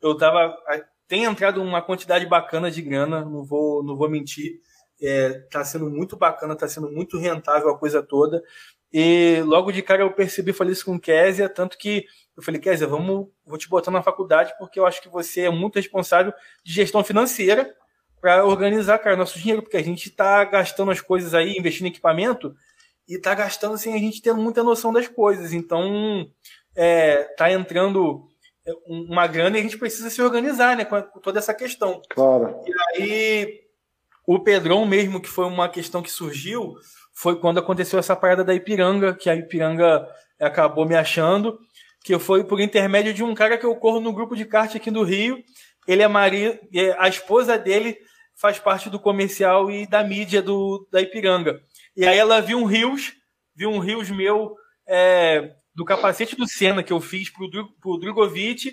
eu 0.00 0.16
tava. 0.16 0.56
Tem 1.08 1.24
entrado 1.24 1.62
uma 1.62 1.80
quantidade 1.80 2.26
bacana 2.26 2.70
de 2.70 2.82
grana, 2.82 3.24
não 3.24 3.44
vou, 3.44 3.82
não 3.82 3.96
vou 3.96 4.10
mentir. 4.10 4.60
É, 5.00 5.40
tá 5.50 5.64
sendo 5.64 5.90
muito 5.90 6.16
bacana, 6.16 6.56
tá 6.56 6.68
sendo 6.68 6.90
muito 6.90 7.18
rentável 7.18 7.70
a 7.70 7.78
coisa 7.78 8.02
toda. 8.02 8.42
E 8.92 9.42
logo 9.44 9.72
de 9.72 9.82
cara 9.82 10.02
eu 10.02 10.12
percebi, 10.12 10.52
falei 10.52 10.72
isso 10.72 10.84
com 10.84 10.94
o 10.94 11.00
Kézia, 11.00 11.48
tanto 11.48 11.76
que 11.76 12.06
eu 12.36 12.42
falei, 12.42 12.60
Kézia, 12.60 12.86
vamos, 12.86 13.28
vou 13.44 13.56
te 13.56 13.68
botar 13.68 13.90
na 13.90 14.02
faculdade 14.02 14.52
porque 14.58 14.78
eu 14.78 14.86
acho 14.86 15.00
que 15.00 15.08
você 15.08 15.42
é 15.42 15.50
muito 15.50 15.76
responsável 15.76 16.32
de 16.62 16.72
gestão 16.72 17.02
financeira 17.02 17.74
para 18.20 18.44
organizar, 18.44 18.98
cara, 18.98 19.16
nosso 19.16 19.38
dinheiro, 19.38 19.62
porque 19.62 19.76
a 19.76 19.82
gente 19.82 20.08
está 20.08 20.44
gastando 20.44 20.90
as 20.90 21.00
coisas 21.00 21.32
aí, 21.32 21.56
investindo 21.56 21.86
em 21.86 21.90
equipamento, 21.90 22.54
e 23.08 23.14
está 23.14 23.34
gastando 23.34 23.78
sem 23.78 23.94
a 23.94 23.98
gente 23.98 24.20
ter 24.20 24.32
muita 24.34 24.62
noção 24.62 24.92
das 24.92 25.06
coisas. 25.08 25.52
Então, 25.52 26.28
é, 26.74 27.22
tá 27.36 27.50
entrando 27.50 28.26
é, 28.66 28.72
uma 28.86 29.26
grana 29.26 29.56
e 29.56 29.60
a 29.60 29.62
gente 29.62 29.78
precisa 29.78 30.10
se 30.10 30.20
organizar, 30.20 30.76
né, 30.76 30.84
com 30.84 31.20
toda 31.20 31.38
essa 31.38 31.54
questão. 31.54 32.02
Claro. 32.10 32.62
E 32.66 33.02
aí, 33.02 33.60
o 34.26 34.40
Pedrão 34.40 34.84
mesmo, 34.84 35.20
que 35.20 35.28
foi 35.28 35.46
uma 35.46 35.68
questão 35.68 36.02
que 36.02 36.10
surgiu, 36.10 36.74
foi 37.14 37.38
quando 37.38 37.58
aconteceu 37.58 37.98
essa 37.98 38.16
parada 38.16 38.44
da 38.44 38.54
Ipiranga, 38.54 39.14
que 39.14 39.30
a 39.30 39.36
Ipiranga 39.36 40.06
acabou 40.40 40.84
me 40.84 40.96
achando, 40.96 41.58
que 42.06 42.16
foi 42.20 42.44
por 42.44 42.60
intermédio 42.60 43.12
de 43.12 43.24
um 43.24 43.34
cara 43.34 43.58
que 43.58 43.66
eu 43.66 43.74
corro 43.74 43.98
no 43.98 44.12
grupo 44.12 44.36
de 44.36 44.44
kart 44.44 44.76
aqui 44.76 44.92
do 44.92 45.02
Rio. 45.02 45.42
Ele 45.88 46.04
é 46.04 46.06
marido, 46.06 46.56
a 46.98 47.08
esposa 47.08 47.58
dele 47.58 47.98
faz 48.36 48.60
parte 48.60 48.88
do 48.88 49.00
comercial 49.00 49.68
e 49.72 49.88
da 49.88 50.04
mídia 50.04 50.40
do, 50.40 50.86
da 50.88 51.00
Ipiranga. 51.00 51.60
E 51.96 52.06
aí 52.06 52.16
ela 52.16 52.40
viu 52.40 52.58
um 52.58 52.64
rios, 52.64 53.12
viu 53.56 53.70
um 53.70 53.80
rios 53.80 54.08
meu 54.08 54.54
é, 54.86 55.50
do 55.74 55.84
capacete 55.84 56.36
do 56.36 56.46
Senna 56.46 56.80
que 56.80 56.92
eu 56.92 57.00
fiz 57.00 57.28
pro, 57.28 57.50
pro 57.80 57.98
Drogovic, 57.98 58.72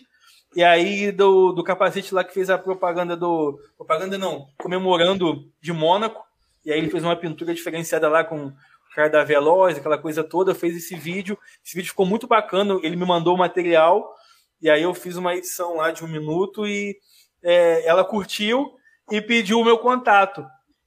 e 0.56 0.64
aí 0.64 1.12
do, 1.12 1.54
do 1.54 1.64
capacete 1.64 2.14
lá 2.14 2.24
que 2.24 2.36
fez 2.36 2.52
a 2.52 2.58
propaganda 2.60 3.18
do. 3.18 3.60
Propaganda 3.76 4.16
não, 4.16 4.46
comemorando 4.60 5.52
de 5.60 5.74
Mônaco. 5.74 6.24
E 6.64 6.72
aí 6.72 6.78
ele 6.78 6.92
fez 6.92 7.04
uma 7.04 7.16
pintura 7.16 7.52
diferenciada 7.52 8.08
lá 8.08 8.24
com 8.24 8.54
cara 8.94 9.10
da 9.10 9.24
Veloz, 9.24 9.78
aquela 9.78 9.98
coisa 9.98 10.24
toda, 10.24 10.56
fez 10.56 10.76
esse 10.76 10.96
vídeo. 10.96 11.38
Esse 11.66 11.76
vídeo 11.76 11.90
ficou 11.90 12.06
muito 12.06 12.28
bacana, 12.28 12.80
ele 12.84 12.96
me 12.96 13.06
mandou 13.06 13.36
o 13.36 13.38
material, 13.38 14.14
e 14.62 14.70
aí 14.70 14.84
eu 14.84 14.94
fiz 14.94 15.18
uma 15.18 15.36
edição 15.36 15.76
lá 15.76 15.92
de 15.92 16.04
um 16.04 16.08
minuto 16.08 16.66
e 16.66 16.98
é, 17.44 17.86
ela 17.86 18.06
curtiu 18.06 18.76
e 19.12 19.22
pediu 19.22 19.60
o 19.60 19.66
meu 19.66 19.78
contato. 19.78 20.46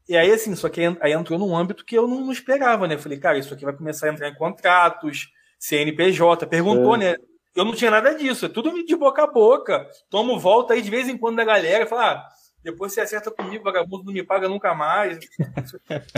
E 0.09 0.17
aí, 0.17 0.31
assim, 0.31 0.55
só 0.55 0.69
que 0.69 0.81
aí 1.01 1.13
entrou 1.13 1.39
num 1.39 1.57
âmbito 1.57 1.85
que 1.85 1.97
eu 1.97 2.07
não, 2.07 2.21
não 2.21 2.33
esperava, 2.33 2.87
né? 2.87 2.95
Eu 2.95 2.99
falei, 2.99 3.19
cara, 3.19 3.39
isso 3.39 3.53
aqui 3.53 3.65
vai 3.65 3.77
começar 3.77 4.07
a 4.07 4.13
entrar 4.13 4.29
em 4.29 4.35
contratos, 4.35 5.29
CNPJ, 5.59 6.47
perguntou, 6.47 6.95
é. 6.95 6.99
né? 6.99 7.17
Eu 7.55 7.65
não 7.65 7.73
tinha 7.73 7.91
nada 7.91 8.15
disso, 8.15 8.47
é 8.47 8.49
tudo 8.49 8.85
de 8.85 8.97
boca 8.97 9.25
a 9.25 9.27
boca. 9.27 9.89
Tomo 10.09 10.39
volta 10.39 10.75
aí 10.75 10.83
de 10.83 10.91
vez 10.91 11.09
em 11.09 11.17
quando 11.17 11.37
da 11.37 11.45
galera, 11.45 11.87
fala, 11.87 12.13
ah, 12.13 12.29
depois 12.67 12.93
você 12.93 13.01
acerta 13.01 13.31
comigo, 13.31 13.63
vagabundo 13.63 14.03
não 14.03 14.13
me 14.13 14.25
paga 14.25 14.49
nunca 14.49 14.75
mais. 14.75 15.21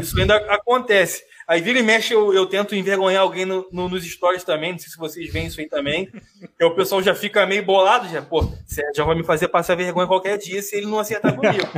Isso 0.01 0.19
ainda 0.19 0.37
acontece. 0.37 1.23
Aí 1.47 1.61
vira 1.61 1.79
e 1.79 1.83
mexe, 1.83 2.15
eu, 2.15 2.33
eu 2.33 2.47
tento 2.47 2.75
envergonhar 2.75 3.21
alguém 3.21 3.45
no, 3.45 3.69
no, 3.71 3.87
nos 3.87 4.03
stories 4.03 4.45
também, 4.45 4.73
não 4.73 4.79
sei 4.79 4.89
se 4.89 4.97
vocês 4.97 5.31
veem 5.31 5.47
isso 5.47 5.61
aí 5.61 5.69
também. 5.69 6.11
E 6.59 6.65
o 6.65 6.75
pessoal 6.75 7.03
já 7.03 7.15
fica 7.15 7.45
meio 7.45 7.63
bolado, 7.63 8.09
já, 8.09 8.23
pô, 8.23 8.51
você 8.67 8.83
já 8.97 9.05
vai 9.05 9.15
me 9.15 9.25
fazer 9.25 9.49
passar 9.49 9.77
vergonha 9.77 10.07
qualquer 10.07 10.39
dia 10.39 10.63
se 10.63 10.75
ele 10.75 10.87
não 10.87 10.99
acertar 10.99 11.37
comigo. 11.37 11.69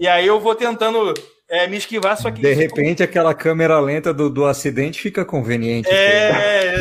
E 0.00 0.08
aí 0.08 0.26
eu 0.26 0.40
vou 0.40 0.54
tentando 0.54 1.12
é, 1.46 1.66
me 1.66 1.76
esquivar, 1.76 2.16
só 2.16 2.30
que. 2.30 2.40
De 2.40 2.54
repente, 2.54 3.02
aquela 3.02 3.34
câmera 3.34 3.78
lenta 3.78 4.14
do, 4.14 4.30
do 4.30 4.46
acidente 4.46 5.02
fica 5.02 5.22
conveniente. 5.22 5.90
É, 5.90 6.30
é 6.30 6.78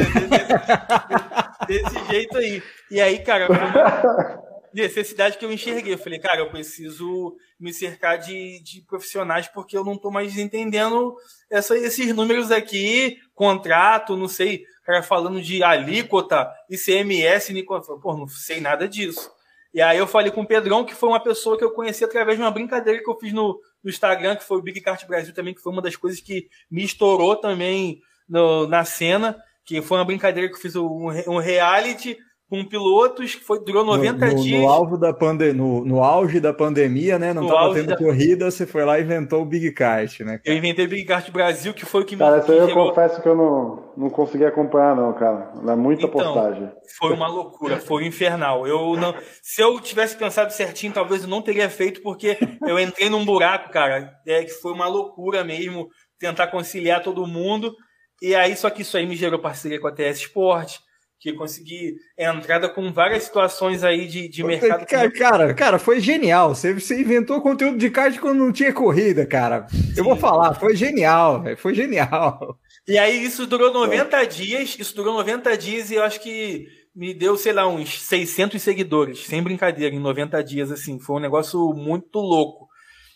desse, 1.67 1.89
desse 1.89 2.07
jeito 2.09 2.37
aí. 2.37 2.63
E 2.89 3.01
aí, 3.01 3.19
cara, 3.19 3.47
necessidade 4.81 5.37
que 5.37 5.45
eu 5.45 5.51
enxerguei. 5.51 5.93
Eu 5.93 5.97
falei, 5.97 6.19
cara, 6.19 6.39
eu 6.39 6.49
preciso 6.49 7.35
me 7.59 7.73
cercar 7.73 8.17
de, 8.17 8.61
de 8.63 8.81
profissionais 8.81 9.47
porque 9.47 9.77
eu 9.77 9.83
não 9.83 9.93
estou 9.93 10.11
mais 10.11 10.37
entendendo 10.37 11.15
essa, 11.49 11.77
esses 11.77 12.13
números 12.13 12.51
aqui, 12.51 13.17
contrato, 13.33 14.15
não 14.15 14.27
sei, 14.27 14.63
cara 14.83 15.03
falando 15.03 15.41
de 15.41 15.63
alíquota, 15.63 16.49
ICMS, 16.69 17.53
pô, 18.01 18.15
não 18.15 18.27
sei 18.27 18.61
nada 18.61 18.87
disso. 18.87 19.31
E 19.73 19.81
aí 19.81 19.97
eu 19.97 20.07
falei 20.07 20.31
com 20.31 20.41
o 20.41 20.47
Pedrão, 20.47 20.85
que 20.85 20.95
foi 20.95 21.09
uma 21.09 21.19
pessoa 21.19 21.57
que 21.57 21.63
eu 21.63 21.71
conheci 21.71 22.03
através 22.03 22.37
de 22.37 22.43
uma 22.43 22.51
brincadeira 22.51 23.03
que 23.03 23.09
eu 23.09 23.19
fiz 23.19 23.33
no, 23.33 23.59
no 23.83 23.89
Instagram, 23.89 24.35
que 24.35 24.43
foi 24.43 24.57
o 24.57 24.61
Big 24.61 24.79
Kart 24.81 25.05
Brasil 25.05 25.33
também, 25.33 25.53
que 25.53 25.61
foi 25.61 25.73
uma 25.73 25.81
das 25.81 25.95
coisas 25.95 26.21
que 26.21 26.47
me 26.71 26.83
estourou 26.83 27.35
também 27.35 27.99
no, 28.27 28.65
na 28.67 28.85
cena, 28.85 29.37
que 29.65 29.81
foi 29.81 29.97
uma 29.97 30.05
brincadeira 30.05 30.47
que 30.47 30.55
eu 30.55 30.61
fiz 30.61 30.75
um, 30.75 31.09
um 31.27 31.37
reality 31.37 32.17
com 32.49 32.63
pilotos 32.63 33.35
que 33.35 33.43
foi, 33.43 33.59
durou 33.63 33.83
90 33.83 34.25
no, 34.25 34.33
no, 34.33 34.43
dias. 34.43 34.61
No, 34.61 34.69
alvo 34.69 34.97
da 34.97 35.13
pande 35.13 35.51
no, 35.51 35.83
no 35.83 36.01
auge 36.01 36.39
da 36.39 36.53
pandemia, 36.53 37.19
né? 37.19 37.33
Não 37.33 37.43
estava 37.43 37.73
tendo 37.73 37.87
da... 37.87 37.97
corrida, 37.97 38.49
você 38.49 38.65
foi 38.65 38.85
lá 38.85 38.97
e 38.97 39.03
inventou 39.03 39.41
o 39.41 39.45
Big 39.45 39.71
Kart, 39.71 40.21
né? 40.21 40.37
Cara? 40.37 40.41
Eu 40.45 40.55
inventei 40.55 40.85
o 40.85 40.89
Big 40.89 41.03
Kart 41.03 41.29
Brasil, 41.29 41.73
que 41.73 41.85
foi 41.85 42.03
o 42.03 42.05
que 42.05 42.15
me. 42.15 42.19
Cara, 42.19 42.39
isso 42.39 42.51
aí 42.51 42.57
eu 42.57 42.67
gerou... 42.67 42.87
confesso 42.87 43.21
que 43.21 43.27
eu 43.27 43.35
não, 43.35 43.91
não 43.97 44.09
consegui 44.09 44.45
acompanhar, 44.45 44.95
não, 44.95 45.11
cara. 45.13 45.51
É 45.67 45.75
muita 45.75 46.05
então, 46.05 46.11
postagem. 46.11 46.71
Foi 46.97 47.13
uma 47.13 47.27
loucura, 47.27 47.77
foi 47.79 48.05
infernal. 48.05 48.65
Eu 48.65 48.95
não, 48.95 49.13
se 49.41 49.61
eu 49.61 49.77
tivesse 49.81 50.15
pensado 50.15 50.53
certinho, 50.53 50.93
talvez 50.93 51.23
eu 51.23 51.29
não 51.29 51.41
teria 51.41 51.69
feito, 51.69 52.01
porque 52.01 52.37
eu 52.65 52.79
entrei 52.79 53.09
num 53.09 53.25
buraco, 53.25 53.71
cara. 53.71 54.13
É 54.25 54.45
que 54.45 54.51
foi 54.51 54.71
uma 54.71 54.87
loucura 54.87 55.43
mesmo 55.43 55.89
tentar 56.17 56.47
conciliar 56.47 57.03
todo 57.03 57.27
mundo. 57.27 57.75
E 58.21 58.33
aí, 58.33 58.55
só 58.55 58.69
que 58.69 58.83
isso 58.83 58.95
aí 58.95 59.05
me 59.05 59.17
gerou 59.17 59.37
parceria 59.37 59.81
com 59.81 59.87
a 59.87 59.91
TS 59.91 60.19
Sport 60.19 60.86
que 61.19 61.33
consegui 61.33 61.95
entrada 62.17 62.69
com 62.69 62.91
várias 62.91 63.23
situações 63.23 63.83
aí 63.83 64.07
de, 64.07 64.27
de 64.27 64.43
mercado. 64.43 64.85
Cara, 64.85 65.11
cara, 65.11 65.53
cara, 65.53 65.79
foi 65.79 65.99
genial. 65.99 66.53
Você, 66.53 66.73
você 66.73 66.99
inventou 66.99 67.41
conteúdo 67.41 67.77
de 67.77 67.89
kart 67.89 68.17
quando 68.19 68.37
não 68.37 68.51
tinha 68.51 68.71
corrida, 68.71 69.25
cara. 69.25 69.67
Sim. 69.69 69.93
Eu 69.97 70.03
vou 70.03 70.15
falar, 70.15 70.53
foi 70.53 70.75
genial, 70.75 71.43
foi 71.57 71.73
genial. 71.73 72.57
E 72.87 72.97
aí 72.97 73.23
isso 73.23 73.45
durou 73.45 73.73
90 73.73 74.23
dias, 74.25 74.77
isso 74.79 74.95
durou 74.95 75.13
90 75.15 75.57
dias 75.57 75.91
e 75.91 75.95
eu 75.95 76.03
acho 76.03 76.21
que 76.21 76.67
me 76.95 77.13
deu, 77.13 77.35
sei 77.37 77.53
lá, 77.53 77.67
uns 77.67 78.01
600 78.01 78.61
seguidores, 78.61 79.25
sem 79.25 79.43
brincadeira, 79.43 79.95
em 79.95 79.99
90 79.99 80.43
dias, 80.43 80.71
assim. 80.71 80.99
Foi 80.99 81.17
um 81.17 81.21
negócio 81.21 81.73
muito 81.73 82.19
louco. 82.19 82.67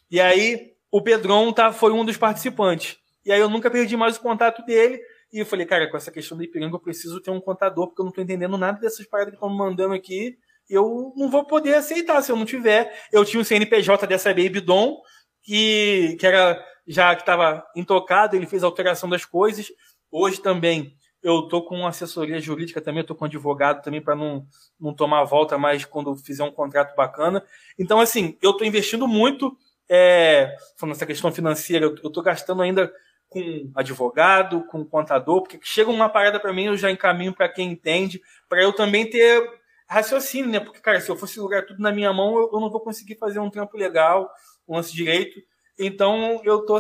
E 0.10 0.20
aí 0.20 0.72
o 0.92 1.02
Pedron 1.02 1.54
tá, 1.54 1.72
foi 1.72 1.92
um 1.92 2.04
dos 2.04 2.18
participantes. 2.18 2.98
E 3.26 3.32
aí 3.32 3.40
eu 3.40 3.50
nunca 3.50 3.72
perdi 3.72 3.96
mais 3.96 4.18
o 4.18 4.22
contato 4.22 4.64
dele. 4.66 5.00
E 5.32 5.40
eu 5.40 5.46
falei, 5.46 5.66
cara, 5.66 5.90
com 5.90 5.98
essa 5.98 6.12
questão 6.12 6.38
do 6.38 6.44
Ipiranga 6.44 6.76
eu 6.76 6.80
preciso 6.80 7.22
ter 7.22 7.32
um 7.32 7.40
contador, 7.40 7.88
porque 7.88 8.02
eu 8.02 8.06
não 8.06 8.12
tô 8.12 8.22
entendendo 8.22 8.58
nada 8.58 8.80
dessas 8.80 9.06
paradas 9.06 9.32
que 9.32 9.38
estão 9.38 9.50
me 9.50 9.58
mandando 9.58 9.94
aqui. 9.94 10.38
Eu 10.70 11.14
não 11.16 11.30
vou 11.30 11.46
poder 11.46 11.76
aceitar 11.76 12.22
se 12.22 12.32
eu 12.32 12.36
não 12.36 12.46
tiver. 12.46 12.94
Eu 13.12 13.24
tinha 13.24 13.40
o 13.40 13.42
um 13.42 13.46
CNPJ 13.46 14.06
dessa 14.08 14.30
Baby 14.30 14.60
Dom, 14.60 14.98
que, 15.44 16.18
que 16.20 16.28
era 16.28 16.64
já 16.88 17.16
que 17.16 17.22
estava 17.22 17.66
intocado, 17.76 18.36
ele 18.36 18.46
fez 18.46 18.64
a 18.64 18.68
alteração 18.68 19.10
das 19.10 19.26
coisas. 19.26 19.68
Hoje 20.12 20.42
também 20.42 20.96
eu 21.24 21.44
tô 21.44 21.64
com 21.64 21.86
assessoria 21.86 22.40
jurídica 22.40 22.82
também, 22.82 23.02
eu 23.02 23.08
tô 23.08 23.16
com 23.16 23.26
advogado 23.26 23.84
também 23.84 24.02
para 24.02 24.16
não, 24.16 24.46
não 24.80 24.94
tomar 24.94 25.24
volta 25.24 25.58
mais 25.58 25.86
quando 25.86 26.16
fizer 26.16 26.44
um 26.44 26.52
contrato 26.52 26.96
bacana. 26.96 27.44
Então, 27.78 28.00
assim, 28.00 28.38
eu 28.42 28.54
tô 28.54 28.66
investindo 28.66 29.08
muito 29.08 29.56
é, 29.88 30.56
falando 30.78 30.96
essa 30.96 31.06
questão 31.06 31.32
financeira, 31.32 31.86
eu 31.86 31.94
estou 31.94 32.24
gastando 32.24 32.62
ainda 32.62 32.92
com 33.32 33.72
advogado, 33.74 34.66
com 34.66 34.84
contador, 34.84 35.42
porque 35.42 35.58
chega 35.64 35.90
uma 35.90 36.10
parada 36.10 36.38
para 36.38 36.52
mim, 36.52 36.66
eu 36.66 36.76
já 36.76 36.92
encaminho 36.92 37.34
para 37.34 37.48
quem 37.48 37.72
entende, 37.72 38.22
para 38.50 38.62
eu 38.62 38.74
também 38.74 39.10
ter 39.10 39.42
raciocínio, 39.88 40.52
né? 40.52 40.60
Porque, 40.60 40.82
cara, 40.82 41.00
se 41.00 41.10
eu 41.10 41.16
fosse 41.16 41.40
lugar 41.40 41.66
tudo 41.66 41.82
na 41.82 41.94
minha 41.94 42.12
mão, 42.12 42.38
eu, 42.38 42.50
eu 42.52 42.60
não 42.60 42.70
vou 42.70 42.82
conseguir 42.82 43.16
fazer 43.16 43.40
um 43.40 43.50
trampo 43.50 43.78
legal, 43.78 44.30
um 44.68 44.76
lance 44.76 44.94
direito. 44.94 45.40
Então, 45.80 46.42
eu 46.44 46.66
tô 46.66 46.78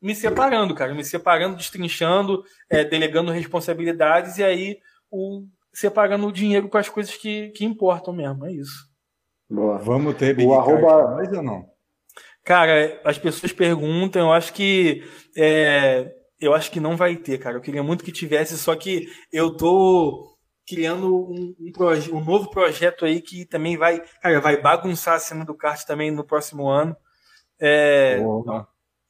me 0.00 0.14
separando, 0.14 0.74
cara, 0.74 0.94
me 0.94 1.02
separando, 1.02 1.56
destrinchando, 1.56 2.44
é, 2.68 2.84
delegando 2.84 3.32
responsabilidades 3.32 4.36
e 4.36 4.44
aí 4.44 4.78
o, 5.10 5.46
separando 5.72 6.26
o 6.26 6.32
dinheiro 6.32 6.68
para 6.68 6.80
as 6.80 6.90
coisas 6.90 7.16
que, 7.16 7.48
que 7.52 7.64
importam 7.64 8.12
mesmo, 8.12 8.44
é 8.44 8.52
isso. 8.52 8.86
Boa. 9.48 9.78
Vamos 9.78 10.16
ter 10.16 10.36
Big 10.36 10.46
o 10.46 10.52
arroba... 10.52 11.16
mais 11.16 11.32
ou 11.32 11.42
não? 11.42 11.77
Cara, 12.48 12.98
as 13.04 13.18
pessoas 13.18 13.52
perguntam, 13.52 14.22
eu 14.22 14.32
acho 14.32 14.54
que 14.54 15.04
é, 15.36 16.10
eu 16.40 16.54
acho 16.54 16.70
que 16.70 16.80
não 16.80 16.96
vai 16.96 17.14
ter, 17.14 17.36
cara. 17.36 17.58
Eu 17.58 17.60
queria 17.60 17.82
muito 17.82 18.02
que 18.02 18.10
tivesse, 18.10 18.56
só 18.56 18.74
que 18.74 19.06
eu 19.30 19.54
tô 19.54 20.34
criando 20.66 21.14
um, 21.14 21.54
um, 21.60 22.16
um 22.16 22.24
novo 22.24 22.48
projeto 22.48 23.04
aí 23.04 23.20
que 23.20 23.44
também 23.44 23.76
vai, 23.76 24.02
cara, 24.22 24.40
vai 24.40 24.58
bagunçar 24.58 25.16
a 25.16 25.18
cena 25.18 25.44
do 25.44 25.54
kart 25.54 25.84
também 25.84 26.10
no 26.10 26.24
próximo 26.24 26.66
ano. 26.66 26.96
É, 27.60 28.18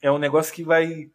é 0.02 0.10
um 0.10 0.19
negócio 0.19 0.52
que 0.52 0.65
vai, 0.65 1.06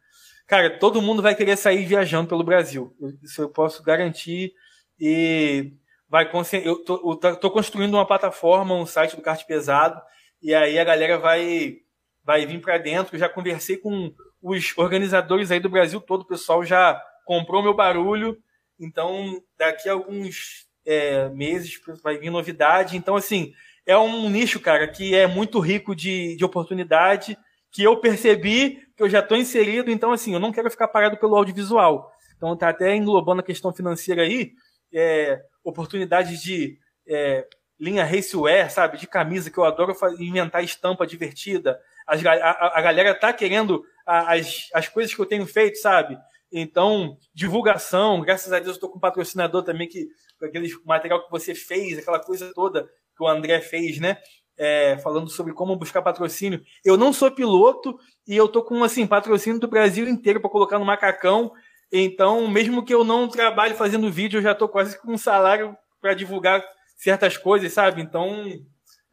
cara, 0.46 0.78
todo 0.78 1.02
mundo 1.02 1.20
vai 1.20 1.34
querer 1.34 1.58
sair 1.58 1.84
viajando 1.84 2.30
pelo 2.30 2.42
Brasil. 2.42 2.96
Isso 3.22 3.42
eu 3.42 3.50
posso 3.50 3.82
garantir 3.82 4.54
e 4.98 5.74
vai 6.08 6.26
eu 6.64 6.82
tô, 6.82 7.20
eu 7.22 7.36
tô 7.36 7.50
construindo 7.50 7.92
uma 7.92 8.06
plataforma, 8.06 8.74
um 8.74 8.86
site 8.86 9.14
do 9.14 9.20
kart 9.20 9.44
pesado 9.46 10.00
e 10.40 10.54
aí 10.54 10.78
a 10.78 10.84
galera 10.84 11.18
vai 11.18 11.83
vai 12.24 12.46
vir 12.46 12.60
para 12.60 12.78
dentro. 12.78 13.14
Eu 13.14 13.20
já 13.20 13.28
conversei 13.28 13.76
com 13.76 14.12
os 14.42 14.76
organizadores 14.76 15.50
aí 15.50 15.60
do 15.60 15.68
Brasil 15.68 16.00
todo, 16.00 16.22
o 16.22 16.26
pessoal 16.26 16.64
já 16.64 17.00
comprou 17.24 17.62
meu 17.62 17.74
barulho. 17.74 18.36
Então, 18.78 19.40
daqui 19.56 19.88
a 19.88 19.92
alguns 19.92 20.66
é, 20.86 21.28
meses 21.28 21.80
vai 22.02 22.18
vir 22.18 22.30
novidade. 22.30 22.96
Então, 22.96 23.16
assim, 23.16 23.52
é 23.86 23.96
um 23.96 24.28
nicho, 24.28 24.60
cara, 24.60 24.88
que 24.88 25.14
é 25.14 25.26
muito 25.26 25.60
rico 25.60 25.94
de, 25.94 26.36
de 26.36 26.44
oportunidade, 26.44 27.36
que 27.70 27.82
eu 27.82 27.96
percebi 27.98 28.82
que 28.96 29.02
eu 29.02 29.08
já 29.08 29.20
estou 29.20 29.36
inserido. 29.36 29.90
Então, 29.90 30.12
assim, 30.12 30.34
eu 30.34 30.40
não 30.40 30.52
quero 30.52 30.70
ficar 30.70 30.88
parado 30.88 31.16
pelo 31.16 31.36
audiovisual. 31.36 32.10
Então, 32.36 32.56
tá 32.56 32.68
até 32.68 32.94
englobando 32.94 33.40
a 33.40 33.44
questão 33.44 33.72
financeira 33.72 34.22
aí, 34.22 34.52
é, 34.92 35.40
oportunidades 35.62 36.42
de 36.42 36.78
é, 37.08 37.46
linha 37.78 38.04
racewear, 38.04 38.70
sabe? 38.70 38.98
De 38.98 39.06
camisa, 39.06 39.50
que 39.50 39.58
eu 39.58 39.64
adoro 39.64 39.94
inventar 40.18 40.62
estampa 40.62 41.06
divertida, 41.06 41.80
as, 42.06 42.24
a, 42.24 42.78
a 42.78 42.82
galera 42.82 43.14
tá 43.14 43.32
querendo 43.32 43.84
as, 44.06 44.68
as 44.74 44.88
coisas 44.88 45.14
que 45.14 45.20
eu 45.20 45.26
tenho 45.26 45.46
feito, 45.46 45.78
sabe? 45.78 46.18
Então, 46.52 47.16
divulgação, 47.34 48.20
graças 48.20 48.52
a 48.52 48.58
Deus 48.58 48.68
eu 48.68 48.74
estou 48.74 48.90
com 48.90 48.98
um 48.98 49.00
patrocinador 49.00 49.62
também, 49.62 49.88
que 49.88 50.08
aquele 50.42 50.68
material 50.84 51.24
que 51.24 51.30
você 51.30 51.54
fez, 51.54 51.98
aquela 51.98 52.20
coisa 52.20 52.52
toda 52.54 52.88
que 53.16 53.22
o 53.22 53.28
André 53.28 53.60
fez, 53.60 53.98
né? 53.98 54.18
É, 54.56 54.96
falando 54.98 55.28
sobre 55.28 55.52
como 55.52 55.74
buscar 55.74 56.00
patrocínio. 56.00 56.62
Eu 56.84 56.96
não 56.96 57.12
sou 57.12 57.30
piloto 57.30 57.98
e 58.26 58.36
eu 58.36 58.46
tô 58.46 58.62
com 58.62 58.84
assim 58.84 59.06
patrocínio 59.06 59.58
do 59.58 59.66
Brasil 59.66 60.06
inteiro 60.08 60.40
para 60.40 60.50
colocar 60.50 60.78
no 60.78 60.84
macacão. 60.84 61.52
Então, 61.90 62.46
mesmo 62.48 62.84
que 62.84 62.94
eu 62.94 63.02
não 63.02 63.26
trabalhe 63.26 63.74
fazendo 63.74 64.10
vídeo, 64.10 64.38
eu 64.38 64.42
já 64.42 64.54
tô 64.54 64.68
quase 64.68 65.00
com 65.00 65.12
um 65.12 65.18
salário 65.18 65.76
para 66.00 66.14
divulgar 66.14 66.64
certas 66.96 67.36
coisas, 67.36 67.72
sabe? 67.72 68.00
Então, 68.00 68.46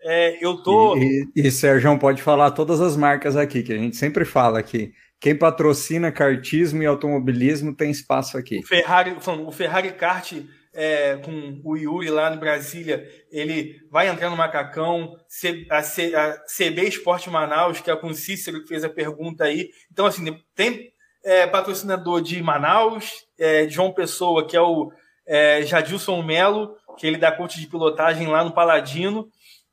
é, 0.04 0.44
eu 0.44 0.58
tô. 0.58 0.98
E, 0.98 1.28
e, 1.36 1.48
e 1.48 1.52
Sérgio 1.52 1.98
pode 1.98 2.22
falar 2.22 2.52
todas 2.52 2.82
as 2.82 2.96
marcas 2.96 3.36
aqui, 3.36 3.64
que 3.64 3.74
a 3.74 3.78
gente 3.78 3.96
sempre 3.96 4.26
fala 4.26 4.60
aqui. 4.60 4.92
Quem 5.20 5.38
patrocina 5.38 6.12
kartismo 6.12 6.82
e 6.82 6.86
automobilismo 6.86 7.76
tem 7.76 7.92
espaço 7.92 8.38
aqui. 8.38 8.60
O 8.60 8.68
Ferrari, 8.68 9.16
o 9.46 9.52
Ferrari 9.52 9.92
Kart 9.92 10.34
é, 10.74 11.18
com 11.18 11.62
o 11.64 11.76
Yuri 11.76 12.10
lá 12.10 12.30
no 12.30 12.40
Brasília, 12.40 13.08
ele 13.30 13.76
vai 13.92 14.08
entrar 14.08 14.30
no 14.30 14.38
macacão. 14.38 15.16
A, 15.70 15.84
C, 15.84 16.16
a 16.16 16.38
CB 16.48 16.88
Esporte 16.88 17.30
Manaus, 17.30 17.80
que 17.82 17.92
é 17.92 17.96
com 17.96 18.08
o 18.08 18.14
Cícero 18.14 18.62
que 18.62 18.68
fez 18.68 18.84
a 18.84 18.90
pergunta 18.90 19.44
aí. 19.44 19.70
Então, 19.92 20.06
assim, 20.06 20.26
tem 20.56 20.92
é, 21.24 21.46
patrocinador 21.46 22.22
de 22.22 22.42
Manaus, 22.42 23.26
é, 23.38 23.68
João 23.68 23.94
Pessoa, 23.94 24.48
que 24.48 24.56
é 24.56 24.62
o 24.62 24.92
é, 25.28 25.62
Jadilson 25.64 26.22
Melo, 26.24 26.76
que 26.98 27.06
ele 27.06 27.18
dá 27.18 27.32
coach 27.32 27.60
de 27.60 27.68
pilotagem 27.68 28.28
lá 28.28 28.44
no 28.44 28.54
Paladino. 28.54 29.28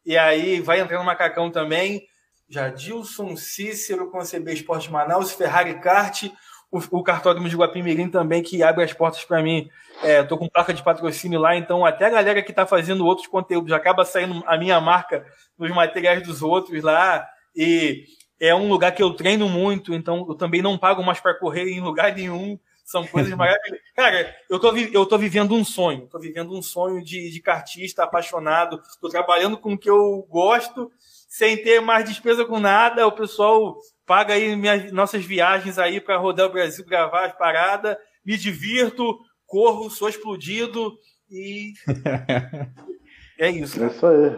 E 0.09 0.17
aí 0.17 0.59
vai 0.59 0.81
entrar 0.81 0.97
no 0.99 1.05
Macacão 1.05 1.51
também. 1.51 2.09
Jadilson, 2.49 3.37
Cícero, 3.37 4.11
Conceber 4.11 4.55
Esporte 4.55 4.91
Manaus, 4.91 5.33
Ferrari 5.33 5.79
Kart, 5.81 6.31
o, 6.73 6.79
o 6.93 7.03
cartódromo 7.03 7.47
de 7.47 7.55
Guapimirim 7.55 8.09
também, 8.09 8.43
que 8.43 8.63
abre 8.63 8.83
as 8.83 8.95
portas 8.95 9.23
para 9.23 9.43
mim. 9.43 9.69
É, 10.03 10.23
tô 10.23 10.39
com 10.39 10.49
placa 10.49 10.73
de 10.73 10.83
patrocínio 10.83 11.39
lá, 11.39 11.55
então 11.57 11.85
até 11.85 12.07
a 12.07 12.11
galera 12.11 12.43
que 12.43 12.53
está 12.53 12.65
fazendo 12.65 13.05
outros 13.05 13.27
conteúdos 13.27 13.71
acaba 13.71 14.03
saindo 14.03 14.43
a 14.47 14.57
minha 14.57 14.81
marca 14.81 15.27
nos 15.59 15.71
materiais 15.71 16.23
dos 16.23 16.41
outros 16.41 16.83
lá. 16.83 17.29
E 17.55 18.07
é 18.41 18.55
um 18.55 18.67
lugar 18.67 18.93
que 18.93 19.03
eu 19.03 19.13
treino 19.13 19.47
muito, 19.47 19.93
então 19.93 20.25
eu 20.27 20.35
também 20.35 20.63
não 20.63 20.79
pago 20.79 21.03
mais 21.03 21.21
para 21.21 21.39
correr 21.39 21.69
em 21.69 21.83
lugar 21.83 22.17
nenhum. 22.17 22.59
São 22.89 23.07
coisas 23.07 23.33
maravilhosas. 23.37 23.85
Cara, 23.95 24.35
eu 24.49 24.59
tô, 24.59 24.75
eu 24.75 25.05
tô 25.05 25.19
vivendo 25.19 25.55
um 25.55 25.63
sonho. 25.63 26.07
Tô 26.07 26.19
vivendo 26.19 26.57
um 26.57 26.63
sonho 26.63 27.05
de, 27.05 27.31
de 27.31 27.43
cartista, 27.43 28.03
apaixonado. 28.03 28.81
Tô 28.99 29.11
trabalhando 29.11 29.59
com 29.59 29.75
o 29.75 29.79
que 29.79 29.91
eu 29.91 30.27
gosto, 30.31 30.91
sem 31.29 31.63
ter 31.63 31.83
mais 31.83 32.09
despesa 32.09 32.47
com 32.47 32.59
nada. 32.59 33.07
O 33.07 33.13
pessoal 33.13 33.77
paga 34.07 34.33
aí 34.33 34.57
minhas, 34.57 34.91
nossas 34.91 35.23
viagens 35.23 35.79
aí 35.79 36.01
para 36.01 36.17
rodar 36.17 36.47
o 36.47 36.53
Brasil, 36.53 36.83
gravar 36.87 37.27
as 37.27 37.37
paradas. 37.37 37.95
Me 38.25 38.39
divirto, 38.39 39.19
corro, 39.45 39.91
sou 39.91 40.09
explodido 40.09 40.97
e. 41.31 41.75
é 43.39 43.51
isso. 43.51 43.79
Cara. 43.79 43.93
Isso 43.93 44.07
aí. 44.07 44.35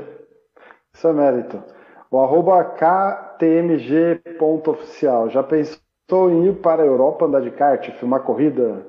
Isso 0.93 1.07
é 1.07 1.13
mérito. 1.13 1.63
O 2.11 2.19
arroba 2.19 2.65
ktmg.oficial. 2.65 5.31
Já 5.31 5.45
pensou? 5.45 5.79
Estou 6.11 6.29
indo 6.29 6.57
para 6.57 6.83
a 6.83 6.87
Europa 6.87 7.25
andar 7.25 7.41
de 7.41 7.53
kart, 7.53 7.89
filmar 7.93 8.25
corrida. 8.25 8.85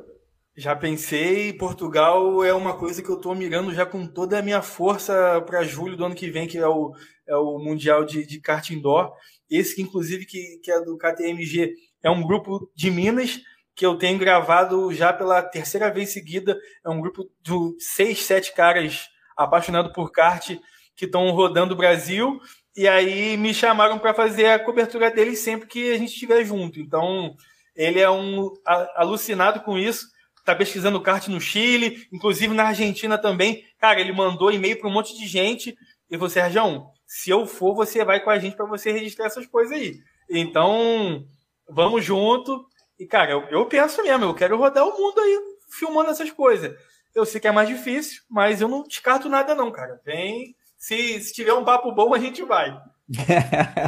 Já 0.58 0.76
pensei, 0.76 1.54
Portugal 1.54 2.44
é 2.44 2.52
uma 2.52 2.76
coisa 2.76 3.00
que 3.00 3.10
eu 3.10 3.16
estou 3.16 3.36
mirando 3.36 3.72
já 3.76 3.86
com 3.86 4.08
toda 4.08 4.40
a 4.40 4.42
minha 4.42 4.64
força 4.64 5.40
para 5.46 5.62
julho 5.62 5.96
do 5.96 6.04
ano 6.04 6.16
que 6.16 6.32
vem, 6.32 6.48
que 6.48 6.58
é 6.58 6.68
o, 6.68 6.92
é 7.28 7.36
o 7.36 7.60
Mundial 7.60 8.04
de, 8.06 8.26
de 8.26 8.42
Kart 8.42 8.72
Indoor. 8.72 9.14
Esse 9.48 9.80
inclusive, 9.84 10.26
que, 10.26 10.60
que 10.64 10.72
é 10.72 10.82
do 10.82 10.98
KTMG, 10.98 11.76
é 12.02 12.10
um 12.10 12.26
grupo 12.26 12.68
de 12.76 12.90
Minas 12.90 13.40
que 13.76 13.86
eu 13.86 14.00
tenho 14.00 14.18
gravado 14.18 14.92
já 14.92 15.14
pela 15.14 15.44
terceira 15.44 15.94
vez 15.94 16.12
seguida. 16.12 16.58
É 16.84 16.90
um 16.90 17.00
grupo 17.00 17.30
de 17.40 17.76
seis, 17.78 18.24
sete 18.24 18.52
caras 18.56 19.06
apaixonados 19.38 19.94
por 19.94 20.12
kart 20.12 20.58
que 20.96 21.06
estão 21.06 21.30
rodando 21.30 21.76
o 21.76 21.78
Brasil 21.78 22.40
e 22.76 22.88
aí 22.88 23.36
me 23.38 23.54
chamaram 23.54 24.00
para 24.00 24.14
fazer 24.14 24.48
a 24.48 24.60
cobertura 24.60 25.12
dele 25.12 25.36
sempre 25.36 25.68
que 25.68 25.92
a 25.92 25.98
gente 25.98 26.14
estiver 26.14 26.44
junto. 26.46 26.80
Então, 26.80 27.36
ele 27.76 28.00
é 28.00 28.10
um 28.10 28.54
alucinado 28.96 29.62
com 29.62 29.78
isso. 29.78 30.08
Tá 30.46 30.56
pesquisando 30.56 31.02
kart 31.02 31.28
no 31.28 31.40
Chile, 31.40 32.08
inclusive 32.12 32.54
na 32.54 32.66
Argentina 32.66 33.18
também. 33.18 33.64
Cara, 33.80 34.00
ele 34.00 34.12
mandou 34.12 34.52
e-mail 34.52 34.80
para 34.80 34.90
um 34.90 34.94
monte 34.94 35.16
de 35.18 35.28
gente. 35.28 35.76
E 36.10 36.18
você, 36.18 36.42
Sérgio, 36.42 36.86
se 37.06 37.30
eu 37.30 37.46
for, 37.46 37.76
você 37.76 38.04
vai 38.04 38.20
com 38.22 38.30
a 38.30 38.40
gente 38.40 38.56
para 38.56 38.66
você 38.66 38.92
registrar 38.92 39.28
essas 39.28 39.46
coisas 39.46 39.78
aí. 39.78 40.00
Então, 40.30 41.26
vamos 41.70 42.04
junto. 42.04 42.66
E, 42.98 43.06
cara, 43.06 43.32
eu, 43.32 43.44
eu 43.50 43.66
penso 43.66 44.02
mesmo, 44.02 44.26
eu 44.26 44.34
quero 44.34 44.58
rodar 44.58 44.88
o 44.88 44.98
mundo 44.98 45.20
aí 45.20 45.40
filmando 45.78 46.10
essas 46.10 46.32
coisas. 46.32 46.74
Eu 47.14 47.26
sei 47.26 47.42
que 47.42 47.48
é 47.48 47.52
mais 47.52 47.68
difícil, 47.68 48.22
mas 48.30 48.62
eu 48.62 48.68
não 48.68 48.84
descarto 48.84 49.28
nada, 49.30 49.54
não, 49.54 49.72
cara. 49.72 50.00
Vem, 50.06 50.56
se, 50.82 51.22
se 51.22 51.32
tiver 51.32 51.54
um 51.54 51.64
papo 51.64 51.92
bom, 51.92 52.12
a 52.12 52.18
gente 52.18 52.44
vai. 52.44 52.76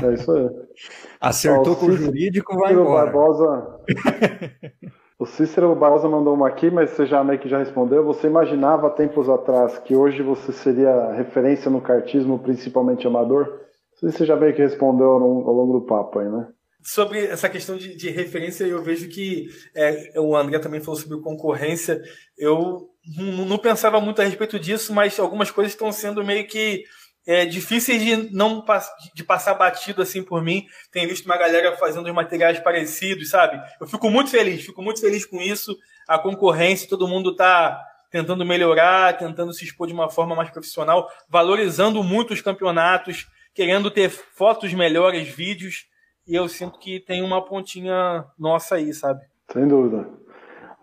É 0.03 0.13
isso 0.13 0.31
aí. 0.31 0.47
Acertou 1.19 1.73
Ó, 1.73 1.75
com 1.75 1.87
o 1.87 1.97
jurídico, 1.97 2.55
vai 2.55 2.73
embora. 2.73 3.05
Barbosa... 3.05 3.79
o 5.17 5.25
Cícero 5.25 5.73
Barbosa 5.73 6.07
mandou 6.07 6.35
uma 6.35 6.47
aqui, 6.47 6.69
mas 6.69 6.91
você 6.91 7.07
já 7.07 7.23
meio 7.23 7.39
que 7.39 7.49
já 7.49 7.57
respondeu. 7.57 8.05
Você 8.05 8.27
imaginava 8.27 8.91
tempos 8.91 9.27
atrás 9.27 9.79
que 9.79 9.95
hoje 9.95 10.21
você 10.21 10.51
seria 10.51 11.13
referência 11.13 11.71
no 11.71 11.81
cartismo, 11.81 12.37
principalmente 12.37 13.07
amador? 13.07 13.61
Você 13.99 14.23
já 14.23 14.35
meio 14.35 14.53
que 14.53 14.61
respondeu 14.61 15.07
ao 15.07 15.17
longo 15.19 15.79
do 15.79 15.85
papo 15.87 16.19
aí, 16.19 16.29
né? 16.29 16.47
sobre 16.85 17.25
essa 17.25 17.47
questão 17.47 17.77
de, 17.77 17.95
de, 17.95 18.09
referência, 18.09 18.65
eu 18.65 18.83
vejo 18.83 19.07
que 19.07 19.47
é, 19.73 20.19
o 20.19 20.35
André 20.35 20.59
também 20.59 20.81
falou 20.81 20.99
sobre 20.99 21.17
concorrência. 21.21 22.01
Eu 22.37 22.92
não 23.05 23.57
pensava 23.57 23.99
muito 23.99 24.21
a 24.21 24.25
respeito 24.25 24.59
disso, 24.59 24.93
mas 24.93 25.19
algumas 25.19 25.51
coisas 25.51 25.73
estão 25.73 25.91
sendo 25.91 26.23
meio 26.23 26.47
que 26.47 26.83
é, 27.25 27.45
difíceis 27.45 28.01
de 28.01 28.35
não 28.35 28.63
de 29.13 29.23
passar 29.23 29.53
batido 29.53 30.01
assim 30.01 30.23
por 30.23 30.41
mim. 30.41 30.65
Tenho 30.91 31.09
visto 31.09 31.25
uma 31.25 31.37
galera 31.37 31.75
fazendo 31.77 32.05
os 32.05 32.13
materiais 32.13 32.59
parecidos, 32.59 33.29
sabe? 33.29 33.61
Eu 33.79 33.87
fico 33.87 34.09
muito 34.09 34.29
feliz, 34.29 34.65
fico 34.65 34.81
muito 34.81 34.99
feliz 34.99 35.25
com 35.25 35.41
isso. 35.41 35.77
A 36.07 36.17
concorrência, 36.17 36.89
todo 36.89 37.07
mundo 37.07 37.31
está 37.31 37.81
tentando 38.11 38.45
melhorar, 38.45 39.17
tentando 39.17 39.53
se 39.53 39.65
expor 39.65 39.87
de 39.87 39.93
uma 39.93 40.09
forma 40.09 40.35
mais 40.35 40.49
profissional, 40.51 41.09
valorizando 41.27 42.03
muito 42.03 42.33
os 42.33 42.41
campeonatos, 42.41 43.27
querendo 43.53 43.89
ter 43.89 44.09
fotos 44.09 44.73
melhores, 44.73 45.27
vídeos. 45.27 45.87
e 46.27 46.35
eu 46.35 46.47
sinto 46.47 46.77
que 46.79 46.99
tem 46.99 47.21
uma 47.23 47.43
pontinha 47.43 48.25
nossa 48.37 48.75
aí, 48.75 48.93
sabe? 48.93 49.21
Sem 49.51 49.67
dúvida. 49.67 50.07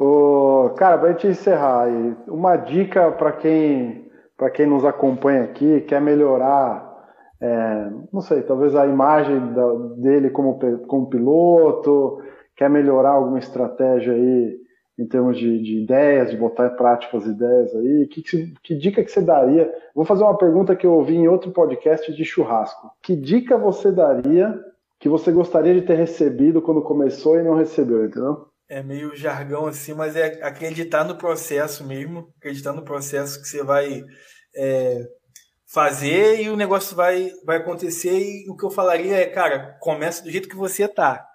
O, 0.00 0.70
cara, 0.78 0.96
pra 0.96 1.10
gente 1.10 1.26
encerrar 1.26 1.86
uma 2.26 2.56
dica 2.56 3.12
para 3.12 3.32
quem 3.32 4.10
para 4.34 4.48
quem 4.48 4.64
nos 4.64 4.86
acompanha 4.86 5.42
aqui, 5.42 5.82
quer 5.82 6.00
melhorar, 6.00 6.90
é, 7.38 7.90
não 8.10 8.22
sei, 8.22 8.40
talvez 8.40 8.74
a 8.74 8.86
imagem 8.86 9.52
da, 9.52 9.74
dele 9.98 10.30
como, 10.30 10.58
como 10.86 11.10
piloto, 11.10 12.22
quer 12.56 12.70
melhorar 12.70 13.10
alguma 13.10 13.38
estratégia 13.38 14.14
aí 14.14 14.58
em 14.98 15.06
termos 15.06 15.36
de, 15.36 15.62
de 15.62 15.82
ideias, 15.82 16.30
de 16.30 16.38
botar 16.38 16.68
em 16.68 16.76
prática 16.76 17.18
as 17.18 17.26
ideias 17.26 17.74
aí, 17.76 18.06
que, 18.10 18.22
que, 18.22 18.54
que, 18.62 18.74
dica 18.74 19.04
que 19.04 19.10
você 19.10 19.20
daria? 19.20 19.70
Vou 19.94 20.06
fazer 20.06 20.24
uma 20.24 20.38
pergunta 20.38 20.74
que 20.74 20.86
eu 20.86 20.94
ouvi 20.94 21.16
em 21.16 21.28
outro 21.28 21.50
podcast 21.50 22.10
de 22.10 22.24
churrasco. 22.24 22.90
Que 23.02 23.14
dica 23.14 23.58
você 23.58 23.92
daria 23.92 24.58
que 24.98 25.08
você 25.08 25.30
gostaria 25.30 25.74
de 25.74 25.82
ter 25.82 25.96
recebido 25.96 26.62
quando 26.62 26.80
começou 26.80 27.38
e 27.38 27.42
não 27.42 27.54
recebeu, 27.54 28.06
entendeu? 28.06 28.49
É 28.70 28.82
meio 28.82 29.16
jargão 29.16 29.66
assim, 29.66 29.92
mas 29.92 30.14
é 30.16 30.42
acreditar 30.42 31.04
no 31.04 31.18
processo 31.18 31.84
mesmo, 31.84 32.32
acreditar 32.38 32.72
no 32.72 32.84
processo 32.84 33.42
que 33.42 33.48
você 33.48 33.62
vai 33.62 34.04
é, 34.56 35.04
fazer 35.66 36.40
e 36.40 36.48
o 36.48 36.56
negócio 36.56 36.96
vai, 36.96 37.32
vai 37.44 37.56
acontecer. 37.56 38.16
E 38.18 38.48
o 38.48 38.56
que 38.56 38.64
eu 38.64 38.70
falaria 38.70 39.16
é, 39.16 39.26
cara, 39.26 39.76
começa 39.80 40.22
do 40.22 40.30
jeito 40.30 40.48
que 40.48 40.56
você 40.56 40.86
tá 40.86 41.26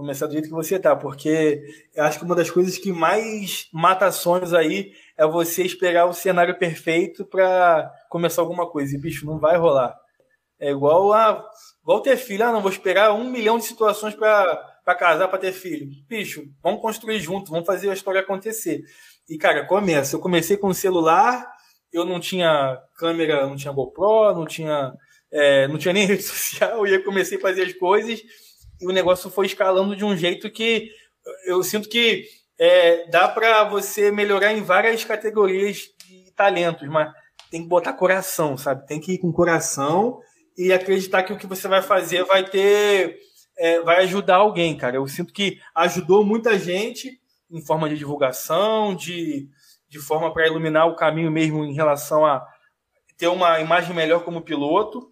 começar 0.00 0.26
do 0.26 0.32
jeito 0.32 0.48
que 0.48 0.54
você 0.54 0.78
tá, 0.78 0.96
porque 0.96 1.62
eu 1.94 2.04
acho 2.04 2.18
que 2.18 2.24
uma 2.24 2.34
das 2.34 2.50
coisas 2.50 2.78
que 2.78 2.90
mais 2.90 3.68
mata 3.70 4.10
sonhos 4.10 4.54
aí 4.54 4.92
é 5.16 5.26
você 5.26 5.62
esperar 5.62 6.06
o 6.06 6.14
cenário 6.14 6.58
perfeito 6.58 7.26
para 7.26 7.92
começar 8.08 8.40
alguma 8.40 8.66
coisa. 8.66 8.96
E, 8.96 8.98
bicho, 8.98 9.26
não 9.26 9.38
vai 9.38 9.58
rolar. 9.58 9.94
É 10.58 10.70
igual 10.70 11.12
a 11.12 11.46
igual 11.82 12.00
ter 12.00 12.16
filho. 12.16 12.44
Ah, 12.44 12.52
não, 12.52 12.62
vou 12.62 12.70
esperar 12.70 13.12
um 13.12 13.30
milhão 13.30 13.58
de 13.58 13.64
situações 13.64 14.14
para 14.14 14.79
casar, 14.94 15.28
para 15.28 15.38
ter 15.38 15.52
filho. 15.52 15.88
Bicho, 16.08 16.44
vamos 16.62 16.80
construir 16.80 17.20
junto, 17.20 17.50
vamos 17.50 17.66
fazer 17.66 17.90
a 17.90 17.94
história 17.94 18.20
acontecer. 18.20 18.82
E, 19.28 19.36
cara, 19.38 19.66
começa. 19.66 20.16
Eu 20.16 20.20
comecei 20.20 20.56
com 20.56 20.68
o 20.68 20.74
celular, 20.74 21.46
eu 21.92 22.04
não 22.04 22.20
tinha 22.20 22.78
câmera, 22.96 23.46
não 23.46 23.56
tinha 23.56 23.72
GoPro, 23.72 24.34
não 24.34 24.46
tinha, 24.46 24.92
é, 25.32 25.68
não 25.68 25.78
tinha 25.78 25.94
nem 25.94 26.06
rede 26.06 26.22
social, 26.22 26.86
e 26.86 26.94
eu 26.94 27.04
comecei 27.04 27.38
a 27.38 27.40
fazer 27.40 27.62
as 27.62 27.72
coisas 27.74 28.22
e 28.80 28.86
o 28.86 28.92
negócio 28.92 29.30
foi 29.30 29.46
escalando 29.46 29.94
de 29.94 30.04
um 30.04 30.16
jeito 30.16 30.50
que 30.50 30.90
eu 31.44 31.62
sinto 31.62 31.88
que 31.88 32.24
é, 32.58 33.08
dá 33.10 33.28
para 33.28 33.64
você 33.64 34.10
melhorar 34.10 34.52
em 34.52 34.62
várias 34.62 35.04
categorias 35.04 35.90
de 36.08 36.32
talentos, 36.34 36.88
mas 36.88 37.12
tem 37.50 37.62
que 37.62 37.68
botar 37.68 37.92
coração, 37.92 38.56
sabe? 38.56 38.86
Tem 38.86 39.00
que 39.00 39.12
ir 39.12 39.18
com 39.18 39.32
coração 39.32 40.20
e 40.56 40.72
acreditar 40.72 41.22
que 41.22 41.32
o 41.32 41.36
que 41.36 41.46
você 41.46 41.68
vai 41.68 41.82
fazer 41.82 42.24
vai 42.24 42.48
ter, 42.48 43.18
é, 43.60 43.78
vai 43.82 44.02
ajudar 44.04 44.36
alguém, 44.36 44.74
cara. 44.74 44.96
Eu 44.96 45.06
sinto 45.06 45.34
que 45.34 45.60
ajudou 45.74 46.24
muita 46.24 46.58
gente 46.58 47.20
em 47.50 47.60
forma 47.60 47.90
de 47.90 47.98
divulgação, 47.98 48.94
de, 48.94 49.50
de 49.86 49.98
forma 49.98 50.32
para 50.32 50.46
iluminar 50.46 50.86
o 50.86 50.96
caminho 50.96 51.30
mesmo 51.30 51.62
em 51.62 51.74
relação 51.74 52.24
a 52.24 52.46
ter 53.18 53.28
uma 53.28 53.60
imagem 53.60 53.94
melhor 53.94 54.24
como 54.24 54.40
piloto. 54.40 55.10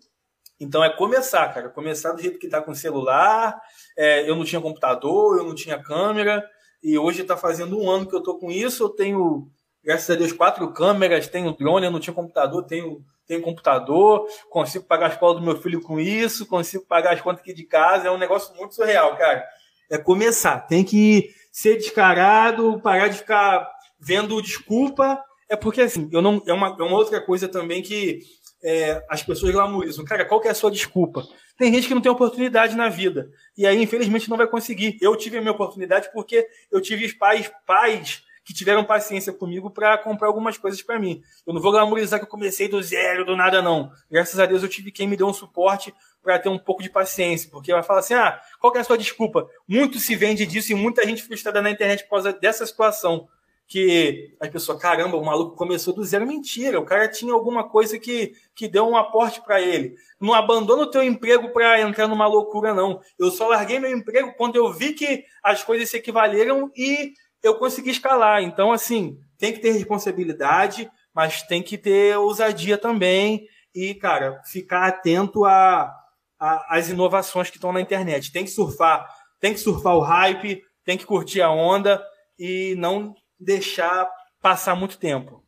Então 0.58 0.82
é 0.82 0.88
começar, 0.88 1.52
cara. 1.52 1.68
Começar 1.68 2.12
do 2.12 2.22
jeito 2.22 2.38
que 2.38 2.48
tá 2.48 2.62
com 2.62 2.74
celular. 2.74 3.60
É, 3.96 4.28
eu 4.28 4.34
não 4.34 4.46
tinha 4.46 4.62
computador, 4.62 5.36
eu 5.36 5.44
não 5.44 5.54
tinha 5.54 5.82
câmera. 5.82 6.42
E 6.82 6.96
hoje 6.96 7.20
está 7.20 7.36
fazendo 7.36 7.78
um 7.78 7.90
ano 7.90 8.08
que 8.08 8.16
eu 8.16 8.22
tô 8.22 8.38
com 8.38 8.50
isso. 8.50 8.82
Eu 8.82 8.88
tenho, 8.88 9.50
graças 9.84 10.08
a 10.08 10.18
Deus, 10.18 10.32
quatro 10.32 10.72
câmeras, 10.72 11.28
tenho 11.28 11.54
drone, 11.54 11.84
eu 11.84 11.92
não 11.92 12.00
tinha 12.00 12.14
computador, 12.14 12.64
tenho, 12.64 13.04
tenho 13.28 13.42
computador, 13.42 14.26
consigo 14.48 14.86
pagar 14.86 15.06
a 15.06 15.12
escola 15.12 15.34
do 15.34 15.44
meu 15.44 15.60
filho 15.60 15.82
com 15.82 16.00
isso, 16.00 16.46
consigo 16.46 16.84
pagar 16.86 17.12
as 17.12 17.20
contas 17.20 17.42
aqui 17.42 17.52
de 17.52 17.64
casa. 17.64 18.09
É 18.09 18.10
um 18.10 18.18
negócio 18.18 18.56
muito 18.56 18.74
surreal, 18.74 19.14
cara. 19.16 19.44
É 19.90 19.98
começar. 19.98 20.60
Tem 20.60 20.82
que 20.82 21.30
ser 21.52 21.76
descarado, 21.76 22.80
parar 22.80 23.09
de 23.09 23.18
ficar 23.18 23.70
vendo 24.00 24.40
desculpa. 24.40 25.22
É 25.48 25.55
porque 25.55 25.82
assim, 25.82 26.09
eu 26.10 26.22
não. 26.22 26.42
É 26.46 26.52
uma, 26.52 26.68
é 26.68 26.82
uma 26.82 26.96
outra 26.96 27.20
coisa 27.20 27.46
também 27.46 27.82
que 27.82 28.20
é, 28.64 29.05
as 29.09 29.22
pessoas 29.22 29.52
glamorizam. 29.52 30.05
Cara, 30.05 30.24
qual 30.24 30.40
que 30.40 30.48
é 30.48 30.50
a 30.50 30.55
sua 30.55 30.70
desculpa? 30.70 31.22
Tem 31.59 31.72
gente 31.72 31.86
que 31.86 31.94
não 31.94 32.00
tem 32.00 32.10
oportunidade 32.10 32.76
na 32.76 32.88
vida. 32.88 33.28
E 33.56 33.66
aí, 33.66 33.82
infelizmente, 33.82 34.30
não 34.30 34.36
vai 34.36 34.46
conseguir. 34.46 34.96
Eu 35.00 35.14
tive 35.16 35.36
a 35.36 35.40
minha 35.40 35.52
oportunidade 35.52 36.10
porque 36.12 36.46
eu 36.70 36.80
tive 36.80 37.12
pais, 37.14 37.50
pais 37.66 38.22
que 38.48 38.54
tiveram 38.54 38.82
paciência 38.82 39.30
comigo 39.30 39.70
para 39.70 39.98
comprar 39.98 40.26
algumas 40.26 40.56
coisas 40.56 40.80
para 40.80 40.98
mim. 40.98 41.20
Eu 41.46 41.52
não 41.52 41.60
vou 41.60 41.70
glamorizar 41.70 42.18
que 42.18 42.24
eu 42.24 42.30
comecei 42.30 42.66
do 42.66 42.82
zero, 42.82 43.22
do 43.22 43.36
nada, 43.36 43.60
não. 43.60 43.92
Graças 44.10 44.40
a 44.40 44.46
Deus 44.46 44.62
eu 44.62 44.70
tive 44.70 44.90
quem 44.90 45.06
me 45.06 45.18
deu 45.18 45.26
um 45.26 45.34
suporte 45.34 45.92
para 46.22 46.38
ter 46.38 46.48
um 46.48 46.58
pouco 46.58 46.82
de 46.82 46.88
paciência. 46.88 47.50
Porque 47.50 47.70
vai 47.70 47.82
falar 47.82 47.98
assim: 48.00 48.14
ah, 48.14 48.40
qual 48.58 48.74
é 48.74 48.78
a 48.78 48.84
sua 48.84 48.96
desculpa? 48.96 49.46
Muito 49.68 49.98
se 49.98 50.16
vende 50.16 50.46
disso 50.46 50.72
e 50.72 50.74
muita 50.74 51.06
gente 51.06 51.22
frustrada 51.22 51.60
na 51.60 51.70
internet 51.70 52.04
por 52.04 52.12
causa 52.12 52.32
dessa 52.32 52.64
situação 52.64 53.28
que 53.66 54.34
as 54.40 54.48
pessoas, 54.48 54.80
caramba, 54.80 55.18
o 55.18 55.24
maluco 55.24 55.54
começou 55.54 55.92
do 55.92 56.02
zero. 56.02 56.26
Mentira, 56.26 56.80
o 56.80 56.86
cara 56.86 57.06
tinha 57.06 57.34
alguma 57.34 57.68
coisa 57.68 57.98
que, 57.98 58.32
que 58.54 58.66
deu 58.66 58.88
um 58.88 58.96
aporte 58.96 59.42
para 59.42 59.60
ele. 59.60 59.94
Não 60.18 60.32
abandona 60.32 60.84
o 60.84 60.90
teu 60.90 61.02
emprego 61.02 61.52
para 61.52 61.82
entrar 61.82 62.08
numa 62.08 62.26
loucura, 62.26 62.72
não. 62.72 63.02
Eu 63.18 63.30
só 63.30 63.46
larguei 63.46 63.78
meu 63.78 63.94
emprego 63.94 64.32
quando 64.38 64.56
eu 64.56 64.72
vi 64.72 64.94
que 64.94 65.22
as 65.42 65.62
coisas 65.62 65.90
se 65.90 65.98
equivaleram 65.98 66.72
e 66.74 67.12
eu 67.43 67.56
consegui 67.56 67.90
escalar. 67.90 68.43
Então, 68.43 68.73
assim, 68.73 69.19
tem 69.39 69.52
que 69.52 69.60
ter 69.60 69.73
responsabilidade, 69.73 70.90
mas 71.15 71.43
tem 71.43 71.62
que 71.62 71.78
ter 71.78 72.16
ousadia 72.16 72.78
também. 72.78 73.47
E, 73.74 73.94
cara, 73.94 74.40
ficar 74.44 74.86
atento 74.86 75.44
a, 75.44 75.93
a, 76.39 76.77
às 76.77 76.89
inovações 76.89 77.51
que 77.51 77.56
estão 77.56 77.73
na 77.73 77.81
internet. 77.81 78.32
Tem 78.32 78.44
que 78.44 78.51
surfar, 78.51 79.06
tem 79.40 79.52
que 79.52 79.60
surfar 79.60 79.97
o 79.97 80.01
hype, 80.01 80.62
tem 80.85 80.97
que 80.97 81.06
curtir 81.06 81.43
a 81.43 81.51
onda 81.51 82.02
e 82.39 82.74
não 82.78 83.15
deixar 83.39 84.09
passar 84.40 84.74
muito 84.74 84.98
tempo. 84.98 85.44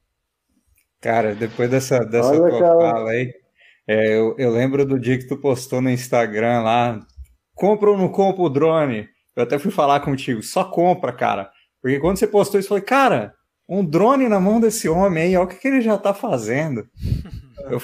Cara, 1.01 1.35
depois 1.35 1.71
dessa, 1.71 2.01
dessa 2.01 2.37
tua 2.37 2.59
fala 2.59 3.11
aí, 3.11 3.33
é, 3.89 4.17
eu, 4.17 4.37
eu 4.39 4.51
lembro 4.51 4.85
do 4.85 5.01
dia 5.01 5.19
que 5.19 5.27
tu 5.27 5.37
postou 5.37 5.81
no 5.81 5.91
Instagram 5.91 6.61
lá, 6.61 7.01
compra 7.55 7.91
ou 7.91 7.97
não 7.97 8.09
compra 8.09 8.43
o 8.43 8.51
drone? 8.51 9.09
Eu 9.35 9.45
até 9.45 9.59
fui 9.59 9.71
falar 9.71 10.01
contigo, 10.01 10.43
só 10.43 10.65
compra, 10.65 11.13
cara. 11.13 11.51
Porque 11.83 11.99
quando 11.99 12.19
você 12.19 12.27
postou 12.27 12.61
isso, 12.61 12.67
eu 12.67 12.71
falei, 12.71 12.85
cara, 12.85 13.35
um 13.69 13.85
drone 13.85 14.29
na 14.29 14.41
mão 14.41 14.61
desse 14.61 14.89
homem 14.89 15.23
aí, 15.23 15.37
olha 15.37 15.45
o 15.45 15.49
que, 15.49 15.57
que 15.57 15.69
ele 15.69 15.81
já 15.81 15.97
tá 15.97 16.13
fazendo. 16.13 16.87
eu 17.71 17.81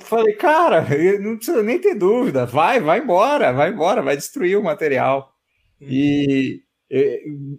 falei, 0.00 0.34
cara, 0.34 0.86
não 1.20 1.36
precisa 1.36 1.62
nem 1.62 1.78
ter 1.78 1.94
dúvida, 1.94 2.46
vai, 2.46 2.80
vai 2.80 3.00
embora, 3.00 3.52
vai 3.52 3.70
embora, 3.70 4.02
vai 4.02 4.16
destruir 4.16 4.58
o 4.58 4.62
material. 4.62 5.30
E 5.80 6.60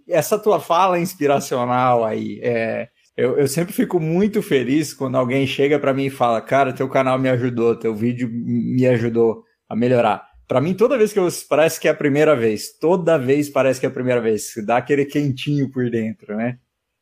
essa 0.08 0.38
tua 0.38 0.58
fala 0.58 0.98
inspiracional 0.98 2.04
aí, 2.04 2.40
é, 2.42 2.88
eu, 3.16 3.36
eu, 3.36 3.48
sempre 3.48 3.72
fico 3.72 4.00
muito 4.00 4.40
feliz 4.40 4.94
quando 4.94 5.16
alguém 5.16 5.46
chega 5.46 5.78
para 5.78 5.92
mim 5.92 6.06
e 6.06 6.10
fala, 6.10 6.40
cara, 6.40 6.72
teu 6.72 6.88
canal 6.88 7.18
me 7.18 7.28
ajudou, 7.28 7.76
teu 7.76 7.94
vídeo 7.94 8.28
me 8.32 8.86
ajudou 8.86 9.42
a 9.68 9.76
melhorar. 9.76 10.27
Para 10.48 10.62
mim, 10.62 10.72
toda 10.72 10.96
vez 10.96 11.12
que 11.12 11.18
eu 11.18 11.28
parece 11.46 11.78
que 11.78 11.86
é 11.86 11.90
a 11.90 11.94
primeira 11.94 12.34
vez, 12.34 12.72
toda 12.72 13.18
vez 13.18 13.50
parece 13.50 13.78
que 13.78 13.84
é 13.84 13.88
a 13.90 13.92
primeira 13.92 14.18
vez, 14.18 14.54
dá 14.64 14.78
aquele 14.78 15.04
quentinho 15.04 15.70
por 15.70 15.90
dentro, 15.90 16.34
né? 16.34 16.58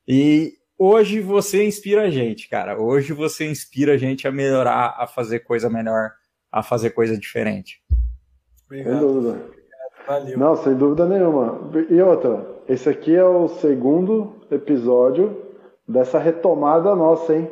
E 0.06 0.54
hoje 0.76 1.20
você 1.20 1.64
inspira 1.64 2.02
a 2.02 2.10
gente, 2.10 2.48
cara. 2.48 2.76
Hoje 2.76 3.12
você 3.12 3.48
inspira 3.48 3.94
a 3.94 3.96
gente 3.96 4.26
a 4.26 4.32
melhorar, 4.32 4.96
a 4.98 5.06
fazer 5.06 5.40
coisa 5.40 5.70
melhor, 5.70 6.10
a 6.50 6.60
fazer 6.60 6.90
coisa 6.90 7.16
diferente. 7.16 7.80
Obrigado. 8.66 9.40
Valeu. 10.08 10.38
Não, 10.38 10.56
sem 10.56 10.74
dúvida 10.74 11.06
nenhuma. 11.06 11.70
E 11.88 12.00
outra, 12.02 12.44
esse 12.68 12.88
aqui 12.88 13.14
é 13.14 13.24
o 13.24 13.46
segundo 13.46 14.44
episódio 14.50 15.54
dessa 15.86 16.18
retomada 16.18 16.96
nossa, 16.96 17.34
hein? 17.34 17.48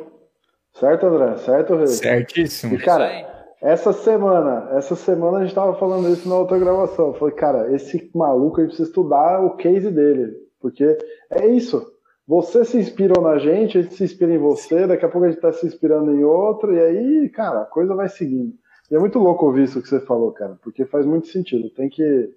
Certo, 0.73 1.05
André? 1.05 1.37
Certo, 1.37 1.75
Rei? 1.77 1.87
Certíssimo. 1.87 2.75
E, 2.75 2.77
cara, 2.79 3.34
essa 3.61 3.93
semana, 3.93 4.69
essa 4.71 4.95
semana 4.95 5.37
a 5.37 5.41
gente 5.43 5.55
tava 5.55 5.75
falando 5.75 6.09
isso 6.09 6.27
na 6.27 6.37
outra 6.37 6.59
gravação. 6.59 7.07
Eu 7.07 7.13
falei, 7.13 7.35
cara, 7.35 7.73
esse 7.73 8.09
maluco 8.13 8.59
a 8.59 8.63
gente 8.63 8.71
precisa 8.71 8.89
estudar 8.89 9.43
o 9.43 9.55
case 9.55 9.89
dele. 9.91 10.33
Porque 10.59 10.97
é 11.29 11.47
isso. 11.47 11.85
Você 12.27 12.65
se 12.65 12.77
inspirou 12.77 13.21
na 13.21 13.37
gente, 13.37 13.77
a 13.77 13.81
gente 13.81 13.93
se 13.93 14.03
inspira 14.03 14.33
em 14.33 14.39
você, 14.39 14.87
daqui 14.87 15.05
a 15.05 15.09
pouco 15.09 15.27
a 15.27 15.29
gente 15.29 15.39
tá 15.39 15.51
se 15.53 15.65
inspirando 15.65 16.11
em 16.11 16.23
outro, 16.23 16.73
e 16.73 16.79
aí, 16.79 17.29
cara, 17.29 17.61
a 17.61 17.65
coisa 17.65 17.93
vai 17.93 18.09
seguindo. 18.09 18.53
E 18.89 18.95
é 18.95 18.99
muito 18.99 19.19
louco 19.19 19.45
ouvir 19.45 19.63
isso 19.63 19.81
que 19.81 19.87
você 19.87 19.99
falou, 19.99 20.31
cara, 20.31 20.57
porque 20.63 20.85
faz 20.85 21.05
muito 21.05 21.27
sentido. 21.27 21.69
Tem 21.69 21.87
que 21.87 22.33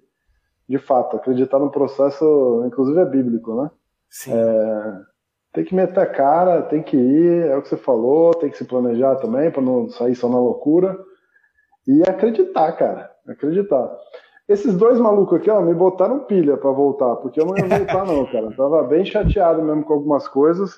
de 0.69 0.77
fato, 0.77 1.17
acreditar 1.17 1.57
no 1.57 1.71
processo, 1.71 2.63
inclusive 2.67 2.99
é 2.99 3.05
bíblico, 3.05 3.59
né? 3.59 3.71
Sim. 4.07 4.31
É, 4.31 5.01
tem 5.51 5.65
que 5.65 5.73
meter 5.73 5.99
a 5.99 6.05
cara, 6.05 6.61
tem 6.61 6.83
que 6.83 6.95
ir, 6.95 7.47
é 7.47 7.57
o 7.57 7.61
que 7.63 7.69
você 7.69 7.77
falou, 7.77 8.35
tem 8.35 8.51
que 8.51 8.57
se 8.57 8.65
planejar 8.65 9.15
também 9.15 9.49
para 9.49 9.63
não 9.63 9.89
sair 9.89 10.15
só 10.15 10.29
na 10.29 10.37
loucura. 10.37 10.95
E 11.89 12.03
acreditar, 12.07 12.71
cara, 12.73 13.11
acreditar. 13.27 13.89
Esses 14.47 14.75
dois 14.75 14.99
malucos 14.99 15.39
aqui, 15.39 15.49
ó, 15.49 15.59
me 15.59 15.73
botaram 15.73 16.19
pilha 16.19 16.55
para 16.55 16.69
voltar, 16.69 17.15
porque 17.15 17.41
eu 17.41 17.47
não 17.47 17.57
ia 17.57 17.65
voltar 17.65 18.05
não, 18.05 18.27
cara. 18.27 18.45
Eu 18.45 18.55
tava 18.55 18.83
bem 18.83 19.03
chateado 19.03 19.63
mesmo 19.63 19.83
com 19.83 19.93
algumas 19.93 20.27
coisas. 20.27 20.77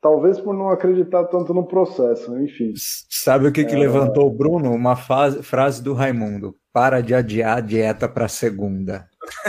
Talvez 0.00 0.38
por 0.38 0.54
não 0.54 0.70
acreditar 0.70 1.24
tanto 1.24 1.52
no 1.52 1.66
processo, 1.66 2.38
enfim. 2.38 2.72
Sabe 2.76 3.48
o 3.48 3.52
que, 3.52 3.64
que 3.64 3.74
é... 3.74 3.78
levantou 3.78 4.28
o 4.28 4.30
Bruno? 4.30 4.70
Uma 4.70 4.94
frase 4.94 5.82
do 5.82 5.92
Raimundo 5.92 6.54
para 6.72 7.00
de 7.00 7.14
adiar 7.14 7.58
a 7.58 7.60
dieta 7.60 8.08
para 8.08 8.28
segunda. 8.28 9.08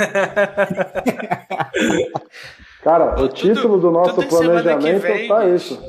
Cara, 2.81 3.21
o 3.21 3.27
título 3.27 3.79
do 3.79 3.91
nosso 3.91 4.27
planejamento 4.27 5.01
vem, 5.01 5.27
tá 5.27 5.47
isso. 5.47 5.79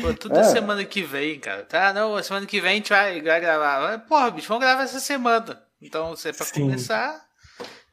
Pô, 0.00 0.14
tudo 0.14 0.38
é. 0.38 0.44
semana 0.44 0.84
que 0.84 1.02
vem, 1.02 1.38
cara. 1.38 1.62
Tá, 1.64 1.92
não, 1.92 2.22
semana 2.22 2.46
que 2.46 2.60
vem 2.60 2.72
a 2.72 2.74
gente 2.74 2.90
vai, 2.90 3.20
vai 3.20 3.40
gravar. 3.40 3.98
Porra, 4.06 4.30
bicho, 4.30 4.48
vamos 4.48 4.64
gravar 4.64 4.82
essa 4.82 5.00
semana. 5.00 5.62
Então, 5.80 6.10
você 6.10 6.30
é 6.30 6.32
pra 6.32 6.46
Sim. 6.46 6.62
começar. 6.62 7.20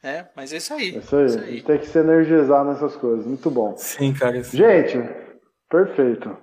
É, 0.02 0.26
mas 0.36 0.52
é 0.52 0.58
isso 0.58 0.72
aí. 0.74 0.94
É 0.94 0.98
isso 0.98 1.16
aí. 1.16 1.26
Isso 1.26 1.38
aí. 1.38 1.62
Tem 1.62 1.78
que 1.78 1.86
se 1.86 1.98
energizar 1.98 2.64
nessas 2.64 2.94
coisas. 2.96 3.26
Muito 3.26 3.50
bom. 3.50 3.74
Sim, 3.76 4.12
cara. 4.12 4.38
Isso... 4.38 4.56
Gente, 4.56 4.98
perfeito. 5.68 6.36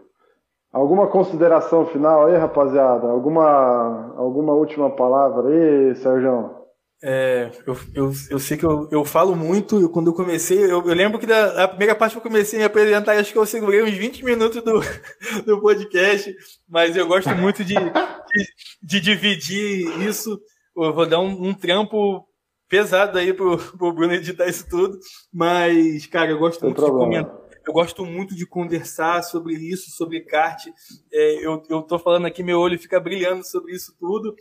Alguma 0.73 1.07
consideração 1.07 1.85
final 1.87 2.25
aí, 2.25 2.35
rapaziada? 2.35 3.07
Alguma, 3.07 4.13
alguma 4.17 4.51
última 4.53 4.93
palavra 4.93 5.47
aí, 5.47 5.95
Sérgio? 5.95 6.64
É, 7.03 7.51
eu, 7.67 7.77
eu, 7.93 8.13
eu 8.31 8.39
sei 8.39 8.57
que 8.57 8.65
eu, 8.65 8.87
eu 8.91 9.05
falo 9.05 9.35
muito, 9.35 9.79
eu, 9.79 9.89
quando 9.89 10.07
eu 10.07 10.13
comecei, 10.13 10.63
eu, 10.63 10.81
eu 10.81 10.93
lembro 10.93 11.19
que 11.19 11.25
da, 11.25 11.63
a 11.63 11.67
primeira 11.67 11.93
parte 11.93 12.13
que 12.13 12.17
eu 12.17 12.23
comecei 12.23 12.57
a 12.57 12.61
me 12.61 12.65
apresentar, 12.65 13.17
acho 13.17 13.31
que 13.31 13.37
eu 13.37 13.45
segurei 13.45 13.83
uns 13.83 13.93
20 13.93 14.23
minutos 14.23 14.63
do, 14.63 14.79
do 15.45 15.61
podcast, 15.61 16.35
mas 16.67 16.95
eu 16.95 17.05
gosto 17.05 17.29
muito 17.35 17.63
de, 17.63 17.75
de, 17.75 18.45
de 18.81 18.99
dividir 19.01 20.01
isso. 20.01 20.39
Eu 20.75 20.93
vou 20.93 21.05
dar 21.05 21.19
um, 21.19 21.49
um 21.49 21.53
trampo 21.53 22.25
pesado 22.67 23.17
aí 23.17 23.33
pro, 23.33 23.57
pro 23.57 23.93
Bruno 23.93 24.13
editar 24.13 24.47
isso 24.47 24.67
tudo, 24.67 24.97
mas, 25.31 26.05
cara, 26.07 26.31
eu 26.31 26.39
gosto 26.39 26.61
muito 26.63 26.75
problema. 26.75 27.23
de 27.23 27.25
comentar. 27.25 27.45
Eu 27.67 27.73
gosto 27.73 28.05
muito 28.05 28.35
de 28.35 28.45
conversar 28.45 29.23
sobre 29.23 29.55
isso, 29.55 29.89
sobre 29.91 30.21
kart. 30.21 30.67
É, 31.11 31.45
eu, 31.45 31.63
eu 31.67 31.81
tô 31.81 31.97
falando 31.97 32.27
aqui, 32.27 32.43
meu 32.43 32.59
olho 32.59 32.77
fica 32.77 32.99
brilhando 32.99 33.43
sobre 33.43 33.73
isso 33.73 33.95
tudo. 33.99 34.35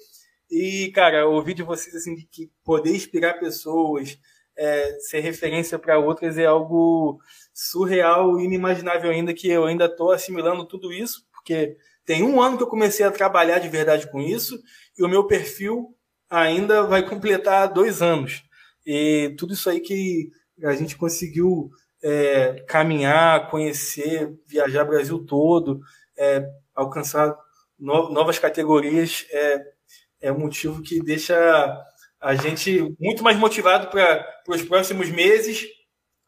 E, 0.54 0.92
cara, 0.92 1.26
ouvir 1.26 1.52
de 1.52 1.64
vocês, 1.64 1.96
assim, 1.96 2.14
de 2.14 2.24
que 2.26 2.48
poder 2.62 2.94
inspirar 2.94 3.40
pessoas, 3.40 4.16
é, 4.56 4.96
ser 5.00 5.18
referência 5.18 5.76
para 5.80 5.98
outras 5.98 6.38
é 6.38 6.46
algo 6.46 7.18
surreal, 7.52 8.38
inimaginável 8.38 9.10
ainda, 9.10 9.34
que 9.34 9.50
eu 9.50 9.64
ainda 9.64 9.86
estou 9.86 10.12
assimilando 10.12 10.64
tudo 10.64 10.92
isso, 10.92 11.26
porque 11.32 11.76
tem 12.06 12.22
um 12.22 12.40
ano 12.40 12.56
que 12.56 12.62
eu 12.62 12.68
comecei 12.68 13.04
a 13.04 13.10
trabalhar 13.10 13.58
de 13.58 13.68
verdade 13.68 14.08
com 14.08 14.20
isso, 14.20 14.56
e 14.96 15.02
o 15.02 15.08
meu 15.08 15.26
perfil 15.26 15.92
ainda 16.30 16.84
vai 16.84 17.04
completar 17.04 17.72
dois 17.72 18.00
anos. 18.00 18.44
E 18.86 19.34
tudo 19.36 19.54
isso 19.54 19.68
aí 19.68 19.80
que 19.80 20.30
a 20.62 20.74
gente 20.74 20.96
conseguiu 20.96 21.68
é, 22.00 22.64
caminhar, 22.68 23.50
conhecer, 23.50 24.32
viajar 24.46 24.84
o 24.84 24.88
Brasil 24.88 25.18
todo, 25.26 25.80
é, 26.16 26.48
alcançar 26.76 27.36
no, 27.76 28.08
novas 28.10 28.38
categorias, 28.38 29.26
é, 29.32 29.73
é 30.24 30.32
um 30.32 30.38
motivo 30.38 30.80
que 30.82 31.02
deixa 31.02 31.36
a 32.18 32.34
gente 32.34 32.80
muito 32.98 33.22
mais 33.22 33.36
motivado 33.36 33.88
para 33.88 34.26
os 34.48 34.62
próximos 34.62 35.10
meses. 35.10 35.66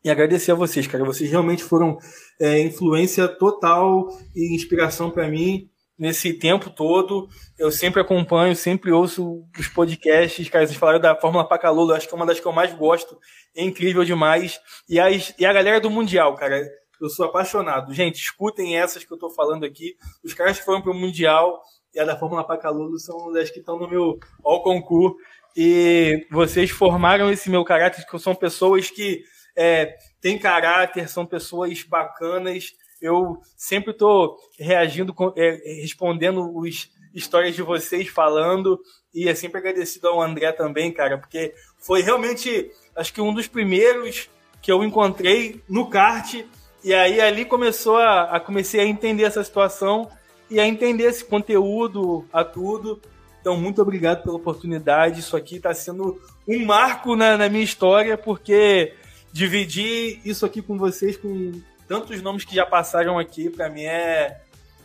E 0.05 0.11
agradecer 0.11 0.53
a 0.53 0.55
vocês, 0.55 0.87
cara. 0.87 1.03
Vocês 1.03 1.31
realmente 1.31 1.65
foram 1.65 1.97
é, 2.39 2.61
influência 2.61 3.27
total 3.27 4.07
e 4.35 4.55
inspiração 4.55 5.11
para 5.11 5.27
mim 5.27 5.71
nesse 5.99 6.35
tempo 6.35 6.69
todo. 6.69 7.27
Eu 7.59 7.73
sempre 7.73 8.03
acompanho, 8.03 8.55
sempre 8.55 8.93
ouço 8.93 9.43
os 9.59 9.69
podcasts. 9.69 10.47
Cara, 10.51 10.67
vocês 10.67 10.79
falaram 10.79 11.01
da 11.01 11.17
Fórmula 11.17 11.49
Pacalolo, 11.49 11.95
acho 11.95 12.07
que 12.07 12.13
é 12.13 12.17
uma 12.17 12.27
das 12.27 12.39
que 12.39 12.47
eu 12.47 12.53
mais 12.53 12.75
gosto. 12.75 13.19
É 13.57 13.65
incrível 13.65 14.05
demais. 14.05 14.61
E, 14.87 15.01
as, 15.01 15.35
e 15.39 15.47
a 15.47 15.53
galera 15.55 15.81
do 15.81 15.89
Mundial, 15.91 16.35
cara. 16.35 16.63
Eu 17.01 17.11
sou 17.11 17.27
apaixonado. 17.27 17.93
Gente, 17.93 18.17
escutem 18.17 18.79
essas 18.79 19.05
que 19.05 19.13
eu 19.13 19.19
tô 19.19 19.31
falando 19.31 19.65
aqui. 19.65 19.97
Os 20.25 20.33
caras 20.33 20.59
que 20.59 20.65
foram 20.65 20.81
pro 20.81 20.95
Mundial 20.95 21.61
e 21.97 22.01
a 22.01 22.05
da 22.05 22.17
Fórmula 22.17 22.45
Pacalolo 22.45 22.99
são 22.99 23.33
das 23.33 23.51
que 23.51 23.59
estão 23.59 23.79
no 23.79 23.89
meu 23.89 24.19
ao 24.45 24.63
concurso. 24.63 25.17
E 25.57 26.27
vocês 26.31 26.71
formaram 26.71 27.31
esse 27.31 27.49
meu 27.49 27.65
caráter, 27.65 28.07
que 28.07 28.19
são 28.19 28.35
pessoas 28.35 28.91
que 28.91 29.25
é, 29.57 29.97
têm 30.21 30.39
caráter, 30.39 31.09
são 31.09 31.25
pessoas 31.25 31.83
bacanas, 31.83 32.75
eu 33.01 33.39
sempre 33.57 33.93
estou 33.93 34.37
reagindo, 34.59 35.15
é, 35.35 35.81
respondendo 35.81 36.55
os 36.55 36.91
histórias 37.15 37.55
de 37.55 37.63
vocês, 37.63 38.09
falando, 38.09 38.79
e 39.15 39.27
é 39.27 39.35
sempre 39.35 39.59
agradecido 39.59 40.09
ao 40.09 40.21
André 40.21 40.53
também, 40.53 40.93
cara, 40.93 41.17
porque 41.17 41.55
foi 41.79 42.03
realmente, 42.03 42.71
acho 42.95 43.15
que 43.15 43.23
um 43.23 43.33
dos 43.33 43.47
primeiros 43.47 44.29
que 44.61 44.71
eu 44.71 44.85
encontrei 44.85 45.63
no 45.67 45.89
kart, 45.89 46.45
e 46.85 46.93
aí 46.93 47.19
ali 47.19 47.47
começou 47.47 47.97
a, 47.97 48.37
a 48.37 48.41
comecei 48.41 48.81
a 48.81 48.85
entender 48.85 49.23
essa 49.23 49.43
situação 49.43 50.11
e 50.51 50.61
a 50.61 50.67
entender 50.67 51.05
esse 51.05 51.25
conteúdo, 51.25 52.25
a 52.33 52.45
tudo. 52.45 53.01
Então, 53.41 53.57
muito 53.57 53.81
obrigado 53.81 54.23
pela 54.23 54.37
oportunidade. 54.37 55.21
Isso 55.21 55.37
aqui 55.37 55.57
está 55.57 55.73
sendo 55.73 56.21
um 56.47 56.65
marco 56.65 57.15
na, 57.15 57.37
na 57.37 57.49
minha 57.49 57.65
história, 57.65 58.17
porque 58.17 58.93
dividir 59.33 60.21
isso 60.25 60.47
aqui 60.47 60.63
com 60.63 60.79
vocês, 60.79 61.17
com 61.17 61.53
tantos 61.87 62.21
nomes 62.23 62.45
que 62.45 62.55
já 62.55 62.67
passaram 62.67 63.19
aqui, 63.19 63.51
para 63.51 63.69
mim 63.69 63.85
é. 63.85 64.41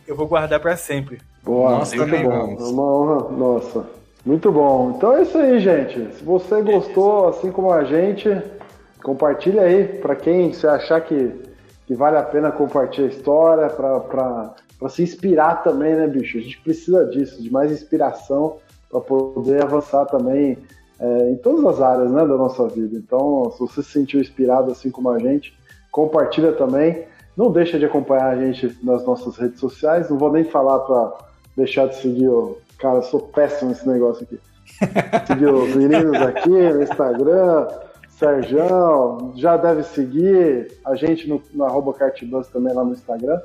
Eu 0.06 0.16
vou 0.16 0.26
guardar 0.26 0.60
para 0.60 0.76
sempre. 0.76 1.18
Boa, 1.42 1.70
nossa, 1.70 1.96
muito 1.96 2.10
bom. 2.10 2.56
É 2.58 2.64
uma 2.64 2.82
honra, 2.82 3.36
nossa. 3.36 3.86
Muito 4.24 4.52
bom. 4.52 4.94
Então 4.96 5.16
é 5.16 5.22
isso 5.22 5.36
aí, 5.38 5.58
gente. 5.60 6.14
Se 6.14 6.24
você 6.24 6.62
gostou, 6.62 7.28
assim 7.28 7.50
como 7.50 7.72
a 7.72 7.84
gente, 7.84 8.28
compartilha 9.02 9.62
aí 9.62 9.84
para 9.84 10.14
quem 10.14 10.52
você 10.52 10.66
achar 10.66 11.00
que, 11.00 11.32
que 11.86 11.94
vale 11.94 12.16
a 12.16 12.22
pena 12.22 12.52
compartilhar 12.52 13.08
a 13.08 13.10
história, 13.10 13.68
para 13.68 14.54
se 14.88 15.02
inspirar 15.02 15.62
também, 15.62 15.94
né, 15.94 16.06
bicho? 16.06 16.38
A 16.38 16.40
gente 16.40 16.60
precisa 16.60 17.04
disso, 17.06 17.42
de 17.42 17.50
mais 17.52 17.70
inspiração 17.70 18.58
para 18.90 19.00
poder 19.00 19.62
avançar 19.62 20.04
também 20.06 20.58
é, 21.00 21.30
em 21.30 21.36
todas 21.36 21.64
as 21.64 21.80
áreas 21.80 22.10
né, 22.10 22.20
da 22.20 22.36
nossa 22.36 22.68
vida. 22.68 22.96
Então, 22.96 23.50
se 23.52 23.58
você 23.58 23.82
se 23.82 23.90
sentiu 23.90 24.20
inspirado 24.20 24.70
assim 24.70 24.90
como 24.90 25.10
a 25.10 25.18
gente, 25.18 25.56
compartilha 25.90 26.52
também. 26.52 27.04
Não 27.36 27.50
deixa 27.50 27.78
de 27.78 27.84
acompanhar 27.84 28.28
a 28.28 28.36
gente 28.36 28.76
nas 28.82 29.04
nossas 29.04 29.36
redes 29.36 29.58
sociais. 29.58 30.10
Não 30.10 30.18
vou 30.18 30.32
nem 30.32 30.44
falar 30.44 30.80
para 30.80 31.12
deixar 31.56 31.86
de 31.86 31.96
seguir 31.96 32.28
o. 32.28 32.58
Cara, 32.78 32.96
eu 32.96 33.02
sou 33.02 33.20
péssimo 33.20 33.70
nesse 33.70 33.88
negócio 33.88 34.24
aqui. 34.24 34.40
Seguir 35.26 35.46
os 35.46 35.74
meninos 35.76 36.20
aqui 36.20 36.48
no 36.48 36.82
Instagram, 36.82 37.68
Serjão, 38.08 39.32
já 39.36 39.56
deve 39.56 39.82
seguir 39.82 40.72
a 40.84 40.94
gente 40.94 41.28
no, 41.28 41.40
no 41.52 41.64
arroba 41.64 41.92
Cartbus 41.92 42.48
também 42.48 42.74
lá 42.74 42.84
no 42.84 42.92
Instagram. 42.92 43.40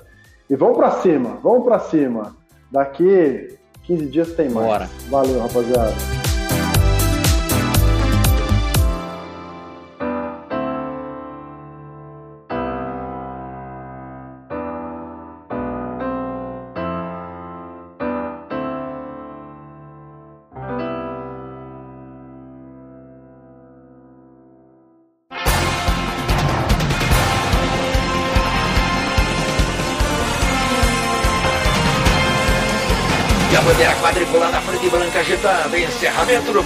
E 0.49 0.55
vamos 0.55 0.77
para 0.77 0.91
cima, 0.91 1.37
vamos 1.43 1.65
para 1.65 1.79
cima. 1.79 2.35
Daqui 2.71 3.57
15 3.83 4.05
dias 4.07 4.31
tem 4.33 4.49
mais. 4.49 4.67
Bora. 4.67 4.89
Valeu, 5.09 5.39
rapaziada. 5.39 6.26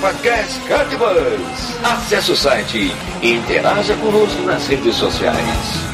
Podcast 0.01 0.59
Cardbus. 0.67 1.79
Acesse 1.83 2.31
o 2.31 2.35
site 2.35 2.91
e 3.21 3.33
interaja 3.35 3.95
conosco 3.97 4.41
nas 4.41 4.67
redes 4.67 4.95
sociais. 4.95 5.90